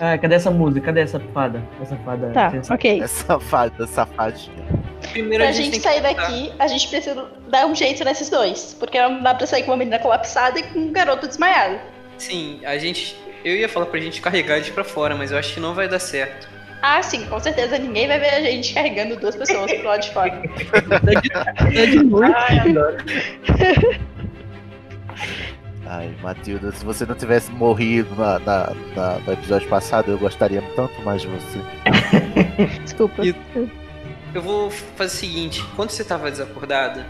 Ah, 0.00 0.18
cadê 0.18 0.34
essa 0.34 0.50
música? 0.50 0.86
Cadê 0.86 1.00
essa 1.02 1.20
fada? 1.32 1.62
Essa 1.80 1.96
fada. 1.98 2.30
Tá, 2.30 2.50
sensata? 2.50 2.74
ok. 2.74 3.00
Essa 3.00 3.38
fada, 3.38 3.86
safadinha. 3.86 4.66
Primeiro 5.12 5.44
pra 5.44 5.50
a 5.50 5.52
gente, 5.52 5.74
gente 5.74 5.80
sair 5.82 6.02
daqui, 6.02 6.52
a 6.58 6.66
gente 6.66 6.88
precisa 6.88 7.30
dar 7.48 7.66
um 7.66 7.74
jeito 7.76 8.04
nesses 8.04 8.28
dois. 8.28 8.74
Porque 8.78 9.00
não 9.00 9.22
dá 9.22 9.34
pra 9.34 9.46
sair 9.46 9.62
com 9.62 9.70
uma 9.70 9.76
menina 9.76 10.00
colapsada 10.00 10.58
e 10.58 10.64
com 10.64 10.80
um 10.80 10.92
garoto 10.92 11.28
desmaiado. 11.28 11.78
Sim, 12.18 12.60
a 12.66 12.76
gente. 12.76 13.16
Eu 13.44 13.54
ia 13.54 13.68
falar 13.68 13.86
pra 13.86 14.00
gente 14.00 14.20
carregar 14.20 14.56
eles 14.56 14.68
pra 14.70 14.82
fora, 14.82 15.14
mas 15.14 15.30
eu 15.30 15.38
acho 15.38 15.54
que 15.54 15.60
não 15.60 15.74
vai 15.74 15.86
dar 15.88 16.00
certo. 16.00 16.48
Ah, 16.88 17.02
sim, 17.02 17.26
com 17.26 17.40
certeza 17.40 17.78
ninguém 17.78 18.06
vai 18.06 18.20
ver 18.20 18.28
a 18.30 18.40
gente 18.42 18.72
carregando 18.72 19.16
duas 19.16 19.34
pessoas 19.34 19.72
pro 19.72 19.88
lado 19.88 20.02
de 20.02 20.10
fora. 20.12 20.40
É 21.74 21.86
de 21.86 22.02
noite. 22.04 22.32
Ai, 25.88 26.14
Matilda, 26.22 26.70
se 26.72 26.84
você 26.84 27.06
não 27.06 27.14
tivesse 27.14 27.50
morrido 27.50 28.14
na, 28.16 28.38
na- 28.40 28.72
na- 28.94 29.18
no 29.18 29.32
episódio 29.32 29.68
passado, 29.68 30.10
eu 30.10 30.18
gostaria 30.18 30.62
tanto 30.74 31.00
mais 31.02 31.22
de 31.22 31.28
você. 31.28 31.58
Desculpa. 32.84 33.24
E- 33.24 33.34
Eu 34.34 34.42
vou 34.42 34.70
fazer 34.70 35.14
o 35.16 35.18
seguinte: 35.18 35.64
quando 35.76 35.90
você 35.90 36.04
tava 36.04 36.30
desacordada, 36.30 37.06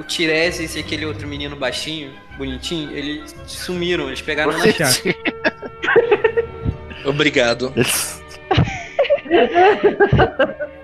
o 0.00 0.04
Tiresias 0.04 0.74
e 0.74 0.80
aquele 0.80 1.04
outro 1.06 1.28
menino 1.28 1.54
baixinho, 1.54 2.12
bonitinho, 2.38 2.90
eles 2.92 3.34
sumiram, 3.46 4.08
eles 4.08 4.20
pegaram 4.22 4.52
na 4.52 4.70
chave. 4.72 5.14
Obrigado. 7.04 7.72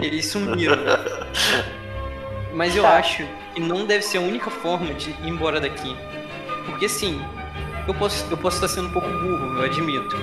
Eles 0.00 0.26
sumiram. 0.26 0.76
Mas 2.52 2.74
eu 2.76 2.82
Tá. 2.82 2.96
acho 2.96 3.26
que 3.54 3.60
não 3.60 3.86
deve 3.86 4.02
ser 4.04 4.18
a 4.18 4.20
única 4.20 4.50
forma 4.50 4.92
de 4.94 5.10
ir 5.10 5.28
embora 5.28 5.60
daqui. 5.60 5.96
Porque 6.66 6.88
sim, 6.88 7.20
eu 7.86 7.94
posso, 7.94 8.26
eu 8.30 8.36
posso 8.36 8.56
estar 8.56 8.68
sendo 8.68 8.88
um 8.88 8.92
pouco 8.92 9.08
burro, 9.08 9.58
eu 9.58 9.64
admito. 9.64 10.16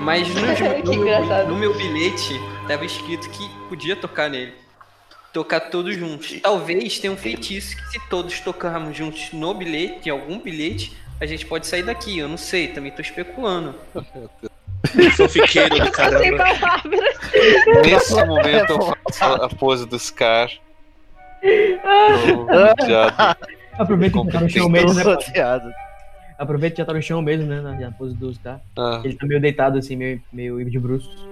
Mas 0.00 0.28
no, 0.28 0.40
no 0.84 1.04
meu, 1.04 1.46
no 1.48 1.56
meu 1.56 1.74
bilhete 1.76 2.38
tava 2.66 2.84
escrito 2.84 3.28
que 3.30 3.48
podia 3.68 3.96
tocar 3.96 4.28
nele. 4.28 4.54
Tocar 5.32 5.60
todos 5.60 5.94
juntos. 5.94 6.40
Talvez 6.42 6.98
tenha 6.98 7.12
um 7.12 7.16
feitiço 7.16 7.76
que 7.76 7.90
se 7.90 8.00
todos 8.08 8.40
tocarmos 8.40 8.96
juntos 8.96 9.32
no 9.32 9.52
bilhete, 9.54 10.08
em 10.08 10.12
algum 10.12 10.38
bilhete, 10.38 10.96
a 11.20 11.26
gente 11.26 11.44
pode 11.44 11.66
sair 11.66 11.82
daqui. 11.82 12.18
Eu 12.18 12.28
não 12.28 12.38
sei, 12.38 12.68
também 12.68 12.90
tô 12.90 13.02
especulando. 13.02 13.74
Fanfiqueiro 15.16 15.70
do 15.78 15.82
Sem 15.84 15.90
caramba. 15.92 16.44
Nesse 17.84 18.24
momento 18.24 18.72
eu 18.72 18.96
faço 19.12 19.42
a 19.42 19.48
pose 19.48 19.86
do 19.86 19.98
Scar. 19.98 20.50
Tô 21.42 22.42
rodeado. 22.44 23.38
Aproveita 23.78 24.16
que 24.20 24.26
já 24.32 24.32
tá 24.32 24.40
no 24.40 24.48
chão 24.50 24.68
mesmo, 24.68 24.94
né? 24.94 25.02
Aproveita 26.38 26.74
que 26.76 26.82
já 26.82 26.86
tá 26.86 26.92
no 26.92 27.02
chão 27.02 27.22
mesmo, 27.22 27.46
né? 27.46 27.60
Na, 27.60 27.72
na 27.72 27.92
pose 27.92 28.14
dos 28.14 28.38
caras. 28.38 28.60
Ah, 28.78 29.00
Ele 29.04 29.14
tá 29.14 29.26
meio 29.26 29.40
deitado 29.40 29.78
assim, 29.78 29.96
meio, 29.96 30.20
meio 30.32 30.64
de 30.70 30.78
bruços. 30.78 31.26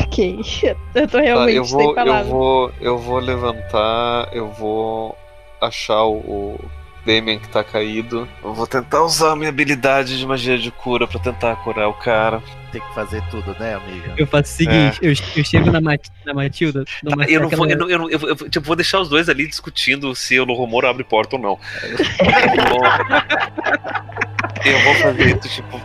Ok. 0.00 0.40
Eu 0.94 1.08
tô 1.08 1.18
realmente 1.18 1.56
eu 1.56 1.64
sem 1.64 1.76
vou, 1.78 1.88
eu 1.90 1.94
palavras. 1.94 2.26
vou, 2.28 2.72
eu 2.80 2.98
vou 2.98 3.18
levantar, 3.18 4.28
eu 4.32 4.48
vou 4.50 5.16
achar 5.60 6.02
o 6.04 6.58
Damien 7.04 7.38
que 7.38 7.48
tá 7.48 7.64
caído. 7.64 8.28
Eu 8.44 8.54
vou 8.54 8.66
tentar 8.66 9.02
usar 9.02 9.32
a 9.32 9.36
minha 9.36 9.48
habilidade 9.48 10.18
de 10.18 10.26
magia 10.26 10.56
de 10.56 10.70
cura 10.70 11.06
pra 11.06 11.18
tentar 11.18 11.56
curar 11.56 11.88
o 11.88 11.94
cara. 11.94 12.42
Tem 12.70 12.80
que 12.80 12.94
fazer 12.94 13.22
tudo, 13.30 13.54
né, 13.58 13.74
amiga? 13.74 14.14
Eu 14.16 14.26
faço 14.26 14.52
o 14.52 14.56
seguinte, 14.56 14.98
eu, 15.02 15.12
eu 15.36 15.44
chego 15.44 15.70
na, 15.70 15.80
Mat 15.80 16.06
na 16.24 16.32
Matilda, 16.32 16.84
É. 17.04 17.10
Tá, 17.16 17.24
Eu 17.28 17.40
não 17.42 17.48
vou, 17.50 17.66
eu, 17.68 17.76
não, 17.76 17.90
eu, 17.90 17.98
não- 17.98 18.10
eu, 18.10 18.18
vou- 18.18 18.28
eu 18.30 18.36
tipo, 18.48 18.66
vou 18.66 18.76
deixar 18.76 19.00
os 19.00 19.08
dois 19.08 19.28
ali 19.28 19.46
discutindo 19.46 20.14
se 20.14 20.38
o 20.40 20.44
Romoro 20.54 20.86
abre 20.88 21.04
porta 21.04 21.36
ou 21.36 21.42
não. 21.42 21.58
Eu 21.82 21.98
vou, 22.70 24.72
eu 24.72 24.78
vou 24.84 24.94
fazer 24.94 25.36
isso, 25.36 25.48
tipo, 25.48 25.80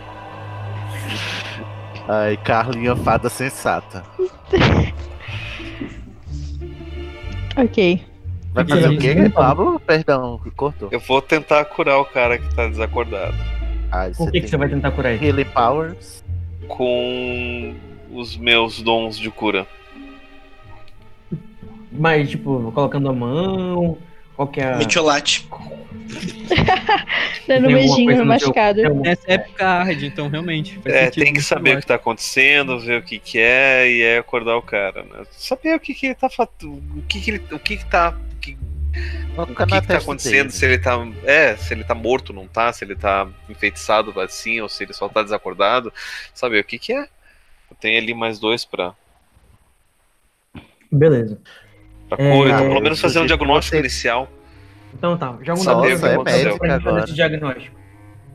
Ai, 2.08 2.38
Carlinha, 2.38 2.96
fada 2.96 3.28
sensata. 3.28 4.02
Ok. 7.56 8.04
Vai 8.64 8.66
fazer 8.66 8.88
o 8.88 8.98
quê. 8.98 9.30
Pablo? 9.32 9.80
Perdão, 9.80 10.40
cortou. 10.56 10.88
eu 10.90 10.98
vou 10.98 11.22
tentar 11.22 11.64
curar 11.66 11.98
o 11.98 12.04
cara 12.04 12.38
que 12.38 12.54
tá 12.54 12.66
desacordado. 12.66 13.36
Ai, 13.92 14.12
Com 14.14 14.24
o 14.24 14.30
que, 14.30 14.40
que 14.40 14.48
você 14.48 14.56
vai 14.56 14.68
tentar 14.68 14.90
curar 14.90 15.12
ele? 15.12 15.26
Healing 15.26 15.44
Powers. 15.44 16.24
Com 16.66 17.74
os 18.12 18.36
meus 18.36 18.82
dons 18.82 19.18
de 19.18 19.30
cura. 19.30 19.66
Mas, 21.92 22.30
tipo, 22.30 22.70
colocando 22.72 23.08
a 23.08 23.12
mão. 23.12 23.96
Qual 24.34 24.48
que 24.48 24.60
é 24.60 24.72
a. 24.72 24.76
Metiolate. 24.76 25.48
Dando 27.46 27.68
um 27.68 27.72
beijinho 27.72 28.16
no 28.18 28.26
machucado. 28.26 28.82
Nessa 28.94 29.22
época 29.26 29.82
hard, 29.84 30.02
então 30.02 30.28
realmente. 30.28 30.78
faz 30.78 30.94
É, 30.94 31.10
tem 31.10 31.32
que 31.32 31.40
saber 31.40 31.76
o 31.76 31.80
que 31.80 31.86
tá 31.86 31.94
acontecendo, 31.94 32.78
ver 32.78 33.00
o 33.00 33.02
que 33.02 33.18
que 33.18 33.38
é 33.38 33.90
e 33.90 34.02
é 34.02 34.18
acordar 34.18 34.56
o 34.56 34.62
cara, 34.62 35.02
né? 35.02 35.24
Saber 35.30 35.74
o 35.74 35.80
que 35.80 35.94
que 35.94 36.06
ele 36.06 36.14
tá 36.14 36.28
o 36.62 37.02
que 37.08 37.20
que 37.20 37.30
ele, 37.30 37.42
o 37.52 37.58
que 37.58 37.76
que 37.78 37.86
tá, 37.86 38.14
o 39.36 39.46
que, 39.46 39.80
que 39.80 39.86
tá 39.86 39.98
acontecendo, 39.98 40.50
se 40.50 40.64
ele 40.64 40.78
tá. 40.78 40.96
É, 41.24 41.56
se 41.56 41.72
ele 41.74 41.84
tá 41.84 41.94
morto, 41.94 42.32
não 42.32 42.46
tá, 42.46 42.72
se 42.72 42.84
ele 42.84 42.96
tá 42.96 43.28
enfeitiçado 43.48 44.18
assim, 44.20 44.60
ou 44.60 44.68
se 44.68 44.82
ele 44.84 44.92
só 44.92 45.08
tá 45.08 45.22
desacordado. 45.22 45.92
Sabe, 46.34 46.58
o 46.58 46.64
que 46.64 46.78
que 46.78 46.92
é? 46.92 47.02
Eu 47.70 47.76
tenho 47.80 47.98
ali 47.98 48.14
mais 48.14 48.38
dois 48.38 48.64
pra. 48.64 48.94
Beleza. 50.90 51.38
pra 52.08 52.22
É, 52.24 52.30
cor, 52.32 52.46
então, 52.46 52.68
pelo 52.68 52.80
menos 52.80 53.00
fazer 53.00 53.20
um 53.20 53.26
diagnóstico 53.26 53.76
você- 53.76 53.80
inicial. 53.80 54.28
Então 54.94 55.16
tá, 55.18 55.36
joga 55.42 55.60
um 55.60 55.64
dado 55.64 56.04
agora. 56.04 57.04
esse 57.04 57.14
diagnóstico. 57.14 57.76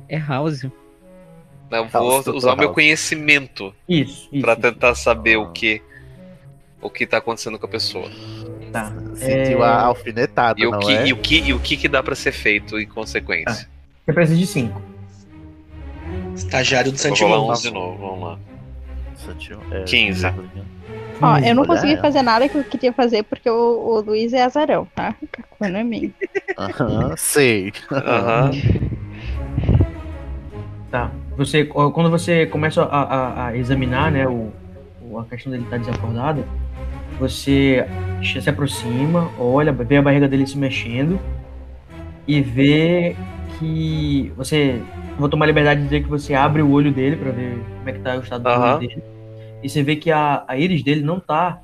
É 0.08 0.18
House. 0.20 0.64
Eu 0.64 1.88
vou 1.88 2.36
usar 2.36 2.54
o 2.54 2.56
meu 2.58 2.72
conhecimento 2.72 3.74
Isso, 3.90 4.30
isso. 4.32 4.42
pra 4.42 4.56
tentar 4.56 4.94
saber 4.94 5.36
Ah. 5.36 5.40
o 5.40 5.52
que. 5.52 5.82
O 6.84 6.90
que 6.90 7.08
tá 7.08 7.18
acontecendo 7.18 7.58
com 7.58 7.66
a 7.66 7.70
pessoa. 7.70 8.10
Tá. 8.72 8.92
Sentiu 9.16 9.64
É, 9.64 9.68
a 9.68 9.82
alfinetada, 9.84 10.60
E 10.60 10.68
o, 10.68 10.72
não 10.72 10.80
que, 10.80 10.92
é? 10.94 11.08
e, 11.08 11.14
o 11.14 11.18
que, 11.18 11.40
e 11.40 11.54
o 11.54 11.60
que 11.60 11.78
que 11.78 11.88
dá 11.88 12.02
pra 12.04 12.16
ser 12.16 12.32
feito 12.32 12.78
em 12.80 12.86
consequência. 12.88 13.68
Você 14.06 14.14
precisa 14.14 14.38
de 14.38 14.46
5. 14.48 14.82
Estagiário 16.36 16.92
do 16.92 16.98
Santimão. 16.98 17.50
uns 17.50 17.62
de 17.62 17.72
novo, 17.72 17.98
vamos 17.98 18.24
lá. 18.24 18.40
Sentiu- 19.16 19.60
é, 19.72 19.84
15. 19.84 20.26
Ó, 21.22 21.38
eu 21.38 21.56
não 21.56 21.66
consegui 21.66 21.96
fazer 21.98 22.22
nada 22.24 22.50
que 22.50 22.58
eu 22.58 22.64
queria 22.64 22.92
fazer 22.92 23.24
porque 23.24 23.50
o, 23.50 23.54
o 23.56 24.02
Luiz 24.02 24.34
é 24.34 24.44
azarão, 24.44 24.86
tá? 24.96 25.10
A 25.38 25.44
culpa 25.44 25.70
não 25.70 25.80
é 25.80 25.84
minha. 25.84 26.12
Aham, 26.58 27.14
sei. 27.16 27.72
Aham. 27.92 28.52
Tá. 30.92 31.12
Você, 31.38 31.64
quando 31.66 32.10
você 32.10 32.46
começa 32.48 32.84
a, 32.84 33.02
a- 33.02 33.48
a 33.48 33.58
examinar, 33.58 34.12
né, 34.12 34.28
o, 34.28 34.52
o- 35.02 35.20
a 35.20 35.26
questão 35.26 35.52
dele 35.52 35.64
estar 35.64 35.78
desacordado, 35.78 36.46
você 37.20 37.86
se 38.24 38.50
aproxima, 38.50 39.30
olha, 39.40 39.72
vê 39.72 39.98
a 39.98 40.02
barriga 40.02 40.28
dele 40.28 40.46
se 40.48 40.58
mexendo 40.58 41.20
e 42.28 42.42
vê 42.42 43.16
que 43.60 44.32
você. 44.36 44.82
Vou 45.18 45.30
tomar 45.30 45.46
a 45.46 45.48
liberdade 45.48 45.80
de 45.82 45.86
dizer 45.88 46.04
que 46.04 46.10
você 46.10 46.34
abre 46.34 46.62
o 46.62 46.72
olho 46.72 46.92
dele 46.92 47.16
pra 47.16 47.32
ver 47.32 47.58
como 47.78 47.90
é 47.90 47.94
que 47.94 48.00
tá 48.00 48.16
o 48.16 48.22
estado 48.22 48.44
do 48.44 48.50
Aham. 48.50 48.78
olho 48.78 48.88
dele. 48.88 49.04
E 49.62 49.70
você 49.70 49.84
vê 49.84 49.96
que 49.96 50.12
a, 50.12 50.44
a 50.48 50.58
íris 50.58 50.84
dele 50.84 51.02
não 51.04 51.20
tá 51.20 51.62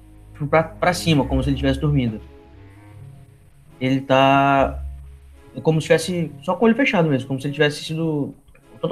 pra, 0.50 0.64
pra 0.64 0.94
cima, 0.94 1.26
como 1.26 1.44
se 1.44 1.50
ele 1.50 1.58
tivesse 1.58 1.80
dormido. 1.80 2.22
Ele 3.82 4.02
tá 4.02 4.84
como 5.64 5.82
se 5.82 5.88
tivesse 5.88 6.32
só 6.44 6.56
com 6.56 6.66
o 6.66 6.68
olho 6.68 6.76
fechado 6.76 7.10
mesmo, 7.10 7.28
como 7.28 7.42
se 7.42 7.48
ele 7.48 7.54
tivesse 7.54 7.84
sido 7.84 8.34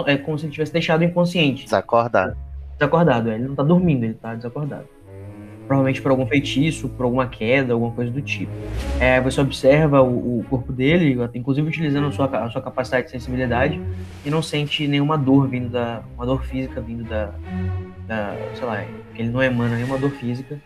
é 0.06 0.18
como 0.18 0.38
se 0.38 0.46
ele 0.46 0.52
tivesse 0.52 0.74
deixado 0.74 1.04
inconsciente, 1.04 1.64
Desacordado. 1.64 2.36
desacordado. 2.78 3.30
é. 3.30 3.36
Ele 3.36 3.48
não 3.48 3.56
tá 3.56 3.64
dormindo, 3.64 4.04
ele 4.04 4.16
tá 4.16 4.36
desacordado. 4.36 4.86
Provavelmente 5.68 6.02
por 6.02 6.11
algum 6.11 6.26
feitiço, 6.26 6.88
por 6.88 7.03
alguma 7.03 7.27
queda, 7.27 7.73
alguma 7.73 7.91
coisa 7.91 8.10
do 8.10 8.22
tipo. 8.22 8.52
É, 8.99 9.19
você 9.19 9.41
observa 9.41 10.02
o, 10.02 10.39
o 10.39 10.45
corpo 10.49 10.72
dele, 10.72 11.18
inclusive 11.35 11.68
utilizando 11.68 12.07
a 12.07 12.11
sua, 12.11 12.26
a 12.26 12.49
sua 12.49 12.61
capacidade 12.61 13.06
de 13.06 13.11
sensibilidade, 13.11 13.81
e 14.26 14.30
não 14.30 14.41
sente 14.41 14.88
nenhuma 14.88 15.18
dor 15.18 15.48
vindo 15.48 15.69
da. 15.69 16.03
uma 16.15 16.26
dor 16.26 16.44
física 16.44 16.80
vindo 16.80 17.03
da. 17.03 17.31
da 18.07 18.35
sei 18.56 18.65
lá, 18.65 18.85
ele 19.15 19.30
não 19.30 19.44
emana 19.44 19.76
nenhuma 19.76 19.98
dor 19.98 20.11
física. 20.11 20.57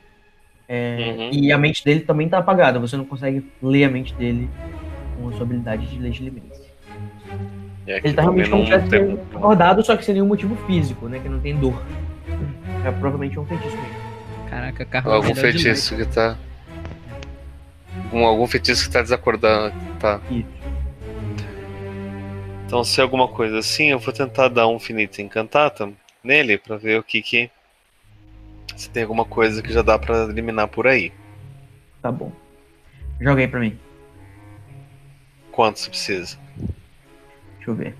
É, 0.67 1.15
Uhum. 1.17 1.29
E 1.33 1.51
a 1.51 1.57
mente 1.57 1.83
dele 1.83 1.99
também 1.99 2.29
tá 2.29 2.37
apagada, 2.37 2.79
você 2.79 2.95
não 2.95 3.03
consegue 3.03 3.45
ler 3.61 3.83
a 3.83 3.89
mente 3.89 4.13
dele 4.13 4.49
com 5.19 5.27
a 5.27 5.33
sua 5.33 5.41
habilidade 5.41 5.85
de 5.85 5.99
legilimência. 5.99 6.71
E 7.85 7.93
aqui 7.93 8.07
Ele 8.07 8.13
tá 8.13 8.21
realmente 8.21 8.49
como 8.49 8.65
se 8.65 8.71
tivesse 8.71 8.95
acordado, 9.35 9.83
só 9.83 9.97
que 9.97 10.05
sem 10.05 10.13
nenhum 10.13 10.27
motivo 10.27 10.55
físico, 10.67 11.09
né? 11.09 11.19
Que 11.19 11.27
não 11.27 11.39
tem 11.39 11.57
dor. 11.57 11.81
É 12.85 12.91
provavelmente 12.91 13.37
um 13.39 13.45
feitiço 13.45 13.75
mesmo. 13.75 13.90
Caraca, 14.51 14.83
carro 14.83 15.11
Algum 15.13 15.33
feitiço 15.33 15.95
que 15.95 16.05
tá. 16.05 16.37
Um, 18.11 18.25
algum 18.25 18.45
feitiço 18.45 18.85
que 18.85 18.91
tá 18.91 19.01
desacordando. 19.01 19.73
Tá. 19.97 20.19
Isso. 20.29 20.45
Então, 22.65 22.83
se 22.83 22.99
é 22.99 23.03
alguma 23.03 23.29
coisa 23.29 23.59
assim, 23.59 23.91
eu 23.91 23.99
vou 23.99 24.13
tentar 24.13 24.49
dar 24.49 24.67
um 24.67 24.77
finito 24.77 25.21
incantata 25.21 25.89
nele 26.21 26.57
pra 26.57 26.75
ver 26.75 26.99
o 26.99 27.03
que 27.03 27.21
que. 27.21 27.49
Se 28.75 28.89
tem 28.89 29.03
alguma 29.03 29.23
coisa 29.23 29.61
que 29.61 29.71
já 29.71 29.81
dá 29.81 29.97
pra 29.97 30.25
eliminar 30.25 30.67
por 30.67 30.85
aí. 30.85 31.13
Tá 32.01 32.11
bom. 32.11 32.33
Joga 33.21 33.39
aí 33.39 33.47
pra 33.47 33.61
mim. 33.61 33.79
Quanto 35.53 35.79
você 35.79 35.89
precisa? 35.89 36.37
Deixa 37.55 37.71
eu 37.71 37.75
ver. 37.75 37.95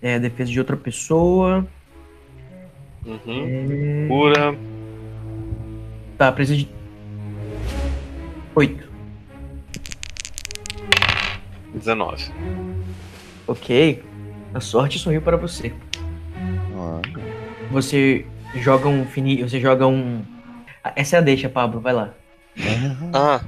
É 0.00 0.20
defesa 0.20 0.52
de 0.52 0.58
outra 0.60 0.76
pessoa. 0.76 1.66
Uhum. 3.04 4.04
É... 4.04 4.08
Cura. 4.08 4.56
Tá, 6.18 6.32
precisa 6.32 6.58
de. 6.58 6.68
Oito. 8.54 8.86
19. 11.74 12.32
Ok. 13.46 14.02
A 14.54 14.60
sorte 14.60 14.98
sorriu 14.98 15.20
para 15.20 15.36
você. 15.36 15.72
Você 17.70 18.24
joga 18.56 18.88
um 18.88 19.04
fini... 19.06 19.42
Você 19.42 19.60
joga 19.60 19.86
um. 19.86 20.22
Ah, 20.82 20.92
Essa 20.96 21.16
é 21.16 21.18
a 21.18 21.22
deixa, 21.22 21.48
Pablo. 21.48 21.80
Vai 21.80 21.92
lá. 21.92 22.14
Ah. 23.12 23.40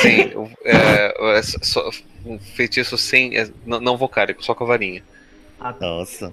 Sim, 0.00 0.30
é, 0.64 1.38
é 1.38 1.42
só- 1.42 1.90
um 2.24 2.38
feitiço 2.38 2.96
sem. 2.96 3.36
é, 3.36 3.50
não, 3.66 3.80
não 3.80 3.96
vocálico, 3.98 4.42
só 4.42 4.54
com 4.54 4.64
a 4.64 4.68
varinha. 4.68 5.02
Nossa. 5.80 6.32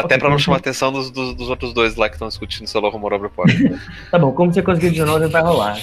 Até 0.00 0.18
pra 0.18 0.28
não 0.30 0.38
chamar 0.38 0.56
a 0.56 0.60
atenção 0.60 0.92
dos, 0.92 1.10
dos, 1.10 1.34
dos 1.34 1.48
outros 1.48 1.72
dois 1.72 1.96
lá 1.96 2.08
que 2.08 2.14
estão 2.14 2.28
discutindo 2.28 2.66
se 2.66 2.76
ela 2.76 2.88
abre 2.88 3.26
a 3.26 3.30
porta. 3.30 3.52
Tá 4.10 4.18
bom, 4.18 4.32
como 4.32 4.52
você 4.52 4.62
conseguiu 4.62 4.90
19, 4.90 5.26
vai 5.28 5.42
rolar. 5.42 5.76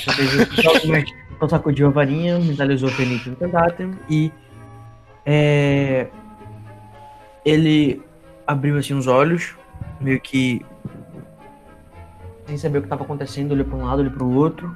Então 1.35 1.49
sacudiu 1.49 1.87
a 1.87 1.89
varinha, 1.89 2.39
mentalizou 2.39 2.89
o 2.89 2.91
Fenix 2.91 3.25
no 3.25 3.35
Cantatem 3.35 3.91
e. 4.09 4.31
É, 5.25 6.07
ele 7.45 8.01
abriu 8.45 8.77
assim 8.77 8.93
os 8.93 9.07
olhos, 9.07 9.55
meio 9.99 10.19
que. 10.19 10.65
Sem 12.45 12.57
saber 12.57 12.79
o 12.79 12.81
que 12.81 12.87
estava 12.87 13.03
acontecendo, 13.03 13.51
olhou 13.53 13.65
pra 13.65 13.77
um 13.77 13.85
lado, 13.85 13.99
olhou 13.99 14.11
pro 14.11 14.29
outro. 14.29 14.75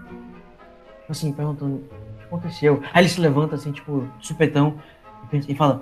Assim, 1.10 1.32
perguntando: 1.32 1.76
o 1.76 2.18
que 2.20 2.26
aconteceu? 2.26 2.82
Aí 2.94 3.02
ele 3.04 3.10
se 3.10 3.20
levanta, 3.22 3.56
assim, 3.56 3.72
tipo, 3.72 4.08
supetão, 4.20 4.76
e, 5.24 5.28
pensa- 5.28 5.52
e 5.52 5.56
fala: 5.56 5.82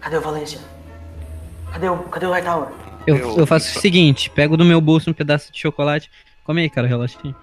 Cadê 0.00 0.16
o 0.16 0.20
Valência? 0.20 0.60
Cadê 1.72 1.88
o, 1.88 1.96
cadê 2.04 2.26
o 2.26 2.30
Hightower? 2.30 2.68
Eu, 3.06 3.16
Eu- 3.16 3.38
eu 3.38 3.46
faço 3.46 3.76
o 3.76 3.80
seguinte, 3.80 4.30
pego 4.30 4.56
do 4.56 4.64
meu 4.64 4.80
bolso 4.80 5.10
um 5.10 5.14
pedaço 5.14 5.52
de 5.52 5.58
chocolate. 5.58 6.10
Come 6.44 6.60
aí, 6.62 6.70
cara, 6.70 6.86
relaxinho. 6.86 7.34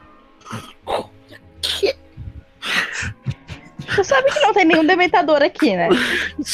Tu 3.95 4.03
sabe 4.03 4.31
que 4.31 4.39
não 4.39 4.53
tem 4.53 4.65
nenhum 4.65 4.85
dementador 4.85 5.41
aqui, 5.41 5.75
né? 5.75 5.89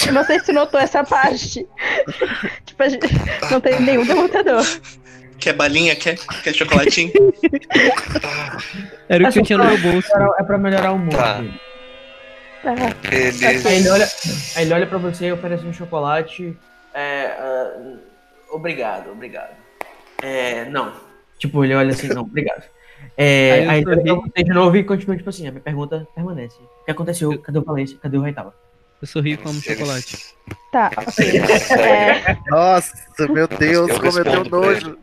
Eu 0.07 0.13
não 0.13 0.23
sei 0.23 0.39
se 0.39 0.51
notou 0.53 0.79
essa 0.79 1.03
parte. 1.03 1.67
tipo, 2.65 2.83
a 2.83 2.87
gente 2.89 3.05
não 3.51 3.59
tem 3.59 3.79
nenhum 3.81 4.05
dementador. 4.05 4.63
Quer 5.37 5.53
balinha? 5.53 5.95
Quer, 5.95 6.17
quer 6.43 6.53
chocolatinho? 6.53 7.11
Era 9.09 9.27
o 9.27 9.31
que 9.31 9.39
eu 9.39 9.43
tinha 9.43 9.57
no 9.57 9.65
meu 9.65 9.77
bolso. 9.77 10.09
É 10.39 10.43
pra 10.43 10.57
melhorar 10.57 10.91
o 10.91 10.95
humor 10.95 11.13
Tá. 11.13 11.41
Ah, 12.63 12.73
Ele. 13.15 13.45
Aí 13.45 13.75
ele 13.77 13.89
olha, 13.89 14.09
aí 14.55 14.63
ele 14.65 14.73
olha 14.73 14.87
pra 14.87 14.97
você 14.97 15.27
e 15.27 15.31
oferece 15.31 15.63
um 15.65 15.73
chocolate. 15.73 16.57
É, 16.95 17.35
ah, 17.37 17.97
obrigado, 18.51 19.11
obrigado. 19.11 19.53
É, 20.23 20.63
não. 20.69 20.93
Tipo, 21.37 21.65
ele 21.65 21.75
olha 21.75 21.91
assim, 21.91 22.07
não, 22.07 22.21
obrigado. 22.21 22.63
É, 23.17 23.65
Aí 23.69 23.83
eu 23.83 23.91
aí 23.91 24.05
você 24.05 24.43
de 24.43 24.51
novo 24.51 24.77
e 24.77 24.83
continua, 24.83 25.17
tipo 25.17 25.29
assim, 25.29 25.45
a 25.45 25.51
minha 25.51 25.61
pergunta 25.61 26.07
permanece. 26.15 26.57
O 26.81 26.85
que 26.85 26.91
aconteceu? 26.91 27.37
Cadê 27.41 27.59
o 27.59 27.63
Valência? 27.63 27.97
Cadê 28.01 28.17
o 28.17 28.21
Raitava? 28.21 28.55
Eu 29.01 29.07
sorri 29.07 29.33
e 29.33 29.37
como 29.37 29.61
chocolate. 29.61 30.33
tá, 30.71 30.89
ok. 30.97 31.41
É, 31.77 32.37
Nossa, 32.49 32.93
meu 33.29 33.47
Deus, 33.47 33.89
Eu 33.89 33.99
como 33.99 34.17
eu 34.17 34.23
tenho 34.23 34.43
nojo. 34.45 34.97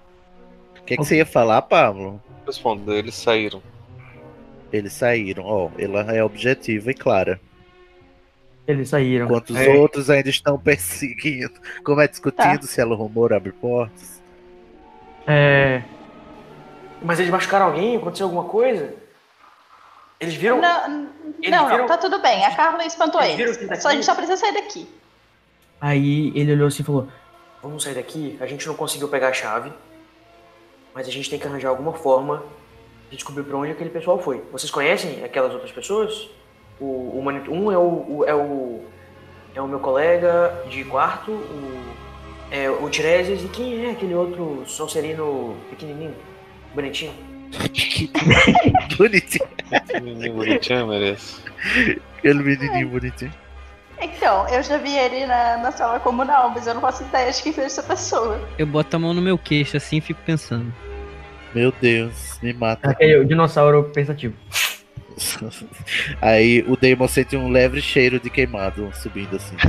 O 0.81 0.85
que, 0.85 0.97
que 0.97 1.05
você 1.05 1.17
ia 1.17 1.27
falar, 1.27 1.61
Pablo? 1.63 2.21
Respondo, 2.47 2.93
eles 2.93 3.15
saíram. 3.15 3.63
Eles 4.73 4.95
saíram, 4.95 5.45
ó. 5.45 5.71
Ela 5.79 6.01
é 6.13 6.25
objetiva 6.25 6.91
e 6.91 6.95
clara. 6.95 7.39
Eles 8.67 8.89
saíram. 8.89 9.27
Enquanto 9.27 9.51
os 9.51 9.57
É, 9.57 9.69
outros 9.71 10.09
ainda 10.09 10.29
estão 10.31 10.59
perseguindo. 10.59 11.53
Como 11.85 12.01
é 12.01 12.07
discutindo 12.09 12.61
Tá. 12.61 12.67
se 12.67 12.81
ela 12.81 12.95
rumor 12.95 13.33
abre 13.33 13.53
portas. 13.53 14.23
é... 15.27 15.83
Mas 17.05 17.19
eles 17.19 17.33
machucaram 17.33 17.67
alguém? 17.67 17.97
Aconteceu 17.97 18.27
alguma 18.27 18.45
coisa? 18.45 18.95
Eles 20.21 20.35
viram? 20.35 20.61
Não, 20.61 21.09
Eles 21.43 21.51
não, 21.51 21.65
viram- 21.67 21.79
não, 21.79 21.87
tá 21.87 21.99
tudo 21.99 22.21
bem. 22.21 22.45
A 22.45 22.55
Carla 22.55 22.85
espantou 22.87 23.21
Eles 23.21 23.57
eles. 23.57 23.69
tá 23.69 23.75
Só, 23.81 23.89
a 23.89 23.91
gente 23.91 23.99
aqui? 24.01 24.07
só 24.07 24.15
precisa 24.15 24.37
sair 24.37 24.53
daqui. 24.55 24.89
Aí 25.81 26.33
ele 26.37 26.53
olhou 26.53 26.69
assim 26.69 26.83
e 26.83 26.87
falou: 26.87 27.09
Vamos 27.61 27.83
sair 27.83 27.95
daqui. 27.95 28.37
A 28.41 28.47
gente 28.47 28.65
não 28.69 28.75
conseguiu 28.77 29.09
pegar 29.09 29.29
a 29.29 29.33
chave, 29.33 29.73
mas 30.95 31.09
a 31.09 31.11
gente 31.11 31.29
tem 31.29 31.41
que 31.41 31.47
arranjar 31.47 31.71
alguma 31.71 31.93
forma 31.93 32.45
de 33.11 33.17
descobrir 33.17 33.43
pra 33.43 33.57
onde 33.57 33.73
aquele 33.73 33.91
pessoal 33.91 34.21
foi. 34.21 34.41
Vocês 34.53 34.71
conhecem 34.71 35.25
aquelas 35.25 35.53
outras 35.53 35.73
pessoas? 35.73 36.29
O, 36.83 37.19
o 37.19 37.23
Manito- 37.25 37.53
um 37.53 37.71
é 37.71 37.79
o, 37.79 37.81
o- 38.09 38.25
é 38.27 38.35
o 38.35 38.81
é 39.55 39.61
o 39.61 39.69
meu 39.69 39.79
colega 39.79 40.65
de 40.69 40.83
quarto, 40.85 41.31
o 41.31 41.83
é 42.51 42.69
o 42.71 42.89
Tiresias 42.91 43.43
e 43.45 43.49
quem 43.49 43.87
é 43.87 43.91
aquele 43.93 44.15
outro 44.15 44.63
Sonserino 44.67 45.57
pequenininho, 45.71 46.15
bonitinho? 46.75 47.13
Bonitinho. 48.99 49.47
Bonitinho, 50.35 50.79
eu 50.79 50.87
mereço. 50.87 51.43
Aquele 52.19 52.43
menininho 52.43 52.89
bonitinho. 52.89 53.33
Então, 54.01 54.49
eu 54.49 54.63
já 54.63 54.79
vi 54.79 54.97
ele 54.97 55.27
na, 55.27 55.59
na 55.59 55.71
sala 55.71 56.01
comunal, 56.01 56.51
mas 56.51 56.67
eu 56.67 56.75
não 56.75 56.81
faço 56.81 57.03
ideia 57.05 57.31
de 57.31 57.43
quem 57.43 57.53
foi 57.53 57.65
essa 57.65 57.83
pessoa. 57.83 58.41
Eu 58.59 58.67
boto 58.67 58.97
a 58.97 58.99
mão 58.99 59.15
no 59.15 59.23
meu 59.23 59.39
queixo 59.39 59.77
assim 59.77 59.99
e 59.99 60.01
fico 60.01 60.21
pensando. 60.25 60.73
Meu 61.55 61.73
Deus, 61.81 62.39
me 62.43 62.53
mata. 62.55 62.91
Aquele 62.91 63.19
o 63.19 63.25
dinossauro 63.25 63.85
pensativo. 63.95 64.35
Aí 66.21 66.63
o 66.69 66.77
Damon 66.77 67.09
sente 67.09 67.37
um 67.37 67.51
leve 67.51 67.81
cheiro 67.81 68.21
de 68.21 68.29
queimado 68.31 68.91
subindo 68.95 69.37
assim. 69.37 69.57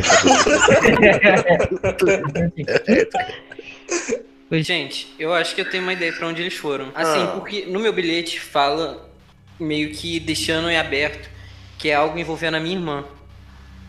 Gente, 4.52 5.14
eu 5.18 5.34
acho 5.34 5.56
que 5.56 5.62
eu 5.62 5.70
tenho 5.70 5.84
uma 5.84 5.94
ideia 5.94 6.14
pra 6.14 6.28
onde 6.28 6.42
eles 6.42 6.54
foram. 6.56 6.92
Assim, 6.94 7.24
Ah. 7.24 7.28
porque 7.36 7.66
no 7.66 7.80
meu 7.80 7.92
bilhete 7.92 8.40
fala 8.40 9.10
meio 9.60 9.92
que 9.92 10.20
deixando 10.20 10.70
em 10.70 10.78
aberto 10.78 11.30
que 11.78 11.90
é 11.90 11.96
algo 11.96 12.18
envolvendo 12.18 12.56
a 12.56 12.60
minha 12.60 12.76
irmã. 12.76 13.04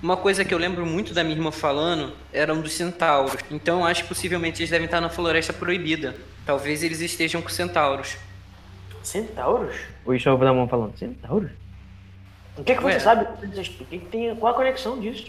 Uma 0.02 0.16
coisa 0.16 0.44
que 0.44 0.52
eu 0.52 0.58
lembro 0.58 0.84
muito 0.84 1.14
da 1.14 1.22
minha 1.22 1.36
irmã 1.36 1.50
falando 1.52 2.12
eram 2.32 2.60
dos 2.60 2.72
centauros. 2.72 3.36
Então 3.50 3.80
eu 3.80 3.86
acho 3.86 4.02
que 4.02 4.08
possivelmente 4.08 4.60
eles 4.60 4.70
devem 4.70 4.86
estar 4.86 5.00
na 5.00 5.08
floresta 5.08 5.52
proibida. 5.52 6.16
Talvez 6.44 6.82
eles 6.82 7.00
estejam 7.00 7.40
com 7.40 7.48
centauros. 7.48 8.16
Centauros? 9.04 9.76
O 10.04 10.12
Ishao 10.14 10.36
da 10.38 10.52
mão 10.52 10.66
falando, 10.68 10.96
centauros? 10.98 11.50
O 12.56 12.64
que, 12.64 12.72
é 12.72 12.74
que 12.76 12.84
Ué. 12.84 12.92
você 12.94 13.00
sabe? 13.00 13.24
O 13.24 13.84
que, 13.86 13.98
que 13.98 14.06
tem, 14.06 14.34
qual 14.36 14.52
a 14.52 14.56
conexão 14.56 14.98
disso? 14.98 15.26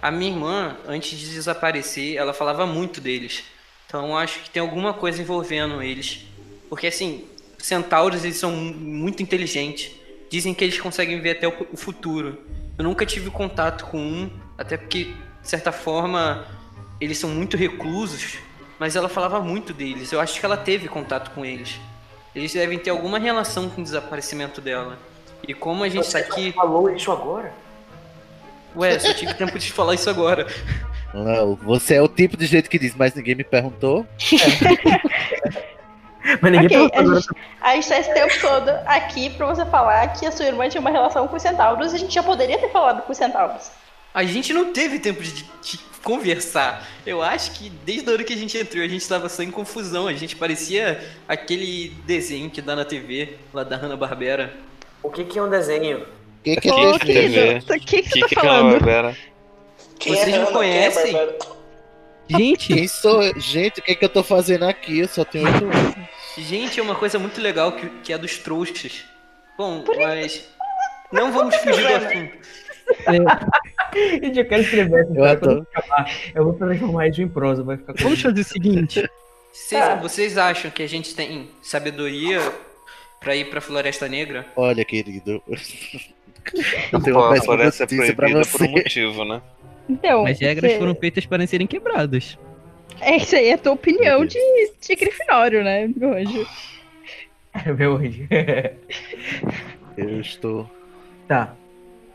A 0.00 0.10
minha 0.10 0.30
irmã, 0.30 0.76
antes 0.86 1.18
de 1.18 1.30
desaparecer, 1.30 2.16
ela 2.16 2.32
falava 2.32 2.66
muito 2.66 3.00
deles. 3.00 3.44
Então 3.86 4.08
eu 4.08 4.16
acho 4.16 4.40
que 4.40 4.50
tem 4.50 4.60
alguma 4.60 4.94
coisa 4.94 5.20
envolvendo 5.20 5.82
eles. 5.82 6.24
Porque 6.68 6.86
assim, 6.86 7.24
centauros 7.58 8.24
eles 8.24 8.36
são 8.36 8.50
mu- 8.52 8.74
muito 8.74 9.22
inteligentes. 9.22 9.92
Dizem 10.30 10.54
que 10.54 10.64
eles 10.64 10.80
conseguem 10.80 11.20
ver 11.20 11.30
até 11.32 11.46
o 11.48 11.76
futuro. 11.76 12.40
Eu 12.78 12.84
nunca 12.84 13.04
tive 13.06 13.30
contato 13.30 13.86
com 13.86 13.98
um, 13.98 14.30
até 14.58 14.76
porque, 14.76 15.04
de 15.04 15.48
certa 15.48 15.72
forma, 15.72 16.46
eles 17.00 17.18
são 17.18 17.30
muito 17.30 17.56
reclusos. 17.56 18.38
Mas 18.78 18.94
ela 18.94 19.08
falava 19.08 19.40
muito 19.40 19.72
deles. 19.72 20.12
Eu 20.12 20.20
acho 20.20 20.38
que 20.38 20.44
ela 20.44 20.56
teve 20.56 20.86
contato 20.88 21.30
com 21.30 21.44
eles. 21.44 21.80
Eles 22.36 22.52
devem 22.52 22.78
ter 22.78 22.90
alguma 22.90 23.18
relação 23.18 23.70
com 23.70 23.80
o 23.80 23.84
desaparecimento 23.84 24.60
dela. 24.60 24.98
E 25.48 25.54
como 25.54 25.82
a 25.82 25.88
gente 25.88 26.12
tá 26.12 26.18
aqui. 26.18 26.52
falou 26.52 26.94
isso 26.94 27.10
agora? 27.10 27.50
Ué, 28.76 28.98
só 28.98 29.14
tive 29.14 29.32
tempo 29.32 29.58
de 29.58 29.72
falar 29.72 29.94
isso 29.94 30.10
agora. 30.10 30.46
Não, 31.14 31.54
você 31.54 31.94
é 31.94 32.02
o 32.02 32.08
tipo 32.08 32.36
de 32.36 32.44
jeito 32.44 32.68
que 32.68 32.78
diz, 32.78 32.94
mas 32.94 33.14
ninguém 33.14 33.34
me 33.34 33.44
perguntou. 33.44 34.06
Mas 36.42 36.50
ninguém 36.50 36.66
Ok, 36.66 36.90
perguntou 36.90 37.12
a 37.12 37.20
gente, 37.20 37.28
a 37.60 37.74
gente 37.76 37.88
tá 37.88 37.98
esse 38.00 38.12
tempo 38.12 38.40
todo 38.40 38.68
aqui 38.84 39.30
pra 39.30 39.46
você 39.46 39.64
falar 39.64 40.08
que 40.08 40.26
a 40.26 40.32
sua 40.32 40.44
irmã 40.44 40.68
tinha 40.68 40.80
uma 40.80 40.90
relação 40.90 41.28
com 41.28 41.36
os 41.36 41.42
centauros 41.42 41.92
e 41.92 41.96
a 41.96 41.98
gente 42.00 42.12
já 42.12 42.22
poderia 42.22 42.58
ter 42.58 42.68
falado 42.72 43.02
com 43.02 43.12
os 43.12 43.16
centauros. 43.16 43.70
A 44.16 44.24
gente 44.24 44.50
não 44.54 44.72
teve 44.72 44.98
tempo 44.98 45.22
de, 45.22 45.30
de 45.34 45.78
conversar. 46.02 46.88
Eu 47.04 47.20
acho 47.20 47.50
que 47.50 47.68
desde 47.68 48.08
a 48.08 48.14
hora 48.14 48.24
que 48.24 48.32
a 48.32 48.36
gente 48.36 48.56
entrou, 48.56 48.82
a 48.82 48.88
gente 48.88 49.06
tava 49.06 49.28
só 49.28 49.42
em 49.42 49.50
confusão. 49.50 50.08
A 50.08 50.14
gente 50.14 50.34
parecia 50.34 51.06
aquele 51.28 51.90
desenho 52.06 52.48
que 52.48 52.62
dá 52.62 52.74
na 52.74 52.86
TV, 52.86 53.36
lá 53.52 53.62
da 53.62 53.76
Hanna-Barbera. 53.76 54.54
O 55.02 55.10
que, 55.10 55.22
que 55.22 55.38
é 55.38 55.42
um 55.42 55.50
desenho? 55.50 55.98
O 55.98 56.42
que, 56.42 56.56
que 56.56 56.70
é 56.70 56.98
TV? 56.98 56.98
querido. 56.98 57.74
O 57.74 57.78
que, 57.78 58.02
que 58.02 58.02
Que 58.04 58.08
você 58.08 58.20
tá 58.20 58.28
que 58.28 58.34
aquela 58.38 58.56
falando? 58.56 58.72
Barbera? 58.72 59.18
Vocês 60.00 60.28
não 60.28 60.42
Ana? 60.44 60.52
conhecem? 60.52 61.14
É? 61.14 61.38
Gente, 62.30 62.74
Quem 62.74 62.88
sou? 62.88 63.38
Gente, 63.38 63.80
o 63.80 63.82
que, 63.82 63.96
que 63.96 64.04
eu 64.06 64.08
tô 64.08 64.22
fazendo 64.22 64.64
aqui? 64.64 65.00
Eu 65.00 65.08
só 65.08 65.26
tenho 65.26 65.44
oito 65.46 65.62
anos. 65.66 65.94
Gente, 66.38 66.80
é 66.80 66.82
uma 66.82 66.94
coisa 66.94 67.18
muito 67.18 67.38
legal 67.38 67.72
que, 67.72 67.86
que 68.02 68.14
é 68.14 68.16
dos 68.16 68.38
trouxas. 68.38 69.04
Bom, 69.58 69.84
mas. 69.94 70.48
Não 71.12 71.30
vamos 71.30 71.54
fugir 71.56 71.86
do 71.86 71.94
assunto. 71.94 72.38
Gente, 74.22 74.38
eu 74.38 74.44
quero 74.44 74.62
escrever 74.62 75.06
Eu 75.14 75.24
acabar. 75.24 76.10
Eu 76.34 76.44
vou 76.44 76.52
transformar 76.54 77.08
isso 77.08 77.22
em 77.22 77.28
prosa, 77.28 77.62
vai 77.62 77.76
ficar 77.76 77.94
vamos 77.98 78.20
fazer 78.20 78.40
o 78.40 78.44
seguinte. 78.44 79.10
Vocês, 79.52 79.80
Tá. 79.84 79.94
vocês 79.94 80.36
acham 80.38 80.70
que 80.70 80.82
a 80.82 80.86
gente 80.88 81.14
tem 81.14 81.48
sabedoria 81.62 82.40
pra 83.20 83.34
ir 83.34 83.48
pra 83.48 83.60
Floresta 83.60 84.06
Negra? 84.08 84.44
Olha, 84.54 84.84
querido. 84.84 85.42
Eu 86.92 87.02
tenho 87.02 87.16
uma 87.16 87.36
A 87.36 87.42
floresta 87.42 87.82
é 87.84 87.86
proibida 87.86 88.42
por 88.46 88.62
um 88.62 88.68
motivo, 88.70 89.24
né? 89.24 89.42
Então, 89.88 90.26
As 90.26 90.38
regras 90.38 90.72
você- 90.72 90.78
foram 90.78 90.94
feitas 90.94 91.26
para 91.26 91.46
serem 91.46 91.66
quebradas. 91.66 92.38
essa 93.00 93.36
aí 93.36 93.48
é 93.48 93.54
a 93.54 93.58
tua 93.58 93.72
opinião 93.72 94.24
de, 94.24 94.38
de 94.80 94.94
Grifinório, 94.94 95.64
né, 95.64 95.88
meu 95.96 96.12
anjo? 96.12 96.46
Meu 97.78 97.94
hoje. 97.94 98.28
Eu 99.96 100.20
estou 100.20 100.70
tá. 101.26 101.54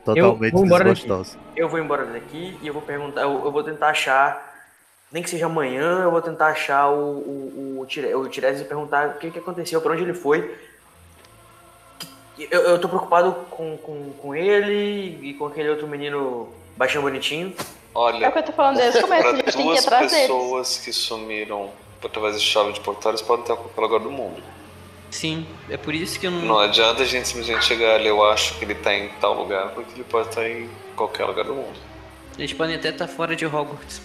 Totalmente 0.05 0.53
daqui. 0.53 0.83
desgostoso. 0.83 1.37
Eu 1.55 1.69
vou 1.69 1.79
embora 1.79 2.05
daqui 2.05 2.57
e 2.61 2.67
eu 2.67 2.73
vou 2.73 2.81
perguntar, 2.81 3.21
eu, 3.21 3.45
eu 3.45 3.51
vou 3.51 3.63
tentar 3.63 3.89
achar, 3.89 4.65
nem 5.11 5.21
que 5.23 5.29
seja 5.29 5.45
amanhã, 5.45 6.03
eu 6.03 6.11
vou 6.11 6.21
tentar 6.21 6.47
achar 6.47 6.89
o, 6.89 6.99
o, 6.99 7.77
o, 7.77 7.81
o 7.81 8.27
Tiresias 8.29 8.61
e 8.61 8.65
perguntar 8.65 9.09
o 9.09 9.13
que, 9.19 9.31
que 9.31 9.39
aconteceu, 9.39 9.81
pra 9.81 9.93
onde 9.93 10.03
ele 10.03 10.13
foi. 10.13 10.55
Eu, 12.49 12.61
eu 12.61 12.79
tô 12.81 12.87
preocupado 12.87 13.33
com, 13.51 13.77
com, 13.77 14.13
com 14.13 14.35
ele 14.35 15.19
e 15.21 15.33
com 15.35 15.45
aquele 15.45 15.69
outro 15.69 15.87
menino 15.87 16.49
baixinho 16.75 17.03
bonitinho. 17.03 17.53
É 17.59 17.63
Olha, 17.93 18.29
o 18.29 18.31
que 18.31 18.39
eu 18.39 18.43
tô 18.43 18.51
falando 18.53 18.77
desde 18.77 18.99
o 18.99 19.01
começo, 19.01 19.27
a 19.27 19.33
para 19.33 19.35
gente 19.35 19.55
tem 19.57 19.67
que 19.67 19.73
ir 19.73 19.81
duas 19.81 19.85
atrás 19.85 20.11
deles. 20.11 20.27
pessoas 20.27 20.77
que 20.77 20.93
sumiram 20.93 21.69
através 22.03 22.39
de 22.39 22.45
chave 22.45 22.71
de 22.73 22.79
portal, 22.79 23.11
eles 23.11 23.21
podem 23.21 23.43
estar 23.43 23.55
com 23.55 23.63
qualquer 23.63 23.81
lugar 23.81 23.99
do 23.99 24.09
mundo. 24.11 24.41
Sim, 25.11 25.45
é 25.69 25.77
por 25.77 25.93
isso 25.93 26.19
que 26.19 26.25
eu 26.25 26.31
não. 26.31 26.41
Não 26.41 26.59
adianta 26.59 27.03
a 27.03 27.05
gente 27.05 27.27
simplesmente 27.27 27.65
chegar 27.65 27.95
ali, 27.95 28.07
eu 28.07 28.25
acho 28.25 28.57
que 28.57 28.65
ele 28.65 28.73
tá 28.75 28.93
em 28.93 29.09
tal 29.19 29.33
lugar, 29.33 29.69
porque 29.69 29.91
ele 29.93 30.03
pode 30.05 30.29
estar 30.29 30.49
em 30.49 30.67
qualquer 30.95 31.25
lugar 31.25 31.43
do 31.45 31.53
mundo. 31.53 31.77
Eles 32.39 32.53
podem 32.53 32.75
até 32.77 32.89
estar 32.89 33.07
fora 33.07 33.35
de 33.35 33.45
Hogwarts. 33.45 34.01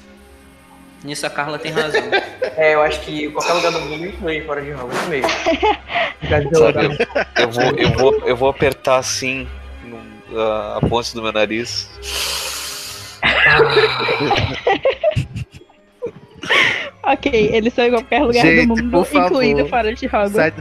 Nisso 1.04 1.24
a 1.24 1.30
Carla 1.30 1.58
tem 1.58 1.72
razão. 1.72 2.02
É, 2.58 2.74
eu 2.74 2.80
acho 2.80 3.00
que 3.00 3.28
qualquer 3.30 3.52
lugar 3.52 3.70
do 3.70 3.80
mundo 3.82 4.06
inclui 4.06 4.40
fora 4.42 4.62
de 4.62 4.72
Hogwarts 4.72 5.08
mesmo. 5.08 5.28
Sabe, 6.58 6.98
eu 7.38 7.50
vou, 7.50 7.64
eu 7.76 7.90
vou, 7.92 8.14
eu 8.28 8.36
vou 8.36 8.48
apertar 8.48 8.96
assim 8.96 9.46
no- 9.84 10.40
a, 10.40 10.78
a 10.78 10.80
ponte 10.80 11.14
do 11.14 11.22
meu 11.22 11.32
nariz. 11.32 11.86
Ok, 17.02 17.30
eles 17.52 17.72
são 17.72 17.84
em 17.86 17.90
qualquer 17.90 18.20
lugar 18.22 18.42
Gente, 18.42 18.66
do 18.66 18.76
mundo, 18.84 19.04
favor, 19.04 19.26
incluindo 19.26 19.66
fora 19.68 19.94
de 19.94 20.06
Hogwarts. 20.06 20.32
Sai. 20.32 20.52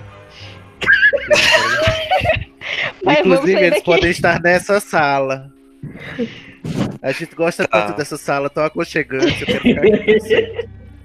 Mas 3.03 3.19
Inclusive, 3.19 3.53
eles 3.59 3.69
daqui. 3.71 3.83
podem 3.85 4.09
estar 4.11 4.41
nessa 4.41 4.79
sala. 4.79 5.51
A 7.01 7.11
gente 7.11 7.35
gosta 7.35 7.67
Tá. 7.67 7.81
tanto 7.87 7.97
dessa 7.97 8.17
sala 8.17 8.49
tão 8.49 8.63
aconchegante. 8.65 9.45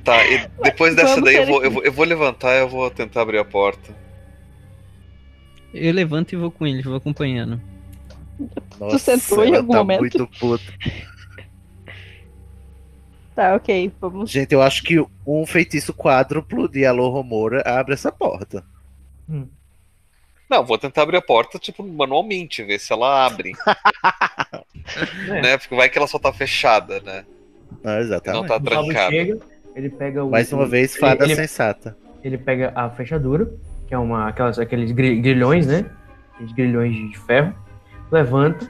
Tá, 0.03 0.27
e 0.27 0.49
depois 0.62 0.97
dessa 0.97 1.09
Vamos 1.11 1.24
daí 1.24 1.37
eu 1.37 1.47
vou, 1.47 1.62
eu, 1.62 1.70
vou, 1.70 1.85
eu 1.85 1.93
vou 1.93 2.05
levantar 2.07 2.55
e 2.57 2.61
eu 2.61 2.69
vou 2.69 2.91
tentar 2.91 3.20
abrir 3.23 3.39
a 3.39 3.45
porta. 3.45 3.95
Eu 5.74 5.93
levanto 5.93 6.32
e 6.32 6.37
vou 6.37 6.51
com 6.51 6.66
eles, 6.66 6.82
vou 6.85 6.97
acompanhando. 6.97 7.61
Nossa, 8.81 8.99
sentou 9.19 9.45
em 9.45 9.49
ela 9.49 9.59
algum 9.59 9.73
tá 9.73 9.78
momento? 9.78 10.01
muito 10.01 10.27
puta. 10.41 10.65
Tá, 13.37 13.55
ok, 13.55 13.93
vamos. 14.01 14.31
Gente, 14.31 14.53
eu 14.53 14.62
acho 14.62 14.82
que 14.82 15.05
um 15.27 15.47
feitiço 15.47 15.93
quádruplo 15.95 16.69
de 16.69 16.85
Alô 16.87 17.11
Romora 17.11 17.62
abre 17.66 17.93
essa 17.95 18.11
porta. 18.11 18.65
Não, 20.51 20.64
vou 20.64 20.77
tentar 20.77 21.02
abrir 21.02 21.16
a 21.18 21.22
porta, 21.22 21.59
tipo, 21.59 21.82
manualmente, 21.86 22.64
ver 22.64 22.78
se 22.81 22.93
ela 22.93 23.24
abre. 23.27 23.52
É. 25.28 25.40
Né? 25.40 25.56
Porque 25.56 25.74
vai 25.77 25.89
que 25.89 25.97
ela 25.97 26.09
só 26.09 26.18
tá 26.18 26.32
fechada, 26.32 27.01
né? 27.01 27.24
Não, 27.85 27.93
Não 27.93 28.01
exatamente. 28.01 28.48
tá 28.48 28.56
O 28.56 28.60
Pablo 28.60 28.70
trancada. 28.89 29.10
chega, 29.12 29.39
ele 29.77 29.89
pega 29.90 30.24
o. 30.24 30.31
Mais 30.31 30.52
uma 30.52 30.64
o- 30.64 30.66
vez, 30.68 30.97
fada 30.97 31.24
ele, 31.24 31.36
sensata. 31.36 31.97
ele 32.24 32.36
pega 32.36 32.72
a 32.74 32.90
fechadura, 32.90 33.48
que 33.86 33.94
é 33.94 33.98
uma, 33.98 34.28
aquelas, 34.28 34.59
aqueles 34.59 34.90
gri- 34.90 35.20
grilhões, 35.20 35.66
né? 35.68 35.86
Aqueles 36.35 36.52
grilhões 36.52 36.97
de 36.97 37.16
ferro. 37.20 37.55
Levanta, 38.10 38.68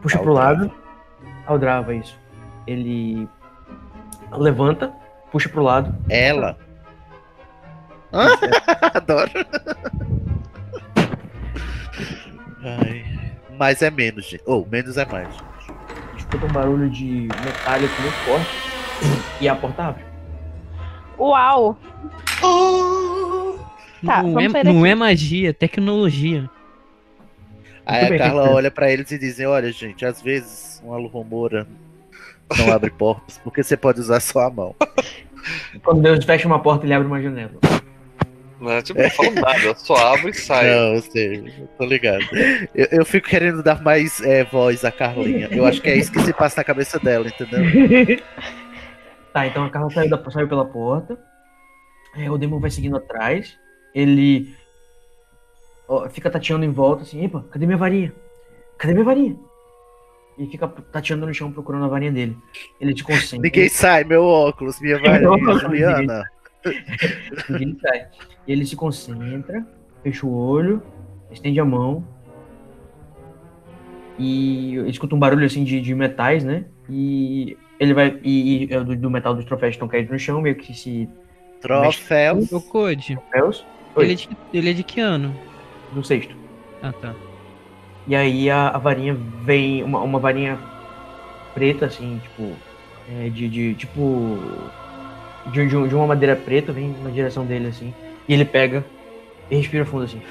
puxa 0.00 0.18
pro 0.18 0.30
Aldrava. 0.30 0.60
lado. 0.62 0.72
Aldrava, 1.46 1.94
isso. 1.94 2.18
Ele 2.66 3.28
levanta, 4.32 4.90
puxa 5.30 5.50
pro 5.50 5.62
lado. 5.62 5.94
Ela. 6.08 6.56
Hã? 8.10 8.28
Adoro. 8.94 9.30
Ai. 12.64 13.04
Mais 13.58 13.82
é 13.82 13.90
menos, 13.90 14.24
gente. 14.24 14.42
Ou 14.46 14.66
menos 14.66 14.96
é 14.96 15.04
mais. 15.04 15.28
Escuta 16.16 16.46
um 16.46 16.52
barulho 16.52 16.90
de 16.90 17.28
metálico 17.44 18.02
muito 18.02 18.16
forte. 18.24 18.74
E 19.40 19.48
a 19.48 19.56
porta 19.56 19.88
abre. 19.88 20.04
Uau! 21.18 21.76
Tá, 24.04 24.22
não, 24.22 24.38
é, 24.38 24.64
não 24.64 24.86
é 24.86 24.94
magia, 24.94 25.50
é 25.50 25.52
tecnologia. 25.52 26.48
Aí 27.86 28.02
Muito 28.02 28.06
a 28.06 28.10
bem, 28.10 28.18
Carla 28.18 28.50
olha 28.50 28.70
pra 28.70 28.90
eles 28.90 29.10
e 29.10 29.18
diz: 29.18 29.40
Olha, 29.40 29.70
gente, 29.72 30.04
às 30.04 30.22
vezes 30.22 30.80
uma 30.84 30.96
Romora 31.08 31.66
não 32.56 32.72
abre 32.72 32.90
portas 32.90 33.38
porque 33.42 33.62
você 33.62 33.76
pode 33.76 34.00
usar 34.00 34.20
só 34.20 34.40
a 34.40 34.50
mão. 34.50 34.74
Quando 35.82 36.02
Deus 36.02 36.24
fecha 36.24 36.46
uma 36.46 36.60
porta, 36.60 36.86
ele 36.86 36.94
abre 36.94 37.06
uma 37.06 37.20
janela. 37.20 37.52
Né? 38.60 38.82
Tipo, 38.82 39.02
não 39.02 39.10
falo 39.10 39.34
nada, 39.34 39.60
eu 39.62 39.74
só 39.74 39.94
abro 40.14 40.28
e 40.30 40.34
saio. 40.34 40.70
Não, 40.74 40.94
eu 40.94 41.02
sei, 41.02 41.38
eu 41.58 41.66
tô 41.76 41.84
ligado. 41.84 42.24
Eu, 42.74 42.86
eu 42.92 43.04
fico 43.04 43.28
querendo 43.28 43.62
dar 43.62 43.82
mais 43.82 44.20
é, 44.20 44.44
voz 44.44 44.84
à 44.84 44.92
Carlinha. 44.92 45.48
Eu 45.50 45.66
acho 45.66 45.82
que 45.82 45.90
é 45.90 45.96
isso 45.96 46.12
que 46.12 46.20
se 46.20 46.32
passa 46.32 46.60
na 46.60 46.64
cabeça 46.64 46.98
dela, 46.98 47.26
entendeu? 47.28 47.60
Tá, 49.32 49.48
então 49.48 49.64
a 49.64 49.68
Carla 49.70 49.90
saiu, 49.90 50.08
da- 50.08 50.30
saiu 50.30 50.46
pela 50.46 50.64
porta. 50.64 51.18
É, 52.16 52.30
o 52.30 52.38
Demon 52.38 52.60
vai 52.60 52.70
seguindo 52.70 52.96
atrás. 52.96 53.58
Ele 53.92 54.54
ó, 55.88 56.08
fica 56.08 56.30
tateando 56.30 56.64
em 56.64 56.70
volta 56.70 57.02
assim, 57.02 57.24
epa, 57.24 57.44
cadê 57.50 57.66
minha 57.66 57.76
varinha? 57.76 58.12
Cadê 58.78 58.92
minha 58.94 59.04
varinha? 59.04 59.36
E 60.38 60.46
fica 60.46 60.68
tateando 60.68 61.26
no 61.26 61.34
chão 61.34 61.50
procurando 61.50 61.84
a 61.84 61.88
varinha 61.88 62.12
dele. 62.12 62.38
Ele 62.80 62.94
te 62.94 63.02
concentra. 63.02 63.40
Ninguém 63.42 63.68
sai, 63.68 64.04
meu 64.04 64.22
óculos, 64.24 64.80
minha 64.80 64.98
varinha, 65.02 65.58
Juliana. 65.58 66.22
Ninguém 67.48 67.76
sai. 67.82 68.06
E 68.46 68.52
ele 68.52 68.66
se 68.66 68.76
concentra, 68.76 69.66
fecha 70.02 70.26
o 70.26 70.34
olho, 70.34 70.82
estende 71.30 71.58
a 71.60 71.64
mão. 71.64 72.04
E 74.18 74.76
escuta 74.88 75.14
um 75.14 75.18
barulho 75.18 75.46
assim 75.46 75.64
de, 75.64 75.80
de 75.80 75.94
metais, 75.94 76.44
né? 76.44 76.66
E 76.88 77.56
ele 77.80 77.94
vai. 77.94 78.18
E, 78.22 78.66
e 78.66 78.72
é 78.72 78.80
do, 78.80 78.96
do 78.96 79.10
metal 79.10 79.34
dos 79.34 79.44
troféus 79.44 79.74
estão 79.74 79.88
caídos 79.88 80.12
no 80.12 80.18
chão, 80.18 80.40
meio 80.40 80.54
que 80.54 80.72
se. 80.74 81.08
Troféus. 81.60 82.52
Ô, 82.52 82.60
Code, 82.60 83.16
Troféus. 83.16 83.64
Ele 83.96 84.12
é, 84.12 84.14
de, 84.16 84.28
ele 84.52 84.70
é 84.70 84.72
de 84.72 84.82
que 84.82 85.00
ano? 85.00 85.34
no 85.94 86.04
sexto. 86.04 86.34
Ah, 86.82 86.92
tá. 86.92 87.14
E 88.06 88.14
aí 88.14 88.50
a, 88.50 88.68
a 88.68 88.78
varinha 88.78 89.14
vem. 89.42 89.82
Uma, 89.82 90.00
uma 90.00 90.18
varinha 90.18 90.58
preta, 91.54 91.86
assim, 91.86 92.20
tipo. 92.22 92.52
é, 93.10 93.28
de, 93.28 93.48
de. 93.48 93.74
Tipo. 93.74 94.38
De, 95.52 95.66
de, 95.66 95.88
de 95.88 95.94
uma 95.94 96.06
madeira 96.06 96.34
preta, 96.34 96.72
vem 96.72 96.94
na 97.02 97.10
direção 97.10 97.44
dele, 97.44 97.68
assim. 97.68 97.94
E 98.28 98.34
ele 98.34 98.44
pega 98.44 98.84
e 99.50 99.56
respira 99.56 99.84
fundo, 99.84 100.04
assim. 100.04 100.22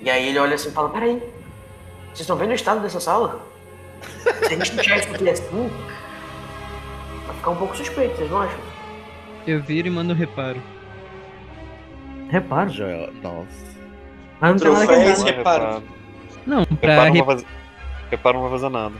E 0.00 0.08
aí 0.10 0.28
ele 0.28 0.38
olha 0.38 0.54
assim 0.54 0.68
e 0.68 0.72
fala: 0.72 0.88
Peraí, 0.90 1.18
vocês 2.08 2.20
estão 2.20 2.36
vendo 2.36 2.50
o 2.50 2.54
estado 2.54 2.80
dessa 2.80 3.00
sala? 3.00 3.40
Se 4.22 4.46
a 4.46 4.48
gente 4.58 4.74
não 4.74 4.82
tiver 4.82 4.98
isso 4.98 5.14
aqui 5.14 5.28
assim, 5.30 5.70
vai 7.26 7.36
ficar 7.36 7.50
um 7.50 7.56
pouco 7.56 7.76
suspeito, 7.76 8.16
vocês 8.16 8.30
não 8.30 8.42
acham? 8.42 8.60
Eu 9.46 9.62
viro 9.62 9.88
e 9.88 9.90
mando 9.90 10.12
um 10.12 10.16
reparo. 10.16 10.60
Reparo. 12.30 12.70
Já, 12.70 12.86
nossa. 13.22 13.68
Ah, 14.40 14.50
não 14.50 14.58
tem 14.58 14.70
nada 14.72 15.24
reparo. 15.24 15.82
Não, 16.46 16.64
pra 16.64 16.90
Reparo 16.92 17.14
não, 17.14 17.24
vai 17.24 17.36
fazer... 17.36 17.46
reparo 18.10 18.34
não 18.38 18.42
vai 18.48 18.58
fazer 18.58 18.68
nada. 18.70 18.94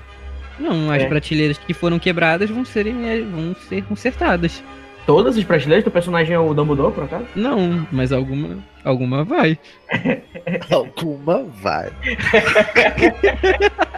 Não, 0.58 0.90
as 0.90 1.02
É. 1.02 1.06
prateleiras 1.08 1.56
que 1.58 1.72
foram 1.72 1.98
quebradas 1.98 2.50
vão, 2.50 2.64
serem, 2.64 3.24
vão 3.30 3.54
ser 3.54 3.84
consertadas. 3.84 4.62
Todas 5.08 5.38
as 5.38 5.44
prateleiras 5.44 5.82
do 5.86 5.90
personagem 5.90 6.34
é 6.34 6.38
o 6.38 6.52
Dumbledore, 6.52 6.92
por 6.92 7.04
acaso? 7.04 7.24
Não, 7.34 7.88
mas 7.90 8.12
alguma, 8.12 8.58
alguma 8.84 9.24
vai. 9.24 9.58
Alguma 10.70 11.44
vai. 11.44 11.90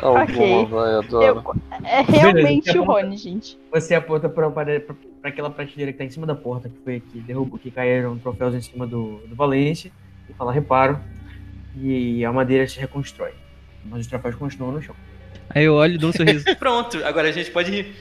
Alguma 0.00 0.22
Ok. 0.22 0.66
vai, 0.66 0.94
adoro. 0.94 1.24
Eu- 1.24 1.56
é 1.84 2.02
realmente 2.02 2.66
Beleza. 2.66 2.80
o 2.80 2.84
Rony, 2.84 3.16
gente. 3.16 3.58
Você 3.72 3.96
aponta 3.96 4.28
pra, 4.28 4.48
para, 4.48 4.78
pra, 4.78 4.94
pra 5.20 5.30
aquela 5.30 5.50
prateleira 5.50 5.90
que 5.90 5.98
tá 5.98 6.04
em 6.04 6.10
cima 6.10 6.24
da 6.24 6.36
porta, 6.36 6.68
que 6.68 6.76
foi 6.84 7.00
que 7.00 7.18
derrubou, 7.18 7.58
que 7.58 7.72
caíram 7.72 8.16
troféus 8.18 8.54
em 8.54 8.60
cima 8.60 8.86
do, 8.86 9.16
do 9.26 9.34
Valência, 9.34 9.90
e 10.30 10.32
fala 10.34 10.52
reparo, 10.52 11.00
e 11.76 12.24
a 12.24 12.32
madeira 12.32 12.64
se 12.68 12.78
reconstrói. 12.78 13.32
Mas 13.84 14.02
os 14.02 14.06
troféus 14.06 14.36
continuam 14.36 14.72
no 14.72 14.80
chão. 14.82 14.94
Aí 15.50 15.64
eu 15.64 15.74
olho 15.74 15.94
e 15.94 15.98
dou 15.98 16.10
um 16.10 16.12
sorriso. 16.12 16.44
Pronto, 16.58 17.04
agora 17.04 17.28
a 17.28 17.32
gente 17.32 17.50
pode 17.50 17.74
ir. 17.74 17.92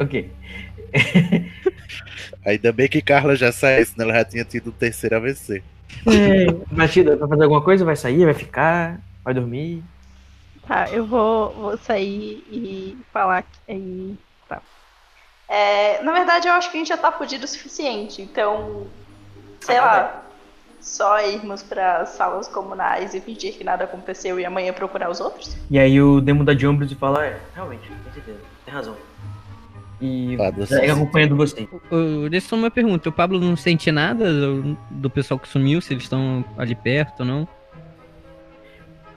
ok. 0.00 0.30
Ainda 2.44 2.72
bem 2.72 2.88
que 2.88 3.00
Carla 3.00 3.34
já 3.34 3.50
saiu, 3.50 3.84
senão 3.86 4.04
ela 4.04 4.18
já 4.18 4.24
tinha 4.24 4.44
tido 4.44 4.68
o 4.68 4.72
terceiro 4.72 5.16
AVC. 5.16 5.62
Batida, 6.70 7.16
vai 7.16 7.28
fazer 7.28 7.42
alguma 7.44 7.62
coisa? 7.62 7.84
Vai 7.84 7.96
sair? 7.96 8.24
Vai 8.24 8.34
ficar? 8.34 9.00
Vai 9.24 9.34
dormir? 9.34 9.82
Tá, 10.66 10.88
eu 10.90 11.06
vou, 11.06 11.52
vou 11.52 11.78
sair 11.78 12.44
e 12.50 12.98
falar 13.12 13.42
que. 13.42 13.72
E... 13.72 14.16
Tá. 14.48 14.60
É, 15.48 16.02
na 16.02 16.12
verdade, 16.12 16.48
eu 16.48 16.52
acho 16.54 16.70
que 16.70 16.76
a 16.76 16.80
gente 16.80 16.88
já 16.88 16.96
tá 16.96 17.12
fudido 17.12 17.44
o 17.44 17.48
suficiente. 17.48 18.22
Então, 18.22 18.86
sei 19.60 19.80
lá, 19.80 20.24
só 20.80 21.20
irmos 21.20 21.62
para 21.62 22.04
salas 22.06 22.48
comunais 22.48 23.14
e 23.14 23.20
fingir 23.20 23.54
que 23.54 23.64
nada 23.64 23.84
aconteceu 23.84 24.38
e 24.38 24.44
amanhã 24.44 24.72
procurar 24.72 25.10
os 25.10 25.20
outros? 25.20 25.56
E 25.70 25.78
aí 25.78 26.00
o 26.00 26.20
demo 26.20 26.44
da 26.44 26.52
de 26.54 26.66
ombros 26.66 26.92
e 26.92 26.94
fala, 26.94 27.24
é, 27.24 27.40
realmente, 27.54 27.88
com 27.88 28.12
certeza, 28.12 28.38
tem 28.64 28.74
razão. 28.74 28.96
E 30.04 30.36
segue 30.66 30.90
acompanhando 30.90 31.34
você. 31.36 31.66
Deixa 32.30 32.48
só 32.48 32.56
uma 32.56 32.70
pergunta. 32.70 33.08
O 33.08 33.12
Pablo 33.12 33.40
não 33.40 33.56
sente 33.56 33.90
nada 33.90 34.30
do, 34.32 34.76
do 34.90 35.08
pessoal 35.08 35.38
que 35.40 35.48
sumiu, 35.48 35.80
se 35.80 35.94
eles 35.94 36.02
estão 36.02 36.44
ali 36.58 36.74
perto 36.74 37.20
ou 37.20 37.26
não? 37.26 37.48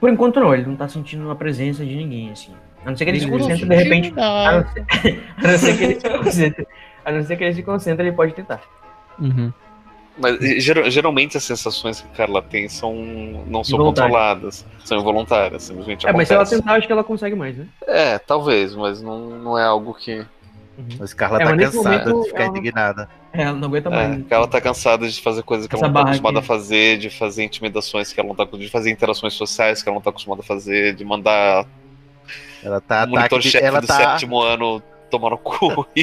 Por 0.00 0.08
enquanto 0.08 0.40
não, 0.40 0.54
ele 0.54 0.64
não 0.64 0.76
tá 0.76 0.88
sentindo 0.88 1.30
a 1.30 1.34
presença 1.34 1.84
de 1.84 1.94
ninguém, 1.94 2.30
assim. 2.30 2.52
A 2.86 2.90
não 2.90 2.96
ser 2.96 3.04
que 3.04 3.10
ele 3.10 3.20
se 3.20 3.28
concentre 3.28 3.68
de 3.68 3.74
repente. 3.74 4.14
A 4.16 4.52
não 4.52 4.68
ser, 4.72 5.22
a 5.36 5.42
não 5.52 5.58
ser 5.58 5.76
que 5.76 5.84
ele 5.84 6.00
se 6.00 6.08
concentre. 6.08 6.68
A 7.04 7.12
não 7.12 7.22
ser 7.24 7.36
que 7.36 7.44
ele 7.44 7.54
se 7.54 7.62
concentre, 7.62 8.06
ele 8.06 8.16
pode 8.16 8.32
tentar. 8.32 8.62
Uhum. 9.18 9.52
Mas 10.20 10.38
geral- 10.62 10.90
geralmente 10.90 11.36
as 11.36 11.44
sensações 11.44 12.00
que 12.00 12.08
a 12.08 12.16
Carla 12.16 12.42
tem 12.42 12.68
são 12.68 12.94
não 13.46 13.62
são 13.62 13.78
controladas, 13.78 14.66
são 14.84 14.98
involuntárias, 14.98 15.62
simplesmente 15.64 16.06
É, 16.08 16.12
mas 16.12 16.26
se 16.26 16.34
ela 16.34 16.42
acontece. 16.42 16.60
tentar, 16.62 16.74
acho 16.76 16.86
que 16.86 16.92
ela 16.92 17.04
consegue 17.04 17.36
mais, 17.36 17.56
né? 17.56 17.66
É, 17.86 18.18
talvez, 18.18 18.74
mas 18.74 19.00
não, 19.00 19.30
não 19.38 19.58
é 19.58 19.64
algo 19.64 19.94
que. 19.94 20.24
Mas 20.98 21.12
Carla 21.12 21.38
É, 21.38 21.44
tá 21.44 21.50
mas 21.50 21.56
nesse 21.58 21.76
cansada 21.76 21.98
momento 22.10 22.22
de 22.22 22.28
ficar 22.28 22.42
ela 22.42 22.50
não- 22.52 22.58
indignada. 22.58 23.08
É, 23.32 23.42
ela 23.42 23.52
não 23.58 23.68
aguenta 23.68 23.88
É, 23.88 23.92
mais. 23.92 24.24
ela 24.30 24.46
tá 24.46 24.60
cansada 24.60 25.08
de 25.08 25.20
fazer 25.20 25.42
coisas 25.42 25.66
que 25.66 25.74
Essa 25.74 25.84
ela 25.84 25.92
não 25.92 26.02
tá 26.02 26.08
acostumada 26.08 26.38
a 26.38 26.42
fazer, 26.42 26.98
de 26.98 27.10
fazer 27.10 27.44
intimidações 27.44 28.12
que 28.12 28.20
ela 28.20 28.28
não 28.28 28.34
tá 28.34 28.44
de 28.44 28.68
fazer 28.68 28.90
interações 28.90 29.34
sociais 29.34 29.82
que 29.82 29.88
ela 29.88 29.96
não 29.96 30.02
tá 30.02 30.10
acostumada 30.10 30.42
a 30.42 30.44
fazer, 30.44 30.94
de 30.94 31.04
mandar 31.04 31.66
Ela 32.62 32.80
tá, 32.80 33.04
o 33.04 33.08
monitor-chefe 33.10 33.64
ela 33.64 33.80
do 33.80 33.86
tá, 33.86 33.96
sétimo 34.12 34.40
ano 34.40 34.82
tomar 35.10 35.30
no 35.30 35.38
cu. 35.38 35.86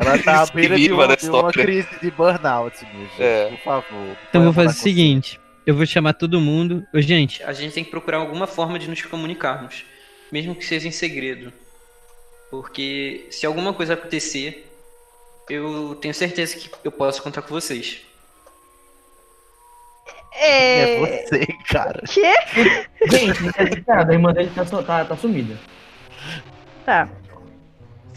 ela 0.00 0.18
tá 0.22 0.42
à 0.42 0.46
beira 0.52 0.76
de 0.76 0.82
viva 0.82 1.04
uma, 1.06 1.16
de 1.16 1.28
uma 1.30 1.52
crise 1.52 1.88
de 2.02 2.10
burnout, 2.10 2.78
gente. 2.80 3.22
É. 3.22 3.48
Por 3.50 3.58
favor. 3.60 4.16
Então 4.28 4.42
vou 4.44 4.52
fazer 4.52 4.68
o 4.70 4.72
seguinte: 4.72 5.40
eu 5.66 5.74
vou 5.76 5.84
chamar 5.86 6.14
todo 6.14 6.40
mundo. 6.40 6.84
Ô, 6.94 7.00
gente, 7.00 7.42
A 7.42 7.52
gente 7.52 7.72
tem 7.74 7.84
que 7.84 7.90
procurar 7.90 8.18
alguma 8.18 8.46
forma 8.46 8.78
de 8.78 8.88
nos 8.88 9.02
comunicarmos, 9.02 9.84
mesmo 10.32 10.54
que 10.54 10.64
seja 10.64 10.88
em 10.88 10.90
segredo. 10.92 11.52
Porque 12.50 13.26
se 13.30 13.44
alguma 13.46 13.72
coisa 13.74 13.94
acontecer, 13.94 14.66
eu 15.50 15.94
tenho 16.00 16.14
certeza 16.14 16.56
que 16.56 16.70
eu 16.84 16.90
posso 16.92 17.22
contar 17.22 17.42
com 17.42 17.48
vocês. 17.50 18.00
É 20.32 20.80
É. 20.80 21.22
você, 21.26 21.46
cara. 21.68 22.02
Quê? 22.06 22.32
Gente, 23.10 23.42
não 23.42 23.50
desesperado, 23.52 24.10
a 24.10 24.14
irmã 24.14 24.32
dele 24.32 24.50
tá, 24.54 24.64
tá, 24.64 25.04
tá 25.04 25.16
sumida. 25.16 25.56
Tá. 26.84 27.08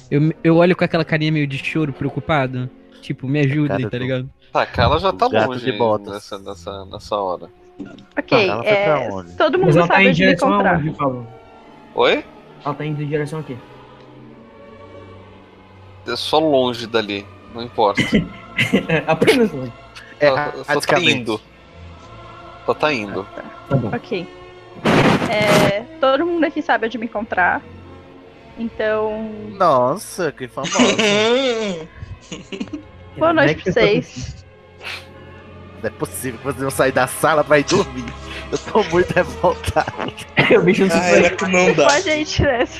eu, 0.09 0.31
eu 0.43 0.55
olho 0.55 0.75
com 0.75 0.83
aquela 0.85 1.03
carinha 1.03 1.31
meio 1.31 1.47
de 1.47 1.57
choro, 1.57 1.91
preocupado. 1.91 2.69
Tipo, 3.01 3.27
me 3.27 3.41
Cara, 3.67 3.89
tá 3.89 3.89
do- 3.89 3.97
ligado? 3.97 4.29
Tá, 4.53 4.61
a 4.61 4.65
Carla 4.65 4.99
já 4.99 5.11
tá 5.11 5.27
gato 5.27 5.49
longe 5.49 5.65
de 5.65 5.71
botas. 5.77 6.13
nessa, 6.13 6.37
nessa, 6.39 6.85
nessa 6.85 7.15
hora. 7.17 7.49
Ok, 8.17 8.47
Ela 8.49 8.61
pra 8.63 8.69
é, 8.71 9.09
onde? 9.11 9.35
todo 9.35 9.57
mundo 9.57 9.71
ela 9.77 9.87
tá 9.87 9.93
sabe 9.95 10.09
onde 10.09 10.25
me 10.25 10.33
encontrar. 10.33 10.93
Pablo? 10.93 11.27
Oi? 11.95 12.23
Ela 12.63 12.75
tá 12.75 12.85
indo 12.85 13.01
em 13.01 13.07
direção 13.07 13.39
aqui. 13.39 13.57
É 16.07 16.15
só 16.15 16.39
longe 16.39 16.87
dali, 16.87 17.25
não 17.53 17.61
importa. 17.63 18.01
É, 18.87 19.03
apenas 19.07 19.51
longe. 19.51 19.71
É, 20.19 20.29
só 20.29 20.35
tá 20.35 20.51
praticamente. 20.65 21.11
indo. 21.13 21.41
Só 22.65 22.73
tá 22.73 22.93
indo. 22.93 23.27
Tá 23.69 23.75
bom. 23.75 23.89
Ok. 23.95 24.27
É, 25.29 25.81
todo 25.99 26.25
mundo 26.25 26.43
aqui 26.45 26.61
sabe 26.61 26.85
onde 26.87 26.97
me 26.97 27.05
encontrar. 27.05 27.61
Então, 28.57 29.29
Nossa, 29.57 30.31
que 30.31 30.47
famosa. 30.47 30.77
boa 33.17 33.33
noite 33.33 33.51
é 33.51 33.55
pra 33.55 33.69
eu 33.69 33.73
vocês. 33.73 34.45
Não 35.81 35.87
é 35.87 35.89
possível 35.89 36.37
que 36.39 36.45
vocês 36.45 36.61
vão 36.61 36.69
sair 36.69 36.91
da 36.91 37.07
sala 37.07 37.43
pra 37.43 37.59
ir 37.59 37.63
dormir. 37.63 38.05
Eu 38.51 38.57
tô 38.57 38.83
muito 38.83 39.11
revoltado. 39.13 39.91
O 40.55 40.61
bicho 40.61 40.81
não 40.81 40.89
se 40.91 40.97
Ah, 40.97 41.05
era 41.09 41.29
que 41.35 41.45
não 41.47 41.73
dá. 41.73 41.87
Pode 41.87 42.09
ir 42.09 42.41
nessa. 42.41 42.79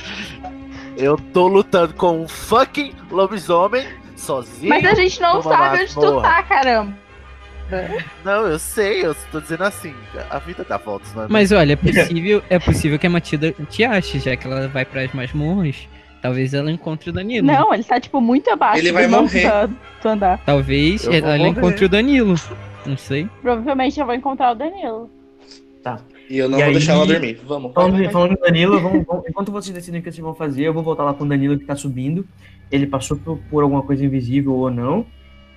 Eu 1.02 1.18
tô 1.18 1.48
lutando 1.48 1.94
com 1.96 2.22
um 2.22 2.28
fucking 2.28 2.94
lobisomem 3.10 3.88
sozinho. 4.16 4.70
Mas 4.70 4.86
a 4.86 4.94
gente 4.94 5.20
não 5.20 5.42
sabe 5.42 5.82
onde 5.82 5.94
tu 5.94 6.22
tá, 6.22 6.44
caramba. 6.44 6.94
Não, 8.24 8.46
eu 8.48 8.60
sei, 8.60 9.06
eu 9.06 9.16
tô 9.32 9.40
dizendo 9.40 9.64
assim. 9.64 9.96
A 10.30 10.38
vida 10.40 10.64
dá 10.68 10.78
voltas, 10.78 11.14
não 11.16 11.24
é? 11.24 11.28
Mas 11.30 11.52
olha, 11.52 11.74
é 11.74 11.76
possível, 11.78 12.44
é 12.50 12.60
possível 12.60 13.00
que 13.00 13.08
a 13.08 13.10
Matilda 13.10 13.52
te 13.70 13.84
ache, 13.84 14.20
já 14.20 14.36
que 14.36 14.46
ela 14.46 14.68
vai 14.68 14.86
pras 14.86 15.12
masmorras. 15.14 15.88
Talvez 16.22 16.54
ela 16.54 16.70
encontre 16.70 17.10
o 17.10 17.14
Danilo. 17.14 17.48
Não, 17.48 17.74
ele 17.74 17.84
tá, 17.84 18.00
tipo, 18.00 18.22
muito 18.22 18.48
abaixo 18.52 18.78
Ele 18.80 18.90
do 18.90 18.94
vai 18.94 19.08
morrer. 19.08 19.50
do 20.04 20.08
andar. 20.08 20.40
Talvez 20.46 21.08
ela 21.08 21.36
morrer. 21.36 21.50
encontre 21.50 21.86
o 21.86 21.90
Danilo. 21.90 22.36
Não 22.86 22.96
sei. 22.96 23.28
Provavelmente 23.42 24.00
eu 24.00 24.06
vou 24.06 24.14
encontrar 24.14 24.52
o 24.52 24.56
Danilo. 24.56 25.10
Tá. 25.84 26.00
E 26.30 26.38
eu 26.38 26.48
não 26.48 26.58
E 26.58 26.62
vou 26.62 26.68
aí- 26.68 26.74
deixar 26.74 26.94
ela 26.94 27.06
dormir. 27.08 27.40
Vamos. 27.46 27.74
Falando, 27.74 27.94
vai, 27.94 28.04
vai. 28.04 28.12
falando 28.12 28.32
em 28.34 28.40
Danilo, 28.40 28.80
vamos- 28.80 29.06
vamos- 29.06 29.26
enquanto 29.28 29.52
vocês 29.52 29.74
decidem 29.74 30.00
o 30.00 30.04
que 30.04 30.12
vocês 30.12 30.24
vão 30.24 30.36
fazer, 30.36 30.64
eu 30.64 30.74
vou 30.74 30.84
voltar 30.84 31.04
lá 31.04 31.14
com 31.14 31.24
o 31.24 31.28
Danilo 31.28 31.58
que 31.58 31.66
tá 31.66 31.76
subindo. 31.76 32.26
Ele 32.72 32.86
passou 32.86 33.18
por, 33.18 33.38
por 33.50 33.64
alguma 33.64 33.82
coisa 33.82 34.06
invisível 34.06 34.54
ou 34.54 34.70
não. 34.70 35.06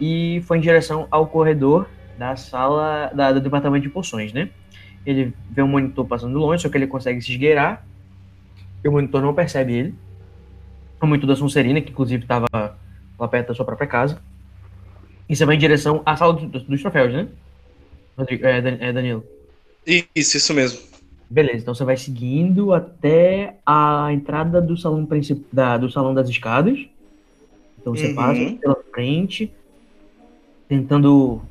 E 0.01 0.43
foi 0.47 0.59
em 0.59 0.61
direção 0.61 1.07
ao 1.11 1.27
corredor 1.27 1.87
da 2.19 2.35
sala 2.37 3.11
da- 3.15 3.33
do 3.33 3.41
departamento 3.41 3.83
de 3.83 3.89
poções, 3.91 4.33
né? 4.33 4.49
Ele 5.07 5.33
vê 5.51 5.63
um 5.63 5.69
monitor 5.69 6.07
passando 6.07 6.39
longe, 6.39 6.63
só 6.63 6.69
que 6.69 6.77
ele 6.79 6.87
consegue 6.87 7.21
se 7.21 7.31
esgueirar. 7.33 7.85
E 8.83 8.89
o 8.89 8.93
monitor 8.93 9.21
não 9.23 9.35
percebe 9.35 9.73
ele. 9.75 9.95
O 11.01 11.07
monitor 11.07 11.29
da 11.29 11.37
Sonserina, 11.37 11.81
que 11.83 11.91
inclusive 11.93 12.23
estava 12.25 12.47
lá 12.53 13.29
perto 13.29 13.49
da 13.49 13.55
sua 13.55 13.65
própria 13.67 13.87
casa. 13.87 14.21
E 15.29 15.37
você 15.37 15.45
vai 15.45 15.57
em 15.57 15.59
direção 15.59 16.01
à 16.07 16.17
sala 16.17 16.33
do- 16.33 16.47
dos 16.61 16.81
troféus, 16.81 17.13
né? 17.13 17.29
Rodrigo, 18.17 18.47
é, 18.47 18.59
é, 18.59 18.93
Danilo. 18.93 19.23
Isso, 19.87 20.37
isso 20.37 20.55
mesmo. 20.55 20.81
Beleza, 21.29 21.59
então 21.59 21.75
você 21.75 21.85
vai 21.85 21.97
seguindo 21.97 22.73
até 22.73 23.57
a 23.67 24.09
entrada 24.13 24.61
do 24.61 24.77
salão 24.77 25.05
principal 25.05 25.79
do 25.79 25.91
salão 25.91 26.15
das 26.15 26.29
escadas. 26.29 26.79
Então 27.81 27.95
você 27.95 28.09
Uhum. 28.09 28.15
passa 28.15 28.41
pela 28.61 28.77
frente, 28.93 29.53
tentando 30.69 31.43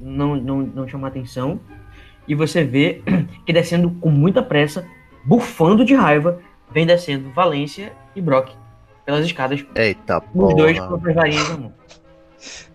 não, 0.00 0.36
não, 0.36 0.58
não 0.62 0.88
chamar 0.88 1.08
atenção. 1.08 1.60
E 2.26 2.34
você 2.34 2.64
vê 2.64 3.02
que 3.44 3.52
descendo 3.52 3.90
com 4.00 4.10
muita 4.10 4.42
pressa, 4.42 4.86
bufando 5.24 5.84
de 5.84 5.94
raiva, 5.94 6.40
vem 6.70 6.86
descendo 6.86 7.30
Valência 7.30 7.92
e 8.16 8.20
Brock 8.20 8.50
pelas 9.04 9.26
escadas, 9.26 9.64
Eita, 9.74 10.22
os 10.34 10.54
dois 10.56 10.78
com 10.80 10.88
porra. 10.98 11.08
as 11.10 11.14
varinhas 11.14 11.48
na 11.50 11.56
mão. 11.58 11.72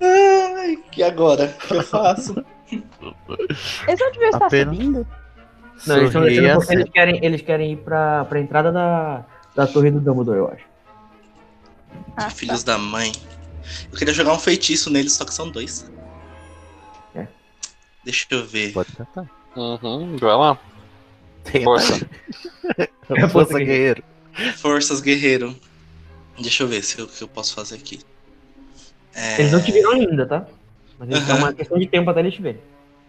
Ai, 0.01 0.77
e 0.95 1.03
agora? 1.03 1.55
O 1.63 1.67
que 1.67 1.73
eu 1.75 1.83
faço? 1.83 2.45
Eles 2.71 3.99
não 3.99 4.11
deviam 4.11 4.29
estar 4.29 4.45
Apenas- 4.45 4.75
subindo. 4.75 5.07
Não, 5.87 5.95
eles 5.97 6.07
estão 6.09 6.21
descendo 6.23 6.59
porque 6.59 6.73
eles 6.73 6.89
querem, 6.91 7.25
eles 7.25 7.41
querem 7.41 7.71
ir 7.73 7.77
pra, 7.77 8.25
pra 8.25 8.39
entrada 8.39 8.71
da, 8.71 9.25
da 9.55 9.65
torre 9.65 9.89
do 9.91 9.99
Dumbledore, 10.01 10.37
eu 10.37 10.47
acho. 10.51 10.65
Ah, 12.17 12.29
Filhos 12.29 12.63
da 12.63 12.77
mãe. 12.77 13.11
Eu 13.91 13.97
queria 13.97 14.13
jogar 14.13 14.33
um 14.33 14.39
feitiço 14.39 14.89
neles, 14.89 15.13
só 15.13 15.23
que 15.23 15.33
são 15.33 15.49
dois. 15.49 15.89
É. 17.15 17.27
Deixa 18.03 18.25
eu 18.31 18.45
ver. 18.45 18.73
Pode 18.73 18.91
tentar. 18.91 19.25
Uhum, 19.55 20.17
vai 20.17 20.35
lá. 20.35 20.57
Tenta. 21.45 21.63
Força. 21.63 21.93
Força, 23.07 23.29
Força, 23.29 23.57
guerreiro. 23.59 24.03
Forças, 24.57 25.01
guerreiro. 25.01 25.55
Deixa 26.39 26.63
eu 26.63 26.67
ver 26.67 26.83
se 26.83 26.99
eu- 26.99 27.05
o 27.05 27.07
que 27.07 27.21
eu 27.23 27.27
posso 27.27 27.53
fazer 27.55 27.75
aqui. 27.75 28.01
É, 29.15 29.39
Eles 29.41 29.51
não 29.53 29.61
te 29.61 29.71
viram 29.71 29.91
ainda, 29.91 30.25
tá? 30.25 30.45
Mas 30.99 31.09
eles- 31.09 31.29
é 31.29 31.33
uma 31.33 31.53
questão 31.53 31.79
de 31.79 31.87
tempo 31.87 32.09
até 32.09 32.19
eles 32.19 32.33
te 32.33 32.41
verem. 32.41 32.59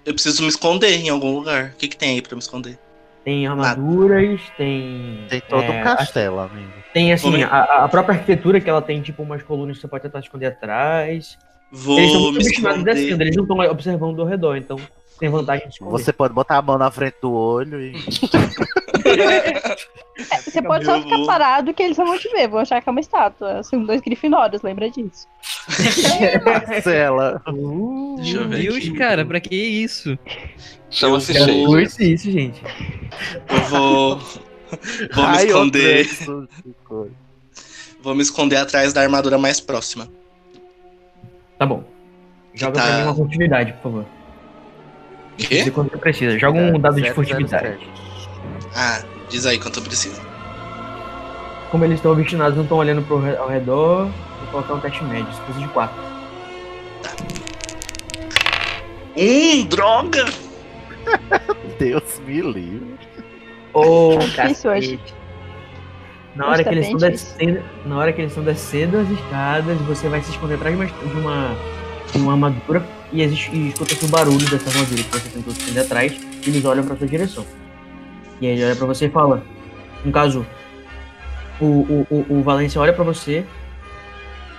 Eu 0.07 0.15
preciso 0.15 0.43
me 0.43 0.49
esconder 0.49 0.95
em 0.95 1.09
algum 1.11 1.35
lugar. 1.35 1.73
O 1.75 1.77
que, 1.77 1.89
que 1.89 1.97
tem 1.97 2.11
aí 2.15 2.23
pra 2.23 2.35
me 2.35 2.41
esconder? 2.41 2.79
Tem 3.25 3.47
armaduras, 3.47 4.41
tem. 4.57 5.27
Tem 5.29 5.43
todo 5.43 5.63
é, 5.65 5.81
um 5.81 5.85
castelo, 5.85 6.39
amigo. 6.41 6.73
Tem 6.95 7.13
assim, 7.13 7.31
me- 7.31 7.45
a, 7.45 7.85
a 7.85 7.89
própria 7.89 8.15
arquitetura 8.15 8.61
que 8.61 8.71
ela 8.71 8.81
tem, 8.81 9.03
tipo, 9.03 9.23
umas 9.23 9.43
colunas 9.43 9.77
que 9.77 9.83
você 9.83 9.89
pode 9.89 10.03
tentar 10.05 10.21
esconder 10.21 10.47
atrás. 10.47 11.37
Vou 11.71 11.99
eles 11.99 12.09
estão 12.11 12.21
me 12.23 12.31
muito 12.33 12.39
descendo, 12.45 12.69
esconder. 12.69 13.21
eles 13.27 13.37
não 13.37 13.45
estão 13.45 13.59
observando 13.71 14.21
ao 14.23 14.27
redor, 14.27 14.57
então 14.57 14.77
tem 15.19 15.29
vantagem 15.29 15.69
de 15.69 15.75
esconder. 15.75 15.93
Você 15.93 16.13
pode 16.15 16.33
botar 16.33 16.57
a 16.57 16.63
mão 16.63 16.79
na 16.79 16.91
frente 16.91 17.17
do 17.21 17.31
olho 17.33 17.79
e. 17.81 17.93
É, 20.31 20.37
você 20.43 20.61
pode 20.61 20.85
só 20.85 21.01
ficar 21.01 21.25
parado 21.25 21.73
que 21.73 21.83
eles 21.83 21.97
não 21.97 22.05
vão 22.07 22.19
te 22.19 22.29
ver, 22.31 22.47
vão 22.47 22.61
achar 22.61 22.83
que 22.83 22.89
é 22.89 22.93
uma 22.93 23.01
estátua. 23.01 23.63
São 23.63 23.83
dois 23.85 24.03
grifinórios, 24.03 24.61
lembra 24.61 24.91
disso. 24.91 25.27
Marcela. 26.45 27.43
Deixa 28.17 28.37
eu 28.39 28.49
Meu 28.49 28.59
Deus, 28.61 28.77
aqui. 28.77 28.93
cara, 28.93 29.25
pra 29.25 29.41
que 29.41 29.55
isso? 29.57 30.19
Chama-se 30.91 31.33
cheio. 31.33 31.67
vou- 31.67 31.81
Isso, 31.81 32.31
gente. 32.31 32.61
Eu 33.49 33.61
vou. 33.71 34.17
Vou 35.15 35.25
me 35.27 35.37
Ai, 35.37 35.47
esconder. 35.47 36.07
coisa. 36.85 37.13
Vou 38.03 38.15
me 38.15 38.23
esconder 38.23 38.57
atrás 38.57 38.93
da 38.93 39.01
armadura 39.01 39.37
mais 39.39 39.59
próxima. 39.61 40.07
Tá 41.59 41.67
bom. 41.67 41.83
Joga 42.55 42.75
Tá. 42.79 42.87
pra 42.87 42.97
mim 42.99 43.03
uma 43.05 43.15
furtividade, 43.17 43.73
por 43.75 43.83
favor. 43.83 44.07
Quê? 45.39 45.71
Quanto 45.71 45.91
você 45.91 45.97
precisa. 45.99 46.39
Joga 46.39 46.59
um 46.61 46.79
dado 46.79 46.97
de 46.97 47.03
Zero, 47.03 47.15
furtividade. 47.15 47.79
Ah, 48.75 49.03
diz 49.29 49.47
aí 49.47 49.59
quanto 49.59 49.79
eu 49.81 49.83
preciso. 49.85 50.21
Como 51.71 51.85
eles 51.85 51.97
estão 51.99 52.13
obstinados, 52.13 52.57
não 52.57 52.63
estão 52.65 52.79
olhando 52.79 53.03
pro, 53.03 53.21
re- 53.21 53.37
ao 53.37 53.49
redor, 53.49 54.05
vou 54.07 54.51
colocar 54.51 54.75
um 54.75 54.81
teste 54.81 55.05
médio. 55.05 55.27
Você 55.33 55.43
precisa 55.43 55.67
de 55.67 55.73
4. 55.73 55.97
Hum, 59.17 59.67
droga! 59.67 60.25
Deus 61.79 62.21
me 62.27 62.41
livre. 62.41 62.99
Hoje. 63.73 64.35
cacete. 64.35 65.15
Na 66.35 66.47
hora, 66.47 66.55
Hoje 66.55 66.65
que 66.65 66.71
tá 66.71 66.73
eles 66.77 66.87
estão 66.87 67.09
difícil. 67.11 67.37
descendo, 67.39 67.63
na 67.87 67.97
hora 67.99 68.13
que 68.13 68.21
eles 68.21 68.31
estão 68.31 68.45
descendo 68.45 68.99
as 68.99 69.09
escadas, 69.11 69.79
você 69.83 70.09
vai 70.09 70.23
se 70.23 70.31
esconder 70.31 70.55
atrás 70.55 70.77
de 70.77 70.83
uma, 70.83 70.87
de 70.87 71.19
uma, 71.19 71.57
de 72.13 72.19
uma 72.19 72.33
armadura 72.33 72.87
e, 73.13 73.21
existe, 73.23 73.51
e 73.55 73.69
escuta-se 73.71 74.05
o 74.05 74.09
barulho 74.09 74.49
dessa 74.49 74.69
armadura 74.71 75.03
que 75.03 75.11
você 75.11 75.29
tentou 75.29 75.53
se 75.53 75.61
esconder 75.61 75.81
atrás 75.81 76.13
e 76.13 76.49
eles 76.51 76.65
olham 76.65 76.85
pra 76.85 76.97
sua 76.97 77.07
direção. 77.09 77.45
E 78.41 78.47
aí 78.47 78.53
ele 78.55 78.65
olha 78.65 78.77
pra 78.77 78.87
você 78.87 79.07
e 79.07 79.11
fala, 79.11 79.43
no 80.05 80.11
caso, 80.13 80.47
o, 81.61 81.65
o, 81.65 82.07
o, 82.11 82.27
o 82.39 82.43
Valência 82.43 82.81
olha 82.81 82.93
pra 82.93 83.05
você, 83.05 83.45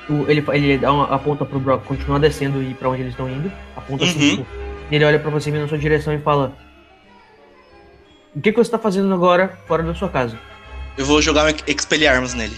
o- 0.10 0.26
ele, 0.30 0.44
ele 0.53 0.78
dá 0.78 0.91
uma, 0.94 1.06
aponta 1.14 1.44
pro 1.45 1.60
Brock 1.60 1.84
continuar 1.86 2.20
descendo 2.20 2.62
e 2.62 2.72
ir 2.72 2.76
pra 2.76 2.90
onde 2.90 3.02
eles 3.02 3.14
estão 3.14 3.30
indo, 3.30 3.52
aponta 3.76 4.03
assim, 4.06 4.20
Uhum. 4.20 4.30
tipo, 4.38 4.48
e 4.91 4.95
ele 4.95 5.06
olha 5.06 5.20
pra 5.20 5.32
você 5.32 5.49
vindo 5.49 5.62
na 5.62 5.68
sua 5.68 5.78
direção 5.78 6.14
e 6.14 6.20
fala 6.20 6.53
o 8.36 8.40
que, 8.40 8.52
que 8.52 8.58
você 8.58 8.70
tá 8.72 8.78
fazendo 8.78 9.14
agora 9.14 9.58
fora 9.68 9.84
da 9.84 9.94
sua 9.95 10.10
casa? 10.10 10.38
Eu 10.98 11.06
vou 11.06 11.22
jogar 11.22 11.45
um 11.45 11.56
Expelliarmus 11.68 12.34
nele. 12.34 12.56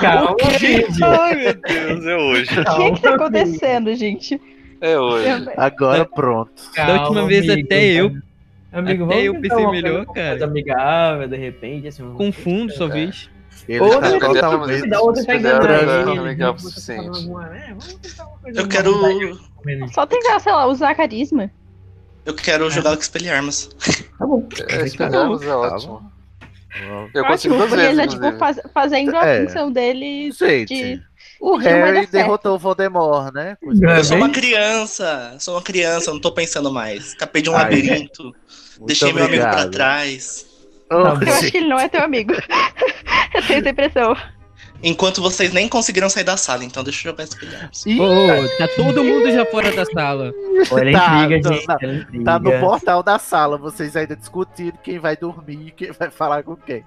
Calma, 0.00 0.36
gente. 0.58 1.02
Ai, 1.02 1.34
meu 1.34 1.54
Deus, 1.54 2.06
é 2.06 2.16
hoje. 2.16 2.60
O 2.60 2.64
que 2.76 2.92
que 2.92 3.02
tá 3.02 3.14
acontecendo, 3.14 3.94
gente? 3.94 4.40
É 4.80 4.98
hoje. 4.98 5.26
Agora 5.56 6.04
pronto. 6.06 6.50
Da 6.76 7.02
última 7.02 7.26
vez 7.26 7.48
até 7.48 7.84
eu- 7.92 8.12
Amigo, 8.72 9.04
até 9.06 9.22
eu 9.22 9.40
pensei 9.40 9.66
melhor, 9.66 10.06
cara. 10.06 10.28
mais 10.30 10.42
amigável, 10.42 11.28
de 11.28 11.36
repente, 11.36 11.88
assim. 11.88 12.02
um- 12.02 12.14
Confundo, 12.14 12.72
talvez. 12.76 13.28
Ele 13.68 13.80
Ou 13.80 13.90
tá 14.00 14.00
da 14.00 15.00
outra 15.00 15.24
tá 15.24 15.36
enganando 15.36 16.26
é 16.26 16.30
ele, 16.30 16.36
tá 16.36 16.58
suficiente. 16.58 17.30
Eu 18.54 18.68
quero. 18.68 19.38
Só 19.92 20.06
tentar, 20.06 20.38
sei 20.40 20.52
lá, 20.52 20.66
usar 20.66 20.94
carisma. 20.94 21.50
Eu 22.24 22.34
quero 22.34 22.70
jogar 22.70 22.92
o 22.92 22.94
Expelliarmus. 23.00 23.70
Tá 24.18 24.26
bom. 24.26 24.46
É, 24.68 24.76
é 25.46 25.54
ótimo. 25.56 26.12
Eu 27.14 27.24
consigo 27.24 27.56
duas 27.56 27.72
ele 27.72 27.82
vezes, 27.82 27.96
tá, 27.96 28.06
tipo, 28.06 28.38
faz- 28.38 28.60
fazendo 28.72 29.16
a 29.16 29.26
É. 29.26 29.44
função 29.46 29.72
dele 29.72 30.30
Gente, 30.32 30.74
de. 30.74 31.02
o 31.40 31.50
não 31.52 31.58
Harry 31.58 32.06
derrotou 32.06 32.54
o 32.54 32.58
Voldemort, 32.58 33.32
né? 33.34 33.56
É, 33.62 33.98
Eu 33.98 34.04
sou 34.04 34.16
uma 34.16 34.30
criança. 34.30 35.36
Sou 35.40 35.54
uma 35.56 35.62
criança, 35.62 36.10
eu 36.10 36.14
não 36.14 36.20
tô 36.20 36.32
pensando 36.32 36.72
mais. 36.72 37.08
Escapei 37.08 37.42
de 37.42 37.50
um 37.50 37.56
Ai, 37.56 37.64
labirinto. 37.64 38.34
Muito 38.80 38.86
Deixei 38.88 39.12
meu 39.12 39.24
amigo 39.26 39.42
pra 39.42 39.50
obrigado. 39.52 39.70
trás. 39.72 40.46
Tá 40.88 40.96
Eu 40.96 41.06
acho 41.06 41.50
que 41.50 41.56
ele 41.58 41.68
não 41.68 41.78
é 41.78 41.88
teu 41.88 42.02
amigo. 42.02 42.32
eu 43.34 43.42
tenho 43.46 43.60
essa 43.60 43.68
impressão. 43.68 44.16
Enquanto 44.82 45.20
vocês 45.20 45.52
nem 45.52 45.68
conseguiram 45.68 46.08
sair 46.08 46.24
da 46.24 46.38
sala, 46.38 46.64
então 46.64 46.82
deixa 46.82 47.06
eu 47.06 47.12
jogar 47.12 47.24
Expelliarmus. 47.24 47.84
Ih, 47.84 48.00
Ô, 48.00 48.48
tá 48.56 48.66
todo 48.74 49.04
mundo 49.04 49.30
já 49.30 49.44
fora 49.44 49.70
da 49.72 49.84
sala. 49.84 50.32
Ela 50.70 50.92
Tá, 50.92 51.24
intriga, 51.26 51.42
tá, 51.42 51.52
gente. 51.54 51.66
tá. 51.66 51.74
intriga. 51.86 52.24
Tá 52.24 52.38
no 52.38 52.58
portal 52.60 53.02
da 53.02 53.18
sala, 53.18 53.58
vocês 53.58 53.94
ainda 53.94 54.16
discutindo 54.16 54.78
quem 54.82 54.98
vai 54.98 55.14
dormir 55.16 55.66
e 55.68 55.70
quem 55.70 55.92
vai 55.92 56.10
falar 56.10 56.42
com 56.42 56.56
quem. 56.56 56.82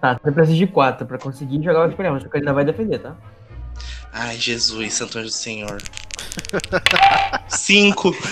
Tá, 0.00 0.18
você 0.20 0.32
precisa 0.32 0.56
de 0.56 0.66
4 0.66 1.06
pra 1.06 1.18
conseguir 1.18 1.62
jogar 1.62 1.82
o 1.86 1.88
Expelliarmus, 1.90 2.22
porque 2.22 2.38
ele 2.38 2.44
ainda 2.44 2.54
vai 2.54 2.64
defender, 2.64 2.98
tá? 3.00 3.14
Ai, 4.14 4.36
Jesus, 4.38 4.94
Santo 4.94 5.18
Anjo 5.18 5.28
do 5.28 5.32
Senhor. 5.32 5.76
Cinco. 7.48 8.16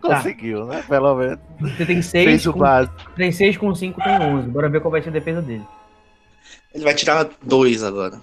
Conseguiu, 0.00 0.64
né? 0.66 0.82
Pelo 0.88 1.14
menos. 1.14 1.38
Você 1.60 1.86
tem 1.86 2.02
6 2.02 2.24
Fez 2.24 2.46
o 2.46 2.52
com, 2.52 2.58
básico. 2.60 2.94
tem 3.14 3.30
6 3.30 3.56
com 3.56 3.74
5, 3.74 4.02
tem 4.02 4.20
11. 4.20 4.48
Bora 4.48 4.68
ver 4.68 4.80
qual 4.80 4.90
vai 4.90 5.02
ser 5.02 5.10
a 5.10 5.12
defesa 5.12 5.42
dele. 5.42 5.64
Ele 6.74 6.84
vai 6.84 6.94
tirar 6.94 7.28
dois 7.42 7.82
agora. 7.82 8.20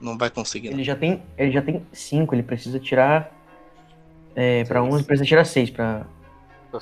Não 0.00 0.16
vai 0.16 0.30
conseguir. 0.30 0.68
não. 0.70 0.76
Ele 0.76 0.84
já 0.84 0.96
tem, 0.96 1.22
ele 1.36 1.52
já 1.52 1.62
tem 1.62 1.84
5, 1.92 2.34
ele 2.34 2.42
precisa 2.42 2.78
tirar 2.78 3.32
é, 4.34 4.64
pra 4.64 4.82
11, 4.82 5.04
precisa 5.04 5.26
tirar 5.26 5.44
6 5.44 5.70
pra, 5.70 6.06
Pra 6.70 6.80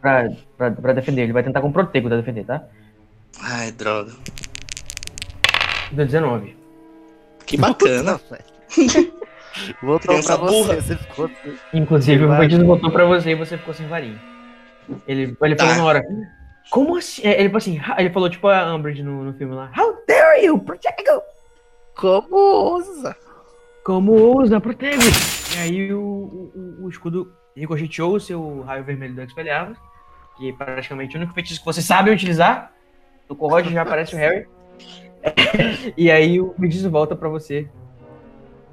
pra, 0.00 0.30
pra, 0.56 0.70
pra, 0.70 0.92
defender. 0.92 1.22
Ele 1.22 1.32
vai 1.32 1.42
tentar 1.42 1.60
com 1.60 1.70
protego 1.70 2.08
pra 2.08 2.16
defender, 2.16 2.44
tá? 2.44 2.64
Ai, 3.40 3.70
droga. 3.72 4.12
Deu 5.92 6.06
19. 6.06 6.56
Que 7.46 7.56
bacana. 7.56 8.20
Voltou 9.82 10.08
Criança 10.10 10.36
pra 10.38 10.46
você, 10.46 10.62
burra. 10.62 10.80
você 10.80 10.96
ficou... 10.96 11.30
Inclusive, 11.74 12.24
o 12.24 12.28
bandido 12.28 12.64
voltou 12.64 12.90
pra 12.90 13.04
você 13.04 13.30
e 13.30 13.34
você 13.34 13.56
ficou 13.58 13.74
sem 13.74 13.86
varinha. 13.88 14.20
Ele, 15.06 15.36
ele 15.42 15.56
falou 15.56 15.72
Tá. 15.72 15.76
na 15.78 15.84
hora. 15.84 16.02
Como 16.70 16.96
assim? 16.96 17.22
É, 17.26 17.38
Ele 17.40 17.48
falou 17.48 17.56
assim, 17.58 17.80
ele 17.98 18.10
falou 18.10 18.28
tipo 18.30 18.46
a 18.48 18.74
Umbridge 18.74 19.02
no, 19.02 19.24
no 19.24 19.32
filme 19.34 19.54
lá. 19.54 19.70
How 19.76 19.96
dare 20.06 20.44
you, 20.44 20.58
protego! 20.58 21.22
Como 21.96 22.36
ousa? 22.36 23.16
Como 23.84 24.12
ousa, 24.12 24.60
protego! 24.60 25.02
E 25.56 25.58
aí 25.60 25.92
o, 25.92 26.00
o, 26.00 26.52
o- 26.82 26.84
o 26.84 26.88
escudo 26.88 27.32
ricocheteou 27.56 28.14
o 28.14 28.20
seu 28.20 28.60
raio 28.62 28.84
vermelho 28.84 29.14
do 29.14 29.22
Expelliarmus, 29.22 29.78
que 30.36 30.50
é 30.50 30.52
praticamente 30.52 31.16
o 31.16 31.18
único 31.18 31.32
feitiço 31.34 31.58
que 31.60 31.66
você 31.66 31.80
sabe 31.82 32.10
utilizar. 32.10 32.70
No 33.28 33.34
Corrode 33.34 33.72
já 33.72 33.82
aparece 33.82 34.14
o 34.14 34.18
Harry. 34.18 34.46
e 35.96 36.10
aí 36.10 36.40
o 36.40 36.54
feitiço 36.58 36.90
volta 36.90 37.16
pra 37.16 37.28
você. 37.28 37.68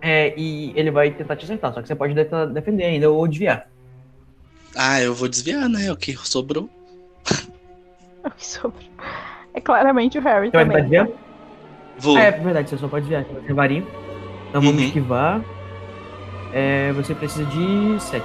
É, 0.02 0.34
e 0.38 0.72
ele 0.76 0.92
vai 0.92 1.10
tentar 1.12 1.36
te 1.36 1.46
acertar, 1.46 1.74
só 1.74 1.82
que 1.82 1.88
você 1.88 1.96
pode 1.96 2.14
tentar 2.14 2.46
defender 2.46 2.84
ainda 2.86 3.10
ou 3.10 3.28
desviar. 3.28 3.68
Ah, 4.76 5.02
eu 5.02 5.14
vou 5.14 5.28
desviar, 5.28 5.68
né? 5.70 5.92
O 5.92 5.96
que 5.96 6.16
sobrou. 6.18 6.70
O 8.24 8.30
que 8.32 8.46
sobrou? 8.46 8.82
É 9.54 9.62
claramente 9.62 10.18
o 10.18 10.22
Harry 10.22 10.50
Você 10.52 10.58
vai 10.58 10.66
tentar 10.66 10.80
também. 10.80 10.82
desviar? 10.90 11.08
Vou. 11.98 12.18
Ah, 12.18 12.22
é 12.24 12.32
verdade, 12.32 12.70
você 12.70 12.78
só 12.78 12.88
pode 12.88 13.06
desviar. 13.08 13.24
Você 13.24 13.48
tem 13.48 13.56
varinho. 13.56 13.88
Então 14.50 14.62
vamos 14.62 14.82
Uhum. 14.82 14.88
esquivar. 14.88 15.42
É, 16.54 16.92
você 16.94 17.14
precisa 17.16 17.46
de 17.46 18.00
7. 18.00 18.24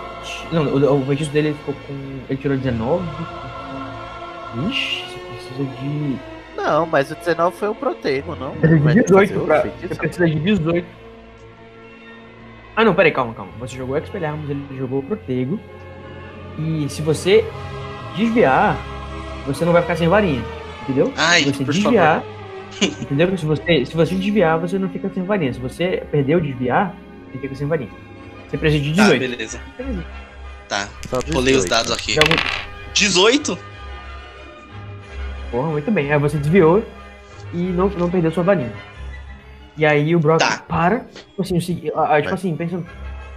Não, 0.52 0.64
o, 0.66 1.00
o 1.02 1.06
feitiço 1.06 1.30
dele 1.30 1.54
ficou 1.54 1.74
com. 1.86 1.94
Ele 2.28 2.36
tirou 2.40 2.56
19. 2.56 3.04
Ixi, 4.68 5.04
você 5.04 5.18
precisa 5.18 5.64
de. 5.80 6.16
Não, 6.56 6.86
mas 6.86 7.10
o 7.10 7.14
19 7.14 7.56
foi 7.56 7.68
o 7.68 7.74
protego, 7.74 8.34
não? 8.36 8.52
Precisa 8.56 8.80
Vai 8.82 8.94
de 8.94 9.00
ter 9.02 9.06
que 9.06 9.12
fazer 9.12 9.26
18 9.26 9.40
outro 9.40 9.46
pra. 9.46 9.88
Você 9.88 9.94
precisa 9.94 10.26
de 10.26 10.40
18. 10.40 10.86
Ah 12.80 12.84
não, 12.84 12.94
peraí, 12.94 13.12
calma, 13.12 13.34
calma. 13.34 13.52
Você 13.58 13.76
jogou 13.76 13.98
Expelliarmus, 13.98 14.48
ele 14.48 14.64
jogou 14.78 15.02
Protego. 15.02 15.60
E 16.58 16.86
se 16.88 17.02
você 17.02 17.44
desviar, 18.16 18.74
você 19.46 19.66
não 19.66 19.72
vai 19.74 19.82
ficar 19.82 19.96
sem 19.96 20.08
varinha. 20.08 20.42
Entendeu? 20.84 21.12
Ai, 21.14 21.42
se 21.42 21.52
você 21.52 21.64
por 21.66 21.74
desviar. 21.74 22.24
entendeu? 22.80 23.36
Se 23.36 23.44
você, 23.44 23.84
se 23.84 23.94
você 23.94 24.14
desviar, 24.14 24.58
você 24.58 24.78
não 24.78 24.88
fica 24.88 25.10
sem 25.12 25.22
varinha. 25.24 25.52
Se 25.52 25.60
você 25.60 26.02
perdeu 26.10 26.40
desviar, 26.40 26.96
você 27.30 27.38
fica 27.38 27.54
sem 27.54 27.66
varinha. 27.66 27.90
Você 28.48 28.56
precisa 28.56 28.82
de 28.82 28.94
Tá, 28.96 29.02
18. 29.02 29.20
beleza. 29.20 29.60
Tá, 30.66 30.88
Só 31.06 31.16
rolei 31.34 31.54
os 31.54 31.64
18. 31.64 31.68
dados 31.68 31.92
aqui. 31.92 32.14
Joga- 32.14 32.42
18? 32.94 33.58
Porra, 35.50 35.68
muito 35.68 35.90
bem. 35.90 36.10
Aí 36.10 36.18
você 36.18 36.38
desviou 36.38 36.82
e 37.52 37.58
não, 37.58 37.88
não 37.90 38.08
perdeu 38.08 38.30
sua 38.30 38.42
varinha. 38.42 38.72
E 39.80 39.86
aí 39.86 40.14
o 40.14 40.20
Brock 40.20 40.40
Tá. 40.40 40.58
para, 40.68 41.00
tipo 41.00 41.40
assim, 41.40 41.58
tipo 41.58 42.34
assim, 42.34 42.54
pensando, 42.54 42.86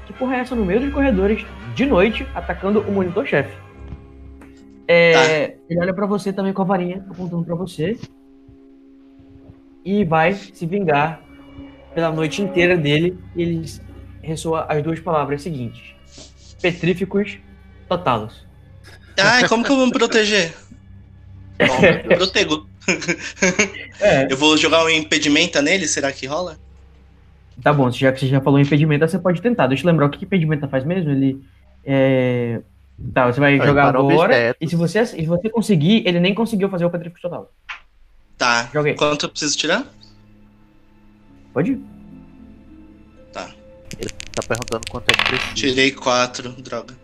que 0.06 0.11
porra 0.11 0.36
é 0.36 0.40
essa 0.40 0.53
no 0.53 0.65
meio 0.65 0.82
dos 0.82 0.91
corredores, 0.91 1.45
de 1.74 1.86
noite, 1.86 2.28
atacando 2.36 2.82
o 2.82 2.91
monitor-chefe? 2.91 3.56
É, 4.86 5.56
Ele 5.70 5.80
olha 5.80 5.94
pra 5.94 6.06
você 6.06 6.34
também 6.34 6.52
com 6.52 6.61
a 6.61 6.65
varinha, 6.65 7.06
apontando 7.10 7.45
pra 7.45 7.56
você. 7.56 7.98
E 9.86 10.03
vai 10.03 10.34
se 10.34 10.65
vingar 10.65 11.22
pela 11.95 12.11
noite 12.11 12.41
inteira 12.41 12.76
dele. 12.76 13.18
E 13.38 13.41
ele 13.41 13.65
ressoa 14.22 14.65
as 14.68 14.84
duas 14.84 14.99
palavras 14.99 15.41
seguintes: 15.41 15.95
Petríficos, 16.61 17.38
totalos. 17.88 18.45
Ai, 19.18 19.48
como 19.48 19.64
que 19.64 19.72
eu 19.72 19.78
vou 19.78 19.86
me 19.86 19.94
proteger? 19.94 20.53
Protego. 22.18 22.68
É, 23.99 24.27
Eu 24.31 24.38
vou 24.38 24.57
jogar 24.57 24.84
um 24.84 24.89
impedimenta 24.89 25.61
nele, 25.61 25.88
será 25.88 26.11
que 26.11 26.26
rola? 26.26 26.57
Tá 27.61 27.72
bom, 27.72 27.89
já 27.91 28.11
que 28.11 28.19
você 28.19 28.27
já 28.27 28.41
falou 28.41 28.60
em 28.60 28.64
impedimenta, 28.64 29.07
você 29.07 29.19
pode 29.19 29.41
tentar. 29.41 29.68
Deixa 29.68 29.84
eu 29.84 29.88
lembrar 29.88 30.07
o 30.07 30.10
que, 30.10 30.26
impedimenta 30.26 30.68
faz 30.68 30.84
mesmo. 30.84 31.11
Ele. 31.11 31.41
É... 31.85 32.61
Tá, 33.14 33.31
você 33.31 33.39
vai 33.39 33.57
jogar 33.57 33.95
agora. 33.95 34.55
E 34.60 34.68
se 34.68 34.76
você, 34.76 35.05
se 35.05 35.26
você 35.26 35.49
conseguir, 35.49 36.03
ele 36.05 36.19
nem 36.19 36.34
conseguiu 36.34 36.69
fazer 36.69 36.85
o 36.85 36.89
Petrifico 36.89 37.22
total. 37.22 37.51
Tá. 38.38 38.69
Joguei. 38.73 38.95
Quanto 38.95 39.26
eu 39.26 39.30
preciso 39.30 39.57
tirar? 39.57 39.85
Pode 41.53 41.72
ir. 41.73 41.93
Tá 44.34 44.41
perguntando 44.41 44.81
quanto 44.89 45.10
é 45.11 45.14
que 45.14 45.26
precisa. 45.26 45.53
Tirei 45.53 45.91
4, 45.91 46.49
droga. 46.53 46.95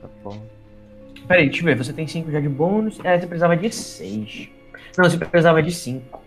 Tá 0.00 0.08
bom. 0.22 0.42
Peraí, 1.28 1.48
deixa 1.48 1.60
eu 1.60 1.64
ver. 1.66 1.76
Você 1.76 1.92
tem 1.92 2.06
5 2.06 2.30
já 2.30 2.40
de 2.40 2.48
bônus. 2.48 2.98
É, 3.04 3.18
você 3.18 3.26
precisava 3.26 3.56
de 3.56 3.70
6. 3.70 4.48
Não, 4.96 5.10
você 5.10 5.16
precisava 5.18 5.62
de 5.62 5.72
5. 5.72 6.22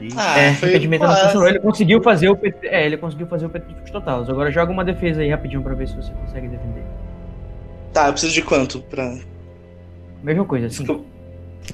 Ixi, 0.00 0.16
Ah, 0.18 0.38
é, 0.38 0.54
foi 0.54 0.70
impedimento 0.70 1.04
não 1.04 1.14
funcionou. 1.14 1.48
Ele 1.48 1.60
conseguiu 1.60 2.02
fazer 2.02 2.28
o 2.30 2.36
Pet... 2.36 2.56
É, 2.62 2.86
ele 2.86 2.96
conseguiu 2.96 3.26
fazer 3.26 3.46
o 3.46 3.50
Petrifico 3.50 3.90
total. 3.92 4.22
Agora 4.22 4.50
joga 4.50 4.72
uma 4.72 4.84
defesa 4.84 5.20
aí 5.20 5.30
rapidinho 5.30 5.62
pra 5.62 5.74
ver 5.74 5.88
se 5.88 5.96
você 5.96 6.12
consegue 6.12 6.48
defender. 6.48 6.82
Tá, 7.92 8.08
eu 8.08 8.12
preciso 8.12 8.32
de 8.32 8.42
quanto? 8.42 8.80
Pra... 8.82 9.18
Mesma 10.22 10.44
coisa, 10.44 10.66
assim. 10.66 10.86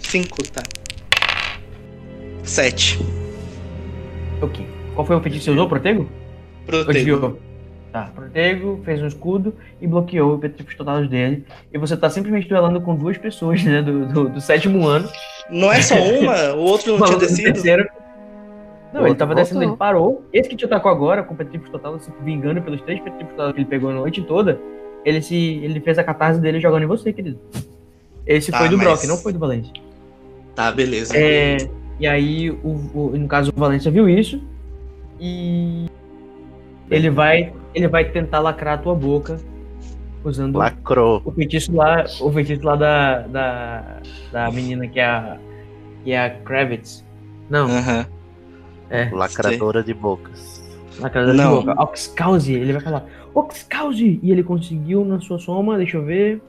5, 0.00 0.42
tá. 0.50 0.62
7. 2.42 3.00
Ok. 4.40 4.66
Qual 4.94 5.06
foi 5.06 5.16
o 5.16 5.20
feitiço 5.20 5.44
que 5.44 5.44
você 5.44 5.50
usou, 5.52 5.68
Protego? 5.68 6.08
Protego. 6.64 7.38
Tá, 7.96 8.10
Protego, 8.14 8.78
fez 8.84 9.00
um 9.00 9.06
escudo 9.06 9.54
e 9.80 9.86
bloqueou 9.86 10.34
o 10.34 10.38
Petrificos 10.38 10.74
totalos 10.74 11.08
dele. 11.08 11.46
E 11.72 11.78
você 11.78 11.96
tá 11.96 12.10
simplesmente 12.10 12.46
duelando 12.46 12.78
com 12.82 12.94
duas 12.94 13.16
pessoas, 13.16 13.64
né, 13.64 13.80
do, 13.80 14.04
do, 14.04 14.28
do 14.28 14.38
sétimo 14.40 14.86
ano. 14.86 15.08
Não 15.48 15.72
é 15.72 15.80
só 15.80 15.94
uma? 15.94 16.52
O 16.52 16.58
outro 16.58 16.98
não 16.98 17.06
tinha 17.06 17.18
descido? 17.18 17.52
terceiro. 17.54 17.88
Não, 18.92 19.00
O 19.02 19.06
ele 19.06 19.14
tava 19.14 19.34
descendo, 19.34 19.62
ele 19.62 19.76
parou. 19.76 20.22
Esse 20.30 20.46
que 20.46 20.56
te 20.56 20.66
atacou 20.66 20.90
agora, 20.90 21.22
com 21.22 21.32
o 21.32 21.36
Petrificos 21.38 21.70
total, 21.70 21.98
se 21.98 22.10
vingando 22.22 22.60
pelos 22.60 22.82
três 22.82 23.00
Petrificos 23.00 23.30
totalos 23.32 23.54
que 23.54 23.60
ele 23.60 23.68
pegou 23.68 23.88
a 23.88 23.94
noite 23.94 24.20
toda, 24.24 24.60
ele 25.02 25.22
se 25.22 25.34
ele 25.62 25.80
fez 25.80 25.98
a 25.98 26.04
catarse 26.04 26.38
dele 26.38 26.60
jogando 26.60 26.82
em 26.82 26.86
você, 26.86 27.14
querido. 27.14 27.38
Esse 28.26 28.50
Tá, 28.52 28.58
foi 28.58 28.68
do 28.68 28.76
mas- 28.76 28.86
Brock, 28.86 29.04
não 29.06 29.16
foi 29.16 29.32
do 29.32 29.38
Valência. 29.38 29.72
Tá, 30.54 30.70
beleza. 30.70 31.16
É, 31.16 31.56
e 31.98 32.06
aí, 32.06 32.50
o, 32.50 32.90
o- 32.94 33.12
no 33.16 33.26
caso, 33.26 33.50
o 33.56 33.58
Valência 33.58 33.90
viu 33.90 34.06
isso 34.06 34.38
e 35.18 35.86
ele 36.90 37.10
vai, 37.10 37.52
ele 37.74 37.88
vai 37.88 38.04
tentar 38.04 38.40
lacrar 38.40 38.74
a 38.74 38.78
tua 38.78 38.94
boca 38.94 39.38
usando 40.24 40.56
Lacrou. 40.58 41.22
o 41.24 41.32
feitiço 41.32 41.74
lá, 41.74 42.04
o 42.20 42.32
feitiço 42.32 42.64
lá 42.64 42.76
da, 42.76 43.20
da, 43.22 43.96
da 44.32 44.50
menina 44.50 44.86
que 44.88 44.98
é 44.98 45.04
a, 45.04 45.38
que 46.02 46.12
é 46.12 46.24
a 46.24 46.30
Kravitz. 46.30 47.04
Não, 47.48 47.68
é, 48.90 49.08
Lacradora 49.12 49.82
de 49.82 49.94
bocas. 49.94 50.64
lacradora 51.00 51.36
de 51.36 51.42
Não. 51.42 51.56
boca. 51.64 51.82
Oxcause, 51.82 52.52
ele 52.52 52.72
vai 52.72 52.82
falar 52.82 53.06
Oxcause! 53.36 54.18
E 54.22 54.32
ele 54.32 54.42
conseguiu 54.42 55.04
na 55.04 55.20
sua 55.20 55.38
soma, 55.38 55.76
deixa 55.76 55.98
eu 55.98 56.04
ver. 56.04 56.40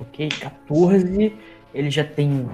Ok, 0.00 0.28
14. 0.28 1.32
Ele 1.74 1.90
já 1.90 2.04
tem 2.04 2.48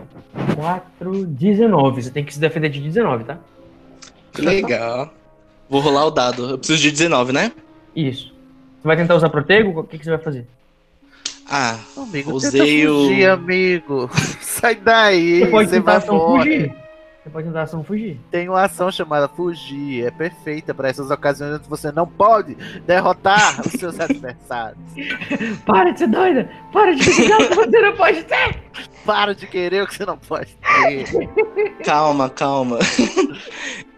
4, 0.56 1.26
19. 1.26 2.02
Você 2.02 2.10
tem 2.10 2.24
que 2.24 2.32
se 2.32 2.40
defender 2.40 2.70
de 2.70 2.80
19, 2.80 3.24
tá? 3.24 3.38
Que 4.32 4.40
legal. 4.40 5.12
Vou 5.70 5.80
rolar 5.80 6.04
o 6.06 6.10
dado. 6.10 6.50
Eu 6.50 6.58
preciso 6.58 6.82
de 6.82 6.90
19, 6.90 7.32
né? 7.32 7.52
Isso. 7.94 8.26
Você 8.82 8.86
vai 8.88 8.96
tentar 8.96 9.14
usar 9.14 9.30
protego? 9.30 9.78
O 9.80 9.84
que, 9.84 9.96
que 9.98 10.04
você 10.04 10.10
vai 10.10 10.18
fazer? 10.18 10.46
Ah, 11.48 11.78
Amigo, 11.96 12.32
Usei 12.32 12.86
o- 12.88 13.06
fugir, 13.08 13.28
amigo. 13.28 14.10
Sai 14.40 14.74
daí, 14.74 15.40
Você 15.40 15.46
pode 15.46 15.68
você 15.68 15.76
tentar 15.76 15.92
vai 15.92 15.96
ação 15.98 16.18
fugir. 16.26 16.74
Você 17.22 17.30
pode 17.30 17.46
tentar 17.48 17.62
ação 17.62 17.84
fugir. 17.84 18.20
Tem 18.30 18.48
uma 18.48 18.62
ação 18.62 18.90
chamada 18.90 19.28
fugir. 19.28 20.06
É 20.06 20.10
perfeita 20.10 20.72
para 20.72 20.88
essas 20.88 21.10
ocasiões 21.10 21.56
onde 21.56 21.68
você 21.68 21.92
não 21.92 22.06
pode 22.06 22.54
derrotar 22.86 23.60
os 23.66 23.72
seus 23.72 23.98
adversários. 24.00 24.78
Para 25.66 25.90
de 25.90 25.98
ser 25.98 26.06
doida! 26.08 26.48
Para 26.72 26.94
de 26.94 27.02
ficar 27.04 27.36
o 27.42 27.48
que 27.48 27.54
você 27.54 27.80
não 27.80 27.96
pode 27.96 28.24
ter! 28.24 28.62
Para 29.04 29.34
de 29.34 29.46
querer 29.46 29.82
o 29.82 29.86
que 29.86 29.94
você 29.94 30.06
não 30.06 30.16
pode 30.18 30.56
ter. 30.56 31.28
calma, 31.84 32.30
calma. 32.30 32.78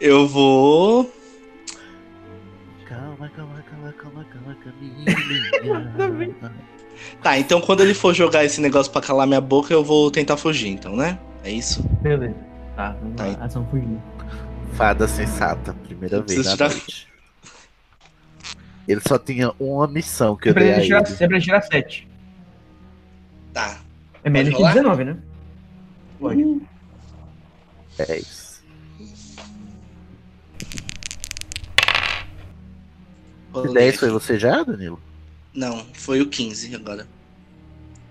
Eu 0.01 0.27
vou. 0.27 1.09
Calma, 3.28 3.62
calma, 3.62 3.93
calma, 3.93 3.93
calma, 3.93 4.24
calma, 4.32 4.55
Tá. 4.55 4.61
Camila. 5.99 6.53
Tá, 7.23 7.39
então 7.39 7.61
quando 7.61 7.81
ele 7.81 7.94
for 7.94 8.12
jogar 8.15 8.44
esse 8.44 8.61
negócio 8.61 8.93
pra 8.93 9.01
calar 9.01 9.27
minha 9.27 9.40
boca, 9.40 9.73
eu 9.73 9.82
vou 9.82 10.11
tentar 10.11 10.36
fugir, 10.36 10.69
então, 10.69 10.94
né? 10.97 11.19
É 11.43 11.51
isso? 11.51 11.82
Beleza. 12.03 12.35
Tá, 12.77 12.90
vamos 13.01 13.16
Tá 13.16 13.27
lá. 13.27 13.44
Ação 13.44 13.66
fugir. 13.70 13.99
Fada 14.74 15.09
sensata, 15.09 15.73
primeira 15.73 16.16
Eu 16.16 16.23
vez 16.24 16.44
na 16.44 16.53
tirar- 16.53 16.69
noite. 16.70 17.09
Ele 18.86 19.01
só 19.07 19.19
tinha 19.19 19.53
uma 19.59 19.86
missão 19.89 20.36
que 20.36 20.44
Você 20.44 20.51
eu 20.51 20.55
dei 20.55 20.70
a 20.70 20.74
precisa, 20.74 20.86
tirar, 20.86 20.99
ele. 20.99 21.07
você 21.16 21.28
precisa 21.28 21.44
tirar 21.44 21.62
7. 21.62 22.09
Tá. 23.53 23.81
É 24.24 24.31
menos 24.31 24.51
que 24.51 24.57
rolar? 24.57 24.73
19, 24.74 25.05
né? 25.05 25.16
Pode. 26.20 26.62
É 27.99 28.19
isso. 28.19 28.52
Rolei 33.53 33.74
10 33.74 33.97
foi 33.97 34.11
você 34.11 34.39
já, 34.39 34.62
Danilo? 34.62 35.01
Não, 35.55 35.85
foi 35.93 36.20
o 36.20 36.27
15 36.27 36.74
agora. 36.74 37.07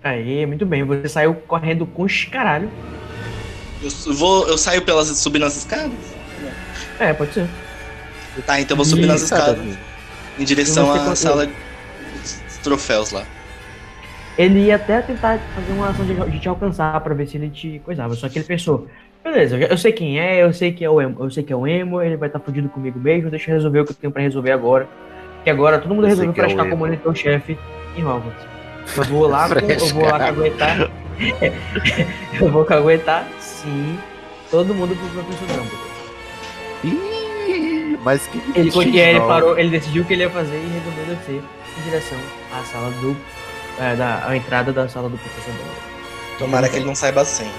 Aí, 0.02 0.46
muito 0.46 0.64
bem. 0.66 0.84
Você 0.84 1.08
saiu 1.08 1.34
correndo 1.34 1.86
com 1.86 2.02
os 2.04 2.24
caralho. 2.24 2.70
Eu 3.82 4.14
vou. 4.14 4.48
Eu 4.48 4.56
saio 4.56 4.82
pelas 4.82 5.08
subindo 5.08 5.44
as 5.44 5.56
escadas? 5.56 5.92
É, 6.98 7.12
pode 7.12 7.34
ser. 7.34 7.48
Tá, 8.46 8.60
então 8.60 8.74
eu 8.74 8.76
vou 8.76 8.84
subir 8.84 9.06
nas 9.06 9.22
escadas. 9.22 9.58
Em 10.38 10.44
direção 10.44 10.90
à 10.90 10.98
consegue- 11.00 11.16
sala 11.16 11.46
dos 11.46 12.58
troféus 12.62 13.10
lá. 13.10 13.24
Ele 14.38 14.60
ia 14.66 14.76
até 14.76 15.02
tentar 15.02 15.38
fazer 15.54 15.72
uma 15.72 15.90
ação 15.90 16.06
de, 16.06 16.14
de 16.30 16.38
te 16.38 16.48
alcançar 16.48 16.98
pra 17.00 17.12
ver 17.14 17.28
se 17.28 17.36
ele 17.36 17.50
te 17.50 17.80
coisava. 17.84 18.14
Só 18.14 18.28
que 18.28 18.38
ele 18.38 18.46
pensou, 18.46 18.86
beleza, 19.22 19.56
eu, 19.58 19.76
sei 19.76 19.92
quem 19.92 20.18
é, 20.18 20.42
eu 20.42 20.54
sei 20.54 20.72
que 20.72 20.82
é 20.82 20.88
o 20.88 21.00
emo, 21.02 21.22
eu 21.22 21.30
sei 21.30 21.42
que 21.42 21.52
é 21.52 21.56
o 21.56 21.66
emo, 21.66 22.00
ele 22.00 22.16
vai 22.16 22.30
estar 22.30 22.40
fudido 22.40 22.68
comigo 22.70 22.98
mesmo, 22.98 23.28
deixa 23.28 23.50
eu 23.50 23.56
resolver 23.56 23.80
o 23.80 23.84
que 23.84 23.92
eu 23.92 23.96
tenho 23.96 24.12
pra 24.12 24.22
resolver 24.22 24.52
agora. 24.52 24.88
Que 25.44 25.50
agora 25.50 25.78
todo 25.78 25.94
mundo 25.94 26.04
sei 26.04 26.10
resolveu 26.10 26.28
é 26.30 26.32
o 26.32 26.34
prestar 26.46 26.62
erro. 26.62 26.70
como 26.70 26.84
monitor-chefe 26.86 27.58
em 27.96 28.04
Hogwarts. 28.04 28.46
Eu 28.96 29.04
vou 29.04 29.26
lá, 29.28 29.48
com- 29.48 29.54
eu 29.60 29.86
vou 29.88 30.04
lá 30.04 30.18
caguetar. 30.18 30.90
eu 32.40 32.48
vou 32.50 32.64
caguetar, 32.64 33.28
sim, 33.40 33.98
todo 34.50 34.74
mundo 34.74 34.94
pro 34.96 35.08
professor 35.22 35.46
Dumbledore. 35.48 35.92
Ih, 36.84 37.98
mas 38.02 38.26
que 38.26 38.40
Ele, 38.54 38.70
e 38.90 39.00
aí 39.02 39.10
ele 39.10 39.20
parou, 39.20 39.58
ele 39.58 39.70
decidiu 39.70 40.02
o 40.02 40.04
que 40.06 40.12
ele 40.14 40.22
ia 40.22 40.30
fazer 40.30 40.56
e 40.56 40.66
resolveu 40.68 41.04
descer 41.16 41.42
em 41.78 41.82
direção 41.84 42.18
à 42.52 42.64
sala 42.64 42.90
do. 43.00 43.16
É, 43.80 43.96
da, 43.96 44.26
à 44.28 44.36
entrada 44.36 44.70
da 44.72 44.86
sala 44.88 45.08
do 45.08 45.16
professor 45.16 45.50
Dumbledore. 45.52 45.92
Tomara 46.38 46.68
que 46.68 46.76
ele 46.76 46.84
não 46.84 46.94
saiba 46.94 47.22
assim. 47.22 47.50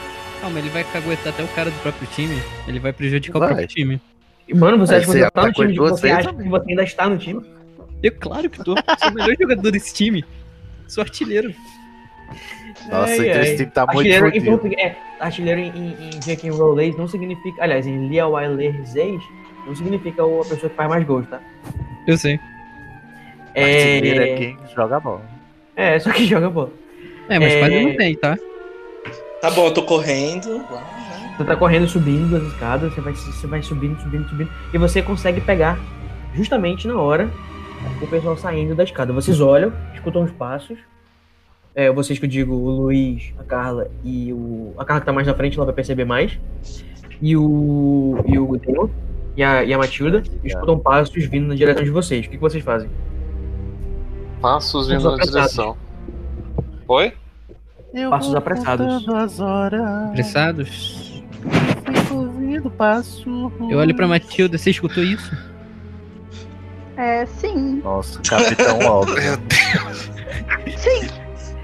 Calma, 0.42 0.60
ele 0.60 0.70
vai 0.70 0.84
caguetar 0.84 1.34
até 1.34 1.44
o 1.44 1.48
cara 1.50 1.72
do 1.72 1.80
próprio 1.82 2.08
time. 2.14 2.42
Ele 2.68 2.80
vai 2.80 2.92
prejudicar 2.94 3.40
Vai. 3.40 3.48
o 3.48 3.52
próprio 3.56 3.68
time. 3.68 4.02
E, 4.48 4.54
Mano, 4.54 4.78
você 4.78 4.96
Aí 4.96 5.00
acha 5.00 5.08
que 5.08 5.18
você 5.18 5.32
tá 5.32 5.46
no 5.46 5.54
time? 5.54 5.76
Você 5.76 6.12
acha 6.12 6.34
que 6.34 6.50
você 6.50 6.70
ainda 6.70 6.84
está 6.84 7.10
no 7.10 7.18
time? 7.18 7.42
Eu, 8.04 8.12
claro 8.20 8.50
que 8.50 8.64
tô. 8.64 8.76
Sou 9.00 9.10
o 9.10 9.14
melhor 9.14 9.36
jogador 9.40 9.72
desse 9.72 9.94
time. 9.94 10.24
Sou 10.88 11.02
artilheiro. 11.02 11.54
Nossa, 12.90 13.14
Ai, 13.14 13.30
então 13.30 13.42
ai. 13.42 13.42
esse 13.44 13.58
time 13.58 13.72
tá 13.72 13.86
muito 13.86 13.98
Artilheiro, 13.98 14.28
em, 14.28 14.42
fodido. 14.42 14.76
é, 14.80 14.98
artilheiro 15.20 15.60
em, 15.62 15.70
em, 15.70 16.08
em 16.10 16.20
J.K. 16.20 16.50
Rowling 16.52 16.96
não 16.98 17.08
significa. 17.08 17.64
Aliás, 17.64 17.88
em 17.88 18.08
Lia 18.10 18.28
Wyler 18.28 18.86
Zeis 18.86 19.22
não 19.66 19.74
significa 19.76 20.22
a 20.24 20.40
pessoa 20.50 20.70
que 20.70 20.76
faz 20.76 20.90
mais 20.90 21.06
gols, 21.06 21.26
tá? 21.30 21.40
Eu 22.08 22.18
sei. 22.18 22.40
Artilheiro 23.56 24.22
é 24.22 24.30
É, 24.32 24.36
quem 24.36 24.58
joga 24.76 25.00
bola. 25.00 25.22
é, 25.76 26.00
só 26.00 26.12
que 26.12 26.26
joga 26.26 26.50
bola. 26.50 26.72
É, 27.30 27.40
mas 27.40 27.54
É. 27.54 27.60
quase 27.60 27.80
não 27.86 27.96
tem, 27.96 28.16
tá? 28.16 28.38
Tá 29.42 29.52
bom, 29.52 29.68
eu 29.68 29.74
tô 29.74 29.84
correndo. 29.84 30.66
Você 31.38 31.44
tá 31.46 31.56
correndo, 31.56 31.88
subindo 31.88 32.36
as 32.36 32.44
escadas, 32.44 32.94
você 32.94 33.02
vai, 33.02 33.14
você 33.14 33.48
vai 33.48 33.62
subindo, 33.62 34.00
subindo, 34.02 34.28
subindo, 34.30 34.52
e 34.74 34.78
você 34.78 35.02
consegue 35.02 35.42
pegar 35.42 35.80
justamente 36.36 36.88
na 36.88 36.98
hora 37.00 37.30
o 38.02 38.08
pessoal 38.08 38.38
saindo 38.38 38.76
da 38.76 38.84
escada. 38.84 39.14
Vocês 39.14 39.40
olham, 39.42 39.74
escutam 39.94 40.24
os 40.24 40.32
passos. 40.32 40.78
É, 41.76 41.92
vocês 41.92 42.20
que 42.20 42.26
eu 42.26 42.30
digo, 42.30 42.54
o 42.54 42.70
Luiz, 42.70 43.34
a 43.40 43.44
Carla 43.44 43.90
e 44.04 44.32
o. 44.32 44.74
A 44.78 44.86
Carla 44.86 45.02
que 45.02 45.06
tá 45.06 45.14
mais 45.14 45.26
na 45.26 45.34
frente, 45.34 45.58
ela 45.58 45.66
vai 45.66 45.74
perceber 45.74 46.06
mais. 46.06 46.40
E 47.22 47.36
o. 47.36 48.24
E 48.26 48.38
o 48.38 48.58
Demon 48.58 48.90
e 49.36 49.44
a, 49.44 49.64
e 49.64 49.74
a 49.74 49.78
Matilda 49.78 50.22
escutam 50.44 50.78
passos 50.78 51.26
vindo 51.26 51.48
na 51.48 51.56
direção 51.56 51.84
de 51.84 51.90
vocês. 51.90 52.26
O 52.26 52.30
que, 52.30 52.36
que 52.36 52.42
vocês 52.42 52.64
fazem? 52.64 52.90
Passos 54.40 54.88
vindo 54.88 55.10
na 55.10 55.24
direção. 55.24 55.76
Oi? 56.88 57.14
Eu 57.94 58.10
Passos 58.10 58.34
apressados. 58.36 58.86
contando 58.86 59.16
as 59.16 59.40
horas. 59.40 59.82
Apressados. 60.10 61.24
Fui 62.08 62.18
ouvindo 62.18 62.70
passo. 62.70 63.52
Eu 63.70 63.78
olho 63.78 63.96
pra 63.96 64.08
Matilda, 64.08 64.58
você 64.58 64.72
escutou 64.72 65.04
isso? 65.04 65.32
É, 66.98 67.26
sim. 67.26 67.82
Nossa, 67.84 68.20
Capitão 68.22 68.80
Óbvio. 68.86 69.34
Sim. 70.78 71.08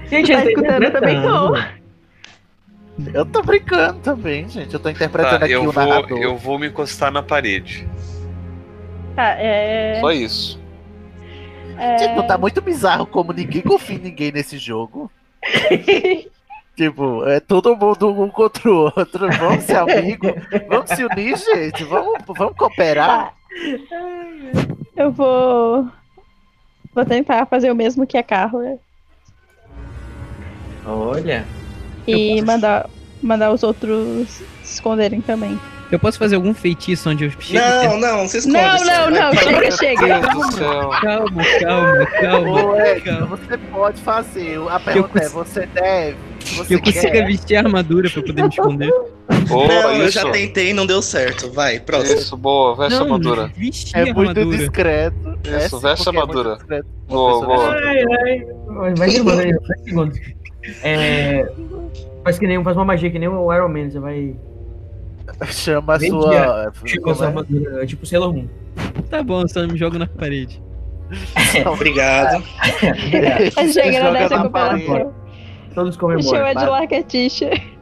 Gente, 0.08 0.32
Tá 0.32 0.44
escutando 0.44 0.90
também, 0.92 1.22
tô. 1.22 1.56
Eu 3.14 3.24
tô 3.24 3.42
brincando 3.42 4.00
também, 4.00 4.48
gente. 4.48 4.74
Eu 4.74 4.80
tô 4.80 4.88
interpretando 4.90 5.38
Tá, 5.38 5.44
aqui 5.44 5.54
eu 5.54 5.62
o 5.62 5.72
vou, 5.72 5.86
narrador. 5.86 6.18
eu 6.18 6.36
vou 6.36 6.58
me 6.58 6.66
encostar 6.66 7.10
na 7.12 7.22
parede. 7.22 7.88
Tá, 9.14 9.28
é. 9.38 9.98
Só 10.00 10.12
isso. 10.12 10.60
é... 11.78 12.14
Não 12.14 12.26
tá 12.26 12.36
muito 12.36 12.60
bizarro 12.60 13.06
como 13.06 13.32
ninguém 13.32 13.62
confia 13.62 13.96
em 13.96 14.00
ninguém 14.00 14.32
nesse 14.32 14.58
jogo. 14.58 15.10
Tipo, 16.76 17.26
é 17.28 17.40
todo 17.40 17.76
mundo 17.76 18.08
um 18.08 18.28
contra 18.30 18.70
o 18.70 18.84
outro. 18.96 19.30
Vamos 19.38 19.64
ser 19.64 19.76
amigos. 19.76 20.32
Vamos 20.66 20.88
se 20.88 21.04
unir, 21.04 21.36
gente. 21.36 21.84
Vamos, 21.84 22.22
vamos 22.26 22.56
cooperar. 22.56 23.34
Eu 24.96 25.10
vou. 25.12 25.88
Vou 26.94 27.04
tentar 27.04 27.46
fazer 27.46 27.70
o 27.70 27.74
mesmo 27.74 28.06
que 28.06 28.18
a 28.18 28.22
Carla 28.22 28.78
Olha. 30.84 31.44
e 32.06 32.42
mandar, 32.42 32.88
mandar 33.22 33.52
os 33.52 33.62
outros 33.62 34.28
se 34.28 34.74
esconderem 34.74 35.20
também. 35.20 35.58
Eu 35.90 35.98
posso 35.98 36.18
fazer 36.18 36.36
algum 36.36 36.54
feitiço 36.54 37.10
onde 37.10 37.24
eu 37.24 37.30
chego 37.32 37.58
Não, 37.64 37.98
não, 37.98 38.28
você 38.28 38.38
esconde. 38.38 38.56
Não, 38.58 38.78
só. 38.78 38.84
não, 38.84 39.10
não, 39.10 39.32
Vai, 39.32 39.44
chega, 39.44 39.70
chega. 39.72 40.06
Céu. 40.52 40.90
Calma, 41.00 41.42
calma, 41.60 42.06
calma. 42.20 42.64
Ô, 42.64 42.80
Ed, 42.80 43.00
calma. 43.00 43.26
você 43.26 43.58
pode 43.58 44.00
fazer. 44.00 44.58
A 44.68 44.78
pergunta 44.80 45.18
é: 45.18 45.22
cons- 45.22 45.32
você 45.32 45.66
deve? 45.66 46.16
Você 46.40 46.74
Eu 46.74 46.80
consigo 46.80 47.12
quer? 47.12 47.26
vestir 47.26 47.56
a 47.56 47.60
armadura 47.60 48.08
pra 48.08 48.22
poder 48.22 48.42
me 48.42 48.48
esconder. 48.48 48.92
Boa, 49.50 49.66
Não, 49.68 49.92
eu 49.96 50.04
isso. 50.06 50.12
já 50.12 50.30
tentei 50.30 50.70
e 50.70 50.72
não 50.72 50.86
deu 50.86 51.02
certo. 51.02 51.50
Vai, 51.52 51.78
próximo. 51.80 52.18
Isso, 52.18 52.36
boa. 52.36 52.76
Veste 52.76 52.98
a 52.98 53.02
armadura. 53.02 53.42
a 53.44 53.98
É 53.98 54.04
muito 54.12 54.28
armadura. 54.30 54.56
discreto. 54.58 55.38
Isso, 55.64 55.78
veste 55.80 56.08
a 56.08 56.12
é 56.12 56.14
muito 56.14 56.20
armadura. 56.30 56.56
discreto. 56.56 56.86
Boa, 57.08 57.46
boa. 57.46 57.74
Ai, 57.74 58.04
ai. 58.24 58.94
Vai 58.96 59.10
segundos 59.10 59.38
aí, 59.38 59.52
vai 59.52 59.78
segundos. 59.84 60.20
É. 60.82 61.50
Faz 62.24 62.38
que 62.38 62.46
nem 62.46 62.62
faz 62.62 62.76
uma 62.76 62.84
magia 62.84 63.10
que 63.10 63.18
nem 63.18 63.28
o 63.28 63.52
Iron 63.52 63.68
Man, 63.68 63.90
você 63.90 63.98
vai. 63.98 64.36
Chama 65.50 65.94
a 65.94 66.00
sua. 66.00 66.72
Tipo, 66.84 67.10
essa 67.10 67.24
é? 67.24 67.26
armadura, 67.28 67.86
tipo 67.86 68.06
Sailor 68.06 68.32
Moon. 68.34 68.48
Tá 69.08 69.22
bom, 69.22 69.46
só 69.48 69.66
me 69.66 69.76
jogo 69.76 69.98
na 69.98 70.06
parede. 70.06 70.62
Obrigado. 71.72 72.42
A 73.56 73.62
gente 73.64 73.72
Joga 73.74 74.08
agradece 74.08 74.34
a. 74.34 75.10
Todos 75.74 75.96
Me 75.96 76.00
comemoram. 76.00 76.28
chama 76.28 76.54
de 76.54 76.66
vai. 76.66 77.79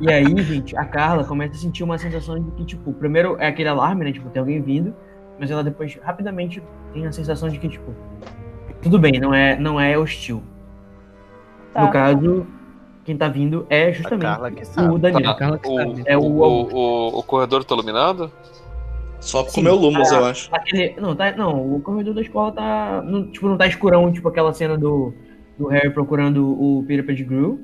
E 0.00 0.12
aí, 0.12 0.42
gente, 0.42 0.76
a 0.76 0.84
Carla 0.84 1.24
começa 1.24 1.54
a 1.54 1.56
sentir 1.56 1.84
uma 1.84 1.98
sensação 1.98 2.38
de 2.42 2.50
que, 2.52 2.64
tipo, 2.64 2.92
primeiro 2.92 3.36
é 3.38 3.46
aquele 3.48 3.68
alarme, 3.68 4.04
né? 4.04 4.12
Tipo, 4.12 4.28
tem 4.30 4.40
alguém 4.40 4.60
vindo, 4.60 4.94
mas 5.38 5.50
ela 5.50 5.62
depois 5.62 5.96
rapidamente 6.02 6.62
tem 6.92 7.06
a 7.06 7.12
sensação 7.12 7.48
de 7.48 7.58
que, 7.58 7.68
tipo, 7.68 7.94
tudo 8.82 8.98
bem, 8.98 9.20
não 9.20 9.32
é, 9.32 9.56
não 9.58 9.80
é 9.80 9.96
hostil. 9.96 10.42
Tá. 11.72 11.82
No 11.84 11.90
caso, 11.90 12.46
quem 13.04 13.16
tá 13.16 13.28
vindo 13.28 13.66
é 13.68 13.92
justamente 13.92 14.22
o 14.94 14.98
Daniel. 14.98 15.34
Tá. 15.36 15.58
O. 15.68 16.02
É 16.06 16.16
o- 16.18 16.22
o, 16.22 16.74
o, 16.74 17.18
o 17.18 17.22
corredor 17.22 17.64
tá 17.64 17.74
iluminado? 17.74 18.30
Só 19.20 19.42
o 19.42 19.60
meu 19.62 19.74
Lumos, 19.74 20.12
Ah, 20.12 20.16
eu 20.16 20.24
acho. 20.26 20.54
Aquele, 20.54 21.00
não, 21.00 21.16
tá, 21.16 21.32
não, 21.32 21.74
o 21.76 21.80
corredor 21.80 22.14
da 22.14 22.20
escola 22.20 22.52
tá. 22.52 23.02
Não, 23.02 23.26
tipo, 23.30 23.48
não 23.48 23.56
tá 23.56 23.66
escurão, 23.66 24.12
tipo 24.12 24.28
aquela 24.28 24.52
cena 24.52 24.76
do, 24.76 25.14
do 25.58 25.66
Harry 25.68 25.90
procurando 25.90 26.46
o 26.46 26.84
Peter 26.86 27.04
Pettigrew. 27.06 27.60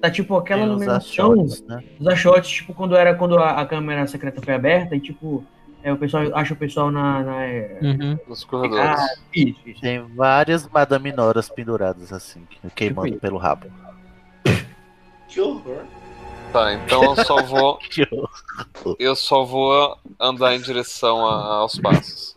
Tá 0.00 0.10
tipo 0.10 0.36
aquela 0.36 0.62
os 0.62 0.68
iluminação, 0.68 1.32
achotes, 1.32 1.62
né? 1.66 1.84
os 1.98 2.06
achotes, 2.06 2.50
tipo, 2.50 2.72
quando 2.72 2.96
era 2.96 3.14
quando 3.14 3.36
a, 3.38 3.60
a 3.60 3.66
câmera 3.66 4.06
secreta 4.06 4.40
foi 4.42 4.54
aberta 4.54 4.96
e 4.96 5.00
tipo, 5.00 5.44
é, 5.82 5.92
o 5.92 5.96
pessoal 5.98 6.24
acha 6.34 6.54
o 6.54 6.56
pessoal 6.56 6.90
na. 6.90 7.22
na 7.22 7.44
é, 7.44 7.78
Uhum. 7.82 8.18
Nos 8.26 8.42
corredores. 8.44 8.98
ah, 9.00 9.06
isso, 9.34 9.60
isso. 9.66 9.80
Tem 9.80 10.00
várias 10.14 10.66
Madame 10.68 11.12
Noras 11.12 11.48
penduradas 11.50 12.12
assim, 12.12 12.46
queimando 12.74 13.08
isso. 13.08 13.18
pelo 13.20 13.36
rabo. 13.36 13.66
Que 15.28 15.40
horror. 15.40 15.84
Tá, 16.52 16.74
então 16.74 17.04
eu 17.04 17.24
só 17.24 17.42
vou. 17.42 17.78
Eu 18.98 19.14
só 19.14 19.44
vou 19.44 19.96
andar 20.18 20.54
em 20.56 20.60
direção 20.60 21.24
a- 21.26 21.58
aos 21.58 21.78
passos. 21.78 22.36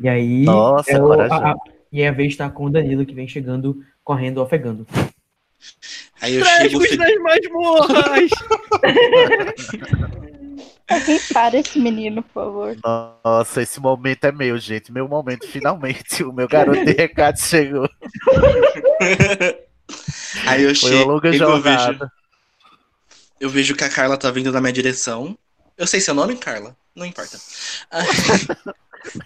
E 0.00 0.08
aí. 0.08 0.44
Nossa, 0.44 0.90
é 0.92 0.98
corajoso. 0.98 1.32
a, 1.42 1.52
a- 1.52 1.56
e 1.90 2.04
a 2.04 2.12
vez 2.12 2.36
tá 2.36 2.50
com 2.50 2.64
o 2.66 2.70
Danilo 2.70 3.06
que 3.06 3.14
vem 3.14 3.26
chegando, 3.28 3.82
correndo, 4.04 4.42
ofegando. 4.42 4.86
Aí 6.22 6.36
eu 6.36 6.44
chego. 6.44 6.78
Trágicos 6.78 6.88
fe- 6.88 6.96
das 6.96 7.14
masmorras! 7.22 8.30
Alguém 10.88 11.20
para 11.32 11.58
esse 11.58 11.78
menino, 11.78 12.22
por 12.22 12.32
favor. 12.32 12.76
Nossa, 13.24 13.62
esse 13.62 13.80
momento 13.80 14.24
é 14.24 14.32
meu, 14.32 14.58
gente. 14.58 14.92
Meu 14.92 15.08
momento, 15.08 15.46
finalmente. 15.48 16.22
O 16.22 16.32
meu 16.32 16.46
garoto 16.48 16.84
de 16.84 16.92
recado 16.92 17.38
chegou. 17.38 17.88
Aí 20.46 20.62
eu 20.62 20.74
Foi 20.74 20.90
uma 21.04 21.20
chego. 21.20 21.26
eu, 21.26 21.60
vejo, 21.60 21.98
eu 23.40 23.50
vejo 23.50 23.74
que 23.74 23.84
a 23.84 23.88
Carla 23.88 24.16
tá 24.18 24.30
vindo 24.30 24.52
na 24.52 24.60
minha 24.60 24.72
direção. 24.72 25.36
Eu 25.78 25.86
sei 25.86 26.00
seu 26.00 26.14
nome, 26.14 26.36
Carla? 26.36 26.76
Não 26.94 27.06
importa. 27.06 27.38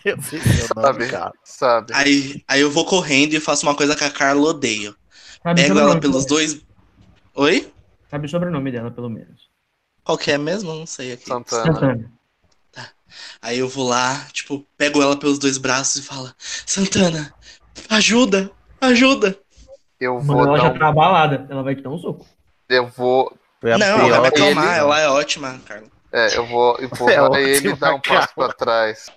Eu 0.06 0.16
sei 0.22 0.40
seu 0.40 0.68
nome, 0.74 0.86
Sabe? 0.86 1.06
cara. 1.08 1.32
Sabe? 1.44 1.92
Aí, 1.94 2.42
aí 2.48 2.62
eu 2.62 2.70
vou 2.70 2.86
correndo 2.86 3.34
e 3.34 3.40
faço 3.40 3.66
uma 3.66 3.74
coisa 3.74 3.94
que 3.94 4.04
a 4.04 4.10
Carla 4.10 4.40
odeia. 4.40 4.94
Sabe 5.42 5.60
Pego 5.60 5.78
ela 5.78 6.00
pelos 6.00 6.24
dois. 6.24 6.62
Oi? 7.36 7.70
Sabe 8.10 8.26
o 8.26 8.28
sobrenome 8.28 8.72
dela, 8.72 8.90
pelo 8.90 9.10
menos. 9.10 9.50
Qual 10.02 10.16
que 10.16 10.30
é 10.30 10.38
mesmo? 10.38 10.74
Não 10.74 10.86
sei 10.86 11.12
aqui. 11.12 11.26
Santana. 11.26 11.64
Santana. 11.72 12.12
Aí 13.40 13.58
eu 13.58 13.68
vou 13.68 13.86
lá, 13.88 14.26
tipo, 14.32 14.64
pego 14.76 15.02
ela 15.02 15.18
pelos 15.18 15.38
dois 15.38 15.58
braços 15.58 16.02
e 16.02 16.06
falo: 16.06 16.30
Santana, 16.38 17.32
ajuda, 17.88 18.50
ajuda. 18.80 19.38
Eu 20.00 20.14
Mano, 20.14 20.26
vou 20.26 20.40
ela 20.46 20.56
dar 20.56 20.62
já 20.64 20.72
um. 20.72 20.78
tá 20.78 20.88
abalada, 20.88 21.46
ela 21.48 21.62
vai 21.62 21.74
te 21.74 21.82
dar 21.82 21.90
um 21.90 21.98
soco. 21.98 22.26
Eu 22.68 22.86
vou. 22.88 23.32
Foi 23.60 23.72
a 23.72 23.78
Não, 23.78 23.98
ela 24.00 24.20
vai 24.20 24.28
acalmar, 24.28 24.76
ela 24.76 25.00
é 25.00 25.08
ótima, 25.08 25.58
Carla. 25.66 25.88
É, 26.12 26.36
eu 26.36 26.46
vou 26.46 26.76
empurrar 26.82 27.24
ótimo, 27.30 27.46
ele 27.46 27.68
e 27.68 27.76
dar 27.76 27.94
um 27.94 28.00
passo 28.00 28.34
pra 28.34 28.52
trás. 28.52 29.10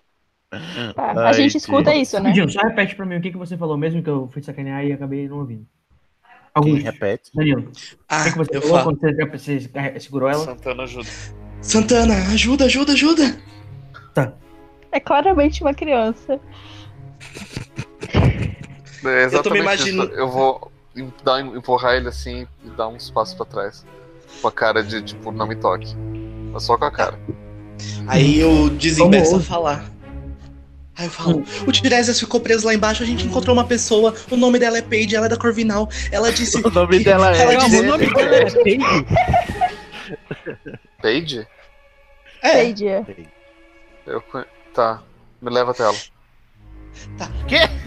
Tá, 0.95 1.11
a 1.21 1.27
Ai, 1.27 1.33
gente 1.33 1.57
escuta 1.57 1.93
isso, 1.93 2.15
né? 2.19 2.29
Rapidinho, 2.29 2.49
só 2.49 2.61
repete 2.61 2.95
pra 2.95 3.05
mim 3.05 3.17
o 3.17 3.21
que, 3.21 3.31
que 3.31 3.37
você 3.37 3.57
falou 3.57 3.77
mesmo, 3.77 4.03
que 4.03 4.09
eu 4.09 4.27
fui 4.29 4.41
sacanear 4.41 4.85
e 4.85 4.93
acabei 4.93 5.27
não 5.27 5.39
ouvindo. 5.39 5.67
Quem 6.61 6.71
Augusto, 6.73 6.85
repete? 6.85 7.31
Danilo, 7.33 7.71
Ah, 8.07 8.23
que, 8.23 8.31
que 8.31 8.37
você 8.37 8.57
eu 8.57 8.61
falou 8.61 8.77
falo: 8.77 8.97
quando 8.97 9.39
você, 9.39 9.69
segurou 9.99 10.29
ela? 10.29 10.45
Santana 10.45 10.83
ajuda. 10.83 11.09
Santana, 11.61 12.13
ajuda, 12.33 12.65
ajuda, 12.65 12.93
ajuda. 12.93 13.37
É 14.91 14.99
claramente 14.99 15.61
uma 15.61 15.73
criança. 15.73 16.39
É 19.05 19.25
Eu 19.25 19.43
tô 19.43 19.49
me 19.51 19.59
isso. 19.75 20.01
Eu 20.01 20.29
vou 20.29 20.71
dar, 21.23 21.41
empurrar 21.41 21.95
ele 21.95 22.07
assim 22.07 22.47
e 22.65 22.69
dar 22.71 22.87
uns 22.87 23.11
passos 23.11 23.35
pra 23.35 23.45
trás. 23.45 23.85
Com 24.41 24.47
a 24.47 24.51
cara 24.51 24.83
de, 24.83 25.01
tipo, 25.01 25.31
não 25.31 25.47
me 25.47 25.55
toque. 25.55 25.95
Mas 26.51 26.63
só 26.63 26.77
com 26.77 26.85
a 26.85 26.91
cara. 26.91 27.19
Aí 28.07 28.39
eu 28.39 28.69
desembeço 28.69 29.35
a 29.37 29.39
falar. 29.39 29.85
Aí 30.99 31.05
eu 31.05 31.11
falo, 31.11 31.43
o 31.65 31.71
Tiresias 31.71 32.19
ficou 32.19 32.41
preso 32.41 32.65
lá 32.67 32.73
embaixo, 32.73 33.01
a 33.01 33.05
gente 33.05 33.25
encontrou 33.25 33.55
uma 33.55 33.63
pessoa, 33.65 34.13
o 34.29 34.35
nome 34.35 34.59
dela 34.59 34.77
é 34.77 34.81
Paige, 34.81 35.15
ela 35.15 35.27
é 35.27 35.29
da 35.29 35.37
Corvinal. 35.37 35.89
Ela 36.11 36.29
disse. 36.29 36.59
O 36.67 36.69
nome 36.69 36.97
que- 36.97 37.05
dela 37.05 37.33
é- 37.35 37.41
ela 37.41 37.55
disse- 37.55 37.79
o 37.79 37.83
nome 37.83 38.13
dela 38.13 38.35
é 38.35 38.51
Paige? 38.51 39.05
Paige? 41.01 41.47
É, 42.43 42.51
Paige. 42.51 43.05
Eu 44.05 44.21
conhe- 44.21 44.45
Tá. 44.73 45.01
Me 45.41 45.49
leva 45.49 45.71
até 45.71 45.83
ela. 45.83 45.95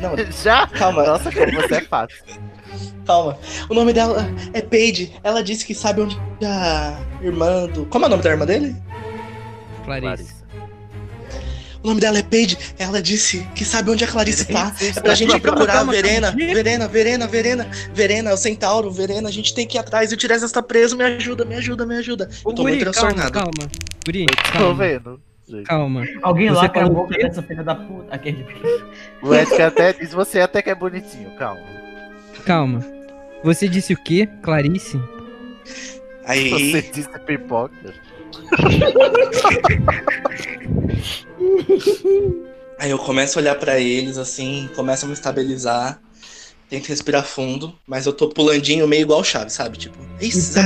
não, 0.01 0.17
Já? 0.43 0.67
calma, 0.69 1.05
Nossa, 1.05 1.31
como 1.31 1.53
você 1.53 1.75
é 1.77 1.81
fácil. 1.83 2.25
calma. 3.07 3.39
O 3.69 3.75
nome 3.75 3.93
dela 3.93 4.27
é 4.55 4.63
Paige. 4.63 5.13
Ela 5.23 5.43
disse 5.43 5.67
que 5.67 5.75
sabe 5.75 6.01
onde 6.01 6.17
a 6.45 6.99
irmã 7.23 7.67
do. 7.67 7.85
Como 7.87 8.05
é 8.07 8.09
o 8.09 8.11
nome 8.11 8.23
da 8.23 8.31
irmã 8.31 8.47
dele? 8.47 8.75
Clarice. 9.85 10.07
Larissa. 10.07 10.41
O 11.83 11.89
nome 11.89 12.01
dela 12.01 12.19
é 12.19 12.23
Paige. 12.23 12.57
Ela 12.79 13.03
disse 13.03 13.47
que 13.55 13.65
sabe 13.65 13.91
onde 13.91 14.05
a 14.05 14.07
Clarice 14.09 14.45
tá. 14.47 14.73
É 14.81 15.01
pra 15.01 15.15
gente 15.15 15.29
calma, 15.31 15.41
procurar 15.43 15.73
a 15.73 15.77
calma, 15.79 15.93
Verena. 15.93 16.29
calma. 16.29 16.55
Verena, 16.55 16.89
Verena, 16.89 17.27
Verena. 17.27 17.71
Verena, 17.93 18.31
é 18.31 18.33
o 18.35 18.37
Centauro, 18.37 18.91
Verena. 18.91 19.29
A 19.29 19.33
gente 19.33 19.53
tem 19.55 19.67
que 19.67 19.77
ir 19.77 19.81
atrás. 19.81 20.13
E 20.13 20.15
o 20.15 20.17
Tiresias 20.17 20.53
tá 20.53 20.63
preso. 20.63 20.97
Me 20.97 21.05
ajuda, 21.05 21.45
me 21.45 21.57
ajuda, 21.57 21.85
me 21.85 21.97
ajuda. 21.97 22.29
Eu 22.45 22.53
tô 22.53 22.63
Guri, 22.63 22.77
muito 22.77 22.93
calma, 22.93 23.11
transtornado. 23.15 23.33
calma. 23.33 23.71
Guri, 24.05 24.27
Tô 24.27 24.53
calma, 24.59 24.75
vendo. 24.75 25.21
gente. 25.49 25.65
calma. 25.65 26.05
Alguém 26.23 26.49
Você 26.49 26.55
lá 26.55 26.69
com 26.69 26.81
a 26.81 26.89
boca 26.89 27.19
dessa 27.19 27.43
filha 27.43 27.63
da 27.65 27.75
puta. 27.75 28.15
Aquele... 28.15 28.47
O 29.23 29.35
Edgar 29.35 29.69
até 29.69 29.93
diz 29.93 30.13
você 30.13 30.41
até 30.41 30.63
que 30.63 30.71
é 30.71 30.75
bonitinho, 30.75 31.31
calma. 31.37 31.61
Calma. 32.45 32.85
Você 33.45 33.69
disse 33.69 33.93
o 33.93 33.97
quê, 33.97 34.29
Clarice? 34.43 35.01
Aí. 36.25 36.51
Você 36.51 36.83
disse 36.83 37.09
pipoca. 37.27 37.93
Aí 42.79 42.91
eu 42.91 42.99
começo 42.99 43.39
a 43.39 43.43
olhar 43.43 43.55
pra 43.55 43.79
eles 43.79 44.19
assim, 44.19 44.69
começo 44.75 45.05
a 45.05 45.09
me 45.09 45.15
estabilizar. 45.15 46.01
Tento 46.69 46.89
respirar 46.89 47.23
fundo, 47.23 47.73
mas 47.87 48.07
eu 48.07 48.13
tô 48.15 48.29
pulandinho 48.31 48.89
meio 48.89 49.03
igual 49.03 49.21
o 49.21 49.25
Chaves, 49.25 49.53
sabe? 49.53 49.77
Tipo, 49.77 49.99
Isso 50.19 50.55
tem 50.55 50.65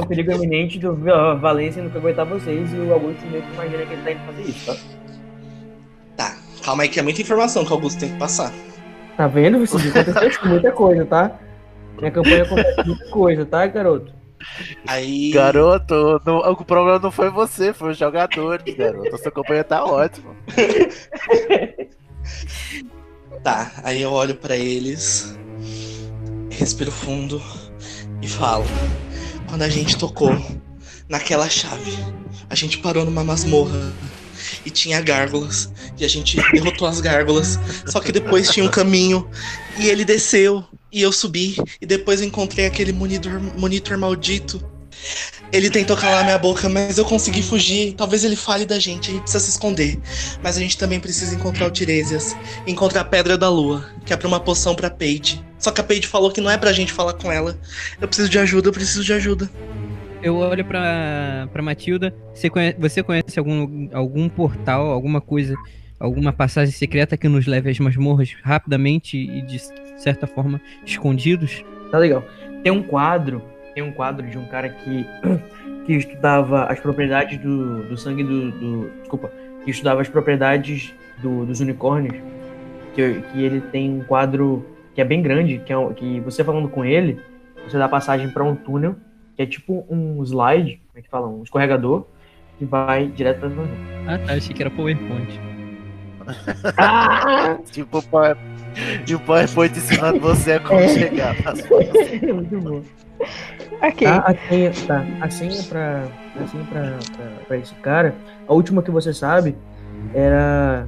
um 0.00 0.06
perigo 0.06 0.32
iminente. 0.32 0.78
Do 0.78 0.94
Valência 1.40 1.82
não 1.82 1.90
aguentar 1.90 2.26
vocês 2.26 2.70
e 2.72 2.76
o 2.76 2.92
Augusto 2.92 3.24
meio 3.26 3.42
que 3.42 3.52
imagina 3.54 3.86
que 3.86 3.92
ele 3.94 4.02
tá 4.02 4.12
indo 4.12 4.20
fazer 4.26 4.42
isso, 4.42 4.66
tá? 4.66 4.76
Tá, 6.16 6.36
calma 6.62 6.82
aí 6.82 6.90
que 6.90 7.00
é 7.00 7.02
muita 7.02 7.22
informação 7.22 7.64
que 7.64 7.70
o 7.70 7.74
Augusto 7.74 7.98
tem 7.98 8.12
que 8.12 8.18
passar. 8.18 8.52
Tá 9.16 9.26
vendo, 9.28 9.60
Vicente? 9.60 9.98
Aconteceu 9.98 10.44
muita 10.44 10.70
coisa, 10.70 11.06
tá? 11.06 11.38
Minha 11.98 12.10
campanha 12.10 12.42
acontece 12.42 12.86
muita 12.86 13.10
coisa, 13.10 13.46
tá, 13.46 13.66
garoto? 13.66 14.12
Aí. 14.86 15.30
Garoto, 15.32 16.20
não- 16.24 16.38
o 16.38 16.64
problema 16.64 16.98
não 16.98 17.10
foi 17.10 17.30
você, 17.30 17.72
foi 17.72 17.92
os 17.92 17.98
jogadores, 17.98 18.74
garoto. 18.74 19.16
Sua 19.18 19.30
companhia 19.30 19.64
tá 19.64 19.84
ótima. 19.84 20.34
Tá, 23.42 23.72
aí 23.82 24.00
eu 24.00 24.10
olho 24.12 24.34
pra 24.34 24.56
eles, 24.56 25.36
respiro 26.50 26.90
fundo 26.90 27.42
e 28.22 28.28
falo. 28.28 28.64
Quando 29.48 29.62
a 29.62 29.68
gente 29.68 29.98
tocou 29.98 30.30
naquela 31.08 31.48
chave, 31.48 31.92
a 32.48 32.54
gente 32.54 32.78
parou 32.78 33.04
numa 33.04 33.22
masmorra 33.22 33.92
e 34.64 34.70
tinha 34.70 35.00
gárgulas. 35.02 35.70
E 35.98 36.04
a 36.04 36.08
gente 36.08 36.36
derrotou 36.52 36.88
as 36.88 37.00
gárgulas. 37.00 37.58
Só 37.86 38.00
que 38.00 38.10
depois 38.12 38.50
tinha 38.50 38.64
um 38.64 38.70
caminho 38.70 39.28
e 39.78 39.88
ele 39.88 40.04
desceu 40.04 40.64
e 40.94 41.02
eu 41.02 41.10
subi. 41.10 41.56
E 41.80 41.84
depois 41.84 42.22
encontrei 42.22 42.66
aquele 42.66 42.92
monitor, 42.92 43.40
monitor 43.58 43.98
maldito. 43.98 44.64
Ele 45.52 45.68
tentou 45.68 45.96
calar 45.96 46.24
minha 46.24 46.38
boca, 46.38 46.68
mas 46.68 46.96
eu 46.96 47.04
consegui 47.04 47.42
fugir. 47.42 47.92
Talvez 47.94 48.24
ele 48.24 48.36
fale 48.36 48.64
da 48.64 48.78
gente, 48.78 49.10
a 49.10 49.12
gente 49.12 49.22
precisa 49.22 49.44
se 49.44 49.50
esconder. 49.50 49.98
Mas 50.42 50.56
a 50.56 50.60
gente 50.60 50.78
também 50.78 51.00
precisa 51.00 51.34
encontrar 51.34 51.66
o 51.66 51.70
Tiresias 51.70 52.36
encontra 52.66 53.00
a 53.00 53.04
Pedra 53.04 53.36
da 53.36 53.48
Lua, 53.48 53.84
que 54.06 54.12
é 54.12 54.16
pra 54.16 54.28
uma 54.28 54.40
poção 54.40 54.74
pra 54.74 54.88
Paige. 54.88 55.44
Só 55.58 55.70
que 55.70 55.80
a 55.80 55.84
Paige 55.84 56.06
falou 56.06 56.30
que 56.30 56.40
não 56.40 56.50
é 56.50 56.56
pra 56.56 56.72
gente 56.72 56.92
falar 56.92 57.14
com 57.14 57.30
ela. 57.30 57.58
Eu 58.00 58.06
preciso 58.06 58.28
de 58.28 58.38
ajuda, 58.38 58.68
eu 58.68 58.72
preciso 58.72 59.04
de 59.04 59.12
ajuda. 59.12 59.50
Eu 60.22 60.36
olho 60.36 60.64
pra, 60.64 61.48
pra 61.52 61.62
Matilda. 61.62 62.14
Você 62.32 62.48
conhece, 62.48 62.76
você 62.78 63.02
conhece 63.02 63.38
algum, 63.38 63.88
algum 63.92 64.28
portal, 64.28 64.90
alguma 64.90 65.20
coisa, 65.20 65.54
alguma 65.98 66.32
passagem 66.32 66.72
secreta 66.72 67.16
que 67.16 67.28
nos 67.28 67.46
leve 67.46 67.70
às 67.70 67.78
masmorras 67.78 68.34
rapidamente 68.42 69.16
e 69.16 69.42
de 69.42 69.60
certa 69.96 70.26
forma 70.26 70.60
escondidos? 70.84 71.64
Tá 71.90 71.98
legal. 71.98 72.24
Tem 72.62 72.72
um 72.72 72.82
quadro, 72.82 73.42
tem 73.74 73.82
um 73.82 73.92
quadro 73.92 74.26
de 74.26 74.36
um 74.38 74.46
cara 74.46 74.68
que, 74.68 75.06
que 75.86 75.92
estudava 75.94 76.64
as 76.64 76.80
propriedades 76.80 77.38
do, 77.38 77.82
do 77.84 77.96
sangue 77.96 78.22
do, 78.22 78.50
do- 78.50 78.90
Desculpa. 79.00 79.30
Que 79.64 79.70
estudava 79.70 80.00
as 80.02 80.08
propriedades 80.08 80.92
do- 81.22 81.44
dos 81.46 81.60
unicórnios. 81.60 82.16
Que, 82.94 83.20
que 83.32 83.42
ele 83.42 83.60
tem 83.60 83.90
um 83.90 84.04
quadro 84.04 84.64
que 84.94 85.00
é 85.00 85.04
bem 85.04 85.20
grande, 85.20 85.58
que, 85.58 85.72
é 85.72 85.92
que 85.94 86.20
você 86.20 86.44
falando 86.44 86.68
com 86.68 86.84
ele, 86.84 87.20
você 87.68 87.76
dá 87.76 87.88
passagem 87.88 88.28
pra 88.30 88.44
um 88.44 88.54
túnel, 88.54 88.94
que 89.34 89.42
é 89.42 89.46
tipo 89.46 89.84
um 89.90 90.22
slide, 90.22 90.80
como 90.88 90.98
é 90.98 91.02
que 91.02 91.08
fala? 91.08 91.26
Um 91.26 91.42
escorregador, 91.42 92.06
que 92.56 92.64
vai 92.64 93.06
direto 93.08 93.40
pra. 93.40 93.50
Ah 94.06 94.18
tá, 94.18 94.34
achei 94.34 94.54
que 94.54 94.62
era 94.62 94.70
PowerPoint. 94.70 95.40
Ah! 96.78 97.58
Tipo, 97.70 97.98
o 97.98 98.02
Power- 98.02 98.36
e 99.06 99.14
o 99.14 99.20
PowerPoint 99.20 99.76
ensinando 99.76 100.20
você 100.20 100.52
a 100.52 100.60
como 100.60 100.88
chegar. 100.88 101.40
nas 101.42 101.60
coisas. 101.66 102.20
Muito 102.20 102.60
bom. 102.60 102.82
Ok. 103.82 104.06
Tá, 104.06 104.18
a 104.26 104.48
senha, 104.48 104.72
tá, 104.86 105.06
a 105.20 105.30
senha 105.30 105.62
pra, 105.64 106.08
a 106.42 106.46
senha 106.46 106.64
pra, 106.64 106.98
pra, 107.16 107.26
pra 107.46 107.56
esse 107.58 107.74
cara, 107.76 108.14
a 108.46 108.52
última 108.52 108.82
que 108.82 108.90
você 108.90 109.12
sabe 109.12 109.56
era 110.14 110.86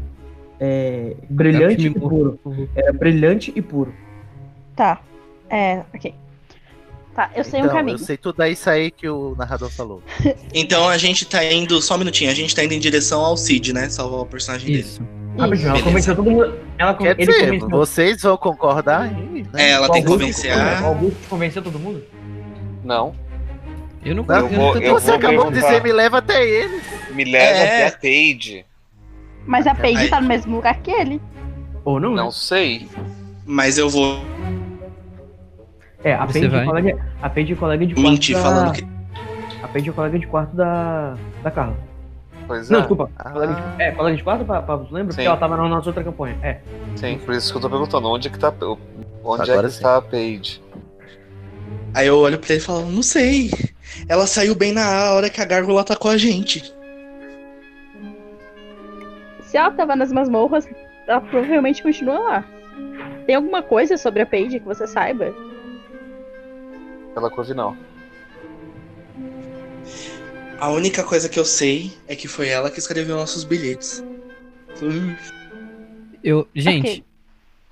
é, 0.61 1.15
brilhante 1.29 1.89
me 1.89 1.97
e 1.97 2.01
puro. 2.01 2.39
Era 2.75 2.93
brilhante 2.93 3.53
e 3.55 3.63
puro. 3.63 3.95
Tá. 4.75 5.01
É, 5.49 5.83
ok. 5.95 6.15
Tá, 7.15 7.31
eu 7.35 7.45
sei 7.45 7.61
um 7.61 7.65
Então, 7.65 7.77
caminho. 7.77 7.95
Eu 7.95 7.99
sei 7.99 8.17
tudo 8.19 8.45
isso 8.45 8.69
aí 8.69 8.91
que 8.91 9.09
o 9.09 9.35
narrador 9.37 9.71
falou. 9.71 10.03
Então 10.53 10.87
a 10.89 10.99
gente 10.99 11.25
tá 11.25 11.43
indo. 11.45 11.81
Só 11.81 11.95
um 11.95 11.99
minutinho, 11.99 12.31
a 12.31 12.35
gente 12.35 12.55
tá 12.55 12.63
indo 12.63 12.75
em 12.75 12.79
direção 12.79 13.25
ao 13.25 13.37
Cid, 13.39 13.73
né? 13.73 13.89
Salvar 13.89 14.21
o 14.21 14.27
personagem 14.27 14.71
dele. 14.71 14.89
Rapidinho, 15.39 15.69
ela 15.71 15.83
convenceu 15.83 16.17
todo 16.17 16.31
mundo. 16.31 16.55
Ela, 16.79 16.95
Quer 16.95 17.19
ele 17.19 17.27
dizer, 17.33 17.45
convenceu. 17.47 17.69
vocês 17.69 18.23
vão 18.23 18.37
concordar 18.37 19.03
aí, 19.03 19.47
né? 19.53 19.63
É, 19.63 19.71
ela 19.73 19.89
o 19.89 19.91
tem 19.93 20.03
que 20.03 20.09
convencer 20.09 20.53
O. 20.83 20.87
Augusto 20.87 21.29
convenceu 21.29 21.63
todo 21.63 21.79
mundo? 21.79 22.03
Não. 22.85 23.15
Eu 24.05 24.15
não 24.15 24.25
Não, 24.25 24.37
eu 24.37 24.49
vou- 24.49 24.75
não 24.75 24.81
eu 24.83 24.95
Você 24.95 25.07
vou 25.07 25.17
acabou 25.17 25.51
de 25.51 25.61
dizer, 25.61 25.83
me 25.83 25.93
leva 25.93 26.19
até 26.19 26.45
eles. 26.47 26.83
Me 27.13 27.25
leva 27.25 27.59
É. 27.59 27.87
até 27.87 27.87
a 27.89 27.99
Paige. 27.99 28.65
Mas 29.47 29.67
a 29.67 29.75
Paige 29.75 30.03
Aí- 30.03 30.09
tá 30.11 30.21
no 30.21 30.29
mesmo 30.29 30.57
lugar 30.57 30.75
que 30.81 30.91
ele. 30.91 31.21
Ou 31.85 31.99
não? 32.01 32.15
Não 32.15 32.27
né? 32.27 32.31
sei. 32.33 32.89
Mas 33.45 33.79
eu 33.79 33.89
vou 33.89 34.21
É, 36.05 36.15
a 36.15 36.27
Paige, 36.27 36.47
é 36.47 36.65
colega, 36.65 37.07
a 37.21 37.29
Paige 37.31 37.53
é 37.53 37.57
colega 37.57 37.87
de 37.87 37.95
quarto 37.95 38.11
mentir 38.11 38.37
da... 38.37 38.43
falando 38.43 38.73
que. 38.75 38.87
A 39.63 39.69
Paige 39.69 39.91
é 39.91 39.93
colega 39.93 40.19
de 40.19 40.27
quarto 40.27 40.55
da, 40.57 41.17
da 41.43 41.51
Carla. 41.51 41.77
Pois 42.47 42.71
Não, 42.71 42.79
é. 42.79 42.81
desculpa. 42.83 43.11
Ah. 43.17 43.33
É, 43.79 43.91
colega 43.93 44.17
de 44.17 44.23
quarto, 44.23 44.45
Pa- 44.45 44.63
Pablo, 44.63 44.87
lembra? 44.91 45.13
Sim. 45.13 45.17
Porque 45.17 45.27
ela 45.29 45.37
tava 45.37 45.57
na 45.57 45.69
nossa 45.69 45.89
outra 45.89 46.05
campanha. 46.05 46.39
É. 46.43 46.61
Sim, 46.95 47.19
por 47.19 47.35
isso 47.35 47.51
que 47.53 47.59
eu 47.59 47.63
tô 47.63 47.69
perguntando. 47.71 48.09
Onde 48.09 48.29
é 48.29 48.31
que 48.31 48.39
tá. 48.39 48.53
Onde 49.25 49.43
Agora 49.51 49.61
é 49.61 49.63
que 49.65 49.71
sim. 49.71 49.77
está 49.77 49.97
a 49.97 50.03
Paige? 50.03 50.63
Aí 51.95 52.07
eu 52.07 52.19
olho 52.19 52.39
pra 52.39 52.51
ele 52.51 52.59
e 52.59 52.65
falo, 52.65 52.87
não 52.87 53.03
sei. 53.03 53.51
Ela 54.09 54.27
saiu 54.27 54.55
bem 54.55 54.73
na 54.73 55.13
hora 55.13 55.29
que 55.31 55.41
a 55.41 55.45
gárgula 55.45 55.81
atacou 55.81 56.11
a 56.11 56.17
gente. 56.17 56.73
Se 59.43 59.57
ela 59.57 59.71
tava 59.71 59.97
nas 59.97 60.13
masmorras, 60.13 60.69
ela 61.07 61.21
provavelmente 61.21 61.83
continua 61.83 62.19
lá. 62.19 62.45
Tem 63.27 63.35
alguma 63.35 63.63
coisa 63.63 63.97
sobre 63.97 64.23
a 64.23 64.27
Paige 64.27 64.61
que 64.61 64.67
você 64.67 64.87
saiba? 64.87 65.33
Pela 67.15 67.31
Corvinal. 67.31 67.75
A 70.59 70.71
única 70.71 71.03
coisa 71.05 71.29
que 71.29 71.39
eu 71.39 71.45
sei 71.45 71.93
é 72.09 72.17
que 72.17 72.27
foi 72.29 72.49
ela 72.49 72.71
que 72.71 72.79
escreveu 72.79 73.17
nossos 73.17 73.45
bilhetes. 73.45 74.03
Eu, 76.25 76.49
gente, 76.55 76.81
Ok. 76.89 77.05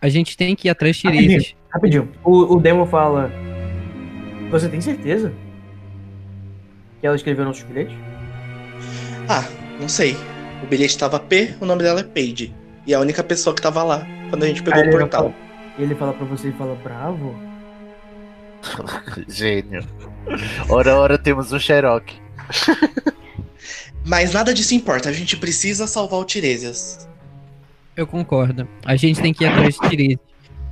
a 0.02 0.08
gente 0.08 0.36
tem 0.36 0.54
que 0.54 0.68
ir 0.68 0.70
atrás 0.70 0.96
de 0.96 1.06
Rapidinho, 1.08 1.42
rapidinho. 1.70 2.12
O, 2.22 2.54
o 2.56 2.60
Demo 2.60 2.86
fala. 2.86 3.30
Você 4.50 4.68
tem 4.68 4.80
certeza? 4.80 5.32
Que 7.00 7.06
ela 7.06 7.16
escreveu 7.16 7.44
nossos 7.44 7.62
bilhetes? 7.64 7.94
Ah, 9.28 9.44
não 9.80 9.88
sei. 9.88 10.16
O 10.62 10.66
bilhete 10.66 10.96
tava 10.98 11.18
P, 11.18 11.54
o 11.60 11.64
nome 11.66 11.82
dela 11.82 12.00
é 12.00 12.04
Paige. 12.04 12.54
E 12.86 12.92
é 12.92 12.96
a 12.96 13.00
única 13.00 13.24
pessoa 13.24 13.56
que 13.56 13.62
tava 13.62 13.82
lá 13.82 14.06
quando 14.28 14.44
a 14.44 14.46
gente 14.46 14.62
pegou 14.62 14.80
Aí 14.80 14.86
o 14.86 14.90
ele 14.90 14.98
portal. 14.98 15.22
fala- 15.30 15.34
E 15.78 15.82
ele 15.82 15.94
fala 15.94 16.12
pra 16.12 16.26
você 16.26 16.48
e 16.48 16.52
fala, 16.52 16.74
bravo. 16.76 17.34
Gênio. 19.28 19.82
Ora, 20.68 20.96
ora, 20.96 21.18
temos 21.18 21.52
um 21.52 21.58
Xerox. 21.58 22.14
Mas 24.04 24.32
nada 24.32 24.52
disso 24.52 24.74
importa, 24.74 25.08
a 25.08 25.12
gente 25.12 25.36
precisa 25.36 25.86
salvar 25.86 26.20
o 26.20 26.24
Tiresias. 26.24 27.08
Eu 27.96 28.06
concordo. 28.06 28.68
A 28.84 28.96
gente 28.96 29.20
tem 29.20 29.32
que 29.32 29.44
ir 29.44 29.46
atrás 29.46 29.74
de 29.76 29.88
Tiresias. 29.88 30.20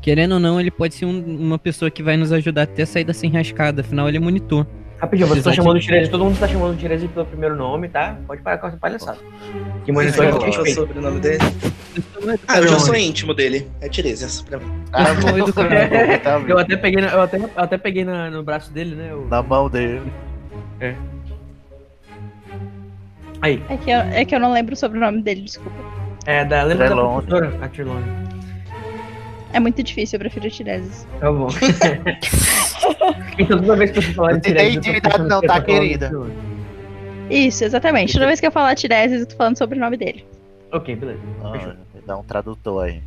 Querendo 0.02 0.32
ou 0.32 0.40
não, 0.40 0.60
ele 0.60 0.70
pode 0.70 0.94
ser 0.94 1.04
um- 1.06 1.24
uma 1.24 1.58
pessoa 1.58 1.90
que 1.90 2.02
vai 2.02 2.16
nos 2.16 2.32
ajudar 2.32 2.62
até 2.62 2.82
a 2.82 2.86
saída 2.86 3.12
sem 3.12 3.30
rascada. 3.30 3.80
Afinal, 3.82 4.08
ele 4.08 4.16
é 4.16 4.20
monitor. 4.20 4.66
Rapidinho, 5.00 5.28
você 5.28 5.42
tá 5.42 5.52
chamando 5.52 5.76
o 5.76 5.80
Tiresias, 5.80 6.08
todo 6.10 6.24
mundo 6.24 6.38
tá 6.38 6.46
chamando 6.46 6.74
o 6.74 6.76
Tiresias 6.76 7.10
pelo 7.10 7.24
primeiro 7.26 7.56
nome, 7.56 7.88
tá? 7.88 8.18
Pode 8.26 8.42
parar 8.42 8.58
com 8.58 8.66
essa 8.68 8.76
palhaçada. 8.76 9.18
Que 9.84 9.90
monitor 9.92 10.24
é 10.24 10.28
é 10.28 10.32
o 10.60 10.66
sobrenome 10.74 11.20
dele? 11.20 11.38
Ah, 12.46 12.58
eu 12.58 12.68
já 12.68 12.78
sou 12.78 12.94
íntimo 12.94 13.32
dele. 13.34 13.68
É 13.80 13.88
Tiresias, 13.88 14.42
pra 14.42 14.58
mim. 14.58 14.66
Ah, 14.92 15.04
Eu 15.28 15.38
educado. 15.38 15.68
tá 16.22 16.40
Eu 16.48 16.58
até 16.58 16.76
peguei, 16.76 17.00
na- 17.00 17.08
eu 17.12 17.20
até, 17.22 17.36
eu 17.38 17.50
até 17.56 17.78
peguei 17.78 18.04
na- 18.04 18.30
no 18.30 18.42
braço 18.42 18.72
dele, 18.72 18.94
né? 18.94 19.14
o- 19.14 19.26
Na 19.28 19.42
mão 19.42 19.68
dele. 19.70 20.02
Aí, 23.42 23.62
É 23.68 23.76
que, 23.76 23.90
eu, 23.90 23.98
é 23.98 24.24
que 24.24 24.34
eu 24.34 24.40
não 24.40 24.52
lembro 24.52 24.72
o 24.74 24.76
sobrenome 24.76 25.20
dele, 25.20 25.42
desculpa. 25.42 25.76
é 26.26 26.44
da 26.44 26.62
lembra 26.62 26.88
da 26.88 26.94
professora? 26.96 27.52
A. 27.60 29.56
É 29.56 29.60
muito 29.60 29.82
difícil, 29.82 30.16
eu 30.16 30.20
prefiro 30.20 30.48
Tiresias. 30.50 31.06
Tá 31.20 31.30
bom. 31.30 31.48
então 33.38 33.58
toda 33.60 33.76
vez 33.76 33.90
que 33.90 34.00
você 34.00 34.12
falar 34.14 34.32
Não 34.32 34.38
de 34.38 34.54
tem 34.54 34.66
eu 34.66 34.72
intimidade 34.72 35.22
não, 35.28 35.40
que 35.40 35.46
tá, 35.46 35.60
querida? 35.60 36.10
Isso, 37.28 37.64
exatamente. 37.64 38.12
Toda 38.14 38.26
vez 38.26 38.40
que 38.40 38.46
eu 38.46 38.52
falar 38.52 38.74
Tiresias, 38.74 39.20
eu 39.20 39.26
tô 39.26 39.36
falando 39.36 39.58
sobre 39.58 39.76
o 39.78 39.80
nome 39.80 39.96
dele. 39.96 40.24
Ok, 40.70 40.96
beleza. 40.96 41.20
Ah, 41.44 41.74
dá 42.06 42.16
um 42.16 42.22
tradutor 42.22 42.84
aí. 42.84 43.02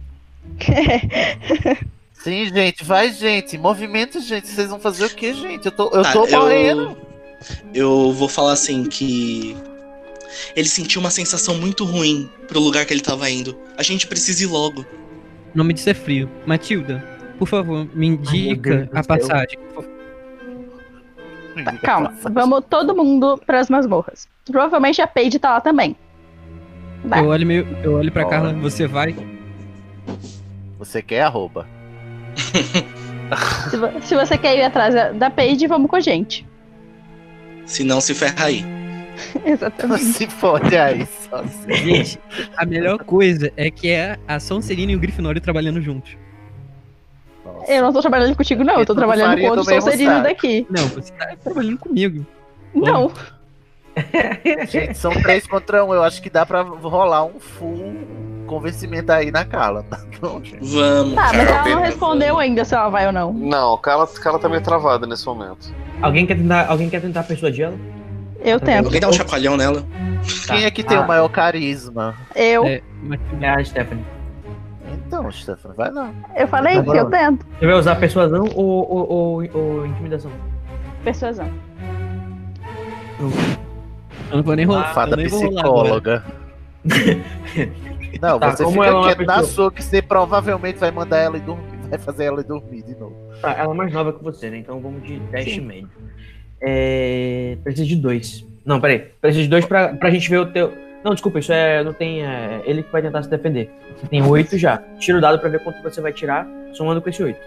Sim, 2.14 2.46
gente, 2.54 2.84
vai, 2.84 3.12
gente. 3.12 3.58
Movimento, 3.58 4.20
gente. 4.20 4.48
Vocês 4.48 4.70
vão 4.70 4.80
fazer 4.80 5.06
o 5.06 5.10
quê, 5.10 5.34
gente? 5.34 5.66
Eu 5.66 5.72
tô, 5.72 5.86
eu 5.90 6.04
Tá, 6.04 6.12
tô 6.14 6.28
morrendo. 6.28 6.98
Eu 7.74 8.12
vou 8.14 8.28
falar 8.30 8.54
assim 8.54 8.84
que. 8.84 9.56
Ele 10.56 10.68
sentiu 10.68 11.00
uma 11.02 11.10
sensação 11.12 11.56
muito 11.56 11.84
ruim 11.86 12.30
pro 12.48 12.60
lugar 12.60 12.86
que 12.86 12.94
ele 12.94 13.02
tava 13.02 13.30
indo. 13.30 13.58
A 13.78 13.84
gente 13.84 14.08
precisa 14.08 14.44
ir 14.44 14.48
logo. 14.48 14.82
O 15.54 15.58
nome 15.58 15.74
disso 15.74 15.90
é 15.90 15.94
frio. 15.94 16.30
Matilda, 16.46 17.04
por 17.40 17.48
favor, 17.48 17.88
me 17.94 18.08
indica 18.08 18.86
do 18.92 18.98
a 18.98 19.04
passagem. 19.04 19.58
Tá, 21.64 21.72
calma, 21.78 22.14
vamos 22.34 22.64
todo 22.70 22.94
mundo 22.96 23.42
pras 23.46 23.70
masmorras. 23.70 24.28
Provavelmente 24.46 25.02
a 25.02 25.08
Paige 25.08 25.40
tá 25.40 25.52
lá 25.54 25.62
também. 25.62 25.96
Vai. 27.06 27.22
Eu 27.22 27.28
olho, 27.28 27.48
meio, 27.48 27.68
eu 27.84 27.94
olho 27.94 28.12
pra 28.12 28.24
Olha. 28.24 28.30
Carla, 28.30 28.54
você 28.54 28.88
vai? 28.88 29.16
Você 30.78 31.02
quer 31.02 31.22
arroba? 31.22 31.66
Se, 33.70 33.78
vo- 33.78 34.02
se 34.02 34.16
você 34.16 34.38
quer 34.38 34.58
ir 34.58 34.64
atrás 34.64 34.94
da- 34.94 35.12
da 35.12 35.30
Paige, 35.30 35.66
vamos 35.68 35.90
com 35.90 35.96
a 35.96 36.00
gente. 36.02 36.46
Se 37.66 37.84
não, 37.84 38.02
se 38.02 38.14
ferra 38.14 38.46
aí. 38.46 38.66
Exatamente. 39.46 40.04
Se 40.04 40.28
fode 40.28 40.76
aí, 40.76 41.06
só 41.06 41.38
assim. 41.38 41.74
Gente, 41.74 42.20
a 42.58 42.66
melhor 42.66 43.00
coisa 43.04 43.52
é 43.56 43.70
que 43.70 43.90
é 43.90 44.18
a 44.28 44.40
Sonserina 44.40 44.92
e 44.92 44.96
o 44.96 45.00
Grifinório 45.00 45.42
trabalhando 45.42 45.82
juntos. 45.82 46.18
Nossa. 47.46 47.72
Eu 47.72 47.84
não 47.84 47.94
tô 47.94 48.02
trabalhando 48.02 48.36
contigo, 48.36 48.64
não. 48.64 48.80
Eu 48.80 48.86
tô 48.86 48.96
trabalhando 48.96 49.30
faria 49.30 49.50
com 49.50 49.56
outro 49.56 49.72
mesmo 49.72 49.82
Sonserino 49.82 50.24
daqui. 50.24 50.66
Não, 50.70 50.88
você 50.88 51.12
tá 51.14 51.36
trabalhando 51.44 51.78
comigo. 51.78 52.26
Não. 52.74 53.12
Gente, 54.70 54.98
são 54.98 55.12
três 55.12 55.48
contra 55.48 55.84
um. 55.86 55.94
Eu 55.94 56.04
acho 56.04 56.22
que 56.22 56.30
dá 56.30 56.46
pra 56.46 56.62
rolar 56.62 57.26
um 57.26 57.40
full 57.40 57.96
convencimento 58.46 59.12
aí 59.12 59.32
na 59.32 59.46
Carla. 59.46 59.84
Tá 59.84 60.00
bom, 60.20 60.44
gente? 60.44 60.66
Vamos. 60.66 61.16
Tá, 61.16 61.32
mas 61.34 61.50
ela 61.50 61.70
não 61.70 61.82
respondeu 61.82 62.38
ainda 62.38 62.64
se 62.64 62.76
ela 62.76 62.90
vai 62.90 63.08
ou 63.08 63.14
não. 63.14 63.34
Não, 63.34 63.78
Carla, 63.78 64.08
Carla 64.08 64.40
tá 64.40 64.50
meio 64.50 64.62
travada 64.62 65.08
nesse 65.08 65.26
momento. 65.26 65.74
Alguém 66.02 66.26
quer 66.26 66.36
tentar, 66.38 66.68
alguém 66.70 66.90
quer 66.90 67.02
tentar 67.02 67.24
persuadir 67.24 67.66
ela? 67.66 67.78
Eu 68.46 68.60
tento. 68.60 68.86
Alguém 68.86 69.02
dá 69.02 69.10
um 69.10 69.14
chacoalhão 69.14 69.58
nela. 69.58 69.84
Quem 70.48 70.64
é 70.64 70.72
que 70.72 70.84
tem 70.84 70.98
Ah. 70.98 71.02
o 71.02 71.08
maior 71.08 71.28
carisma? 71.30 72.16
Eu. 72.36 72.64
É, 72.66 72.82
É 73.42 73.50
a 73.50 73.64
Stephanie. 73.66 74.06
Então, 75.08 75.30
Stefano, 75.32 75.74
vai 75.76 75.92
lá. 75.92 76.12
Eu 76.36 76.48
falei 76.48 76.82
Tá 76.82 76.92
que 76.92 76.98
eu 76.98 77.10
tento. 77.10 77.46
Você 77.60 77.66
vai 77.66 77.76
usar 77.76 77.96
persuasão 77.96 78.46
ou, 78.56 78.90
ou, 78.90 79.12
ou, 79.12 79.50
ou 79.54 79.86
intimidação? 79.86 80.32
Persuasão. 81.04 81.50
eu 84.32 84.38
não 84.38 84.44
vou 84.44 84.56
nem 84.56 84.66
rolar. 84.66 84.94
Fada 84.94 85.14
eu 85.14 85.18
nem 85.18 85.26
psicóloga. 85.28 86.24
Não, 88.22 88.40
Tá, 88.40 88.52
você 88.52 88.64
como 88.64 88.76
fica 88.76 88.86
ela 88.88 88.96
é 88.96 89.00
uma 89.00 89.06
quieto 89.08 89.26
na 89.28 89.34
pessoa- 89.38 89.54
sua 89.54 89.72
que 89.72 89.84
você 89.84 90.02
provavelmente 90.02 90.78
vai 90.80 90.92
mandar 90.92 91.18
ela 91.18 91.38
ir 91.38 91.42
dormir. 91.42 91.76
Vai 91.90 92.00
fazer 92.00 92.26
ela 92.26 92.42
ir 92.42 92.46
dormir 92.46 92.82
de 92.84 92.96
novo. 92.96 93.16
Tá, 93.42 93.52
ela 93.54 93.74
é 93.74 93.78
mais 93.78 93.94
nova 93.94 94.14
que 94.14 94.24
você, 94.24 94.50
né? 94.50 94.58
Então 94.58 94.80
vamos 94.80 95.04
de 95.04 95.20
teste 95.32 95.56
Sim. 95.56 95.62
médio. 95.62 95.90
É... 96.62 97.58
Precisa 97.64 97.86
de 97.86 97.96
dois. 97.96 98.46
Não, 98.66 98.82
peraí. 98.82 99.00
Precisa 99.22 99.44
de 99.44 99.50
dois 99.50 99.66
pra, 99.66 99.90
pra 99.90 100.10
gente 100.10 100.30
ver 100.30 100.40
o 100.40 100.46
teu. 100.48 100.74
Não, 101.04 101.14
desculpa, 101.14 101.38
isso 101.38 101.54
é. 101.54 101.84
Não 101.84 101.94
tem. 101.94 102.26
É, 102.26 102.62
ele 102.66 102.82
que 102.82 102.92
vai 102.92 103.02
tentar 103.02 103.22
se 103.22 103.30
defender. 103.30 103.70
Você 103.96 104.08
tem 104.08 104.24
oito 104.24 104.58
já. 104.58 104.78
Tira 104.98 105.20
o 105.20 105.22
dado 105.22 105.40
pra 105.40 105.50
ver 105.50 105.64
quanto 105.64 105.82
você 105.84 106.02
vai 106.02 106.12
tirar, 106.12 106.48
somando 106.74 107.02
com 107.02 107.10
esse 107.10 107.22
oito. 107.22 107.40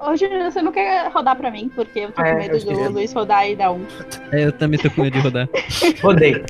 Ô, 0.00 0.16
Juliana, 0.16 0.50
você 0.50 0.62
não 0.62 0.72
quer 0.72 1.08
rodar 1.12 1.36
pra 1.36 1.50
mim? 1.50 1.70
Porque 1.72 2.00
eu 2.00 2.10
tô 2.10 2.22
é, 2.22 2.32
com 2.32 2.38
medo 2.38 2.58
do 2.58 2.92
Luiz 2.92 3.12
rodar 3.12 3.48
e 3.48 3.54
dar 3.54 3.70
um. 3.70 3.86
É, 4.32 4.46
eu 4.46 4.52
também 4.52 4.80
tô 4.80 4.90
com 4.90 5.02
medo 5.02 5.12
de 5.12 5.20
rodar. 5.20 5.48
Rodei. 6.02 6.42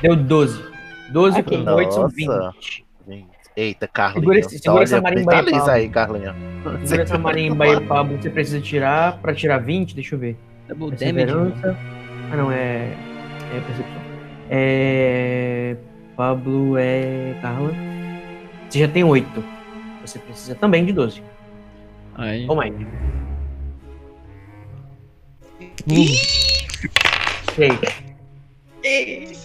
Deu 0.00 0.16
12. 0.16 0.64
12 1.10 1.40
Ok. 1.40 1.64
com 1.64 1.70
8 1.72 1.92
são 1.92 2.02
Nossa. 2.04 2.14
20. 2.14 2.84
Eita, 3.56 3.88
Carlinha. 3.88 4.20
Segura 4.20 4.38
esse- 4.38 4.58
segura 4.58 4.82
essa 4.84 5.00
marimba 5.00 5.32
aí, 5.34 5.70
aí, 5.70 5.88
Carlinha. 5.88 6.34
Segura 6.84 7.02
essa 7.02 7.18
marimba 7.18 7.64
aí, 7.64 7.80
Pablo. 7.86 8.16
Você 8.20 8.30
precisa 8.30 8.60
tirar. 8.60 9.18
Pra 9.18 9.34
tirar 9.34 9.58
20, 9.58 9.94
deixa 9.94 10.14
eu 10.14 10.18
ver. 10.18 10.36
Double 10.68 10.90
damage. 10.96 11.14
Perseverança. 11.14 11.76
Ah, 12.32 12.36
não, 12.36 12.50
é. 12.52 12.92
É 13.54 13.60
percepção. 13.66 14.02
É. 14.48 15.76
Pablo 16.16 16.76
é. 16.78 17.34
Carla. 17.42 17.72
Você 18.68 18.78
já 18.80 18.88
tem 18.88 19.02
8. 19.04 19.44
Você 20.04 20.18
precisa 20.18 20.54
também 20.54 20.84
de 20.84 20.92
12. 20.92 21.22
Aí. 22.14 22.46
Ou 22.48 22.54
mais. 22.56 22.72
Uh, 22.72 22.84
Ok. 27.48 27.80
Ok, 28.82 29.36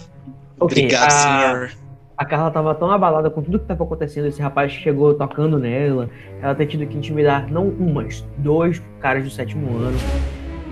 Obrigado, 0.58 1.06
a, 1.06 1.10
senhor. 1.10 1.70
A 2.16 2.24
Carla 2.24 2.50
tava 2.50 2.74
tão 2.74 2.90
abalada 2.90 3.28
com 3.30 3.42
tudo 3.42 3.58
que 3.58 3.66
tava 3.66 3.84
acontecendo. 3.84 4.26
Esse 4.26 4.40
rapaz 4.40 4.72
chegou 4.72 5.14
tocando 5.14 5.58
nela. 5.58 6.08
Ela 6.40 6.54
ter 6.54 6.66
tido 6.66 6.86
que 6.86 6.96
intimidar 6.96 7.50
não 7.50 7.66
um, 7.66 7.92
mas 7.92 8.24
dois 8.38 8.82
caras 9.00 9.24
do 9.24 9.30
sétimo 9.30 9.76
ano. 9.78 9.96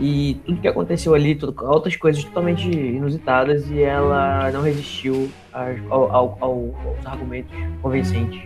E 0.00 0.40
tudo 0.44 0.60
que 0.60 0.66
aconteceu 0.68 1.14
ali, 1.14 1.34
tudo, 1.34 1.54
outras 1.66 1.94
coisas 1.96 2.24
totalmente 2.24 2.68
inusitadas. 2.70 3.70
E 3.70 3.82
ela 3.82 4.50
não 4.52 4.62
resistiu 4.62 5.30
ao- 5.52 6.12
ao- 6.12 6.38
ao- 6.40 6.74
aos 6.86 7.06
argumentos 7.06 7.54
convincentes 7.80 8.42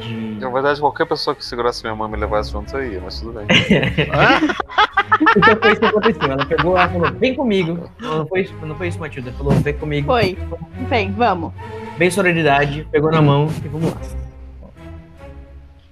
de. 0.00 0.36
Na 0.40 0.48
verdade, 0.50 0.80
qualquer 0.80 1.06
pessoa 1.06 1.36
que 1.36 1.44
segurasse 1.44 1.82
minha 1.84 1.94
mão 1.94 2.08
e 2.08 2.10
me 2.10 2.16
levasse 2.16 2.50
junto 2.50 2.76
aí, 2.76 2.98
mas 3.04 3.20
tudo 3.20 3.34
bem. 3.38 3.46
Então 5.36 5.56
foi 5.60 5.72
isso 5.72 5.80
que 5.80 5.86
aconteceu. 5.86 6.22
Ela 6.32 6.46
pegou 6.46 6.76
ela 6.78 6.88
falou, 6.88 7.12
vem 7.12 7.34
comigo. 7.34 7.90
Não, 8.00 8.18
não 8.18 8.26
foi 8.26 8.40
isso, 8.42 8.54
não 8.62 8.74
foi 8.74 8.88
isso, 8.88 8.98
Matilda. 8.98 9.28
Ela 9.28 9.38
falou, 9.38 9.52
vem 9.54 9.74
comigo. 9.74 10.06
Foi. 10.06 10.38
Vem, 10.88 11.12
vamos. 11.12 11.52
Bem 12.00 12.10
sororidade, 12.10 12.88
pegou 12.90 13.10
na 13.10 13.20
mão 13.20 13.46
e 13.62 13.68
vamos 13.68 13.92
lá. 13.92 14.00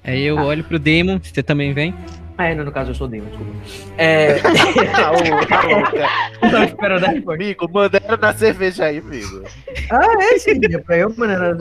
Aí 0.03 0.25
eu 0.25 0.39
olho 0.39 0.65
pro 0.65 0.79
Damon, 0.79 1.21
você 1.23 1.43
também 1.43 1.75
vem? 1.75 1.95
Ah, 2.39 2.47
é, 2.47 2.55
não, 2.55 2.65
no 2.65 2.73
caso 2.73 2.93
eu 2.93 2.95
sou 2.95 3.07
o 3.07 3.11
Demon, 3.11 3.27
desculpa. 3.27 3.53
É. 3.99 4.39
Tá 4.97 5.13
ô, 5.13 5.17
tá 5.47 5.63
louca. 5.65 6.09
Não 6.41 6.51
tava 6.51 6.65
esperando 6.65 7.05
a 7.05 7.09
resposta. 7.09 7.45
Amigo, 7.45 7.71
mandaram 7.71 8.17
na 8.17 8.33
cerveja 8.33 8.87
aí, 8.87 9.01
amigo. 9.01 9.45
Ah, 9.91 10.15
é 10.19 10.39
sim, 10.39 10.59
é 10.65 10.79
pra 10.79 10.97
eu, 10.97 11.15
mano. 11.15 11.31
Era... 11.31 11.49
Eu 11.49 11.59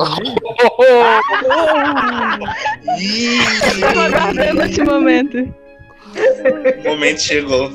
tô 3.94 4.00
aguardando 4.00 4.62
esse 4.62 4.82
momento. 4.82 5.54
O 6.86 6.90
momento 6.90 7.22
chegou. 7.22 7.70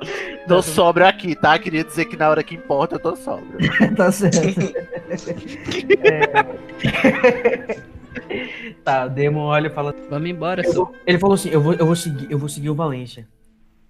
Tô 0.56 0.62
sóbrio 0.62 1.06
aqui, 1.06 1.34
tá? 1.34 1.58
Queria 1.58 1.84
dizer 1.84 2.04
que 2.06 2.16
na 2.16 2.28
hora 2.28 2.42
que 2.42 2.54
importa 2.54 2.96
eu 2.96 2.98
tô 3.00 3.14
sóbrio. 3.16 3.58
tá 3.96 4.10
certo. 4.10 4.38
É. 6.04 7.76
Tá, 8.84 9.06
o 9.06 9.08
Demon 9.10 9.40
olha 9.44 9.68
e 9.68 9.70
fala. 9.70 9.94
Vamos 10.08 10.28
embora, 10.28 10.62
vou- 10.72 10.94
Ele 11.06 11.18
falou 11.18 11.34
assim: 11.34 11.50
eu 11.50 11.60
vou, 11.60 11.74
eu 11.74 11.86
vou 11.86 11.96
seguir, 11.96 12.26
eu 12.30 12.38
vou 12.38 12.48
seguir 12.48 12.70
o 12.70 12.74
Valência. 12.74 13.26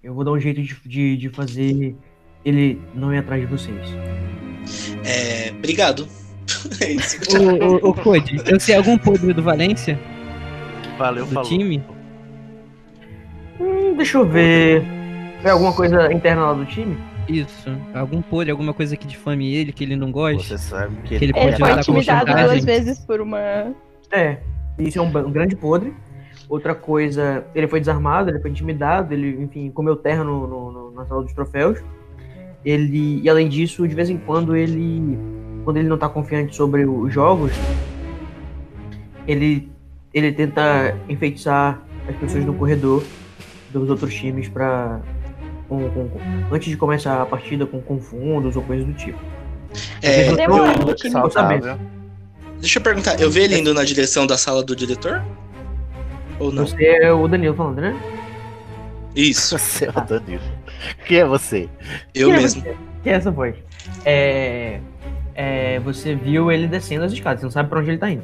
Eu 0.03 0.13
vou 0.13 0.23
dar 0.23 0.31
um 0.31 0.39
jeito 0.39 0.61
de, 0.61 0.75
de, 0.85 1.17
de 1.17 1.29
fazer 1.29 1.95
ele 2.43 2.81
não 2.95 3.13
ir 3.13 3.19
atrás 3.19 3.41
de 3.41 3.47
vocês. 3.47 3.87
É. 5.05 5.51
Obrigado. 5.51 6.07
É 6.81 6.91
isso. 6.91 7.17
Ô, 7.37 7.87
ô, 7.87 7.89
ô, 7.89 7.93
Code, 7.93 8.41
eu 8.45 8.59
sei 8.59 8.75
algum 8.75 8.97
podre 8.97 9.31
do 9.33 9.41
Valência? 9.41 9.97
Valeu, 10.97 11.25
Do 11.25 11.31
falou. 11.33 11.47
time? 11.49 11.81
Hum, 13.59 13.95
deixa 13.95 14.17
eu 14.17 14.25
ver. 14.27 14.83
É 15.43 15.49
alguma 15.49 15.73
coisa 15.73 16.11
interna 16.13 16.47
lá 16.47 16.53
do 16.53 16.65
time? 16.65 16.97
Isso. 17.27 17.69
Algum 17.93 18.21
podre, 18.21 18.51
alguma 18.51 18.73
coisa 18.73 18.95
que 18.97 19.07
difame 19.07 19.53
ele, 19.53 19.71
que 19.71 19.83
ele 19.83 19.95
não 19.95 20.11
gosta? 20.11 20.57
Você 20.57 20.57
sabe 20.57 20.95
que 21.03 21.09
Que 21.09 21.15
ele 21.15 21.25
ele, 21.25 21.33
pode 21.33 21.47
Ele 21.47 21.63
foi 21.63 21.71
intimidado 21.73 22.25
duas 22.33 22.65
vezes 22.65 22.99
por 22.99 23.21
uma. 23.21 23.39
É. 24.11 24.37
Isso 24.77 24.99
é 24.99 25.01
um, 25.01 25.05
um 25.07 25.31
grande 25.31 25.55
podre. 25.55 25.93
Outra 26.49 26.75
coisa, 26.75 27.45
ele 27.55 27.67
foi 27.67 27.79
desarmado, 27.79 28.29
ele 28.29 28.39
foi 28.39 28.49
intimidado, 28.51 29.13
ele, 29.13 29.41
enfim, 29.41 29.69
comeu 29.71 29.95
terra 29.95 30.23
no, 30.23 30.45
no- 30.47 30.71
no- 30.71 30.91
na 30.91 31.05
sala 31.05 31.23
dos 31.23 31.33
troféus. 31.33 31.79
ele. 32.65 33.21
E 33.23 33.29
além 33.29 33.47
disso, 33.47 33.87
de 33.87 33.95
vez 33.95 34.09
em 34.09 34.17
quando 34.17 34.55
ele. 34.55 35.17
Quando 35.63 35.77
ele 35.77 35.87
não 35.87 35.97
tá 35.97 36.09
confiante 36.09 36.55
sobre 36.55 36.85
os 36.85 37.13
jogos, 37.13 37.51
ele. 39.27 39.71
ele 40.13 40.31
tenta 40.31 40.95
enfeitiçar 41.07 41.81
as 42.09 42.15
pessoas 42.15 42.43
no 42.45 42.53
corredor 42.53 43.03
dos 43.71 43.89
outros 43.89 44.13
times 44.13 44.49
pra. 44.49 44.99
Com- 45.71 45.89
com- 45.89 46.09
com- 46.09 46.19
antes 46.55 46.67
de 46.69 46.75
começar 46.75 47.21
a 47.21 47.25
partida 47.25 47.65
com, 47.65 47.81
com 47.81 47.97
fundos 47.99 48.57
ou 48.57 48.61
coisas 48.63 48.85
do 48.85 48.93
tipo. 48.93 49.17
É, 50.01 50.29
não- 50.47 50.97
saber. 50.97 51.31
Saudável. 51.31 51.79
deixa 52.59 52.79
eu 52.79 52.83
perguntar, 52.83 53.19
eu 53.21 53.31
vi 53.31 53.39
ele 53.41 53.57
indo 53.59 53.73
na 53.73 53.85
direção 53.85 54.27
da 54.27 54.37
sala 54.37 54.61
do 54.63 54.75
diretor? 54.75 55.23
Ou 56.39 56.51
não? 56.51 56.67
Você 56.67 56.83
é 56.83 57.11
o 57.13 57.25
Danilo 57.27 57.55
falando, 57.55 57.79
né? 57.79 57.95
Isso, 59.15 59.57
Você 59.59 59.85
é 59.85 59.89
o 59.89 60.01
Danilo. 60.05 60.41
Quem 61.07 61.19
é 61.19 61.25
você? 61.25 61.69
eu 62.13 62.27
Quem 62.27 62.35
é 62.37 62.41
mesmo. 62.41 62.61
você? 62.61 62.77
Quem 63.03 63.13
é 63.13 63.15
essa 63.15 63.31
voz? 63.31 63.55
É, 64.05 64.79
é, 65.35 65.79
você 65.79 66.15
viu 66.15 66.51
ele 66.51 66.67
descendo 66.67 67.05
as 67.05 67.13
escadas, 67.13 67.39
você 67.39 67.45
não 67.45 67.51
sabe 67.51 67.69
pra 67.69 67.79
onde 67.79 67.89
ele 67.91 67.97
tá 67.97 68.09
indo. 68.09 68.23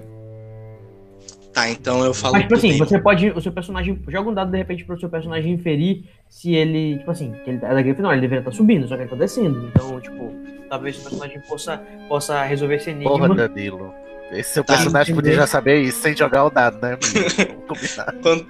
Tá, 1.57 1.71
então 1.71 2.05
eu 2.05 2.13
falo 2.13 2.33
Mas, 2.33 2.43
tipo 2.43 2.53
assim, 2.53 2.77
você 2.77 2.99
pode. 2.99 3.31
O 3.31 3.41
seu 3.41 3.51
personagem. 3.51 3.99
Joga 4.07 4.29
um 4.29 4.33
dado 4.35 4.51
de 4.51 4.57
repente 4.57 4.85
pro 4.85 4.99
seu 4.99 5.09
personagem 5.09 5.51
inferir 5.53 6.03
se 6.29 6.53
ele. 6.53 6.99
Tipo 6.99 7.09
assim, 7.09 7.31
que 7.43 7.49
ele 7.49 7.57
é 7.57 7.73
da 7.73 7.81
Grifinória, 7.81 8.13
ele 8.15 8.21
deveria 8.21 8.41
estar 8.41 8.51
subindo, 8.51 8.87
só 8.87 8.95
que 8.95 9.01
ele 9.01 9.09
tá 9.09 9.15
descendo. 9.15 9.65
Então, 9.67 9.99
tipo, 9.99 10.35
talvez 10.69 10.95
o 10.97 10.99
seu 11.01 11.09
personagem 11.09 11.41
possa, 11.49 11.77
possa 12.07 12.43
resolver 12.43 12.75
esse 12.75 12.91
enigma. 12.91 13.09
Porra, 13.09 13.33
Danilo. 13.49 13.91
Esse 14.31 14.53
seu 14.53 14.63
Tá, 14.63 14.75
personagem 14.75 15.13
entendi. 15.13 15.29
podia 15.29 15.35
já 15.41 15.47
saber 15.47 15.81
isso 15.81 15.99
sem 15.99 16.15
jogar 16.15 16.45
o 16.45 16.51
dado, 16.51 16.79
né? 16.79 16.95
Quanto, 18.21 18.45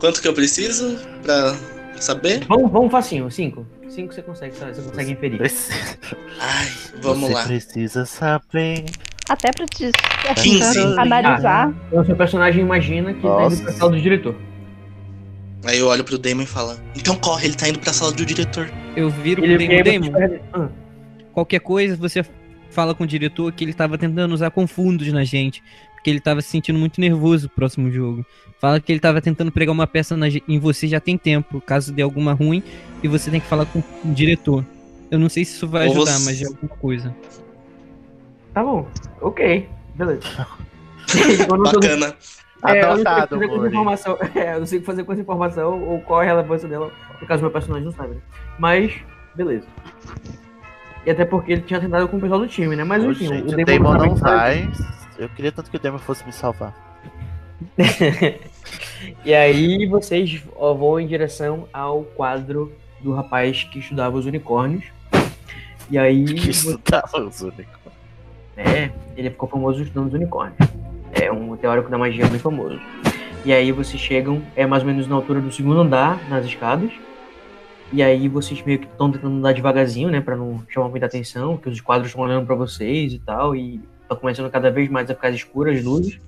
quanto 0.00 0.22
que 0.22 0.28
eu 0.28 0.32
preciso 0.32 0.96
pra 1.22 1.54
saber? 2.00 2.46
Vamos, 2.46 2.70
vamos 2.72 2.90
facinho, 2.90 3.30
5. 3.30 3.66
5 3.90 4.14
você 4.14 4.22
consegue, 4.22 4.56
sabe? 4.56 4.74
Você 4.74 4.82
consegue 4.88 5.12
inferir. 5.12 5.36
Precisa- 5.38 5.98
Ai, 6.40 6.68
vamos 7.02 7.28
você 7.28 7.34
lá. 7.34 7.44
precisa 7.44 8.06
saber. 8.06 8.84
Até 9.28 9.52
pra 9.52 9.66
te 9.66 9.90
15. 10.34 10.78
analisar. 10.98 11.74
Então, 11.88 12.02
o 12.02 12.06
seu 12.06 12.16
personagem 12.16 12.62
imagina 12.62 13.12
que 13.12 13.20
tá 13.22 13.28
Nossa. 13.28 13.56
indo 13.56 13.64
pra 13.64 13.72
sala 13.72 13.90
do 13.92 14.00
diretor. 14.00 14.34
Aí 15.64 15.78
eu 15.78 15.86
olho 15.88 16.04
pro 16.04 16.16
Damon 16.16 16.42
e 16.42 16.46
falo, 16.46 16.76
então 16.96 17.16
corre, 17.16 17.46
ele 17.46 17.54
tá 17.54 17.68
indo 17.68 17.78
pra 17.78 17.92
sala 17.92 18.12
do 18.12 18.24
diretor. 18.24 18.70
Eu 18.96 19.10
viro 19.10 19.44
Ele 19.44 19.66
pro 19.66 19.84
Damon, 19.84 20.10
Damon, 20.12 20.38
Ah, 20.52 20.68
qualquer 21.32 21.60
coisa 21.60 21.96
você 21.96 22.24
fala 22.70 22.94
com 22.94 23.04
o 23.04 23.06
diretor 23.06 23.50
que 23.52 23.64
ele 23.64 23.74
tava 23.74 23.98
tentando 23.98 24.32
usar 24.32 24.50
confundos 24.50 25.12
na 25.12 25.24
gente, 25.24 25.62
porque 25.94 26.10
ele 26.10 26.20
tava 26.20 26.40
se 26.40 26.48
sentindo 26.48 26.78
muito 26.78 27.00
nervoso 27.00 27.48
pro 27.48 27.56
próximo 27.56 27.90
jogo. 27.90 28.24
Fala 28.60 28.80
que 28.80 28.90
ele 28.92 29.00
tava 29.00 29.20
tentando 29.20 29.50
pregar 29.50 29.72
uma 29.72 29.86
peça 29.86 30.16
na 30.16 30.28
em 30.28 30.58
você 30.60 30.86
já 30.86 31.00
tem 31.00 31.18
tempo, 31.18 31.60
caso 31.60 31.92
dê 31.92 32.02
alguma 32.02 32.32
ruim, 32.32 32.62
e 33.02 33.08
você 33.08 33.30
tem 33.30 33.40
que 33.40 33.46
falar 33.46 33.66
com 33.66 33.80
o 33.80 34.12
diretor. 34.14 34.64
Eu 35.10 35.18
não 35.18 35.28
sei 35.28 35.44
se 35.44 35.54
isso 35.56 35.66
vai 35.66 35.86
Ou 35.88 35.92
ajudar, 35.92 36.12
você- 36.18 36.24
mas 36.24 36.42
é 36.42 36.46
alguma 36.46 36.68
coisa. 36.76 37.14
Tá 38.58 38.64
bom. 38.64 38.84
Ok. 39.20 39.68
Beleza. 39.94 40.20
Bacana. 41.48 42.12
É, 42.66 42.82
eu 42.82 42.88
não 42.88 42.96
sei 42.96 43.04
o 43.04 43.04
que 43.04 43.06
Anotado, 43.06 43.28
fazer 43.36 43.46
com 43.46 43.54
essa 43.54 43.56
Mori. 43.56 43.68
informação. 43.68 44.18
É, 44.34 44.54
eu 44.54 44.58
não 44.58 44.66
sei 44.66 44.78
o 44.78 44.80
que 44.80 44.86
fazer 44.86 45.04
com 45.04 45.12
essa 45.12 45.20
informação 45.22 45.80
ou 45.84 46.00
qual 46.00 46.22
é 46.22 46.24
a 46.24 46.28
relevância 46.30 46.68
dela, 46.68 46.90
no 47.20 47.26
caso 47.28 47.42
meu 47.42 47.52
personagem 47.52 47.84
não 47.84 47.92
sabe. 47.92 48.16
né? 48.16 48.20
Mas, 48.58 48.92
beleza. 49.36 49.64
E 51.06 51.10
até 51.12 51.24
porque 51.24 51.52
ele 51.52 51.60
tinha 51.60 51.80
tentado 51.80 52.08
com 52.08 52.16
o 52.16 52.20
pessoal 52.20 52.40
do 52.40 52.48
time, 52.48 52.74
né? 52.74 52.82
Mas 52.82 53.04
enfim, 53.04 53.28
gente, 53.28 53.54
o 53.54 53.60
o 53.60 53.64
Damon 53.64 53.92
Damon 53.92 54.06
não 54.06 54.16
vai. 54.16 54.68
Eu 55.16 55.28
queria 55.28 55.52
tanto 55.52 55.70
que 55.70 55.76
o 55.76 55.80
Damon 55.80 55.98
fosse 55.98 56.26
me 56.26 56.32
salvar. 56.32 56.74
E 59.24 59.32
aí 59.32 59.86
vocês 59.86 60.42
vão 60.56 60.98
em 60.98 61.06
direção 61.06 61.68
ao 61.72 62.02
quadro 62.02 62.72
do 63.00 63.14
rapaz 63.14 63.62
que 63.62 63.78
estudava 63.78 64.18
os 64.18 64.26
unicórnios. 64.26 64.84
E 65.90 65.96
aí, 65.96 66.24
Que 66.24 66.50
isso 66.50 66.76
tava 66.78 67.20
os 67.20 67.40
únicos. 67.40 67.77
É, 68.58 68.90
ele 69.16 69.30
ficou 69.30 69.48
famoso 69.48 69.80
estudando 69.82 70.08
os 70.08 70.14
unicórnios. 70.14 70.58
É 71.12 71.30
um 71.30 71.56
teórico 71.56 71.88
da 71.88 71.96
magia 71.96 72.26
bem 72.26 72.40
famoso. 72.40 72.78
E 73.44 73.52
aí 73.52 73.70
vocês 73.70 74.02
chegam, 74.02 74.42
é 74.56 74.66
mais 74.66 74.82
ou 74.82 74.88
menos 74.88 75.06
na 75.06 75.14
altura 75.14 75.40
do 75.40 75.52
segundo 75.52 75.80
andar, 75.80 76.28
nas 76.28 76.44
escadas. 76.44 76.90
E 77.92 78.02
aí 78.02 78.28
vocês 78.28 78.60
meio 78.62 78.80
que 78.80 78.86
estão 78.86 79.10
tentando 79.10 79.36
andar 79.36 79.54
devagarzinho, 79.54 80.10
né, 80.10 80.20
Pra 80.20 80.36
não 80.36 80.62
chamar 80.68 80.88
muita 80.88 81.06
atenção, 81.06 81.56
que 81.56 81.68
os 81.68 81.80
quadros 81.80 82.08
estão 82.08 82.24
olhando 82.24 82.44
pra 82.44 82.56
vocês 82.56 83.12
e 83.12 83.18
tal, 83.20 83.54
e 83.54 83.80
tá 84.08 84.16
começando 84.16 84.50
cada 84.50 84.70
vez 84.70 84.90
mais 84.90 85.08
a 85.08 85.14
ficar 85.14 85.30
escuras 85.30 85.78
as 85.78 85.84
luzes. 85.84 86.20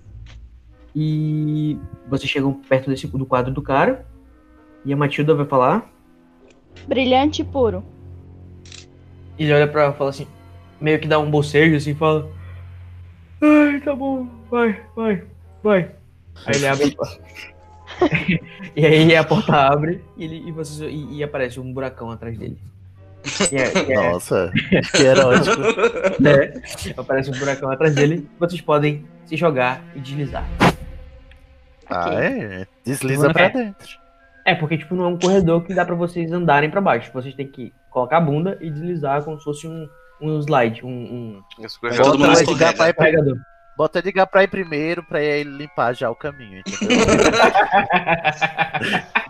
E 0.95 1.77
vocês 2.09 2.31
chegam 2.31 2.53
perto 2.53 2.89
desse 2.91 3.07
do 3.07 3.27
quadro 3.27 3.53
do 3.53 3.61
cara. 3.61 4.07
E 4.85 4.93
a 4.93 4.97
Matilda 4.97 5.35
vai 5.35 5.47
falar. 5.47 5.91
Brilhante 6.87 7.43
e 7.43 7.45
puro. 7.45 7.85
E 9.39 9.45
ele 9.45 9.53
olha 9.53 9.69
pra 9.69 9.93
fala 9.93 10.11
assim, 10.11 10.27
meio 10.81 10.99
que 10.99 11.09
dá 11.09 11.19
um 11.19 11.31
bocejo 11.31 11.77
assim, 11.77 11.95
fala. 11.95 12.29
Ai, 13.43 13.81
tá 13.81 13.95
bom, 13.95 14.27
vai, 14.51 14.81
vai, 14.95 15.23
vai. 15.63 15.91
Aí 16.47 16.55
ele 16.57 16.67
abre 16.67 16.85
a 16.85 16.91
porta. 16.97 17.21
e 18.77 18.87
aí 18.87 19.17
a 19.17 19.25
porta 19.25 19.53
abre 19.57 20.03
e, 20.17 20.25
ele, 20.25 20.49
e, 20.49 20.53
vocês, 20.53 20.81
e, 20.93 21.17
e 21.17 21.23
aparece 21.25 21.59
um 21.61 21.73
buracão 21.73 22.11
atrás 22.11 22.37
dele. 22.39 22.59
E 23.53 23.57
é- 23.57 23.89
e 23.89 23.93
é- 23.93 24.11
Nossa, 24.13 24.51
que 24.97 25.03
erótico. 25.03 25.61
né? 26.21 26.53
Aparece 26.97 27.31
um 27.31 27.39
buracão 27.39 27.71
atrás 27.71 27.95
dele. 27.95 28.27
Vocês 28.39 28.61
podem 28.61 29.05
se 29.27 29.37
jogar 29.37 29.83
e 29.95 30.01
deslizar. 30.01 30.45
Ah, 31.89 32.15
é? 32.15 32.67
Desliza 32.85 33.33
pra 33.33 33.49
dentro. 33.49 33.99
É, 34.47 34.55
porque 34.55 34.79
tipo, 34.79 34.95
não 34.95 35.05
é 35.05 35.09
um 35.09 35.19
corredor 35.19 35.63
que 35.65 35.75
dá 35.75 35.85
pra 35.85 35.95
vocês 35.95 36.31
andarem 36.33 36.71
pra 36.71 36.81
baixo. 36.81 37.11
Vocês 37.13 37.35
têm 37.35 37.47
que 37.47 37.73
colocar 37.91 38.19
a 38.19 38.21
bunda 38.21 38.57
e 38.61 38.71
deslizar 38.71 39.23
como 39.23 39.37
se 39.39 39.45
fosse 39.45 39.67
um, 39.67 39.89
um 40.21 40.39
slide, 40.41 40.85
um, 40.85 40.89
um 40.89 41.43
Vai 41.83 41.97
todo 41.97 42.19
mundo 42.19 42.29
Bota 42.29 42.41
escorrega. 42.43 42.71
Edgar 42.71 42.77
pra 42.77 42.89
ir 42.89 42.93
pri- 42.95 43.05
carregador. 43.05 43.37
Bota 43.77 43.99
Edgar 44.01 44.27
pra 44.27 44.43
ir 44.43 44.49
primeiro 44.49 45.03
pra 45.03 45.23
ele 45.23 45.51
limpar 45.57 45.95
já 45.95 46.11
o 46.11 46.15
caminho, 46.15 46.59
entendeu? 46.61 46.99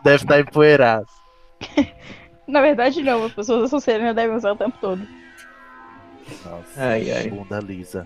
Deve 0.03 0.17
estar 0.17 0.41
empoeirado. 0.41 1.07
Na 2.49 2.61
verdade, 2.61 3.01
não. 3.03 3.25
As 3.25 3.33
pessoas 3.33 3.63
da 3.63 3.69
Sonserina 3.69 4.13
devem 4.13 4.35
usar 4.37 4.53
o 4.53 4.57
tempo 4.57 4.77
todo. 4.81 5.07
Nossa, 6.45 6.83
Ai, 6.83 7.11
ai. 7.13 7.31
bunda 7.31 7.61
lisa. 7.61 8.05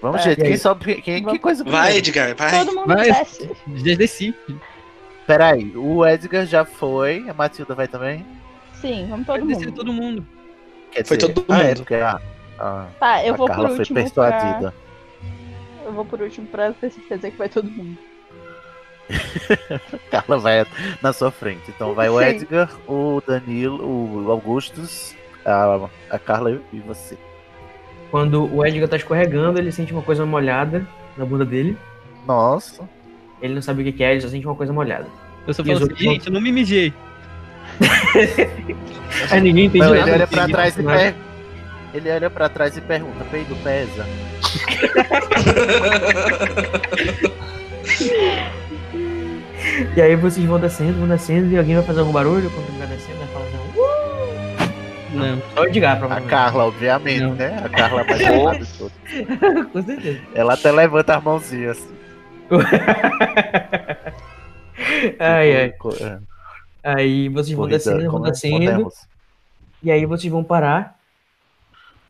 Vamos, 0.00 0.20
É, 0.22 0.30
gente, 0.30 0.40
aí? 0.42 0.48
quem 0.48 0.56
sobe. 0.56 0.94
Quem, 1.02 1.22
que 1.24 1.38
coisa 1.38 1.62
Vai, 1.62 1.92
primeiro? 1.92 1.98
Edgar, 1.98 2.34
vai. 2.34 2.64
Todo 2.64 2.74
mundo 2.74 2.94
Vai. 2.94 3.12
desce. 3.12 3.50
Desci. 3.96 4.34
Peraí, 5.26 5.76
o 5.76 6.06
Edgar 6.06 6.46
já 6.46 6.64
foi, 6.64 7.28
a 7.28 7.34
Matilda 7.34 7.74
vai 7.74 7.86
também? 7.86 8.24
Sim, 8.80 9.06
vamos 9.08 9.26
todo 9.26 9.46
descer 9.46 9.66
mundo. 9.66 9.76
todo 9.76 9.92
mundo. 9.92 10.26
Quer 10.90 11.06
Foi 11.06 11.16
dizer, 11.16 11.32
todo 11.32 11.46
ah, 11.52 11.62
é, 11.62 11.68
mundo. 11.68 11.76
porque 11.78 11.94
a, 11.94 12.20
a, 12.58 12.86
Tá, 12.98 13.24
eu 13.24 13.34
a 13.34 13.36
vou 13.36 13.46
Carla 13.46 13.68
por 13.68 13.70
foi 13.70 13.78
último. 13.80 13.94
Pra... 13.94 14.02
persuadida. 14.02 14.74
Eu 15.84 15.92
vou 15.92 16.04
por 16.04 16.20
último 16.20 16.46
pra 16.46 16.72
ter 16.72 16.90
certeza 16.90 17.30
que 17.30 17.36
vai 17.36 17.48
todo 17.48 17.70
mundo. 17.70 17.96
Carla 20.10 20.38
vai 20.38 20.66
na 21.02 21.12
sua 21.12 21.30
frente. 21.30 21.62
Então 21.68 21.94
vai 21.94 22.08
o 22.08 22.18
Sim. 22.18 22.24
Edgar, 22.26 22.70
o 22.88 23.22
Danilo, 23.26 23.84
o 23.84 24.30
Augustus, 24.30 25.14
a, 25.44 25.88
a 26.10 26.18
Carla 26.18 26.60
e 26.72 26.78
você. 26.80 27.18
Quando 28.10 28.52
o 28.54 28.64
Edgar 28.64 28.88
tá 28.88 28.96
escorregando, 28.96 29.58
ele 29.58 29.70
sente 29.72 29.92
uma 29.92 30.02
coisa 30.02 30.24
molhada 30.26 30.86
na 31.16 31.24
bunda 31.24 31.44
dele. 31.44 31.76
Nossa. 32.26 32.88
Ele 33.40 33.54
não 33.54 33.62
sabe 33.62 33.88
o 33.88 33.92
que 33.92 34.02
é, 34.02 34.12
ele 34.12 34.20
só 34.20 34.28
sente 34.28 34.46
uma 34.46 34.54
coisa 34.54 34.72
molhada. 34.72 35.06
Eu 35.46 35.54
só 35.54 35.64
falo 35.64 35.78
assim, 35.78 35.96
gente, 35.96 36.26
eu 36.26 36.32
não 36.32 36.40
me 36.40 36.52
mijei. 36.52 36.92
Aí 39.30 39.40
ninguém 39.40 39.66
entende 39.66 39.84
Não, 39.84 39.94
nada. 39.94 40.02
ele 40.02 40.12
olha 40.12 40.26
pra 40.26 40.48
trás 40.48 40.76
e 40.76 40.82
tá 40.82 40.96
per... 40.96 41.14
Ele 41.92 42.10
olha 42.10 42.30
pra 42.30 42.48
trás 42.48 42.76
e 42.76 42.80
pergunta, 42.80 43.24
peido 43.24 43.56
pesa? 43.56 44.06
E 49.96 50.00
aí 50.00 50.16
vocês 50.16 50.46
vão 50.46 50.58
descendo, 50.58 50.98
vão 51.00 51.08
descendo, 51.08 51.52
e 51.52 51.58
alguém 51.58 51.74
vai 51.76 51.84
fazer 51.84 52.00
algum 52.00 52.12
barulho 52.12 52.50
quando 52.50 52.66
ele 52.68 52.78
vai 52.78 52.86
descendo, 52.86 53.18
vai 53.18 53.28
falar 53.28 53.44
assim, 53.44 53.56
uh! 53.76 54.00
Não. 55.12 55.42
Só 55.54 55.62
o 55.62 55.66
Edgar, 55.66 56.02
A. 56.12 56.20
Carla, 56.22 56.64
obviamente, 56.66 57.20
Não. 57.20 57.34
né? 57.34 57.60
A 57.64 57.68
Carla 57.68 58.04
mais. 58.04 58.22
Com 59.72 59.82
certeza. 59.82 60.20
Ela 60.34 60.54
até 60.54 60.70
levanta 60.70 61.16
as 61.16 61.22
mãozinhas 61.22 61.78
ai, 65.18 65.56
ai. 65.56 65.72
É, 66.82 66.94
Aí 66.94 67.28
vocês 67.28 67.56
vão 67.56 67.68
descendo, 67.68 68.02
vão 68.02 68.10
como 68.12 68.24
descendo, 68.24 68.88
e 69.82 69.90
aí 69.90 70.04
vocês 70.06 70.30
vão 70.32 70.42
parar 70.44 70.98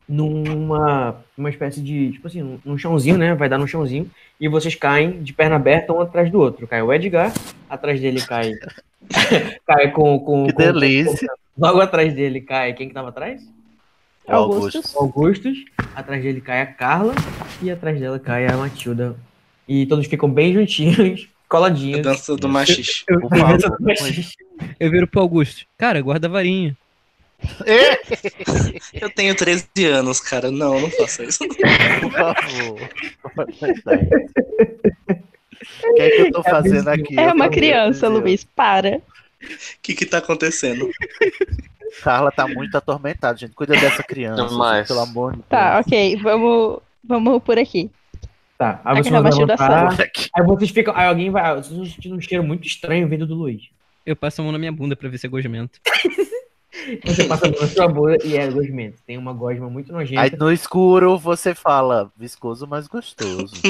numa 0.08 1.16
uma 1.38 1.50
espécie 1.50 1.80
de, 1.80 2.12
tipo 2.12 2.26
assim, 2.26 2.60
num 2.64 2.76
chãozinho, 2.76 3.16
né? 3.16 3.34
Vai 3.34 3.48
dar 3.48 3.58
num 3.58 3.66
chãozinho, 3.66 4.10
e 4.40 4.48
vocês 4.48 4.74
caem 4.74 5.22
de 5.22 5.32
perna 5.32 5.56
aberta 5.56 5.92
um 5.92 6.00
atrás 6.00 6.30
do 6.30 6.38
outro. 6.40 6.66
Cai 6.66 6.82
o 6.82 6.92
Edgar, 6.92 7.32
atrás 7.68 8.00
dele 8.00 8.20
cai. 8.20 8.52
cai 9.66 9.90
com. 9.92 10.18
com 10.20 10.46
Que 10.46 10.52
com- 10.52 10.58
delícia. 10.62 11.28
logo 11.56 11.80
atrás 11.80 12.12
dele 12.14 12.40
cai. 12.40 12.72
Quem 12.74 12.88
que 12.88 12.94
tava 12.94 13.08
atrás? 13.10 13.42
É 14.26 14.32
Augustus. 14.32 14.94
Augustus. 14.96 15.58
Atrás 15.94 16.22
dele 16.22 16.40
cai 16.40 16.60
a 16.62 16.66
Carla, 16.66 17.14
e 17.62 17.70
atrás 17.70 17.98
dela 17.98 18.18
cai 18.18 18.46
a 18.46 18.56
Matilda. 18.56 19.16
E 19.66 19.86
todos 19.86 20.06
ficam 20.06 20.28
bem 20.30 20.52
juntinhos, 20.52 21.28
A 21.50 21.56
coladinhos. 21.56 22.02
dança 22.02 22.36
do 22.36 22.48
machixe. 22.48 23.04
Eu, 24.78 24.88
viro 24.88 25.08
pro 25.08 25.20
Augusto. 25.20 25.66
Cara, 25.76 26.00
guarda 26.00 26.28
a 26.28 26.30
varinha. 26.30 26.76
Eu 28.94 29.10
tenho 29.10 29.34
13 29.34 29.66
anos, 29.86 30.20
cara. 30.20 30.52
Não, 30.52 30.78
não 30.80 30.90
faça 30.90 31.24
isso. 31.24 31.40
Por 31.48 32.12
favor. 32.12 32.80
O 35.84 35.94
que 35.94 36.02
é 36.02 36.10
que 36.10 36.22
eu 36.22 36.32
tô 36.32 36.42
fazendo 36.42 36.88
aqui? 36.88 37.18
É 37.18 37.32
uma 37.32 37.48
criança. 37.48 38.08
Luiz, 38.08 38.44
para. 38.44 38.98
O 38.98 39.02
que 39.82 39.94
que 39.94 40.06
tá 40.06 40.18
acontecendo? 40.18 40.88
Carla 42.02 42.30
tá 42.30 42.46
muito 42.46 42.76
atormentada, 42.76 43.36
gente. 43.36 43.54
Cuida 43.54 43.74
dessa 43.74 44.02
criança. 44.04 44.46
Demais. 44.46 44.86
Pelo 44.86 45.00
amor 45.00 45.32
de 45.32 45.38
Deus. 45.38 45.48
Tá, 45.48 45.80
ok, 45.80 46.16
vamos, 46.16 46.78
vamos 47.02 47.42
por 47.42 47.58
aqui. 47.58 47.90
Tá, 48.60 48.78
aí 48.84 48.98
Aqui 48.98 49.04
você 49.04 49.10
na 49.10 49.22
vai 49.22 49.30
Matilda 49.30 49.54
levantar. 49.54 50.10
Aí 50.36 50.44
vocês 50.44 50.70
ficam. 50.70 50.94
Aí 50.94 51.06
alguém 51.06 51.30
vai. 51.30 51.54
Vocês 51.54 51.70
estão 51.70 51.86
sentindo 51.86 52.14
um 52.14 52.20
cheiro 52.20 52.44
muito 52.44 52.66
estranho 52.66 53.08
vindo 53.08 53.26
do 53.26 53.34
Luiz. 53.34 53.62
Eu 54.04 54.14
passo 54.14 54.42
a 54.42 54.44
mão 54.44 54.52
na 54.52 54.58
minha 54.58 54.70
bunda 54.70 54.94
pra 54.94 55.08
ver 55.08 55.16
se 55.16 55.26
é 55.26 55.30
gosmento. 55.30 55.80
Você 57.06 57.24
passa 57.24 57.46
a 57.46 57.50
mão 57.50 57.58
na 57.58 57.66
sua 57.66 57.88
bunda 57.88 58.18
e 58.22 58.36
é 58.36 58.50
gosmento. 58.50 58.98
Tem 59.06 59.16
uma 59.16 59.32
gosma 59.32 59.70
muito 59.70 59.90
nojenta. 59.90 60.20
Aí 60.20 60.30
no 60.38 60.52
escuro 60.52 61.16
você 61.16 61.54
fala 61.54 62.12
viscoso, 62.14 62.66
mas 62.66 62.86
gostoso. 62.86 63.54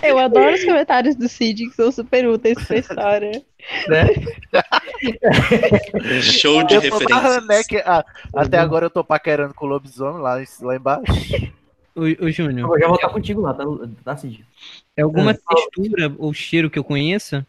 Eu 0.00 0.18
adoro 0.18 0.54
os 0.54 0.64
comentários 0.64 1.16
do 1.16 1.28
Cid, 1.28 1.68
que 1.68 1.74
são 1.74 1.90
super 1.90 2.28
úteis 2.28 2.64
pra 2.64 2.78
história. 2.78 3.42
né? 3.88 4.06
Show 6.22 6.64
de 6.64 6.76
narrando, 7.10 7.48
né, 7.48 7.60
ah, 7.84 8.04
até 8.34 8.58
agora 8.58 8.86
eu 8.86 8.90
tô 8.90 9.04
paquerando 9.04 9.52
com 9.52 9.66
o 9.66 9.68
lobisomem 9.68 10.22
lá, 10.22 10.40
lá 10.62 10.76
embaixo. 10.76 11.12
Ô, 11.94 12.02
ô 12.02 12.06
Eu 12.06 12.32
Júnior, 12.32 12.68
vou 12.68 12.78
já 12.78 12.88
voltar 12.88 13.08
contigo 13.08 13.40
lá, 13.40 13.54
tá, 13.54 13.64
tá 14.04 14.16
Cid? 14.16 14.44
é 14.96 15.02
alguma 15.02 15.30
Ah. 15.30 15.54
textura 15.54 16.14
ou 16.18 16.32
cheiro 16.32 16.70
que 16.70 16.78
eu 16.78 16.84
conheça? 16.84 17.46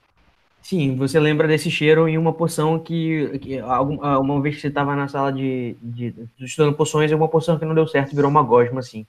Sim, 0.62 0.96
você 0.96 1.20
lembra 1.20 1.48
desse 1.48 1.70
cheiro 1.70 2.08
em 2.08 2.18
uma 2.18 2.34
poção 2.34 2.80
que, 2.80 3.38
que 3.40 3.60
ah, 3.60 3.82
uma 3.82 4.42
vez 4.42 4.56
que 4.56 4.62
você 4.62 4.72
tava 4.72 4.96
na 4.96 5.08
sala 5.08 5.32
de, 5.32 5.76
de, 5.80 6.14
estudando 6.40 6.76
poções, 6.76 7.12
é 7.12 7.16
uma 7.16 7.28
poção 7.28 7.60
que 7.60 7.66
não 7.66 7.76
deu 7.76 7.88
certo, 7.88 8.16
virou 8.16 8.32
uma 8.32 8.42
gosma, 8.42 8.80
assim. 8.80 9.06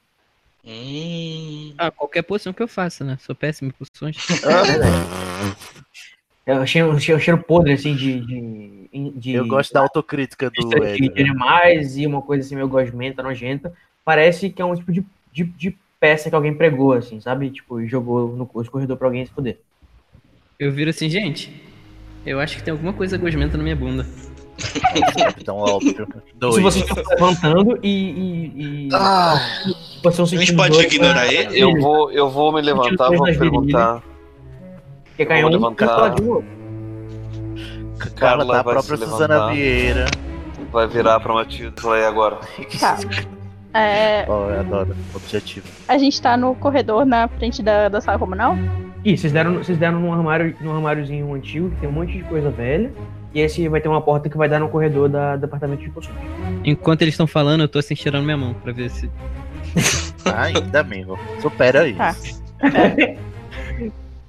Hum, 0.62 1.72
Ah, 1.78 1.90
qualquer 1.90 2.22
poção 2.22 2.52
que 2.52 2.62
eu 2.62 2.68
faça, 2.68 3.04
né? 3.04 3.16
Sou 3.20 3.34
péssimo 3.34 3.70
em 3.70 3.72
poções. 3.72 4.16
Eu 6.46 6.62
achei 6.62 6.80
um 6.84 6.96
cheiro, 6.96 7.18
um 7.18 7.22
cheiro 7.22 7.42
podre, 7.42 7.72
assim, 7.72 7.96
de... 7.96 8.20
de, 8.20 9.10
de 9.16 9.32
Eu 9.32 9.48
gosto 9.48 9.72
da 9.72 9.80
autocrítica 9.80 10.48
do 10.48 10.68
de, 10.68 11.08
de, 11.08 11.20
animais 11.20 11.96
e 11.96 12.06
uma 12.06 12.22
coisa 12.22 12.46
assim 12.46 12.54
meio 12.54 12.68
gosmenta, 12.68 13.20
nojenta. 13.20 13.72
Parece 14.04 14.48
que 14.50 14.62
é 14.62 14.64
um 14.64 14.74
tipo 14.76 14.92
de, 14.92 15.04
de, 15.36 15.44
de 15.44 15.76
peça 16.00 16.30
que 16.30 16.34
alguém 16.34 16.54
pregou, 16.54 16.94
assim, 16.94 17.20
sabe? 17.20 17.50
Tipo, 17.50 17.78
e 17.78 17.86
jogou 17.86 18.34
no 18.34 18.62
escorredor 18.62 18.96
pra 18.96 19.08
alguém 19.08 19.26
se 19.26 19.32
poder. 19.32 19.60
Eu 20.58 20.72
viro 20.72 20.88
assim, 20.88 21.10
gente, 21.10 21.62
eu 22.24 22.40
acho 22.40 22.56
que 22.56 22.62
tem 22.62 22.72
alguma 22.72 22.94
coisa 22.94 23.18
gosmenta 23.18 23.58
na 23.58 23.62
minha 23.62 23.76
bunda. 23.76 24.06
Então, 25.38 25.58
óbvio. 25.58 26.08
Dois. 26.36 26.54
Se 26.54 26.60
vocês 26.62 26.84
estão 26.88 27.04
levantando 27.10 27.78
e. 27.82 27.88
e, 27.88 28.86
e 28.86 28.88
Ah, 28.90 29.34
vocês 30.02 30.18
estão 30.18 30.24
a 30.24 30.42
gente 30.42 30.56
pode 30.56 30.80
ignorar 30.80 31.26
ele? 31.32 31.60
eu 31.60 31.78
vou, 31.78 32.10
eu 32.10 32.30
vou 32.30 32.50
me 32.52 32.62
levantar, 32.62 33.10
vou 33.10 33.26
perguntar. 33.26 34.02
Quer 35.16 35.26
cair 35.26 35.42
Vou 35.42 35.50
um 35.50 35.54
levantar. 35.54 36.14
Carla 38.16 38.46
tá 38.46 38.60
a 38.60 38.62
vai 38.62 38.74
própria 38.74 38.96
Suzana 38.96 39.34
levantar. 39.34 39.52
Vieira. 39.52 40.06
Vai 40.72 40.88
virar 40.88 41.20
pra 41.20 41.34
Matilda 41.34 41.74
e 41.76 41.80
falar, 41.80 41.98
e 42.00 42.04
agora? 42.04 42.40
Tá. 42.80 42.96
É, 43.78 44.24
Oh, 44.28 44.50
eu 44.50 44.60
adoro. 44.60 44.96
Objetivo. 45.14 45.66
a 45.88 45.98
gente 45.98 46.20
tá 46.22 46.36
no 46.36 46.54
corredor 46.54 47.04
na 47.04 47.28
frente 47.28 47.62
da, 47.62 47.88
da 47.88 48.00
sala 48.00 48.18
comunal? 48.18 48.56
Ih, 49.04 49.16
vocês 49.16 49.32
deram, 49.32 49.54
vocês 49.58 49.76
deram 49.78 50.00
num 50.00 50.12
armário, 50.12 50.54
num 50.60 50.74
armáriozinho 50.74 51.32
antigo 51.34 51.70
que 51.70 51.76
tem 51.76 51.88
um 51.88 51.92
monte 51.92 52.12
de 52.12 52.24
coisa 52.24 52.50
velha. 52.50 52.90
E 53.34 53.40
esse 53.40 53.68
vai 53.68 53.80
ter 53.80 53.88
uma 53.88 54.00
porta 54.00 54.28
que 54.30 54.36
vai 54.36 54.48
dar 54.48 54.58
no 54.58 54.68
corredor 54.68 55.08
da, 55.10 55.36
do 55.36 55.42
departamento 55.42 55.82
de 55.82 55.90
poções. 55.90 56.16
Enquanto 56.64 57.02
eles 57.02 57.12
estão 57.14 57.26
falando, 57.26 57.60
eu 57.62 57.68
tô 57.68 57.78
assim 57.78 57.94
cheirando 57.94 58.24
minha 58.24 58.36
mão 58.36 58.54
pra 58.54 58.72
ver 58.72 58.88
se. 58.90 59.10
Ainda, 60.34 60.80
amigo. 60.80 61.18
Supera 61.40 61.86
isso. 61.86 61.98
Tá. 61.98 62.16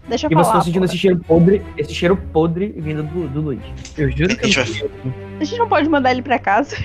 Deixa 0.08 0.28
eu 0.28 0.32
E 0.32 0.36
vocês 0.36 0.48
falar. 0.48 0.60
estão 0.60 0.62
sentindo 0.62 0.86
esse 0.86 0.98
cheiro 0.98 1.18
podre, 1.26 1.62
esse 1.78 1.94
cheiro 1.94 2.16
podre 2.32 2.74
vindo 2.78 3.04
do, 3.04 3.28
do 3.30 3.42
Luiz. 3.42 3.60
Eu 3.98 4.10
juro 4.12 4.36
que 4.38 4.46
A 4.46 4.48
gente 4.50 4.82
eu 4.82 4.90
vai- 4.90 5.14
A 5.40 5.44
gente 5.44 5.58
não 5.60 5.68
pode 5.68 5.90
mandar 5.90 6.12
ele 6.12 6.22
pra 6.22 6.38
casa. 6.40 6.76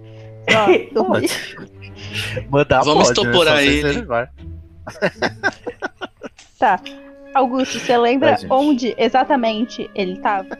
Ó, 0.50 0.94
dormir. 0.94 1.30
Mandar 2.50 2.82
Vamos 2.82 3.08
pode, 3.08 3.20
né? 3.20 3.30
estoporar 3.30 3.58
se 3.58 3.68
ele. 3.68 4.06
Tá. 6.58 6.78
Augusto, 7.34 7.78
você 7.78 7.96
lembra 7.96 8.36
Vai, 8.36 8.46
onde 8.50 8.94
exatamente 8.98 9.90
ele 9.94 10.18
tava? 10.18 10.58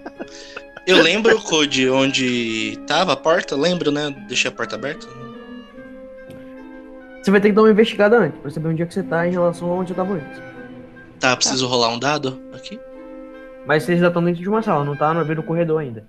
Eu 0.87 1.03
lembro 1.03 1.37
o 1.37 1.43
code 1.43 1.91
onde 1.91 2.79
tava 2.87 3.12
a 3.12 3.17
porta, 3.17 3.55
lembro, 3.55 3.91
né? 3.91 4.11
Deixei 4.27 4.51
a 4.51 4.55
porta 4.55 4.77
aberta. 4.77 5.07
Você 7.23 7.31
vai 7.31 7.41
ter 7.41 7.49
que 7.49 7.55
dar 7.55 7.62
uma 7.62 7.71
investigada 7.71 8.19
antes, 8.19 8.41
pra 8.41 8.51
saber 8.51 8.69
onde 8.69 8.83
é 8.83 8.87
que 8.87 8.95
você 8.95 9.03
tá 9.03 9.29
em 9.29 9.33
relação 9.33 9.71
a 9.71 9.75
onde 9.75 9.91
você 9.91 9.95
tava 9.95 10.15
antes. 10.15 10.43
Tá, 11.19 11.37
preciso 11.37 11.67
rolar 11.67 11.91
um 11.91 11.99
dado 11.99 12.41
aqui? 12.55 12.81
Mas 13.67 13.83
vocês 13.83 14.01
já 14.01 14.09
estão 14.09 14.25
dentro 14.25 14.41
de 14.41 14.49
uma 14.49 14.62
sala, 14.62 14.85
não 14.85 14.97
tá 14.97 15.12
no 15.12 15.23
no 15.23 15.43
corredor 15.43 15.81
ainda. 15.81 16.07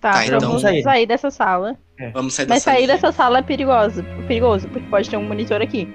Tá, 0.00 0.12
Tá, 0.12 0.26
então- 0.26 0.40
vamos 0.40 0.62
Sair. 0.62 0.82
sair 0.82 1.06
dessa 1.06 1.30
sala. 1.30 1.76
Vamos 2.14 2.32
sair 2.34 2.46
Mas 2.48 2.64
dessa 2.64 2.70
sair 2.70 2.86
dessa 2.86 3.12
sala 3.12 3.38
é 3.38 3.42
perigoso, 3.42 4.02
perigoso, 4.26 4.66
porque 4.68 4.88
pode 4.88 5.10
ter 5.10 5.16
um 5.18 5.22
monitor 5.24 5.60
aqui. 5.60 5.86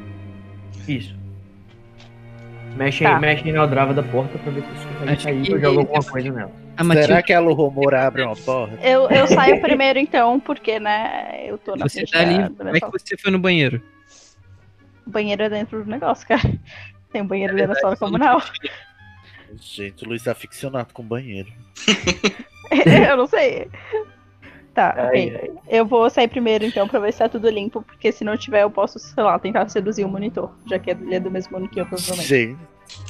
Isso. 0.87 1.15
Mexe, 2.75 3.03
Tá. 3.03 3.17
mexe 3.19 3.51
na 3.51 3.61
aldrava 3.61 3.93
da 3.93 4.03
porta 4.03 4.37
pra 4.37 4.51
ver 4.51 4.61
se 4.61 4.85
consegue 4.99 5.21
sair 5.23 5.39
ou 5.39 5.45
joga 5.59 5.67
alguma 5.79 6.03
coisa 6.03 6.31
nela. 6.31 6.51
Será 7.01 7.23
que 7.23 7.33
a 7.33 7.39
Rumor 7.39 7.95
abre 7.95 8.21
uma 8.21 8.35
porta? 8.35 8.75
Eu, 8.85 9.09
eu 9.09 9.25
saio 9.27 9.61
primeiro 9.61 9.97
então, 9.97 10.39
porque, 10.39 10.77
né, 10.79 11.45
eu 11.47 11.57
tô 11.57 11.75
na 11.75 11.87
você 11.87 12.05
tá 12.05 12.19
ali. 12.19 12.53
Como 12.53 12.75
é 12.75 12.79
que 12.79 12.91
você 12.91 13.17
foi 13.17 13.31
no 13.31 13.39
banheiro? 13.39 13.81
O 15.07 15.09
banheiro 15.09 15.41
é 15.43 15.49
dentro 15.49 15.83
do 15.83 15.89
negócio, 15.89 16.27
cara. 16.27 16.41
Tem 17.11 17.21
um 17.21 17.27
banheiro 17.27 17.55
dentro 17.55 17.73
da 17.73 17.79
sala 17.79 17.95
comunal. 17.95 18.41
Gente, 19.57 20.03
o 20.03 20.09
Luiz 20.09 20.21
tá 20.23 20.35
ficcionado 20.35 20.93
com 20.93 21.01
banheiro. 21.01 21.51
eu 23.09 23.17
não 23.17 23.27
sei. 23.27 23.67
Tá, 24.73 24.93
Ai, 24.97 25.07
ok. 25.07 25.39
ai. 25.41 25.51
Eu 25.69 25.85
vou 25.85 26.09
sair 26.09 26.27
primeiro 26.27 26.65
então 26.65 26.87
pra 26.87 26.99
ver 26.99 27.13
se 27.13 27.19
tá 27.19 27.29
tudo 27.29 27.49
limpo, 27.49 27.81
porque 27.81 28.11
se 28.11 28.23
não 28.25 28.35
tiver 28.35 28.63
eu 28.63 28.69
posso, 28.69 28.99
sei 28.99 29.23
lá, 29.23 29.39
tentar 29.39 29.67
seduzir 29.69 30.03
o 30.03 30.09
monitor, 30.09 30.51
já 30.69 30.77
que 30.77 30.89
ele 30.91 31.15
é 31.15 31.19
do 31.19 31.31
mesmo 31.31 31.55
ano 31.55 31.67
que 31.69 31.79
eu, 31.79 31.85
provavelmente. 31.85 32.27
Gente, 32.27 32.57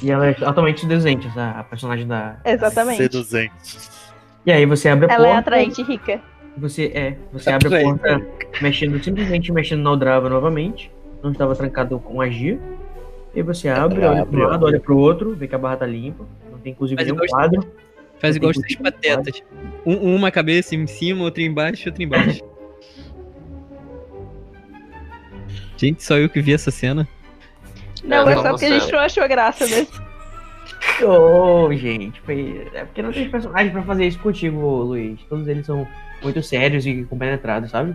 E 0.02 0.10
ela 0.10 0.28
é 0.28 0.36
altamente 0.44 0.82
seduzente, 0.82 1.26
essa, 1.26 1.50
a 1.50 1.64
personagem 1.64 2.06
da. 2.06 2.36
Exatamente. 2.44 2.98
seduzente. 2.98 3.52
E 4.44 4.52
aí 4.52 4.64
você 4.64 4.88
abre 4.88 5.10
a 5.10 5.14
Ela 5.14 5.26
é 5.26 5.32
porta. 5.32 5.40
atraente 5.50 5.80
e 5.80 5.84
rica. 5.84 6.20
Você 6.56 6.86
é. 6.94 7.16
Você 7.32 7.50
abre 7.50 7.66
a 7.66 7.68
Atraente. 7.78 7.98
porta 7.98 8.26
mexendo, 8.62 9.02
simplesmente 9.02 9.52
mexendo 9.52 9.82
na 9.82 9.90
aldrava 9.90 10.28
novamente. 10.30 10.90
Não 11.22 11.32
estava 11.32 11.54
trancado 11.56 11.98
com 11.98 12.14
magia. 12.14 12.60
E 13.34 13.42
você 13.42 13.68
abre, 13.68 14.00
Ela 14.02 14.12
olha 14.14 14.26
pro 14.26 14.38
lado, 14.48 14.64
olha 14.66 14.80
pro 14.80 14.96
outro, 14.96 15.34
vê 15.34 15.48
que 15.48 15.54
a 15.54 15.58
barra 15.58 15.78
tá 15.78 15.86
limpa. 15.86 16.24
Não 16.50 16.58
tem 16.60 16.72
inclusive 16.72 16.96
Mas 17.02 17.12
nenhum 17.12 17.26
quadro. 17.26 17.66
Faz 18.20 18.36
igual 18.36 18.50
os 18.50 18.58
três 18.58 18.76
patetas. 18.76 19.42
Um- 19.84 20.14
uma 20.14 20.30
cabeça 20.30 20.74
em 20.74 20.86
cima, 20.86 21.24
outra 21.24 21.42
embaixo, 21.42 21.88
outra 21.88 22.02
embaixo. 22.02 22.40
Gente, 25.76 26.02
só 26.02 26.16
eu 26.16 26.28
que 26.28 26.40
vi 26.40 26.54
essa 26.54 26.70
cena. 26.70 27.06
Não, 28.02 28.28
É, 28.28 28.32
é, 28.32 28.34
não, 28.34 28.42
só 28.42 28.50
porque 28.50 28.64
a 28.64 28.78
gente 28.78 28.90
não 28.92 28.98
achou 29.00 29.28
graça 29.28 29.66
mesmo. 29.66 30.06
Ô, 31.04 31.70
gente, 31.76 32.18
foi... 32.22 32.66
é 32.72 32.84
porque 32.84 33.02
não 33.02 33.12
tem 33.12 33.28
personagem 33.28 33.70
pra 33.72 33.82
fazer 33.82 34.06
isso 34.06 34.18
contigo, 34.20 34.58
Luiz. 34.58 35.20
Todos 35.28 35.46
eles 35.46 35.66
são 35.66 35.86
muito 36.22 36.42
sérios 36.42 36.86
e 36.86 37.04
compenetrados, 37.04 37.70
sabe? 37.70 37.94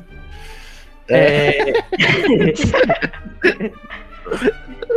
É. 1.09 1.73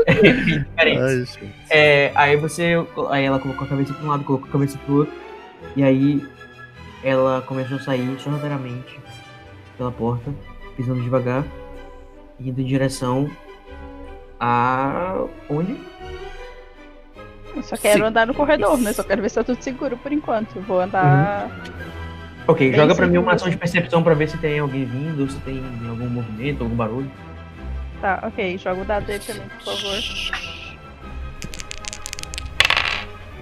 Diferentes. 0.06 1.38
Ai. 1.40 1.48
É, 1.70 2.12
aí 2.14 2.36
você. 2.36 2.74
Aí 3.10 3.24
ela 3.24 3.38
colocou 3.38 3.66
a 3.66 3.68
cabeça 3.68 3.94
pra 3.94 4.04
um 4.04 4.08
lado, 4.10 4.24
colocou 4.24 4.48
a 4.48 4.52
cabeça 4.52 4.78
pro 4.78 4.98
outro. 4.98 5.14
E 5.76 5.82
aí 5.82 6.24
ela 7.02 7.42
começou 7.42 7.76
a 7.76 7.80
sair 7.80 8.18
sorrateiramente 8.18 8.98
pela 9.76 9.90
porta, 9.90 10.32
pisando 10.76 11.02
devagar, 11.02 11.44
indo 12.38 12.60
em 12.60 12.64
direção 12.64 13.30
a. 14.38 15.24
onde? 15.48 15.76
Eu 17.56 17.62
só 17.62 17.76
quero 17.76 18.00
Sim. 18.00 18.08
andar 18.08 18.26
no 18.26 18.34
corredor, 18.34 18.78
né? 18.78 18.92
Só 18.92 19.02
quero 19.02 19.22
ver 19.22 19.28
se 19.28 19.36
tá 19.36 19.44
tudo 19.44 19.62
seguro 19.62 19.96
por 19.96 20.12
enquanto. 20.12 20.56
Eu 20.56 20.62
vou 20.62 20.80
andar. 20.80 21.50
Ok, 22.46 22.68
Bem 22.68 22.78
joga 22.78 22.94
pra 22.94 23.06
mim 23.06 23.16
uma 23.16 23.32
ação 23.32 23.48
de 23.48 23.56
percepção 23.56 24.02
pra 24.02 24.12
ver 24.12 24.28
se 24.28 24.36
tem 24.38 24.58
alguém 24.58 24.84
vindo, 24.84 25.30
se 25.30 25.38
tem 25.40 25.62
algum 25.88 26.08
movimento, 26.08 26.62
algum 26.62 26.74
barulho. 26.74 27.10
Tá, 28.00 28.20
ok. 28.26 28.58
Joga 28.58 28.82
o 28.82 28.84
dado 28.84 29.10
aí 29.10 29.18
pra 29.20 29.34
mim, 29.34 29.48
por 29.64 29.74
favor. 29.74 29.98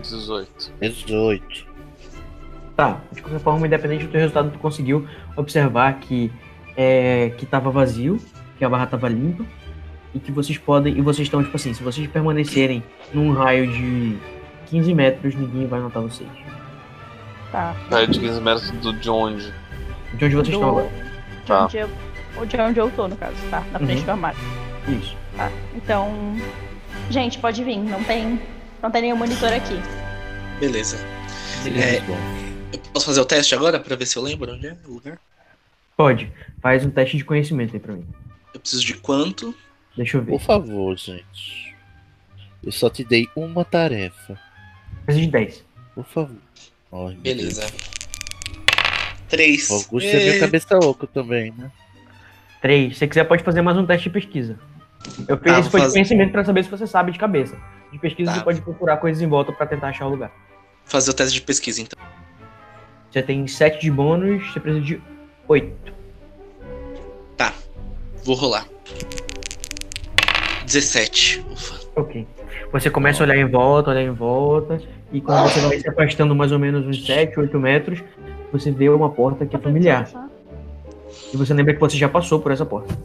18. 0.03 0.73
18. 0.81 1.67
Tá, 2.77 3.01
de 3.13 3.21
qualquer 3.23 3.41
forma, 3.41 3.67
independente 3.67 4.05
do 4.07 4.11
teu 4.11 4.21
resultado, 4.21 4.51
tu 4.51 4.59
conseguiu 4.59 5.07
observar 5.37 5.95
que 6.01 6.33
é, 6.77 7.31
que 7.37 7.45
tava 7.45 7.71
vazio, 7.71 8.19
que 8.59 8.65
a 8.65 8.69
barra 8.69 8.87
tava 8.87 9.09
limpa, 9.09 9.45
e 10.15 10.19
que 10.19 10.33
vocês 10.33 10.57
podem, 10.59 10.97
e 10.97 11.01
vocês 11.03 11.27
estão, 11.27 11.43
tipo 11.43 11.55
assim, 11.57 11.75
se 11.75 11.83
vocês 11.83 12.07
permanecerem 12.09 12.83
num 13.13 13.33
raio 13.33 13.67
de 13.71 14.17
15 14.67 14.95
metros, 14.95 15.35
ninguém 15.35 15.67
vai 15.67 15.81
notar 15.81 16.03
vocês. 16.03 16.29
Tá. 17.51 17.75
Raio 17.91 18.09
de 18.09 18.19
15 18.21 18.41
metros 18.41 18.71
do, 18.73 18.93
de 18.95 19.11
onde? 19.11 19.53
De 20.15 20.25
onde 20.25 20.35
vocês 20.35 20.49
Do- 20.49 20.55
estão 20.55 20.69
agora. 20.71 20.89
De 20.89 21.47
Tá. 21.47 21.65
onde 21.65 21.77
eu, 21.77 21.91
ou 22.37 22.47
de 22.47 22.57
onde 22.57 22.79
eu 22.81 22.91
tô, 22.91 23.09
no 23.09 23.17
caso, 23.17 23.37
tá? 23.51 23.61
Na 23.73 23.79
frente 23.79 23.99
Uhum. 24.01 24.05
do 24.05 24.11
armário. 24.11 24.39
Isso. 24.89 25.17
Tá. 25.37 25.51
Então. 25.75 26.37
Gente, 27.11 27.39
pode 27.39 27.63
vir. 27.65 27.79
Não 27.79 28.03
tem. 28.05 28.41
Não 28.83 28.91
tem 28.91 29.03
nenhum 29.03 29.17
monitor 29.17 29.53
aqui. 29.53 29.75
Beleza. 30.61 30.99
Beleza. 31.63 31.87
É, 31.97 32.01
Bom, 32.01 32.17
eu 32.73 32.79
posso 32.93 33.07
fazer 33.07 33.21
o 33.21 33.25
teste 33.25 33.55
agora 33.55 33.79
pra 33.79 33.97
ver 33.97 34.07
se 34.07 34.17
eu 34.17 34.23
lembro 34.23 34.53
onde 34.53 34.67
é 34.67 34.77
o 34.87 34.93
lugar? 34.95 35.19
Pode. 35.97 36.33
Faz 36.61 36.85
um 36.85 36.91
teste 36.91 37.17
de 37.17 37.25
conhecimento 37.25 37.75
aí 37.75 37.81
pra 37.81 37.95
mim. 37.95 38.07
Eu 38.53 38.61
preciso 38.61 38.85
de 38.85 38.95
quanto? 38.95 39.55
Deixa 39.97 40.17
eu 40.17 40.23
ver. 40.23 40.33
por 40.33 40.41
favor, 40.41 40.97
gente. 40.99 41.75
Eu 42.63 42.73
só 42.73 42.89
te 42.89 43.05
dei 43.05 43.29
uma 43.37 43.65
tarefa. 43.65 44.39
Preciso 45.05 45.27
de 45.27 45.33
10. 45.33 45.65
Por 45.95 46.05
favor. 46.07 46.37
Beleza. 47.19 47.67
Três. 49.29 49.71
O 49.71 49.75
Augusto 49.75 50.07
é 50.07 50.37
Ê, 50.37 50.39
cabeça 50.41 50.79
oca 50.79 51.07
também, 51.07 51.53
né? 51.57 51.71
3. 52.63 52.93
Se 52.95 52.99
você 53.01 53.09
quiser, 53.09 53.25
pode 53.25 53.43
fazer 53.43 53.61
mais 53.61 53.77
um 53.77 53.85
teste 53.85 54.05
de 54.09 54.11
pesquisa. 54.15 54.57
Eu 55.29 55.37
fiz 55.37 55.53
Tá, 55.53 55.59
esse 55.61 55.69
fazer. 55.71 55.93
conhecimento 55.93 56.31
pra 56.33 56.45
saber 56.45 56.63
se 56.65 56.71
você 56.71 56.87
sabe 56.87 57.13
de 57.13 57.19
cabeça. 57.19 57.57
De 57.93 57.99
pesquisa, 57.99 58.31
Tá. 58.31 58.39
você 58.39 58.45
pode 58.45 58.61
procurar 58.63 58.97
coisas 58.99 59.21
em 59.21 59.27
volta 59.27 59.53
pra 59.53 59.67
tentar 59.67 59.89
achar 59.89 60.07
o 60.07 60.11
lugar. 60.11 60.31
Fazer 60.85 61.11
o 61.11 61.15
teste 61.15 61.35
de 61.35 61.43
pesquisa, 61.43 61.83
então. 61.83 61.99
Você 63.11 63.21
tem 63.23 63.47
7 63.47 63.81
de 63.81 63.91
bônus, 63.91 64.51
você 64.53 64.61
precisa 64.61 64.83
de 64.85 65.03
8. 65.47 65.93
Vou 68.25 68.37
rolar. 68.37 68.65
17. 70.65 71.45
Ufa. 71.51 71.75
Ok. 71.97 72.25
Você 72.71 72.89
começa 72.89 73.21
a 73.21 73.27
olhar 73.27 73.37
em 73.37 73.45
volta, 73.51 73.91
olhar 73.91 74.03
em 74.03 74.13
volta, 74.13 74.81
e 75.13 75.21
quando 75.21 75.43
você 75.51 75.61
vai 75.61 75.81
se 75.81 75.89
afastando 75.89 76.33
mais 76.33 76.53
ou 76.53 76.59
menos 76.61 76.87
uns 76.87 77.05
7, 77.05 77.41
8 77.41 77.59
metros, 77.59 78.01
você 78.53 78.71
vê 78.71 78.89
uma 78.89 79.11
porta 79.11 79.45
que 79.45 79.57
é 79.57 79.59
familiar. 79.59 80.09
E 81.33 81.37
você 81.37 81.55
lembra 81.55 81.75
que 81.75 81.81
você 81.81 81.97
já 81.97 82.09
passou 82.09 82.41
por 82.41 82.53
essa 82.53 82.65
porta. 82.67 82.97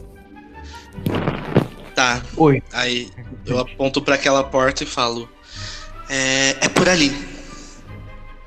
Tá. 1.94 2.22
Oi. 2.36 2.62
Aí 2.72 3.10
eu 3.46 3.58
aponto 3.58 4.00
pra 4.02 4.14
aquela 4.14 4.44
porta 4.44 4.82
e 4.84 4.86
falo. 4.86 5.28
É, 6.08 6.50
é 6.60 6.68
por 6.68 6.88
ali. 6.88 7.12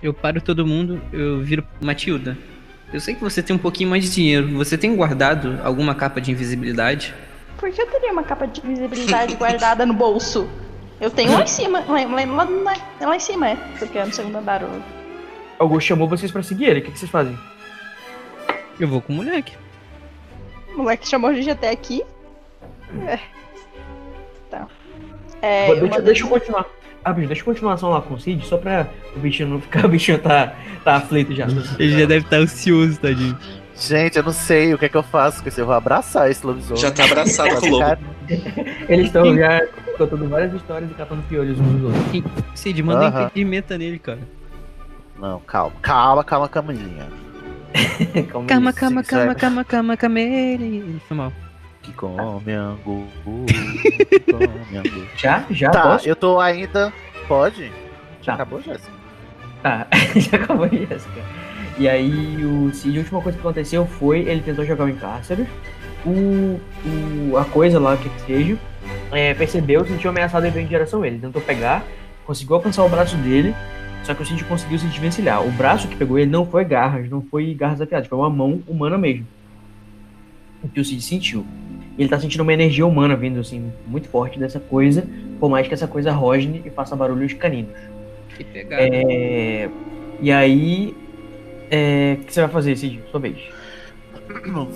Eu 0.02 0.14
paro 0.14 0.42
todo 0.42 0.66
mundo, 0.66 1.00
eu 1.14 1.42
viro 1.42 1.64
Matilda. 1.80 2.38
Eu 2.92 3.00
sei 3.00 3.14
que 3.16 3.22
você 3.22 3.42
tem 3.42 3.56
um 3.56 3.60
pouquinho 3.60 3.90
mais 3.90 4.04
de 4.04 4.12
dinheiro. 4.12 4.50
Você 4.58 4.78
tem 4.78 4.96
guardado 4.96 5.60
alguma 5.64 5.94
capa 5.96 6.20
de 6.20 6.32
invisibilidade? 6.32 7.14
Por 7.58 7.70
que 7.72 7.82
eu 7.82 7.88
teria 7.88 8.12
uma 8.12 8.24
capa 8.24 8.48
de 8.48 8.60
visibilidade 8.62 9.36
guardada 9.36 9.86
no 9.86 9.94
bolso? 9.94 10.48
Eu 11.00 11.10
tenho 11.10 11.32
lá 11.34 11.44
em 11.44 11.48
cima. 11.48 11.80
Lá, 11.88 12.04
lá, 12.06 12.44
lá, 12.44 13.08
lá, 13.08 13.16
em 13.16 13.20
cima, 13.20 13.50
é. 13.50 13.56
Porque 13.80 13.98
é 13.98 14.06
no 14.06 14.14
segundo 14.14 14.38
andar. 14.38 14.64
o- 14.64 14.84
Augusto 15.60 15.88
chamou 15.88 16.08
vocês 16.08 16.32
pra 16.32 16.42
seguir 16.42 16.66
ele. 16.66 16.80
O 16.80 16.84
que, 16.84 16.92
que 16.92 17.00
vocês 17.00 17.10
fazem? 17.12 17.38
Eu 18.80 18.88
vou 18.88 19.02
com 19.02 19.14
o 19.14 19.16
moleque. 19.18 19.54
O 20.74 20.78
moleque 20.78 21.08
chamou 21.08 21.30
a 21.30 21.34
gente 21.34 21.50
até 21.50 21.70
aqui. 21.70 22.04
É. 23.08 23.20
Tá. 24.50 24.68
É, 25.42 25.76
deixa, 25.76 26.02
deixa 26.02 26.24
eu 26.24 26.28
continuar. 26.28 26.66
Ah, 27.04 27.14
bicho, 27.14 27.28
deixa 27.28 27.42
eu 27.42 27.46
continuação 27.46 27.90
lá 27.90 28.02
com 28.02 28.14
o 28.14 28.20
Cid, 28.20 28.46
só 28.46 28.58
pra 28.58 28.88
o 29.16 29.20
bichinho 29.20 29.50
não 29.50 29.62
ficar. 29.62 29.86
O 29.86 29.90
bichinho 29.90 30.20
tá, 30.20 30.54
tá 30.84 30.96
aflito 30.98 31.34
já. 31.34 31.48
Ele 31.80 32.00
já 32.00 32.06
deve 32.06 32.26
estar 32.26 32.38
ansioso, 32.38 33.00
tadinho. 33.00 33.38
Gente, 33.76 34.18
eu 34.18 34.24
não 34.24 34.32
sei 34.32 34.74
o 34.74 34.78
que 34.78 34.86
é 34.86 34.90
que 34.90 34.98
eu 34.98 35.02
faço, 35.02 35.42
porque 35.42 35.60
eu 35.60 35.66
vou 35.66 35.74
abraçar 35.74 36.30
esse 36.30 36.46
lobisomem. 36.46 36.80
Já 36.80 36.92
tá 36.92 37.06
abraçado 37.06 37.60
com 37.60 37.68
o 37.68 37.70
lobo. 37.72 38.02
Eles 38.88 39.08
estão 39.08 39.36
já 39.36 39.66
contando 39.98 40.30
várias 40.30 40.54
histórias 40.54 40.92
e 40.92 40.94
catando 40.94 41.24
piolhos 41.24 41.60
uns 41.60 41.72
dos 41.80 41.84
outros. 41.86 42.24
Cid, 42.54 42.84
manda 42.84 43.08
Aham. 43.08 43.24
impedimenta 43.24 43.78
nele, 43.78 43.98
cara. 43.98 44.20
Não, 45.18 45.40
calma, 45.40 45.74
calma, 45.82 46.24
calma, 46.24 46.48
Camilinha. 46.48 47.08
Calma, 48.30 48.48
Calma, 48.48 48.74
calma, 48.74 49.04
calma, 49.04 49.04
segue. 49.04 49.40
calma, 49.40 49.64
calma, 49.64 49.98
calma. 49.98 50.20
Ele 50.20 51.00
foi 51.08 51.18
mal. 51.18 51.32
Que 51.82 51.92
come 51.94 52.52
angu, 52.54 53.08
come 54.30 54.78
angu. 54.78 55.08
Já? 55.18 55.46
Já? 55.50 55.72
Tá, 55.72 55.82
Posso? 55.84 56.08
eu 56.08 56.16
tô 56.16 56.40
ainda. 56.40 56.94
Pode? 57.28 57.72
Já 58.22 58.32
Tá. 58.32 58.34
acabou, 58.36 58.62
Jéssica? 58.62 58.92
Tá, 59.64 59.88
já 60.16 60.38
acabou 60.38 60.70
Jéssica. 60.70 61.22
E 61.78 61.88
aí, 61.90 62.36
o 62.46 62.72
Cid, 62.74 62.98
a 62.98 63.02
última 63.02 63.22
coisa 63.22 63.38
que 63.38 63.44
aconteceu 63.44 63.86
foi 63.88 64.20
ele 64.20 64.42
tentou 64.42 64.66
jogar 64.66 64.86
o 64.86 64.90
encárcero. 64.90 65.48
O, 66.06 66.60
o, 67.32 67.38
a 67.38 67.46
coisa 67.46 67.80
lá, 67.80 67.94
o 67.94 67.98
que 67.98 68.10
que 68.10 68.22
seja, 68.22 68.58
é, 69.12 69.34
percebeu, 69.34 69.86
sentiu 69.86 70.10
ameaçado 70.10 70.46
e 70.46 70.50
veio 70.50 70.66
em 70.66 70.68
direção 70.68 71.02
a 71.04 71.08
ele. 71.08 71.20
Tentou 71.20 71.42
pegar, 71.42 71.84
conseguiu 72.26 72.56
alcançar 72.56 72.84
o 72.84 72.90
braço 72.90 73.16
dele, 73.18 73.56
só 74.04 74.14
que 74.14 74.24
o 74.24 74.26
Cid 74.26 74.44
conseguiu 74.46 74.80
se 74.80 74.88
desvencilhar. 74.88 75.46
O 75.46 75.52
braço 75.52 75.88
que 75.88 75.96
pegou 75.96 76.18
ele 76.18 76.30
não 76.30 76.46
foi 76.46 76.66
garras, 76.66 77.10
não 77.10 77.22
foi 77.22 77.54
garras 77.54 77.82
afiadas, 77.82 78.08
foi 78.08 78.18
uma 78.18 78.30
mão 78.30 78.62
humana 78.68 78.98
mesmo. 78.98 79.28
O 80.64 80.68
que 80.68 80.80
o 80.80 80.86
Cid 80.86 81.02
sentiu. 81.02 81.46
Ele 81.98 82.10
tá 82.10 82.20
sentindo 82.20 82.42
uma 82.42 82.54
energia 82.54 82.86
humana 82.86 83.16
vindo, 83.16 83.40
assim, 83.40 83.72
muito 83.86 84.08
forte 84.10 84.40
dessa 84.40 84.60
coisa, 84.60 85.06
por 85.40 85.50
mais 85.50 85.68
que 85.68 85.74
essa 85.74 85.88
coisa 85.88 86.12
rosne 86.12 86.62
e 86.66 86.70
faça 86.70 86.96
barulhos 86.96 87.34
caninos. 87.34 87.76
Que 88.38 88.44
pegada. 88.44 88.82
É, 88.82 89.70
e 90.20 90.32
aí, 90.32 90.96
é, 91.70 92.18
o 92.20 92.26
que 92.26 92.34
você 92.34 92.42
vai 92.42 92.50
fazer, 92.50 92.76
Cid? 92.76 93.04
Sua 93.12 93.20
vez. 93.20 93.38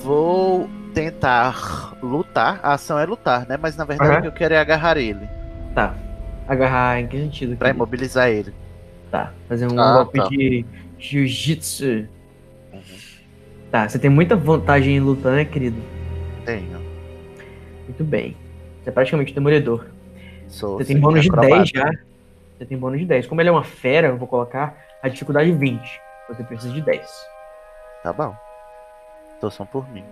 Vou 0.04 0.70
tentar 0.94 1.98
lutar. 2.02 2.60
A 2.62 2.74
ação 2.74 3.00
é 3.00 3.06
lutar, 3.06 3.48
né? 3.48 3.58
Mas 3.62 3.76
na 3.76 3.86
verdade 3.86 4.12
Aham. 4.12 4.20
o 4.20 4.22
que 4.24 4.28
eu 4.28 4.32
quero 4.32 4.54
é 4.54 4.58
agarrar 4.58 4.98
ele. 4.98 5.28
Tá. 5.74 5.96
Agarrar 6.48 7.00
em 7.00 7.08
que 7.08 7.18
sentido? 7.18 7.56
Pra 7.58 7.68
querido? 7.68 7.78
imobilizar 7.78 8.30
ele. 8.30 8.54
Tá. 9.12 9.34
Fazer 9.48 9.72
um 9.72 9.80
Ah, 9.80 9.94
golpe 9.94 10.18
tá. 10.20 10.28
de 10.28 10.66
jiu-jitsu. 10.98 12.08
Tá, 13.72 13.88
você 13.90 14.00
tem 14.00 14.10
muita 14.10 14.36
vantagem 14.36 14.96
em 14.96 15.00
lutar, 15.00 15.34
né, 15.34 15.46
querido? 15.46 15.82
Tenho. 16.46 16.80
Muito 17.86 18.04
bem. 18.04 18.36
Você 18.82 18.90
é 18.90 18.92
praticamente 18.94 19.32
um 19.32 19.36
demolidor. 19.36 19.86
Sou 20.48 20.78
Você 20.78 20.86
tem 20.86 21.00
bônus 21.00 21.22
de 21.24 21.30
acrobata. 21.30 21.56
10 21.56 21.70
já. 21.70 21.92
Você 22.58 22.66
tem 22.66 22.78
bônus 22.78 23.00
de 23.00 23.06
10. 23.06 23.28
Como 23.28 23.42
ele 23.42 23.50
é 23.50 23.52
uma 23.52 23.64
fera, 23.64 24.08
eu 24.08 24.18
vou 24.18 24.28
colocar 24.28 24.78
a 25.02 25.10
dificuldade 25.10 25.52
20. 25.52 25.82
Você 26.30 26.44
precisa 26.44 26.74
de 26.74 26.82
10. 26.82 27.08
Tá 28.04 28.14
bom. 28.14 28.36
Torçam 29.42 29.66
por 29.66 29.90
mim. 29.92 30.04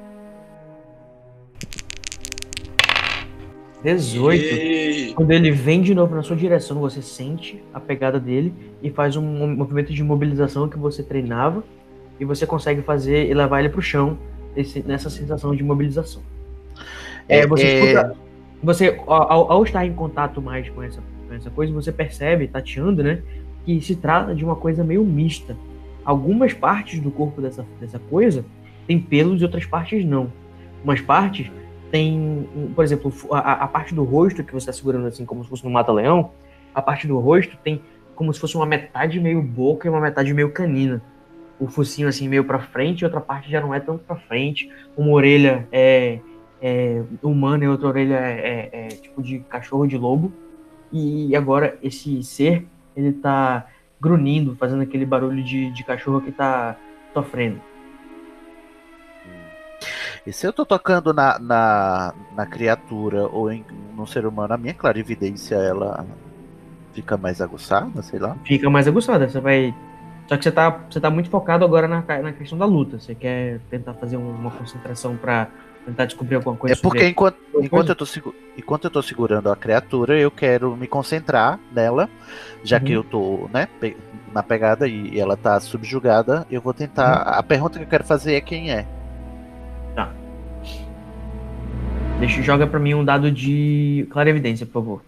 18. 3.84 4.42
E... 4.42 5.14
Quando 5.14 5.32
ele 5.32 5.52
vem 5.52 5.82
de 5.82 5.94
novo 5.94 6.16
na 6.16 6.24
sua 6.24 6.36
direção, 6.36 6.80
você 6.80 7.02
sente 7.02 7.62
a 7.74 7.80
pegada 7.80 8.20
dele 8.20 8.54
e 8.82 8.90
faz 8.90 9.16
um 9.16 9.22
mo- 9.22 9.48
movimento 9.48 9.94
de 9.94 10.04
mobilização 10.04 10.68
que 10.70 10.78
você 10.78 11.04
treinava 11.04 11.64
e 12.20 12.26
você 12.26 12.46
consegue 12.48 12.82
fazer 12.82 13.30
e 13.30 13.34
levar 13.34 13.60
ele 13.60 13.70
pro 13.70 13.82
chão 13.82 14.18
esse- 14.56 14.82
nessa 14.88 15.10
sensação 15.10 15.56
de 15.56 15.64
mobilização. 15.64 16.22
É, 17.28 17.46
você 17.46 17.66
É, 17.66 17.80
escuta, 17.80 18.16
você 18.62 19.00
ao, 19.06 19.52
ao 19.52 19.64
estar 19.64 19.86
em 19.86 19.94
contato 19.94 20.42
mais 20.42 20.70
com 20.70 20.82
essa, 20.82 21.02
com 21.28 21.34
essa 21.34 21.50
coisa, 21.50 21.74
você 21.74 21.92
percebe, 21.92 22.48
tateando, 22.48 23.04
né, 23.04 23.22
que 23.66 23.80
se 23.82 23.96
trata 23.96 24.34
de 24.34 24.44
uma 24.44 24.56
coisa 24.56 24.84
meio 24.84 25.04
mista. 25.04 25.56
Algumas 26.06 26.54
partes 26.54 27.00
do 27.00 27.10
corpo 27.12 27.42
dessa, 27.42 27.66
dessa 27.80 27.98
coisa 27.98 28.46
tem 28.86 29.00
pelos 29.00 29.42
e 29.42 29.44
outras 29.46 29.66
partes 29.66 30.04
não. 30.06 30.32
Umas 30.84 31.00
partes 31.00 31.50
tem, 31.94 32.48
um, 32.56 32.74
por 32.74 32.84
exemplo, 32.84 33.14
a, 33.30 33.66
a 33.66 33.68
parte 33.68 33.94
do 33.94 34.04
rosto 34.04 34.44
que 34.44 34.52
você 34.52 34.68
está 34.68 34.74
segurando 34.74 35.06
assim 35.06 35.28
como 35.28 35.44
se 35.44 35.50
fosse 35.52 35.64
no 35.64 35.70
mata-leão, 35.70 36.32
a 36.74 36.82
parte 36.82 37.06
do 37.06 37.20
rosto 37.20 37.56
tem 37.64 37.80
como 38.16 38.34
se 38.34 38.40
fosse 38.40 38.56
uma 38.56 38.66
metade 38.66 39.20
meio 39.20 39.44
boca 39.44 39.86
e 39.88 39.92
uma 39.92 40.02
metade 40.02 40.34
meio 40.34 40.52
canina. 40.52 41.04
O 41.60 41.68
focinho 41.68 42.08
assim 42.08 42.28
meio 42.28 42.46
para 42.46 42.58
frente 42.58 43.02
e 43.02 43.06
outra 43.06 43.22
parte 43.22 43.48
já 43.52 43.62
não 43.62 43.76
é 43.76 43.80
tanto 43.80 44.04
para 44.06 44.16
frente. 44.16 44.72
Uma 44.98 45.12
orelha 45.12 45.68
é, 45.72 46.18
é 46.60 47.04
humana 47.22 47.64
e 47.64 47.68
outra 47.68 47.90
orelha 47.90 48.16
é, 48.16 48.70
é- 48.74 48.86
é 48.86 48.88
tipo 48.88 49.22
de 49.22 49.42
cachorro 49.42 49.86
de 49.86 49.96
lobo. 49.96 50.34
E 50.92 51.36
agora 51.36 51.78
esse 51.84 52.24
ser 52.24 52.66
ele 52.96 53.14
tá 53.14 53.68
grunhindo, 54.02 54.56
fazendo 54.56 54.82
aquele 54.82 55.06
barulho 55.06 55.44
de, 55.44 55.70
de 55.70 55.84
cachorro 55.84 56.22
que 56.22 56.32
tá 56.32 56.76
sofrendo. 57.14 57.62
E 60.26 60.32
se 60.32 60.48
eu 60.48 60.54
tô 60.54 60.66
tocando 60.66 61.14
na, 61.14 61.38
na, 61.38 62.14
na 62.36 62.46
criatura 62.46 63.28
ou 63.28 63.52
em 63.52 63.66
no 63.96 64.08
ser 64.08 64.26
humano, 64.26 64.54
a 64.54 64.58
minha 64.58 64.74
clarividência 64.74 65.56
ela 65.56 66.06
fica 66.94 67.18
mais 67.18 67.42
aguçada, 67.42 68.02
sei 68.02 68.20
lá. 68.20 68.36
fica 68.46 68.70
mais 68.70 68.88
aguçada. 68.88 69.28
Você 69.28 69.40
vai. 69.40 69.74
Só 70.28 70.38
que 70.38 70.44
você 70.44 70.52
tá, 70.52 70.70
você 70.90 71.00
tá 71.00 71.10
muito 71.10 71.30
focado 71.30 71.66
agora 71.66 71.88
na, 71.88 72.02
na 72.22 72.32
questão 72.32 72.58
da 72.58 72.66
luta. 72.66 73.00
Você 73.00 73.14
quer 73.14 73.60
tentar 73.70 73.94
fazer 73.96 74.18
um- 74.18 74.32
uma 74.32 74.52
concentração 74.52 75.18
pra 75.18 75.48
tentar 75.86 76.06
descobrir 76.06 76.36
alguma 76.38 76.56
coisa 76.56 76.76
É 76.76 76.82
porque 76.82 77.06
enquanto, 77.10 77.38
enquanto, 77.62 77.90
eu 77.90 77.96
tô, 77.96 78.06
enquanto 78.58 78.86
eu 78.86 78.90
tô 78.90 79.02
segurando 79.02 79.52
a 79.52 79.56
criatura, 79.56 80.18
eu 80.18 80.32
quero 80.32 80.78
me 80.78 80.88
concentrar 80.88 81.60
nela, 81.74 82.10
já 82.64 82.80
que 82.80 82.94
Uhum. 82.94 83.00
eu 83.00 83.04
tô, 83.04 83.50
né, 83.54 83.68
na 84.34 84.42
pegada 84.42 84.88
e 84.88 85.20
ela 85.20 85.36
tá 85.36 85.60
subjugada, 85.60 86.48
eu 86.50 86.62
vou 86.62 86.74
tentar. 86.74 87.18
Uhum. 87.28 87.34
A 87.40 87.44
pergunta 87.44 87.78
que 87.78 87.84
eu 87.84 87.90
quero 87.90 88.06
fazer 88.06 88.36
é 88.36 88.42
quem 88.42 88.72
é. 88.72 88.88
Deixa, 92.26 92.42
joga 92.42 92.66
pra 92.66 92.80
mim 92.80 92.94
um 92.94 93.04
dado 93.04 93.30
de 93.30 94.08
clarevidência, 94.10 94.66
por 94.66 94.72
favor. 94.74 95.02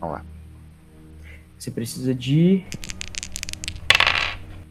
Vamos 0.00 0.14
lá. 0.16 0.22
Você 1.58 1.72
precisa 1.72 2.14
de 2.14 2.62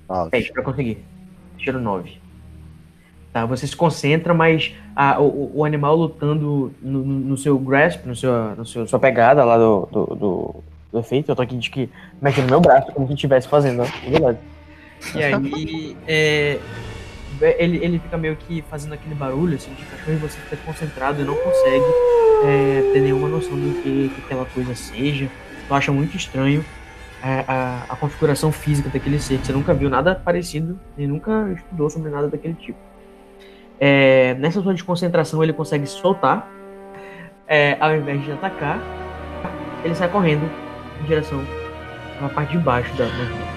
Nove. 0.08 0.30
10 0.32 0.52
pra 0.52 0.64
conseguir. 0.64 1.00
Tiro 1.58 1.82
9. 1.82 2.18
Tá, 3.34 3.46
você 3.46 3.68
se 3.68 3.76
concentra, 3.76 4.34
mas 4.34 4.74
a- 4.96 5.20
o, 5.20 5.52
o 5.54 5.66
animal 5.66 5.98
lutando 5.98 6.72
no, 6.82 7.04
no- 7.04 7.20
no 7.20 7.38
seu 7.38 7.60
grasp, 7.60 8.06
no 8.06 8.16
seu, 8.16 8.56
no 8.56 8.66
seu, 8.66 8.88
sua 8.88 9.00
pegada 9.00 9.44
lá 9.44 9.58
do, 9.58 9.86
do, 9.92 10.06
do, 10.16 10.64
do 10.94 11.00
efeito. 11.00 11.30
Eu 11.30 11.36
tô 11.36 11.42
aqui 11.42 11.58
de 11.58 11.70
que 11.70 11.90
mexendo 12.22 12.46
no 12.46 12.52
meu 12.52 12.62
braço, 12.62 12.90
como 12.94 13.06
se 13.08 13.16
estivesse 13.16 13.50
fazendo, 13.50 13.82
ó. 13.82 14.10
Beleza. 14.10 14.40
E 15.14 15.24
aí, 15.24 15.98
é, 16.08 16.58
ele, 17.42 17.78
ele 17.84 18.00
fica 18.00 18.18
meio 18.18 18.36
que 18.36 18.62
fazendo 18.70 18.94
aquele 18.94 19.16
barulho 19.16 19.56
assim, 19.56 19.74
de 19.74 19.84
cachorro 19.86 20.14
e 20.14 20.16
você 20.18 20.38
fica 20.40 20.58
concentrado 20.66 21.22
e 21.22 21.26
não 21.26 21.36
consegue 21.36 21.86
é, 22.44 22.90
ter 22.94 23.00
nenhuma 23.02 23.28
noção 23.28 23.58
do 23.58 23.82
que, 23.82 24.10
que 24.14 24.22
aquela 24.26 24.46
coisa 24.46 24.76
seja. 24.76 25.30
Tu 25.68 25.74
acha 25.74 25.92
muito 25.92 26.16
estranho 26.18 26.64
é, 27.24 27.46
a, 27.48 27.86
a 27.90 27.96
configuração 27.96 28.52
física 28.52 28.90
daquele 28.90 29.18
ser, 29.20 29.38
você 29.40 29.54
nunca 29.54 29.74
viu 29.74 29.90
nada 29.90 30.14
parecido 30.14 30.78
e 30.98 31.08
nunca 31.08 31.50
estudou 31.56 31.90
sobre 31.90 32.10
nada 32.12 32.28
daquele 32.28 32.54
tipo. 32.56 32.78
É, 33.80 34.34
nessa 34.36 34.60
zona 34.60 34.76
de 34.76 34.84
concentração 34.84 35.42
ele 35.42 35.54
consegue 35.54 35.86
se 35.86 35.94
soltar, 35.94 36.50
é, 37.48 37.78
ao 37.80 37.96
invés 37.96 38.24
de 38.24 38.32
atacar, 38.32 38.80
ele 39.84 39.96
sai 39.96 40.10
correndo 40.10 40.50
em 41.02 41.06
direção 41.06 41.42
à 42.22 42.30
parte 42.30 42.52
de 42.52 42.58
baixo 42.58 42.94
da. 42.96 43.06
da- 43.06 43.53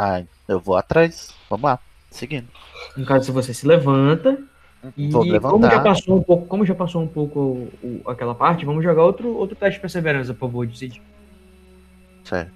Ah, 0.00 0.22
eu 0.46 0.60
vou 0.60 0.76
atrás. 0.76 1.34
Vamos 1.50 1.64
lá. 1.64 1.78
Seguindo. 2.10 2.46
No 2.96 3.04
caso, 3.04 3.24
se 3.26 3.32
você 3.32 3.52
se 3.52 3.66
levanta 3.66 4.38
e 4.96 5.08
Vou 5.10 5.22
como 5.22 5.32
levantar. 5.32 5.70
já 5.72 5.80
passou 5.80 6.16
um 6.16 6.22
pouco, 6.22 6.46
como 6.46 6.64
já 6.64 6.74
passou 6.74 7.02
um 7.02 7.06
pouco 7.08 7.40
o- 7.40 7.70
o- 8.04 8.10
aquela 8.10 8.34
parte, 8.34 8.64
vamos 8.64 8.84
jogar 8.84 9.02
outro, 9.04 9.34
outro 9.36 9.56
teste 9.56 9.74
de 9.74 9.80
perseverança, 9.80 10.32
por 10.32 10.46
favor, 10.48 10.68
Cid. 10.74 11.02
Certo. 12.22 12.52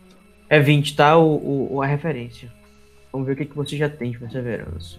É 0.48 0.60
20, 0.60 0.94
tá? 0.94 1.16
O, 1.18 1.74
o- 1.74 1.82
a 1.82 1.86
referência. 1.86 2.50
Vamos 3.12 3.26
ver 3.26 3.32
o 3.32 3.36
que, 3.36 3.44
que 3.46 3.56
você 3.56 3.76
já 3.76 3.88
tem 3.88 4.12
de 4.12 4.18
perseverança. 4.18 4.98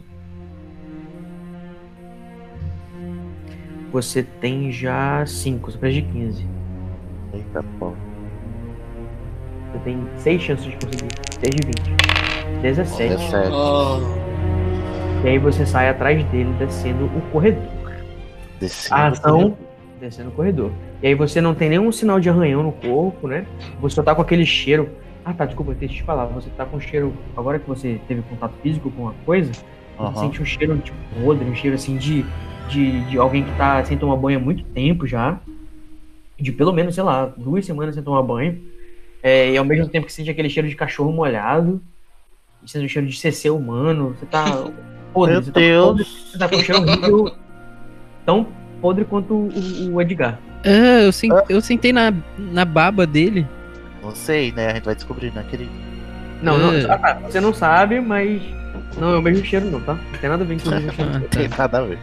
Você 3.91 4.24
tem 4.24 4.72
já 4.72 5.26
5, 5.26 5.72
você 5.72 5.78
precisa 5.78 6.06
de 6.06 6.11
15. 6.11 6.45
Eita 7.34 7.64
porra. 7.80 7.95
Você 9.74 9.80
tem 9.80 10.08
6 10.18 10.41
chances 10.41 10.66
de 10.66 10.74
conseguir. 10.74 11.10
6 11.40 11.56
de 11.56 11.68
20. 11.68 12.62
17. 12.62 13.16
17. 13.16 13.50
Oh, 13.52 15.26
E 15.26 15.30
aí 15.30 15.40
você 15.40 15.66
sai 15.66 15.90
atrás 15.90 16.24
dele 16.26 16.54
descendo 16.60 17.06
o 17.06 17.22
corredor. 17.32 17.62
Descendo. 18.60 19.02
A 19.02 19.08
ação 19.08 19.58
descendo 20.00 20.30
o 20.30 20.32
corredor. 20.34 20.72
E 21.02 21.08
aí 21.08 21.16
você 21.16 21.41
não 21.41 21.56
tem 21.56 21.70
nenhum 21.70 21.91
sinal 21.91 22.20
de 22.20 22.30
arranhão 22.30 22.62
no 22.62 22.72
corpo, 22.72 23.28
né? 23.28 23.45
Você 23.82 23.95
só 23.95 24.04
tá 24.04 24.14
com 24.14 24.22
aquele 24.22 24.45
cheiro. 24.45 24.90
Ah 25.26 25.34
tá, 25.34 25.45
desculpa, 25.45 25.72
eu 25.72 25.76
tenho 25.76 25.90
que 25.90 25.98
te 25.98 26.04
falar. 26.04 26.26
Você 26.28 26.50
tá 26.52 26.66
com 26.66 26.80
cheiro. 26.80 27.14
Agora 27.36 27.58
que 27.58 27.68
você 27.68 28.00
teve 28.08 28.22
contato 28.24 28.54
físico 28.62 28.91
com 28.91 29.08
a 29.08 29.14
coisa, 29.26 29.52
você 29.52 29.64
Aham. 30.00 30.16
sente 30.16 30.41
um 30.41 30.45
cheiro 30.45 30.78
tipo 30.78 30.98
podre, 31.22 31.50
um 31.50 31.56
cheiro 31.56 31.76
assim 31.76 31.98
de, 31.98 32.26
de, 32.70 33.02
de 33.10 33.18
alguém 33.18 33.44
que 33.44 33.52
tá 33.58 33.84
sem 33.86 33.98
tomar 33.98 34.18
banho 34.18 34.40
há 34.40 34.41
muito 34.41 34.64
tempo 34.66 35.08
já. 35.08 35.40
De 36.38 36.52
pelo 36.52 36.74
menos, 36.74 36.95
sei 36.95 37.04
lá, 37.04 37.26
duas 37.38 37.66
semanas 37.66 37.95
sem 37.95 38.04
tomar 38.04 38.22
banho. 38.24 38.60
É, 39.24 39.52
e 39.52 39.58
ao 39.58 39.64
mesmo 39.66 39.88
tempo 39.88 40.06
que 40.06 40.12
sente 40.14 40.30
aquele 40.30 40.50
cheiro 40.50 40.68
de 40.68 40.76
cachorro 40.76 41.12
molhado. 41.12 41.82
E 42.64 42.70
sente 42.70 42.86
um 42.86 42.90
cheiro 42.90 43.08
de 43.08 43.18
CC 43.18 43.50
humano. 43.50 44.16
Você 44.20 44.26
tá 44.26 44.44
podre, 45.14 45.34
Meu 45.36 45.41
você 45.44 45.52
tá 45.52 45.60
podre. 45.60 46.04
Deus. 46.04 46.28
Você 46.32 46.38
tá 46.38 46.50
com 46.50 46.56
um 46.58 46.60
cheiro 46.60 46.82
horrível. 46.82 47.36
Tão 48.26 48.48
podre 48.82 49.06
quanto 49.06 49.34
o, 49.34 49.94
o 49.94 50.02
Edgar. 50.02 50.40
Ah, 50.66 51.02
eu, 51.04 51.12
sen- 51.12 51.30
eu 51.50 51.62
sentei 51.62 51.91
na, 51.94 52.14
na 52.38 52.64
baba 52.66 53.06
dele. 53.08 53.48
Não 54.02 54.14
sei, 54.16 54.52
né? 54.52 54.68
A 54.72 54.74
gente 54.76 54.84
vai 54.86 54.95
descobrir, 54.95 55.32
né, 55.34 55.44
querido? 55.50 55.72
Não, 56.41 56.58
não, 56.58 56.74
É. 56.74 56.86
ah, 56.91 56.98
tá, 56.98 57.14
você 57.20 57.40
não 57.40 57.54
sabe, 57.54 58.00
mas. 58.02 58.41
Não 58.98 59.14
é 59.14 59.18
o 59.18 59.22
mesmo 59.22 59.44
cheiro, 59.45 59.66
não, 59.72 59.80
tá? 59.82 59.94
Não 59.94 60.20
tem 60.20 60.30
nada 60.30 60.44
a 60.44 60.48
ver 60.48 60.62
com 60.62 60.70
o 60.70 60.72
mesmo 60.74 60.91
cheiro. 60.95 61.12
Ah, 61.16 61.20
Tem 61.30 61.50
tá. 61.50 61.58
nada 61.60 61.80
a 61.80 61.82
ver. 61.84 62.00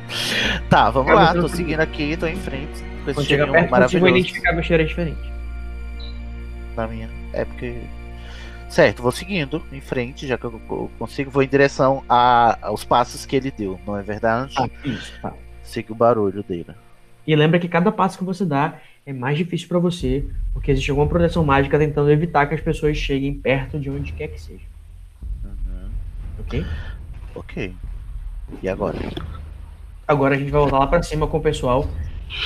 Tá, 0.69 0.91
vamos 0.91 1.11
É, 1.11 1.15
lá. 1.15 1.27
você 1.29 1.35
não 1.35 1.43
Tô 1.43 1.47
tem- 1.49 1.57
seguindo 1.57 1.81
aqui, 1.81 2.17
tô 2.17 2.27
em 2.27 2.37
frente. 2.37 2.83
Com 3.05 3.11
esse 3.11 3.15
Quando 3.15 3.27
chegar 3.27 3.45
perto, 3.47 3.55
você 3.65 3.71
vai 3.71 3.71
maravilhoso 3.71 4.09
identificar 4.09 4.53
que 4.55 4.61
o 4.61 4.63
cheiro 4.63 4.83
é 4.83 4.87
diferente. 4.87 5.33
Na 6.81 6.89
minha. 6.89 7.09
É 7.33 7.45
porque. 7.45 7.81
Certo, 8.69 9.03
vou 9.03 9.11
seguindo 9.11 9.61
em 9.73 9.81
frente, 9.81 10.29
já 10.29 10.39
que 10.39 10.45
eu 10.45 10.91
consigo, 10.97 11.29
vou 11.29 11.43
em 11.43 11.49
direção 11.49 12.05
a, 12.09 12.57
aos 12.63 12.85
passos 12.85 13.27
que 13.27 13.35
ele 13.35 13.51
deu, 13.51 13.81
não 13.85 13.97
é 13.97 14.03
verdade? 14.03 14.55
Ah, 14.57 14.69
isso, 14.85 15.13
tá. 15.21 15.33
Siga 15.65 15.93
o 15.93 15.97
barulho 15.97 16.45
dele. 16.45 16.67
E 17.27 17.35
lembra 17.35 17.59
que 17.59 17.69
cada 17.69 17.91
passo 17.91 18.17
que 18.17 18.25
você 18.25 18.45
dá 18.45 18.79
é 19.05 19.13
mais 19.13 19.37
difícil 19.37 19.67
pra 19.67 19.81
você, 19.81 20.25
porque 20.53 20.71
existe 20.71 20.89
alguma 20.91 21.09
proteção 21.09 21.45
mágica 21.45 21.79
tentando 21.79 22.13
evitar 22.13 22.47
que 22.47 22.55
as 22.55 22.61
pessoas 22.61 22.97
cheguem 22.97 23.35
perto 23.35 23.79
de 23.79 23.91
onde 23.91 24.13
quer 24.13 24.29
que 24.29 24.41
seja. 24.41 24.65
Uhum. 25.45 25.91
Ok? 26.39 26.65
Ok. 27.35 27.75
E 28.63 28.69
agora? 28.69 28.99
Agora 30.07 30.35
a 30.35 30.39
gente 30.39 30.51
vai 30.51 30.61
voltar 30.61 30.79
lá 30.79 30.87
pra 30.87 31.03
cima 31.03 31.27
com 31.27 31.39
o 31.39 31.43
pessoal. 31.43 31.89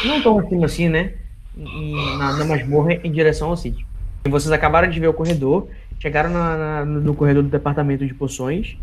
Não 0.04 0.22
tão 0.22 0.38
acima 0.38 0.66
assim, 0.66 0.88
né? 0.88 1.14
Na, 1.56 2.36
na 2.38 2.44
masmorra 2.44 2.94
em 2.94 3.12
direção 3.12 3.50
ao 3.50 3.56
sítio. 3.56 3.86
Vocês 4.28 4.50
acabaram 4.52 4.88
de 4.88 4.98
ver 4.98 5.08
o 5.08 5.12
corredor, 5.14 5.68
chegaram 6.00 6.30
na- 6.30 6.56
na- 6.56 6.84
no 6.84 7.14
corredor 7.14 7.42
do 7.42 7.48
departamento 7.50 8.06
de 8.06 8.14
poções 8.14 8.76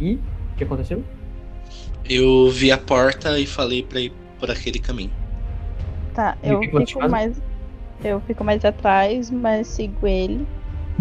e. 0.00 0.14
O 0.52 0.56
que 0.56 0.64
aconteceu? 0.64 1.02
eu 2.10 2.48
vi 2.50 2.72
a 2.72 2.78
porta 2.78 3.38
e 3.38 3.46
falei 3.46 3.82
pra 3.82 4.00
ir 4.00 4.10
por 4.40 4.50
aquele 4.50 4.78
caminho. 4.78 5.10
Tá, 6.14 6.36
o 6.42 6.46
eu 6.46 6.60
fico 6.86 7.08
mais. 7.08 7.40
Eu 8.02 8.20
fico 8.22 8.42
mais 8.42 8.64
atrás, 8.64 9.30
mas 9.30 9.66
sigo 9.66 10.06
ele. 10.06 10.46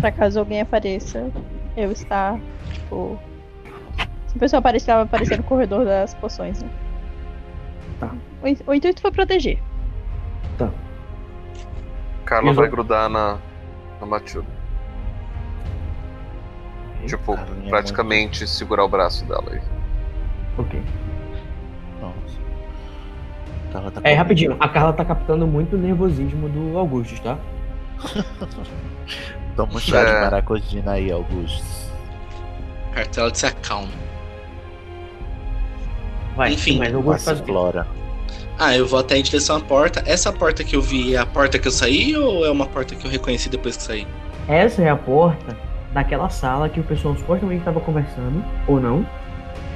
Pra 0.02 0.12
caso 0.12 0.38
alguém 0.40 0.60
apareça, 0.60 1.32
eu 1.78 1.92
estar, 1.94 2.38
tipo. 2.74 3.18
Se 4.28 4.36
a 4.36 4.40
pessoa 4.40 4.60
aparecer, 4.60 4.92
ela 4.92 5.06
vai 5.06 5.08
aparecer 5.08 5.38
no 5.38 5.44
corredor 5.44 5.86
das 5.86 6.14
poções, 6.16 6.62
né? 6.62 6.70
Tá. 8.02 8.14
O, 8.44 8.48
in- 8.48 8.58
o 8.68 8.74
intuito 8.74 9.02
foi 9.02 9.12
proteger. 9.12 9.60
Carla 12.26 12.50
E 12.50 12.52
os 12.52 12.58
vai 12.58 12.68
grudar 12.68 13.10
na, 13.10 13.38
na 14.00 14.08
Matilda. 14.08 14.48
Tipo, 17.06 17.36
Carlinha 17.36 17.68
é 17.68 17.70
praticamente 17.70 18.48
segurar 18.48 18.84
o 18.84 18.90
braço 18.90 19.24
dela 19.26 19.46
aí. 19.52 19.62
Ok. 20.58 20.82
Nossa. 22.02 22.38
Carla 23.72 23.92
tá 23.92 24.02
É, 24.04 24.12
com 24.12 24.18
rapidinho, 24.18 24.58
a 24.60 24.68
Carla 24.68 24.94
tá 24.94 25.06
captando 25.06 25.48
muito 25.48 25.76
o 25.76 25.80
nervosismo 25.80 26.50
do 26.50 26.78
Augustus, 26.78 27.20
tá? 27.20 27.38
Toma 29.56 29.74
um 29.76 29.80
chá 29.80 30.04
de 30.04 30.12
É. 30.12 30.22
maracujina 30.22 30.92
aí, 30.94 31.12
Augusto. 31.12 31.64
Cartela 32.94 33.32
de 33.32 33.38
se 33.38 33.46
acalma. 33.46 33.88
Vai, 36.36 36.54
Enfim, 36.54 36.78
mas 36.80 36.94
o 36.94 36.98
Augusto 36.98 37.26
faz? 37.26 37.40
Flora. 37.42 37.88
Ah, 38.60 38.76
eu 38.76 38.88
vou 38.88 39.00
até 39.00 39.18
em 39.18 39.22
direção 39.22 39.58
à 39.58 39.60
porta. 39.60 40.02
Essa 40.06 40.32
porta 40.34 40.64
que 40.64 40.76
eu 40.76 40.82
vi 40.82 41.14
é 41.16 41.20
a 41.20 41.26
porta 41.26 41.60
que 41.60 41.68
eu 41.68 41.72
saí 41.72 42.16
ou 42.18 42.46
é 42.46 42.50
uma 42.52 42.66
porta 42.66 42.96
que 42.96 43.06
eu 43.06 43.12
reconheci 43.12 43.50
depois 43.50 43.78
que 43.78 43.84
saí? 43.84 44.08
Essa 44.48 44.82
é 44.82 44.90
a 44.90 44.96
porta 44.96 45.56
daquela 45.94 46.30
sala 46.30 46.68
que 46.70 46.80
o 46.80 46.84
pessoal 46.84 47.16
supostamente 47.16 47.60
estava 47.60 47.80
conversando, 47.80 48.44
ou 48.68 48.80
não. 48.80 49.06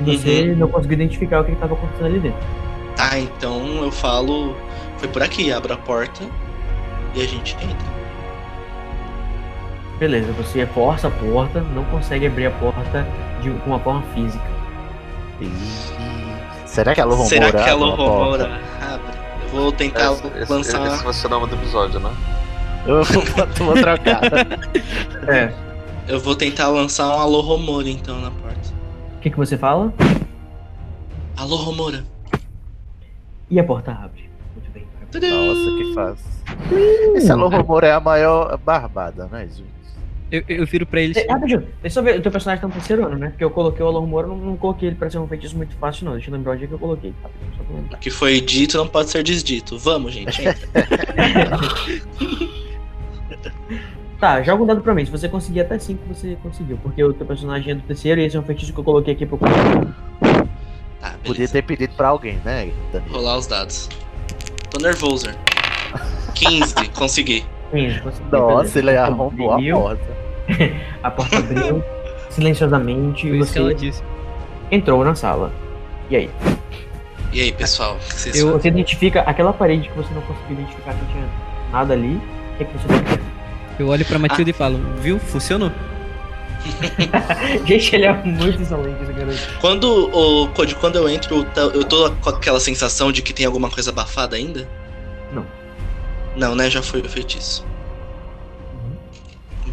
E 0.05 0.17
você 0.17 0.49
Uhum. 0.49 0.55
não 0.57 0.67
conseguiu 0.67 0.95
identificar 0.95 1.41
o 1.41 1.43
que 1.45 1.51
estava 1.51 1.73
acontecendo 1.75 2.05
ali 2.07 2.19
dentro. 2.19 2.39
Tá, 2.95 3.19
então 3.19 3.83
eu 3.83 3.91
falo. 3.91 4.55
Foi 4.97 5.07
por 5.07 5.21
aqui, 5.23 5.51
abro 5.51 5.73
a 5.73 5.77
porta 5.77 6.23
e 7.15 7.21
a 7.21 7.25
gente 7.27 7.55
entra. 7.55 7.91
Beleza, 9.99 10.31
você 10.33 10.65
força 10.65 11.07
a 11.07 11.11
porta, 11.11 11.61
não 11.75 11.83
consegue 11.85 12.25
abrir 12.25 12.47
a 12.47 12.51
porta 12.51 13.05
de 13.41 13.51
com 13.51 13.69
uma 13.69 13.79
forma 13.79 14.01
física. 14.13 14.43
Ih, 15.39 15.47
Será 16.71 16.95
que 16.95 17.01
a 17.01 17.05
Lohomora 17.05 17.27
Será 17.27 17.51
que 17.51 17.69
a 17.69 17.75
Lohomora 17.75 18.45
abre? 18.81 19.17
Eu 19.43 19.49
vou 19.49 19.71
tentar 19.73 20.13
Esse, 20.13 20.27
esse, 20.37 20.51
lançar. 20.53 20.87
esse 20.87 21.03
vai 21.03 21.13
ser 21.13 21.27
o 21.27 21.29
nome 21.29 21.47
do 21.47 21.55
episódio, 21.55 21.99
né? 21.99 22.09
Eu 22.87 23.03
vou, 23.03 23.23
vou 23.25 23.73
trocar. 23.73 24.21
É. 25.27 25.53
Eu 26.07 26.17
vou 26.21 26.33
tentar 26.33 26.69
lançar 26.69 27.09
um 27.09 27.19
Alô 27.19 27.41
Romora 27.41 27.89
então 27.89 28.21
na 28.21 28.31
porta. 28.31 28.73
O 29.17 29.19
que, 29.19 29.29
que 29.29 29.35
você 29.37 29.57
fala? 29.57 29.93
Alô 31.35 31.57
Romora. 31.57 32.05
E 33.49 33.59
a 33.59 33.63
porta 33.65 33.91
abre. 33.91 34.29
Muito 34.55 34.71
bem. 34.71 34.87
Nossa, 35.29 35.77
que 35.77 35.93
fácil. 35.93 37.17
Esse 37.17 37.29
Alohomora 37.29 37.87
é 37.87 37.91
a 37.91 37.99
maior 37.99 38.57
barbada, 38.57 39.27
né, 39.29 39.41
gente? 39.41 39.80
Eu, 40.31 40.43
eu 40.47 40.65
viro 40.65 40.85
pra 40.85 41.01
ele. 41.01 41.17
É, 41.19 41.29
Rapidinho, 41.29 41.67
deixa 41.81 41.99
eu 41.99 42.03
ver, 42.03 42.17
o 42.19 42.21
teu 42.21 42.31
personagem 42.31 42.61
tá 42.61 42.67
no 42.67 42.73
terceiro 42.73 43.05
ano, 43.05 43.17
né? 43.17 43.29
Porque 43.29 43.43
eu 43.43 43.49
coloquei 43.51 43.83
o 43.83 43.87
Alon 43.87 44.05
Moro, 44.05 44.29
não, 44.29 44.37
não 44.37 44.55
coloquei 44.57 44.87
ele 44.89 44.95
pra 44.95 45.09
ser 45.09 45.17
um 45.17 45.27
feitiço 45.27 45.57
muito 45.57 45.75
fácil, 45.75 46.05
não. 46.05 46.13
Deixa 46.13 46.29
eu 46.29 46.33
lembrar 46.33 46.53
o 46.53 46.57
dia 46.57 46.67
que 46.67 46.73
eu 46.73 46.79
coloquei. 46.79 47.13
Lembrar. 47.69 47.97
O 47.97 47.99
que 47.99 48.09
foi 48.09 48.39
dito 48.39 48.77
não 48.77 48.87
pode 48.87 49.09
ser 49.09 49.23
desdito. 49.23 49.77
Vamos, 49.77 50.13
gente. 50.13 50.41
Tá, 54.19 54.39
joga 54.43 54.61
um 54.61 54.67
dado 54.67 54.81
pra 54.81 54.93
mim. 54.93 55.03
Se 55.03 55.09
você 55.09 55.27
conseguir 55.27 55.61
até 55.61 55.79
5, 55.79 56.03
você 56.07 56.37
conseguiu. 56.43 56.77
Porque 56.77 57.03
o 57.03 57.11
teu 57.11 57.25
personagem 57.25 57.71
é 57.71 57.75
do 57.75 57.81
terceiro 57.81 58.21
e 58.21 58.25
esse 58.25 58.37
é 58.37 58.39
um 58.39 58.43
feitiço 58.43 58.71
que 58.71 58.79
eu 58.79 58.83
coloquei 58.83 59.15
aqui 59.15 59.25
pro 59.25 59.39
Tá, 59.39 59.49
Podia 61.23 61.33
beleza. 61.33 61.53
ter 61.53 61.63
pedido 61.63 61.95
pra 61.95 62.09
alguém, 62.09 62.39
né, 62.45 62.71
Danilo? 62.93 63.11
Rolar 63.15 63.37
os 63.39 63.47
dados. 63.47 63.89
Tô 64.69 64.79
nervoso. 64.79 65.25
15, 66.35 66.75
consegui. 66.89 67.43
Sim, 67.71 67.99
conseguiu 68.03 68.29
Nossa, 68.31 68.77
ele 68.77 68.95
arrombou 68.95 69.51
a 69.51 69.55
Abriu, 69.55 69.75
porta. 69.77 70.20
A 71.03 71.11
porta 71.11 71.37
abriu 71.37 71.83
silenciosamente 72.29 73.27
e 73.27 73.37
você 73.37 73.73
disse. 73.73 74.03
entrou 74.71 75.03
na 75.03 75.15
sala. 75.15 75.51
E 76.09 76.15
aí? 76.15 76.29
E 77.31 77.41
aí, 77.41 77.51
pessoal? 77.51 77.97
vocês 77.99 78.37
Eu, 78.37 78.53
você 78.53 78.67
identifica 78.67 79.21
aquela 79.21 79.53
parede 79.53 79.87
que 79.87 79.95
você 79.95 80.13
não 80.13 80.21
conseguiu 80.21 80.53
identificar 80.59 80.93
que 80.93 81.05
tinha 81.11 81.25
nada 81.71 81.93
ali. 81.93 82.15
O 82.15 82.57
que, 82.57 82.63
é 82.63 82.65
que 82.65 82.73
você? 82.77 83.21
Eu 83.79 83.87
olho 83.87 84.05
pra 84.05 84.19
Matilda 84.19 84.49
e 84.49 84.53
falo, 84.53 84.77
viu? 84.99 85.17
Funcionou. 85.17 85.71
Gente, 87.65 87.95
ele 87.95 88.05
é 88.05 88.13
muito 88.13 88.61
excelente, 88.61 89.01
esse 89.01 89.13
garoto. 89.13 89.39
Quando, 89.59 90.09
o 90.13 90.47
quando 90.79 90.95
eu 90.97 91.09
entro, 91.09 91.45
eu 91.73 91.83
tô 91.83 92.11
com 92.11 92.29
aquela 92.29 92.59
sensação 92.59 93.11
de 93.11 93.21
que 93.21 93.33
tem 93.33 93.45
alguma 93.45 93.69
coisa 93.69 93.89
abafada 93.89 94.35
ainda? 94.35 94.67
Não. 95.33 95.45
Não, 96.35 96.55
né? 96.55 96.69
Já 96.69 96.81
foi 96.81 97.01
o 97.01 97.09
feitiço. 97.09 97.65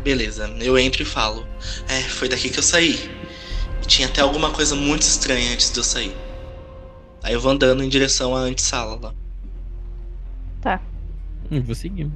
Beleza, 0.02 0.48
eu 0.60 0.78
entro 0.78 1.02
e 1.02 1.04
falo. 1.04 1.46
É, 1.88 2.00
foi 2.02 2.28
daqui 2.28 2.48
que 2.50 2.58
eu 2.58 2.62
saí. 2.62 2.94
E 3.82 3.86
tinha 3.86 4.08
até 4.08 4.20
alguma 4.20 4.50
coisa 4.50 4.74
muito 4.74 5.02
estranha 5.02 5.52
antes 5.52 5.70
de 5.72 5.78
eu 5.78 5.84
sair. 5.84 6.14
Aí 7.22 7.34
eu 7.34 7.40
vou 7.40 7.50
andando 7.52 7.82
em 7.82 7.88
direção 7.88 8.34
à 8.36 8.40
antessala 8.40 8.98
lá. 9.00 9.14
Tá, 10.60 10.80
Hum, 11.50 11.62
vou 11.62 11.74
seguir. 11.74 12.10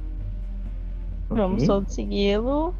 vamos 1.29 1.65
todos 1.65 1.93
segui-lo. 1.93 2.73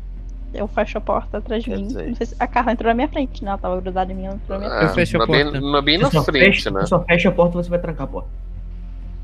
Eu 0.54 0.68
fecho 0.68 1.00
a 1.00 1.02
porta 1.02 1.40
atrás 1.40 1.64
de 1.64 1.70
Quer 1.72 1.78
mim. 1.78 1.88
dizer- 1.88 2.08
Não 2.10 2.16
sei 2.16 2.28
se 2.28 2.36
a 2.40 2.46
Carla 2.46 2.72
entrou 2.74 2.88
na 2.90 2.94
minha 2.94 3.08
frente, 3.08 3.44
né? 3.44 3.50
Ela 3.50 3.58
tava 3.58 3.82
grudada 3.82 4.12
em 4.12 4.16
mim, 4.16 4.26
ela 4.26 4.36
entrou 4.36 4.60
na 4.60 4.68
minha 4.68 4.80
É, 4.82 4.84
Eu 4.86 4.90
fecho 4.90 5.16
a 5.18 5.20
mas 5.26 5.30
bem, 5.30 5.44
porta. 5.46 5.62
mas 5.62 5.84
bem 5.84 5.98
na 5.98 6.12
só 6.12 6.24
frente, 6.24 6.46
fecha, 6.56 6.70
né? 6.72 6.82
você 6.82 6.88
só 6.88 7.04
fecha 7.04 7.30
a 7.30 7.32
porta 7.32 7.58
e 7.58 7.64
você 7.64 7.70
vai 7.72 7.80
trancar 7.80 8.04
a 8.04 8.08
porta. 8.08 8.30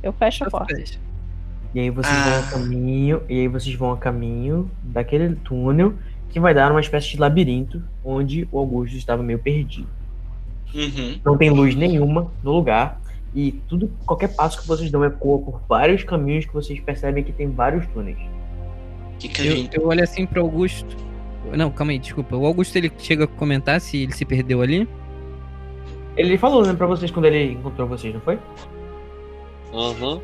Eu 0.01 0.11
fecho 0.13 0.43
a 0.45 0.49
porta. 0.49 0.73
E 1.73 1.79
aí 1.79 1.89
vocês 1.89 2.15
Ah. 2.15 2.29
vão 2.29 2.39
a 2.39 2.51
caminho, 2.51 3.21
e 3.29 3.39
aí 3.41 3.47
vocês 3.47 3.75
vão 3.75 3.91
a 3.91 3.97
caminho 3.97 4.69
daquele 4.81 5.35
túnel 5.35 5.93
que 6.29 6.39
vai 6.39 6.53
dar 6.53 6.71
uma 6.71 6.79
espécie 6.81 7.09
de 7.11 7.17
labirinto 7.19 7.81
onde 8.03 8.47
o 8.51 8.57
Augusto 8.59 8.95
estava 8.97 9.21
meio 9.23 9.39
perdido. 9.39 9.87
Uhum. 10.73 11.19
Não 11.25 11.37
tem 11.37 11.49
luz 11.49 11.75
nenhuma 11.75 12.31
no 12.43 12.51
lugar 12.51 12.99
e 13.35 13.51
tudo, 13.67 13.91
qualquer 14.05 14.35
passo 14.35 14.61
que 14.61 14.67
vocês 14.67 14.89
dão 14.91 15.03
ecoa 15.03 15.39
por 15.39 15.61
vários 15.67 16.03
caminhos 16.03 16.45
que 16.45 16.53
vocês 16.53 16.79
percebem 16.79 17.23
que 17.23 17.31
tem 17.31 17.49
vários 17.49 17.85
túneis. 17.87 18.17
Que, 19.19 19.27
que 19.27 19.41
a 19.41 19.45
Eu, 19.45 19.55
gente. 19.55 19.77
eu 19.77 19.87
olho 19.87 20.03
assim 20.03 20.25
pro 20.25 20.41
Augusto. 20.41 20.95
Não, 21.55 21.71
calma 21.71 21.91
aí, 21.91 21.99
desculpa. 21.99 22.35
O 22.35 22.45
Augusto 22.45 22.75
ele 22.75 22.91
chega 22.97 23.23
a 23.23 23.27
comentar 23.27 23.79
se 23.81 23.97
ele 24.03 24.11
se 24.13 24.25
perdeu 24.25 24.61
ali. 24.61 24.87
Ele 26.15 26.37
falou, 26.37 26.65
né, 26.65 26.73
pra 26.73 26.85
vocês 26.85 27.09
quando 27.11 27.25
ele 27.25 27.53
encontrou 27.53 27.87
vocês, 27.87 28.13
não 28.13 28.21
foi? 28.21 28.37
Uhum. 29.73 30.21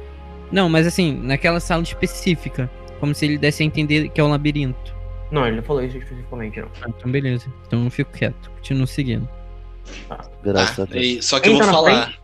Não, 0.51 0.69
mas 0.69 0.85
assim, 0.87 1.13
naquela 1.21 1.59
sala 1.59 1.83
específica. 1.83 2.69
Como 2.99 3.13
se 3.13 3.25
ele 3.25 3.37
desse 3.37 3.61
a 3.61 3.65
entender 3.65 4.09
que 4.09 4.21
é 4.21 4.23
um 4.23 4.29
labirinto. 4.29 4.95
Não, 5.31 5.45
ele 5.45 5.57
não 5.57 5.63
falou 5.63 5.83
isso 5.83 5.97
especificamente, 5.97 6.59
não. 6.61 6.69
Ah, 6.81 6.85
então 6.87 7.11
beleza. 7.11 7.47
Então 7.67 7.83
eu 7.83 7.89
fico 7.91 8.11
quieto. 8.11 8.49
Continuo 8.51 8.87
seguindo. 8.87 9.27
Graças 10.43 10.79
Ah, 10.79 10.83
a 10.83 10.85
Deus. 10.85 11.05
e- 11.05 11.21
só 11.21 11.39
que 11.39 11.49
eu 11.49 11.53
vou 11.53 11.61
tá 11.61 11.71
falar. 11.71 12.03
frente? 12.03 12.19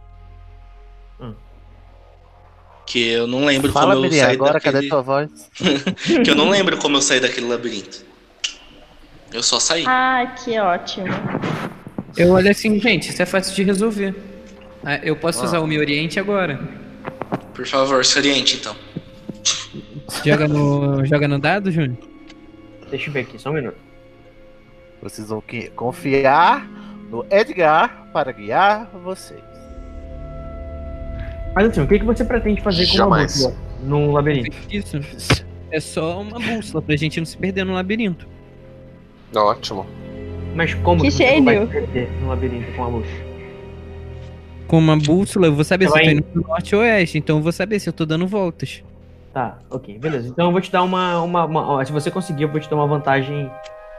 Hum. 1.19 1.33
Que 2.85 3.07
eu 3.09 3.27
não 3.27 3.45
lembro 3.45 3.71
Fala, 3.71 3.93
como 3.93 4.05
eu 4.05 4.09
Miriam, 4.09 4.25
saí 4.25 4.35
agora 4.35 4.53
daquele... 4.53 4.73
cadê 4.75 4.87
tua 4.89 5.01
voz? 5.01 5.29
Que 6.23 6.29
eu 6.29 6.35
não 6.35 6.49
lembro 6.49 6.77
como 6.77 6.97
eu 6.97 7.01
saí 7.01 7.19
daquele 7.19 7.47
labirinto. 7.47 8.05
Eu 9.33 9.43
só 9.43 9.59
saí. 9.59 9.83
Ah, 9.87 10.35
que 10.43 10.57
ótimo. 10.59 11.07
Eu 12.17 12.31
olho 12.31 12.49
assim, 12.51 12.79
gente, 12.79 13.09
isso 13.09 13.21
é 13.21 13.25
fácil 13.25 13.55
de 13.55 13.63
resolver. 13.63 14.15
Ah, 14.83 14.97
eu 15.03 15.15
posso 15.15 15.41
Ah. 15.41 15.45
usar 15.45 15.59
o 15.59 15.67
meu 15.67 15.79
Oriente 15.79 16.19
agora. 16.19 16.59
Por 17.53 17.65
favor, 17.67 18.03
se 18.05 18.17
oriente 18.17 18.57
então. 18.57 18.75
Joga 20.25 20.47
no, 20.47 21.05
joga 21.05 21.27
no 21.27 21.39
dado, 21.39 21.71
Júnior? 21.71 21.97
Deixa 22.89 23.09
eu 23.09 23.13
ver 23.13 23.21
aqui, 23.21 23.39
só 23.39 23.49
um 23.49 23.53
minuto. 23.53 23.77
Precisam 24.99 25.41
que- 25.41 25.69
confiar 25.71 26.67
no 27.09 27.25
Edgar 27.29 28.07
para 28.13 28.31
guiar 28.31 28.89
vocês. 29.03 29.41
Mas 31.55 31.67
assim, 31.69 31.81
o 31.81 31.87
que, 31.87 31.99
que 31.99 32.05
você 32.05 32.23
pretende 32.23 32.61
fazer 32.61 32.85
com 32.87 32.91
uma 32.93 32.97
Jamais. 32.97 33.33
bússola 33.33 33.55
num 33.83 34.11
labirinto? 34.11 34.55
Isso. 34.69 34.97
É 35.71 35.79
só 35.79 36.21
uma 36.21 36.39
bússola 36.39 36.81
pra 36.81 36.95
gente 36.95 37.19
não 37.19 37.25
se 37.25 37.35
perder 37.37 37.65
no 37.65 37.73
labirinto. 37.73 38.27
Ótimo. 39.35 39.85
Mas 40.55 40.73
como 40.75 41.01
Que 41.01 41.07
que 41.07 41.13
você 41.13 41.35
não 41.37 41.45
vai 41.45 41.59
se 41.61 41.65
perder 41.67 42.09
no 42.21 42.27
labirinto 42.27 42.71
com 42.73 42.83
a 42.83 42.87
luz? 42.87 43.07
Com 44.71 44.77
uma 44.77 44.95
bússola, 44.95 45.47
eu 45.47 45.53
vou 45.53 45.65
saber 45.65 45.89
Você 45.89 45.91
se 45.91 45.99
eu 45.99 46.05
tô 46.05 46.11
indo 46.11 46.23
pro 46.23 46.47
norte 46.47 46.75
ou 46.77 46.81
oeste. 46.81 47.17
Então 47.17 47.35
eu 47.35 47.43
vou 47.43 47.51
saber 47.51 47.77
se 47.77 47.89
eu 47.89 47.91
tô 47.91 48.05
dando 48.05 48.25
voltas. 48.25 48.81
Tá, 49.33 49.57
ok, 49.69 49.99
beleza. 49.99 50.29
Então 50.29 50.45
eu 50.45 50.51
vou 50.53 50.61
te 50.61 50.71
dar 50.71 50.81
uma. 50.83 51.21
uma, 51.21 51.43
uma- 51.43 51.69
ó, 51.71 51.83
se 51.83 51.91
você 51.91 52.09
conseguir, 52.09 52.43
eu 52.43 52.47
vou 52.49 52.57
te 52.57 52.69
dar 52.69 52.77
uma 52.77 52.87
vantagem. 52.87 53.51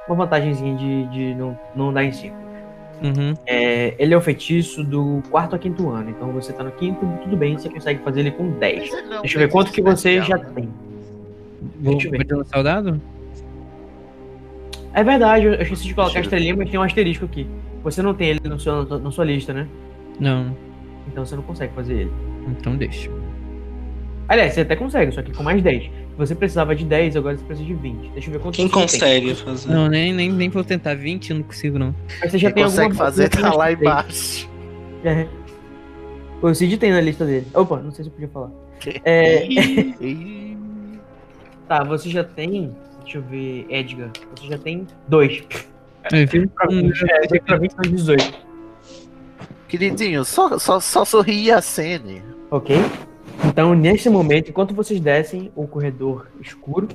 Uma 0.09 0.17
vantagenzinha 0.17 0.75
de, 0.75 1.07
de 1.09 1.34
não, 1.34 1.59
não 1.76 1.91
andar 1.91 2.05
em 2.05 2.12
círculos. 2.12 2.42
Uhum. 3.02 3.34
É, 3.47 3.94
ele 3.99 4.15
é 4.15 4.17
o 4.17 4.20
feitiço 4.23 4.83
do 4.83 5.23
quarto 5.31 5.55
a 5.55 5.59
quinto 5.59 5.91
ano. 5.91 6.09
Então 6.09 6.33
você 6.33 6.55
tá 6.55 6.65
no 6.65 6.73
quinto, 6.73 7.07
tudo 7.23 7.36
bem, 7.36 7.59
você 7.59 7.68
consegue 7.68 8.02
fazer 8.02 8.20
ele 8.20 8.31
com 8.31 8.49
10. 8.52 8.91
Deixa 9.20 9.36
eu 9.36 9.41
ver 9.41 9.51
quanto 9.51 9.73
que 9.73 9.83
você 9.83 10.23
já 10.23 10.39
tem. 10.39 10.70
Vou, 11.83 11.92
Deixa 11.92 12.09
eu 12.09 12.12
ver. 12.12 12.25
pode 12.25 12.34
lançar 12.34 12.60
o 12.60 12.62
dado? 12.62 13.01
É 14.94 15.05
verdade, 15.05 15.44
eu 15.44 15.52
esqueci 15.60 15.89
de 15.89 15.94
colocar 15.94 16.18
a 16.18 16.23
estrelinha, 16.23 16.57
mas 16.57 16.70
tem 16.70 16.81
um 16.81 16.83
asterisco 16.83 17.26
aqui. 17.26 17.47
Você 17.84 18.01
não 18.01 18.15
tem 18.15 18.31
ele 18.31 18.41
no 18.44 18.59
seu, 18.59 18.86
na 18.99 19.10
sua 19.10 19.26
lista, 19.26 19.52
né? 19.52 19.68
Não. 20.20 20.57
Então 21.07 21.24
você 21.24 21.34
não 21.36 21.42
consegue 21.42 21.74
fazer 21.74 21.94
ele. 21.94 22.12
Então 22.49 22.76
deixa. 22.76 23.10
Aliás, 24.28 24.55
você 24.55 24.60
até 24.62 24.76
consegue, 24.76 25.12
só 25.12 25.23
que 25.23 25.32
com 25.32 25.42
mais 25.42 25.62
10. 25.62 25.91
Você 26.16 26.34
precisava 26.34 26.74
de 26.74 26.84
10, 26.84 27.16
agora 27.16 27.36
você 27.36 27.44
precisa 27.44 27.66
de 27.66 27.74
20. 27.74 28.10
Deixa 28.12 28.28
eu 28.28 28.32
ver 28.32 28.39
quanto 28.41 28.55
Quem 28.55 28.68
você 28.68 28.73
tem. 28.73 28.82
consegue 28.82 29.34
fazer? 29.34 29.73
Não, 29.73 29.89
nem, 29.89 30.12
nem, 30.12 30.31
nem 30.31 30.49
vou 30.49 30.62
tentar 30.62 30.94
20, 30.94 31.31
eu 31.31 31.36
não 31.36 31.42
consigo 31.42 31.78
não. 31.78 31.94
Mas 32.20 32.31
você 32.31 32.39
já 32.39 32.49
Quem 32.49 32.55
tem 32.55 32.65
consegue 32.65 32.82
alguma 32.86 33.05
fazer 33.05 33.23
você 33.24 33.28
tá 33.28 33.50
tem 33.50 33.58
lá 33.58 33.73
embaixo. 33.73 34.50
É. 35.05 35.26
O 36.41 36.55
Cid 36.55 36.76
tem 36.76 36.91
na 36.92 37.00
lista 37.00 37.24
dele. 37.24 37.47
Opa, 37.55 37.78
não 37.81 37.91
sei 37.91 38.05
se 38.05 38.10
eu 38.10 38.12
podia 38.12 38.28
falar. 38.28 38.50
É, 39.05 39.47
tá, 41.68 41.84
você 41.84 42.08
já 42.10 42.24
tem. 42.24 42.74
Deixa 43.02 43.18
eu 43.18 43.23
ver, 43.23 43.66
Edgar. 43.68 44.10
Você 44.36 44.49
já 44.49 44.58
tem 44.58 44.86
dois. 45.08 45.42
É? 46.05 46.26
Pra 46.26 46.66
20, 46.66 47.05
é, 47.08 47.39
pra 47.41 47.57
20 47.57 47.70
são 47.70 47.82
18. 47.82 48.47
Queridinho, 49.73 50.23
só, 50.23 50.59
só, 50.59 50.78
só 50.78 51.02
sorri 51.02 51.44
e 51.44 51.51
acene. 51.51 52.23
Ok? 52.51 52.76
Então, 53.47 53.75
nesse 53.75 54.10
momento, 54.10 54.51
enquanto 54.51 54.75
vocês 54.75 55.01
descem 55.01 55.51
o 55.57 55.67
corredor 55.67 56.28
escuro 56.42 56.89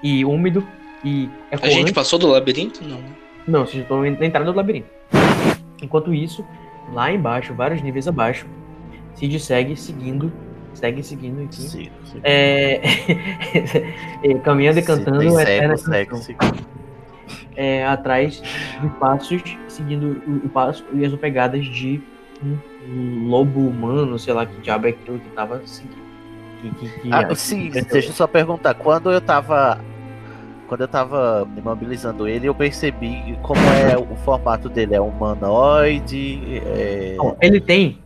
e 0.00 0.24
úmido 0.24 0.64
e 1.04 1.28
A 1.50 1.56
ecoante... 1.56 1.74
gente 1.74 1.92
passou 1.92 2.16
do 2.16 2.28
labirinto? 2.28 2.80
Não. 2.84 2.96
né? 2.96 3.12
Não, 3.44 3.66
vocês 3.66 3.82
estão 3.82 4.02
na 4.02 4.24
entrada 4.24 4.52
do 4.52 4.56
labirinto. 4.56 4.86
Enquanto 5.82 6.14
isso, 6.14 6.46
lá 6.92 7.10
embaixo, 7.10 7.54
vários 7.54 7.82
níveis 7.82 8.06
abaixo, 8.06 8.46
Cid 9.16 9.40
segue 9.40 9.74
seguindo, 9.74 10.32
segue 10.72 11.02
seguindo 11.02 11.42
aqui. 11.42 11.60
Sim, 11.60 11.90
sim. 12.04 12.20
É... 12.22 12.80
é, 14.30 14.34
caminhando 14.44 14.78
e 14.78 14.82
cantando 14.82 15.36
a 15.36 15.42
eterna 15.42 15.76
segue, 15.76 16.10
canção. 16.10 16.22
segue. 16.22 16.70
É, 17.56 17.84
atrás 17.86 18.40
de 18.80 18.88
passos, 18.98 19.42
seguindo 19.68 20.22
o, 20.26 20.46
o 20.46 20.48
passo 20.48 20.84
e 20.92 21.04
as 21.04 21.12
pegadas 21.14 21.64
de 21.66 22.00
um 22.88 23.28
lobo 23.28 23.60
humano, 23.60 24.18
sei 24.18 24.32
lá 24.32 24.46
que 24.46 24.60
diabo 24.62 24.86
é 24.86 24.90
aquilo 24.90 25.18
que 25.18 25.28
tava 25.30 25.60
seguindo. 25.66 26.00
Que, 26.62 26.70
que, 26.70 27.00
que- 27.00 27.12
Ah, 27.12 27.34
sim, 27.34 27.70
deixa 27.70 28.08
eu 28.08 28.12
só 28.14 28.26
perguntar. 28.26 28.74
Quando 28.74 29.10
eu 29.10 29.20
tava. 29.20 29.80
Quando 30.68 30.82
eu 30.82 30.88
tava 30.88 31.48
imobilizando 31.56 32.28
ele, 32.28 32.46
eu 32.46 32.54
percebi 32.54 33.36
como 33.42 33.58
é 33.60 33.98
o 33.98 34.14
formato 34.18 34.68
dele. 34.68 34.94
É 34.94 35.00
humanoide. 35.00 36.60
É... 36.64 37.16
Ele 37.40 37.60
tem. 37.60 37.98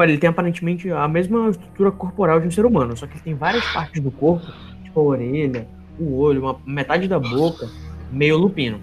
Ele 0.00 0.18
tem 0.18 0.28
aparentemente 0.28 0.90
a 0.90 1.08
mesma 1.08 1.48
estrutura 1.48 1.90
corporal 1.90 2.40
de 2.40 2.46
um 2.46 2.50
ser 2.50 2.66
humano, 2.66 2.94
só 2.96 3.06
que 3.06 3.14
ele 3.14 3.22
tem 3.22 3.34
várias 3.34 3.64
partes 3.72 4.00
do 4.02 4.10
corpo, 4.10 4.46
tipo 4.84 5.00
a 5.00 5.02
orelha, 5.02 5.66
o 5.98 6.18
olho, 6.20 6.42
uma 6.42 6.56
metade 6.66 7.08
da 7.08 7.18
boca, 7.18 7.66
meio 8.10 8.36
lupino. 8.36 8.80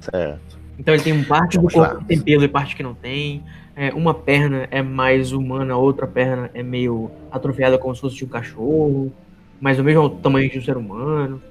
Certo. 0.00 0.58
Então 0.78 0.94
ele 0.94 1.02
tem 1.02 1.24
parte 1.24 1.52
do 1.52 1.62
Vamos 1.62 1.74
corpo 1.74 1.94
lá. 1.94 2.00
que 2.00 2.06
tem 2.06 2.20
pelo 2.20 2.44
e 2.44 2.48
parte 2.48 2.76
que 2.76 2.82
não 2.82 2.94
tem. 2.94 3.42
É, 3.74 3.92
uma 3.94 4.12
perna 4.12 4.66
é 4.70 4.82
mais 4.82 5.32
humana, 5.32 5.74
a 5.74 5.76
outra 5.76 6.06
perna 6.06 6.50
é 6.54 6.62
meio 6.62 7.10
atrofiada 7.30 7.78
como 7.78 7.94
se 7.94 8.00
fosse 8.00 8.16
de 8.16 8.24
um 8.24 8.28
cachorro, 8.28 9.12
mas 9.60 9.78
o 9.78 9.84
mesmo 9.84 10.10
tamanho 10.10 10.50
de 10.50 10.58
um 10.58 10.62
ser 10.62 10.76
humano. 10.76 11.42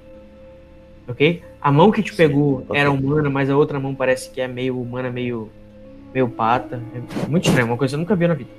Ok? 1.06 1.42
A 1.60 1.72
mão 1.72 1.90
que 1.90 2.02
te 2.02 2.14
pegou 2.14 2.66
era 2.72 2.90
humana, 2.90 3.30
mas 3.30 3.48
a 3.48 3.56
outra 3.56 3.80
mão 3.80 3.94
parece 3.94 4.30
que 4.30 4.40
é 4.40 4.48
meio 4.48 4.78
humana, 4.78 5.10
meio, 5.10 5.50
meio 6.12 6.28
pata. 6.28 6.82
É 6.94 7.28
muito 7.28 7.48
estranho, 7.48 7.66
uma 7.68 7.78
coisa 7.78 7.92
que 7.92 7.96
eu 7.96 8.00
nunca 8.00 8.14
vi 8.14 8.26
na 8.26 8.34
vida. 8.34 8.50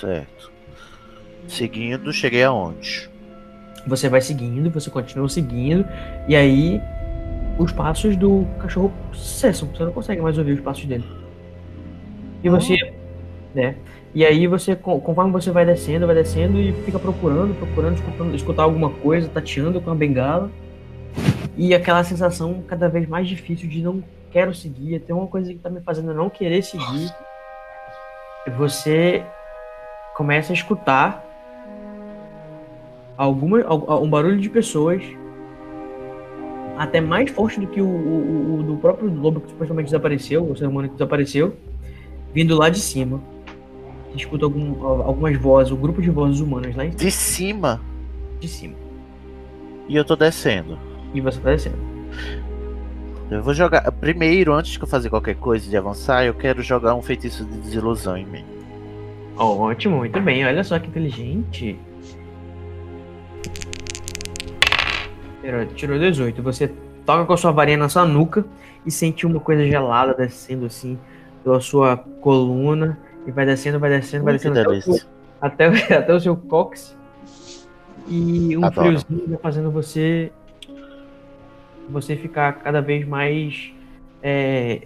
Certo. 0.00 0.52
Seguindo, 1.48 2.12
cheguei 2.12 2.44
aonde? 2.44 3.10
Você 3.86 4.08
vai 4.08 4.20
seguindo, 4.20 4.70
você 4.70 4.90
continua 4.90 5.28
seguindo, 5.28 5.86
e 6.26 6.34
aí 6.34 6.82
os 7.58 7.72
passos 7.72 8.16
do 8.16 8.46
cachorro 8.58 8.92
cessam. 9.14 9.68
Você 9.68 9.84
não 9.84 9.92
consegue 9.92 10.20
mais 10.20 10.36
ouvir 10.38 10.52
os 10.52 10.60
passos 10.60 10.84
dele. 10.84 11.04
E 12.42 12.48
você, 12.48 12.76
né? 13.54 13.76
E 14.14 14.24
aí 14.24 14.46
você, 14.46 14.74
con- 14.74 15.00
conforme 15.00 15.30
você 15.30 15.50
vai 15.50 15.64
descendo, 15.64 16.06
vai 16.06 16.14
descendo 16.14 16.58
e 16.58 16.72
fica 16.84 16.98
procurando, 16.98 17.54
procurando, 17.54 17.96
escutando, 17.96 18.34
escutar 18.34 18.62
alguma 18.62 18.90
coisa, 18.90 19.28
tateando 19.28 19.80
com 19.80 19.90
a 19.90 19.94
bengala. 19.94 20.50
E 21.56 21.74
aquela 21.74 22.04
sensação 22.04 22.62
cada 22.66 22.88
vez 22.88 23.08
mais 23.08 23.28
difícil 23.28 23.68
de 23.68 23.82
não 23.82 24.02
quero 24.30 24.54
seguir, 24.54 25.00
tem 25.00 25.14
uma 25.14 25.26
coisa 25.26 25.52
que 25.52 25.58
tá 25.58 25.70
me 25.70 25.80
fazendo 25.80 26.12
não 26.12 26.28
querer 26.28 26.62
seguir. 26.62 27.10
Você 28.58 29.24
começa 30.14 30.52
a 30.52 30.54
escutar 30.54 31.25
alguma, 33.16 33.62
al- 33.62 34.02
um 34.02 34.08
barulho 34.10 34.38
de 34.40 34.48
pessoas 34.48 35.02
até 36.76 37.00
mais 37.00 37.30
forte 37.30 37.58
do 37.60 37.66
que 37.66 37.80
o, 37.80 37.86
o- 37.86 38.58
o 38.60 38.62
do 38.62 38.76
próprio 38.76 39.08
lobo 39.12 39.40
que 39.40 39.48
supostamente 39.50 39.86
desapareceu, 39.86 40.44
o 40.50 40.56
ser 40.56 40.66
humano 40.66 40.88
que 40.88 40.94
desapareceu, 40.94 41.54
vindo 42.34 42.56
lá 42.56 42.68
de 42.68 42.78
cima. 42.80 43.20
Você 44.10 44.18
escuta 44.18 44.44
algum- 44.44 44.84
algumas 44.84 45.36
vozes, 45.38 45.72
um 45.72 45.76
grupo 45.76 46.02
de 46.02 46.10
vozes 46.10 46.40
humanas 46.40 46.74
lá 46.76 46.84
em 46.84 46.90
De 46.90 47.10
cima. 47.10 47.80
de 48.40 48.48
cima. 48.48 48.74
E 49.88 49.96
eu 49.96 50.04
tô 50.04 50.14
descendo. 50.16 50.78
E 51.14 51.20
você 51.20 51.40
tá 51.40 51.50
descendo. 51.50 51.78
Eu 53.30 53.42
vou 53.42 53.54
jogar. 53.54 53.90
Primeiro, 53.92 54.52
antes 54.52 54.72
de 54.72 54.80
eu 54.80 54.86
fazer 54.86 55.08
qualquer 55.10 55.34
coisa 55.36 55.68
de 55.68 55.76
avançar, 55.76 56.24
eu 56.26 56.34
quero 56.34 56.62
jogar 56.62 56.94
um 56.94 57.02
feitiço 57.02 57.44
de 57.44 57.56
desilusão 57.58 58.16
em 58.16 58.26
mim. 58.26 58.44
Ótimo, 59.36 59.96
muito 59.98 60.20
bem. 60.20 60.44
Olha 60.46 60.62
só 60.62 60.78
que 60.78 60.88
inteligente. 60.88 61.78
Tirou, 65.46 65.66
tirou 65.66 65.98
18. 65.98 66.42
Você 66.42 66.72
toca 67.04 67.24
com 67.24 67.32
a 67.32 67.36
sua 67.36 67.52
varinha 67.52 67.78
na 67.78 67.88
sua 67.88 68.04
nuca 68.04 68.44
e 68.84 68.90
sente 68.90 69.24
uma 69.26 69.38
coisa 69.38 69.64
gelada 69.66 70.12
descendo 70.14 70.66
assim 70.66 70.98
pela 71.44 71.60
sua 71.60 71.96
coluna. 72.20 72.98
E 73.26 73.30
vai 73.30 73.46
descendo, 73.46 73.78
vai 73.78 73.90
descendo, 73.90 74.24
vai 74.24 74.34
descendo 74.34 74.58
até 74.60 74.68
o, 74.70 74.82
seu, 74.82 75.06
até, 75.40 75.68
o- 75.68 75.72
até 75.98 76.14
o 76.14 76.20
seu 76.20 76.36
cox. 76.36 76.96
E 78.08 78.56
um 78.56 78.64
Adoro. 78.64 78.86
friozinho 78.98 79.28
vai 79.28 79.38
fazendo 79.38 79.70
você. 79.70 80.30
Você 81.88 82.16
ficar 82.16 82.52
cada 82.54 82.80
vez 82.80 83.06
mais. 83.06 83.72
é, 84.22 84.82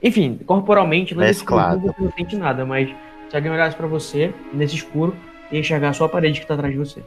enfim, 0.00 0.38
corporalmente, 0.46 1.12
não 1.14 1.22
Mesclado. 1.24 1.80
você 1.80 2.00
não 2.02 2.12
sente 2.12 2.36
nada, 2.36 2.64
mas 2.64 2.88
se 3.28 3.34
alguém 3.36 3.50
olhasse 3.50 3.76
pra 3.76 3.88
você, 3.88 4.32
nesse 4.52 4.76
escuro, 4.76 5.16
ia 5.50 5.58
enxergar 5.58 5.92
só 5.92 6.04
a 6.04 6.08
parede 6.08 6.40
que 6.40 6.46
tá 6.46 6.54
atrás 6.54 6.72
de 6.72 6.78
você. 6.78 7.02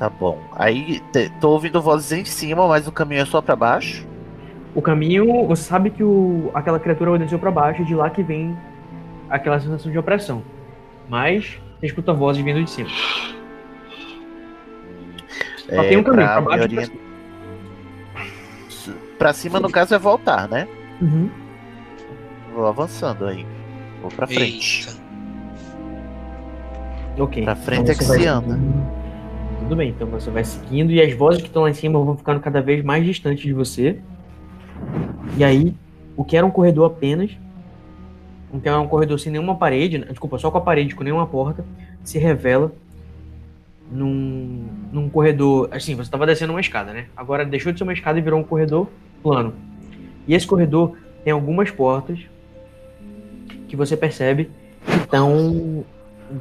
Tá 0.00 0.08
bom. 0.08 0.40
Aí 0.52 1.02
tô 1.42 1.50
ouvindo 1.50 1.82
vozes 1.82 2.10
em 2.10 2.24
cima, 2.24 2.66
mas 2.66 2.88
o 2.88 2.92
caminho 2.92 3.20
é 3.20 3.26
só 3.26 3.42
pra 3.42 3.54
baixo. 3.54 4.08
O 4.74 4.80
caminho, 4.80 5.46
você 5.46 5.64
sabe 5.64 5.90
que 5.90 6.02
o, 6.02 6.50
aquela 6.54 6.80
criatura 6.80 7.18
desceu 7.18 7.38
pra 7.38 7.50
baixo 7.50 7.82
e 7.82 7.84
de 7.84 7.94
lá 7.94 8.08
que 8.08 8.22
vem 8.22 8.56
aquela 9.28 9.60
sensação 9.60 9.92
de 9.92 9.98
opressão. 9.98 10.42
Mas 11.06 11.60
você 11.78 11.84
escuta 11.84 12.14
vozes 12.14 12.42
vindo 12.42 12.64
de 12.64 12.70
cima. 12.70 12.88
Só 15.68 15.82
tem 15.82 15.98
um 15.98 16.02
caminho, 16.02 16.26
pra 16.26 16.40
me 16.40 16.46
baixo 16.46 16.66
pra 16.70 16.88
Pra 19.18 19.34
cima, 19.34 19.60
no 19.60 19.70
caso, 19.70 19.94
é 19.94 19.98
voltar, 19.98 20.48
né? 20.48 20.66
Uhum. 21.02 21.28
Vou 22.54 22.66
avançando 22.66 23.26
aí. 23.26 23.46
Vou 24.00 24.10
pra 24.10 24.26
frente. 24.26 24.88
Eita. 24.88 24.98
Ok. 27.18 27.44
Pra 27.44 27.54
frente 27.54 27.82
Então 27.82 27.92
é 27.92 27.98
que 27.98 28.04
você 28.04 28.08
vai 28.08 28.20
se 28.20 28.26
anda. 28.26 28.58
Tudo 29.70 29.78
bem, 29.78 29.90
então 29.90 30.08
você 30.08 30.28
vai 30.32 30.42
seguindo 30.42 30.90
e 30.90 31.00
as 31.00 31.14
vozes 31.14 31.40
que 31.40 31.46
estão 31.46 31.62
lá 31.62 31.70
em 31.70 31.74
cima 31.74 31.96
vão 32.02 32.16
ficando 32.16 32.40
cada 32.40 32.60
vez 32.60 32.82
mais 32.82 33.06
distantes 33.06 33.44
de 33.44 33.52
você. 33.52 34.00
E 35.36 35.44
aí, 35.44 35.72
o 36.16 36.24
que 36.24 36.36
era 36.36 36.44
um 36.44 36.50
corredor 36.50 36.90
apenas, 36.90 37.30
o 38.52 38.58
que 38.58 38.68
era 38.68 38.80
um 38.80 38.88
corredor 38.88 39.20
sem 39.20 39.30
nenhuma 39.30 39.54
parede, 39.54 39.96
né, 39.96 40.06
desculpa, 40.10 40.38
só 40.38 40.50
com 40.50 40.58
a 40.58 40.60
parede, 40.60 40.96
com 40.96 41.04
nenhuma 41.04 41.24
porta, 41.24 41.64
se 42.02 42.18
revela 42.18 42.72
num, 43.92 44.66
num 44.90 45.08
corredor. 45.08 45.68
Assim, 45.70 45.94
você 45.94 46.02
estava 46.02 46.26
descendo 46.26 46.52
uma 46.52 46.60
escada, 46.60 46.92
né? 46.92 47.06
Agora 47.16 47.44
deixou 47.44 47.70
de 47.70 47.78
ser 47.78 47.84
uma 47.84 47.92
escada 47.92 48.18
e 48.18 48.22
virou 48.22 48.40
um 48.40 48.44
corredor 48.44 48.88
plano. 49.22 49.54
E 50.26 50.34
esse 50.34 50.48
corredor 50.48 50.96
tem 51.22 51.32
algumas 51.32 51.70
portas 51.70 52.18
que 53.68 53.76
você 53.76 53.96
percebe 53.96 54.50
que 54.84 54.96
estão. 54.96 55.84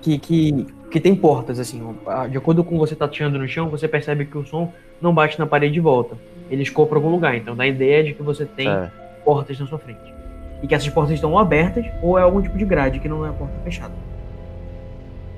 Que, 0.01 0.17
que, 0.19 0.67
que 0.91 0.99
tem 0.99 1.15
portas, 1.15 1.59
assim. 1.59 1.81
De 2.29 2.37
acordo 2.37 2.63
com 2.63 2.77
você 2.77 2.95
tateando 2.95 3.39
no 3.39 3.47
chão, 3.47 3.69
você 3.69 3.87
percebe 3.87 4.25
que 4.25 4.37
o 4.37 4.45
som 4.45 4.71
não 5.01 5.13
bate 5.13 5.37
na 5.39 5.45
parede 5.47 5.73
de 5.73 5.79
volta. 5.79 6.15
Ele 6.49 6.63
escoa 6.63 6.85
para 6.85 6.97
algum 6.97 7.09
lugar. 7.09 7.35
Então 7.35 7.55
dá 7.55 7.63
a 7.63 7.67
ideia 7.67 8.03
de 8.03 8.13
que 8.13 8.21
você 8.23 8.45
tem 8.45 8.69
É. 8.69 8.91
portas 9.25 9.59
na 9.59 9.65
sua 9.67 9.79
frente. 9.79 10.13
E 10.61 10.67
que 10.67 10.75
essas 10.75 10.89
portas 10.89 11.13
estão 11.13 11.37
abertas 11.39 11.85
ou 12.01 12.17
é 12.19 12.21
algum 12.21 12.41
tipo 12.41 12.57
de 12.57 12.65
grade 12.65 12.99
que 12.99 13.07
não 13.07 13.25
é 13.25 13.29
a 13.29 13.33
porta 13.33 13.53
fechada. 13.63 13.93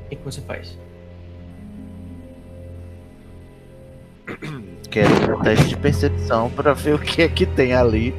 O 0.06 0.10
que, 0.10 0.16
que 0.16 0.26
você 0.26 0.42
faz? 0.42 0.78
Quero 4.90 5.38
um 5.38 5.42
teste 5.42 5.70
de 5.70 5.78
percepção 5.78 6.50
pra 6.50 6.74
ver 6.74 6.96
o 6.96 7.00
que 7.00 7.22
é 7.22 7.28
que 7.30 7.46
tem 7.46 7.74
ali. 7.74 8.14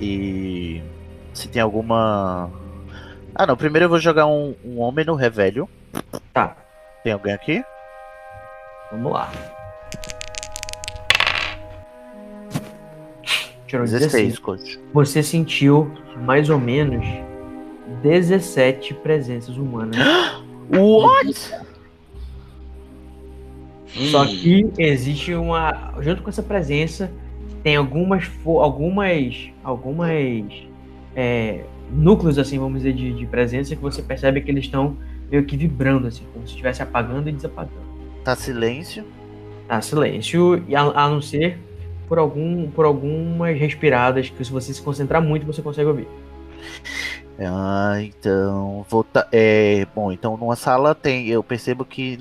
E 0.00 0.82
se 1.32 1.48
tem 1.48 1.60
alguma. 1.60 2.50
Ah 3.34 3.46
não, 3.46 3.56
primeiro 3.56 3.86
eu 3.86 3.88
vou 3.88 3.98
jogar 3.98 4.26
um, 4.26 4.54
um 4.64 4.80
homem 4.80 5.04
no 5.04 5.14
revelio. 5.14 5.68
Tá, 6.32 6.56
Tem 7.02 7.12
alguém 7.12 7.32
aqui? 7.32 7.64
vamos 8.92 9.12
lá. 9.12 9.30
Tirou 13.66 13.84
16, 13.84 14.12
16. 14.12 14.38
coach. 14.38 14.80
Você 14.92 15.20
sentiu 15.20 15.92
mais 16.18 16.48
ou 16.48 16.60
menos 16.60 17.04
17 18.02 18.94
presenças 18.94 19.56
humanas. 19.56 19.96
What? 20.70 21.54
Só 24.10 24.26
que 24.26 24.70
existe 24.78 25.34
uma. 25.34 25.94
Junto 26.00 26.22
com 26.22 26.30
essa 26.30 26.42
presença, 26.42 27.10
tem 27.64 27.74
algumas. 27.74 28.30
algumas. 28.44 29.50
algumas. 29.64 30.52
é, 31.16 31.64
núcleos, 31.94 32.38
assim, 32.38 32.58
vamos 32.58 32.82
dizer, 32.82 32.92
de, 32.92 33.12
de 33.12 33.26
presença 33.26 33.74
que 33.76 33.82
você 33.82 34.02
percebe 34.02 34.40
que 34.40 34.50
eles 34.50 34.64
estão 34.64 34.96
meio 35.30 35.44
que 35.44 35.56
vibrando, 35.56 36.06
assim, 36.06 36.24
como 36.32 36.46
se 36.46 36.52
estivesse 36.52 36.82
apagando 36.82 37.28
e 37.28 37.32
desapagando. 37.32 37.84
Tá 38.24 38.34
silêncio. 38.34 39.04
Tá, 39.68 39.80
silêncio, 39.80 40.62
e 40.68 40.74
a, 40.76 40.82
a 40.82 41.08
não 41.08 41.22
ser 41.22 41.58
por, 42.08 42.18
algum, 42.18 42.70
por 42.70 42.84
algumas 42.84 43.58
respiradas 43.58 44.28
que 44.28 44.44
se 44.44 44.52
você 44.52 44.74
se 44.74 44.82
concentrar 44.82 45.22
muito, 45.22 45.46
você 45.46 45.62
consegue 45.62 45.88
ouvir. 45.88 46.08
Ah, 47.38 47.96
então. 48.00 48.84
Vou 48.88 49.02
ta- 49.02 49.26
é, 49.32 49.86
bom, 49.94 50.12
então 50.12 50.36
numa 50.36 50.54
sala 50.56 50.94
tem. 50.94 51.26
Eu 51.28 51.42
percebo 51.42 51.84
que 51.84 52.18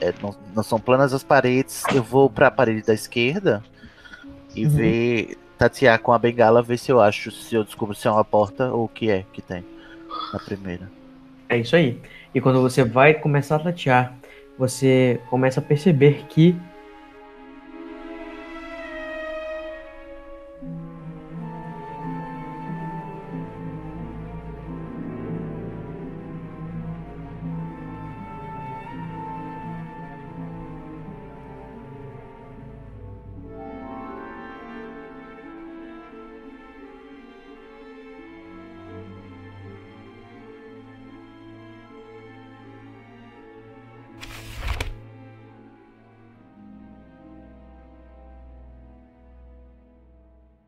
é, 0.00 0.12
não, 0.20 0.34
não 0.54 0.62
são 0.62 0.80
planas 0.80 1.12
as 1.12 1.22
paredes. 1.22 1.84
Eu 1.94 2.02
vou 2.02 2.28
pra 2.28 2.50
parede 2.50 2.82
da 2.82 2.92
esquerda 2.94 3.62
e 4.54 4.64
Uhum. 4.64 4.70
ver. 4.70 5.38
Tatear 5.58 5.98
com 6.00 6.12
a 6.12 6.18
bengala, 6.18 6.62
ver 6.62 6.78
se 6.78 6.90
eu 6.90 7.00
acho, 7.00 7.30
se 7.30 7.54
eu 7.54 7.64
descubro 7.64 7.94
se 7.94 8.06
é 8.06 8.10
uma 8.10 8.24
porta 8.24 8.70
ou 8.72 8.84
o 8.84 8.88
que 8.88 9.10
é 9.10 9.24
que 9.32 9.40
tem 9.40 9.64
na 10.32 10.38
primeira. 10.38 10.90
É 11.48 11.58
isso 11.58 11.74
aí. 11.76 12.00
E 12.34 12.40
quando 12.40 12.60
você 12.60 12.84
vai 12.84 13.14
começar 13.14 13.56
a 13.56 13.60
tatear, 13.60 14.14
você 14.58 15.20
começa 15.30 15.60
a 15.60 15.62
perceber 15.62 16.26
que 16.28 16.54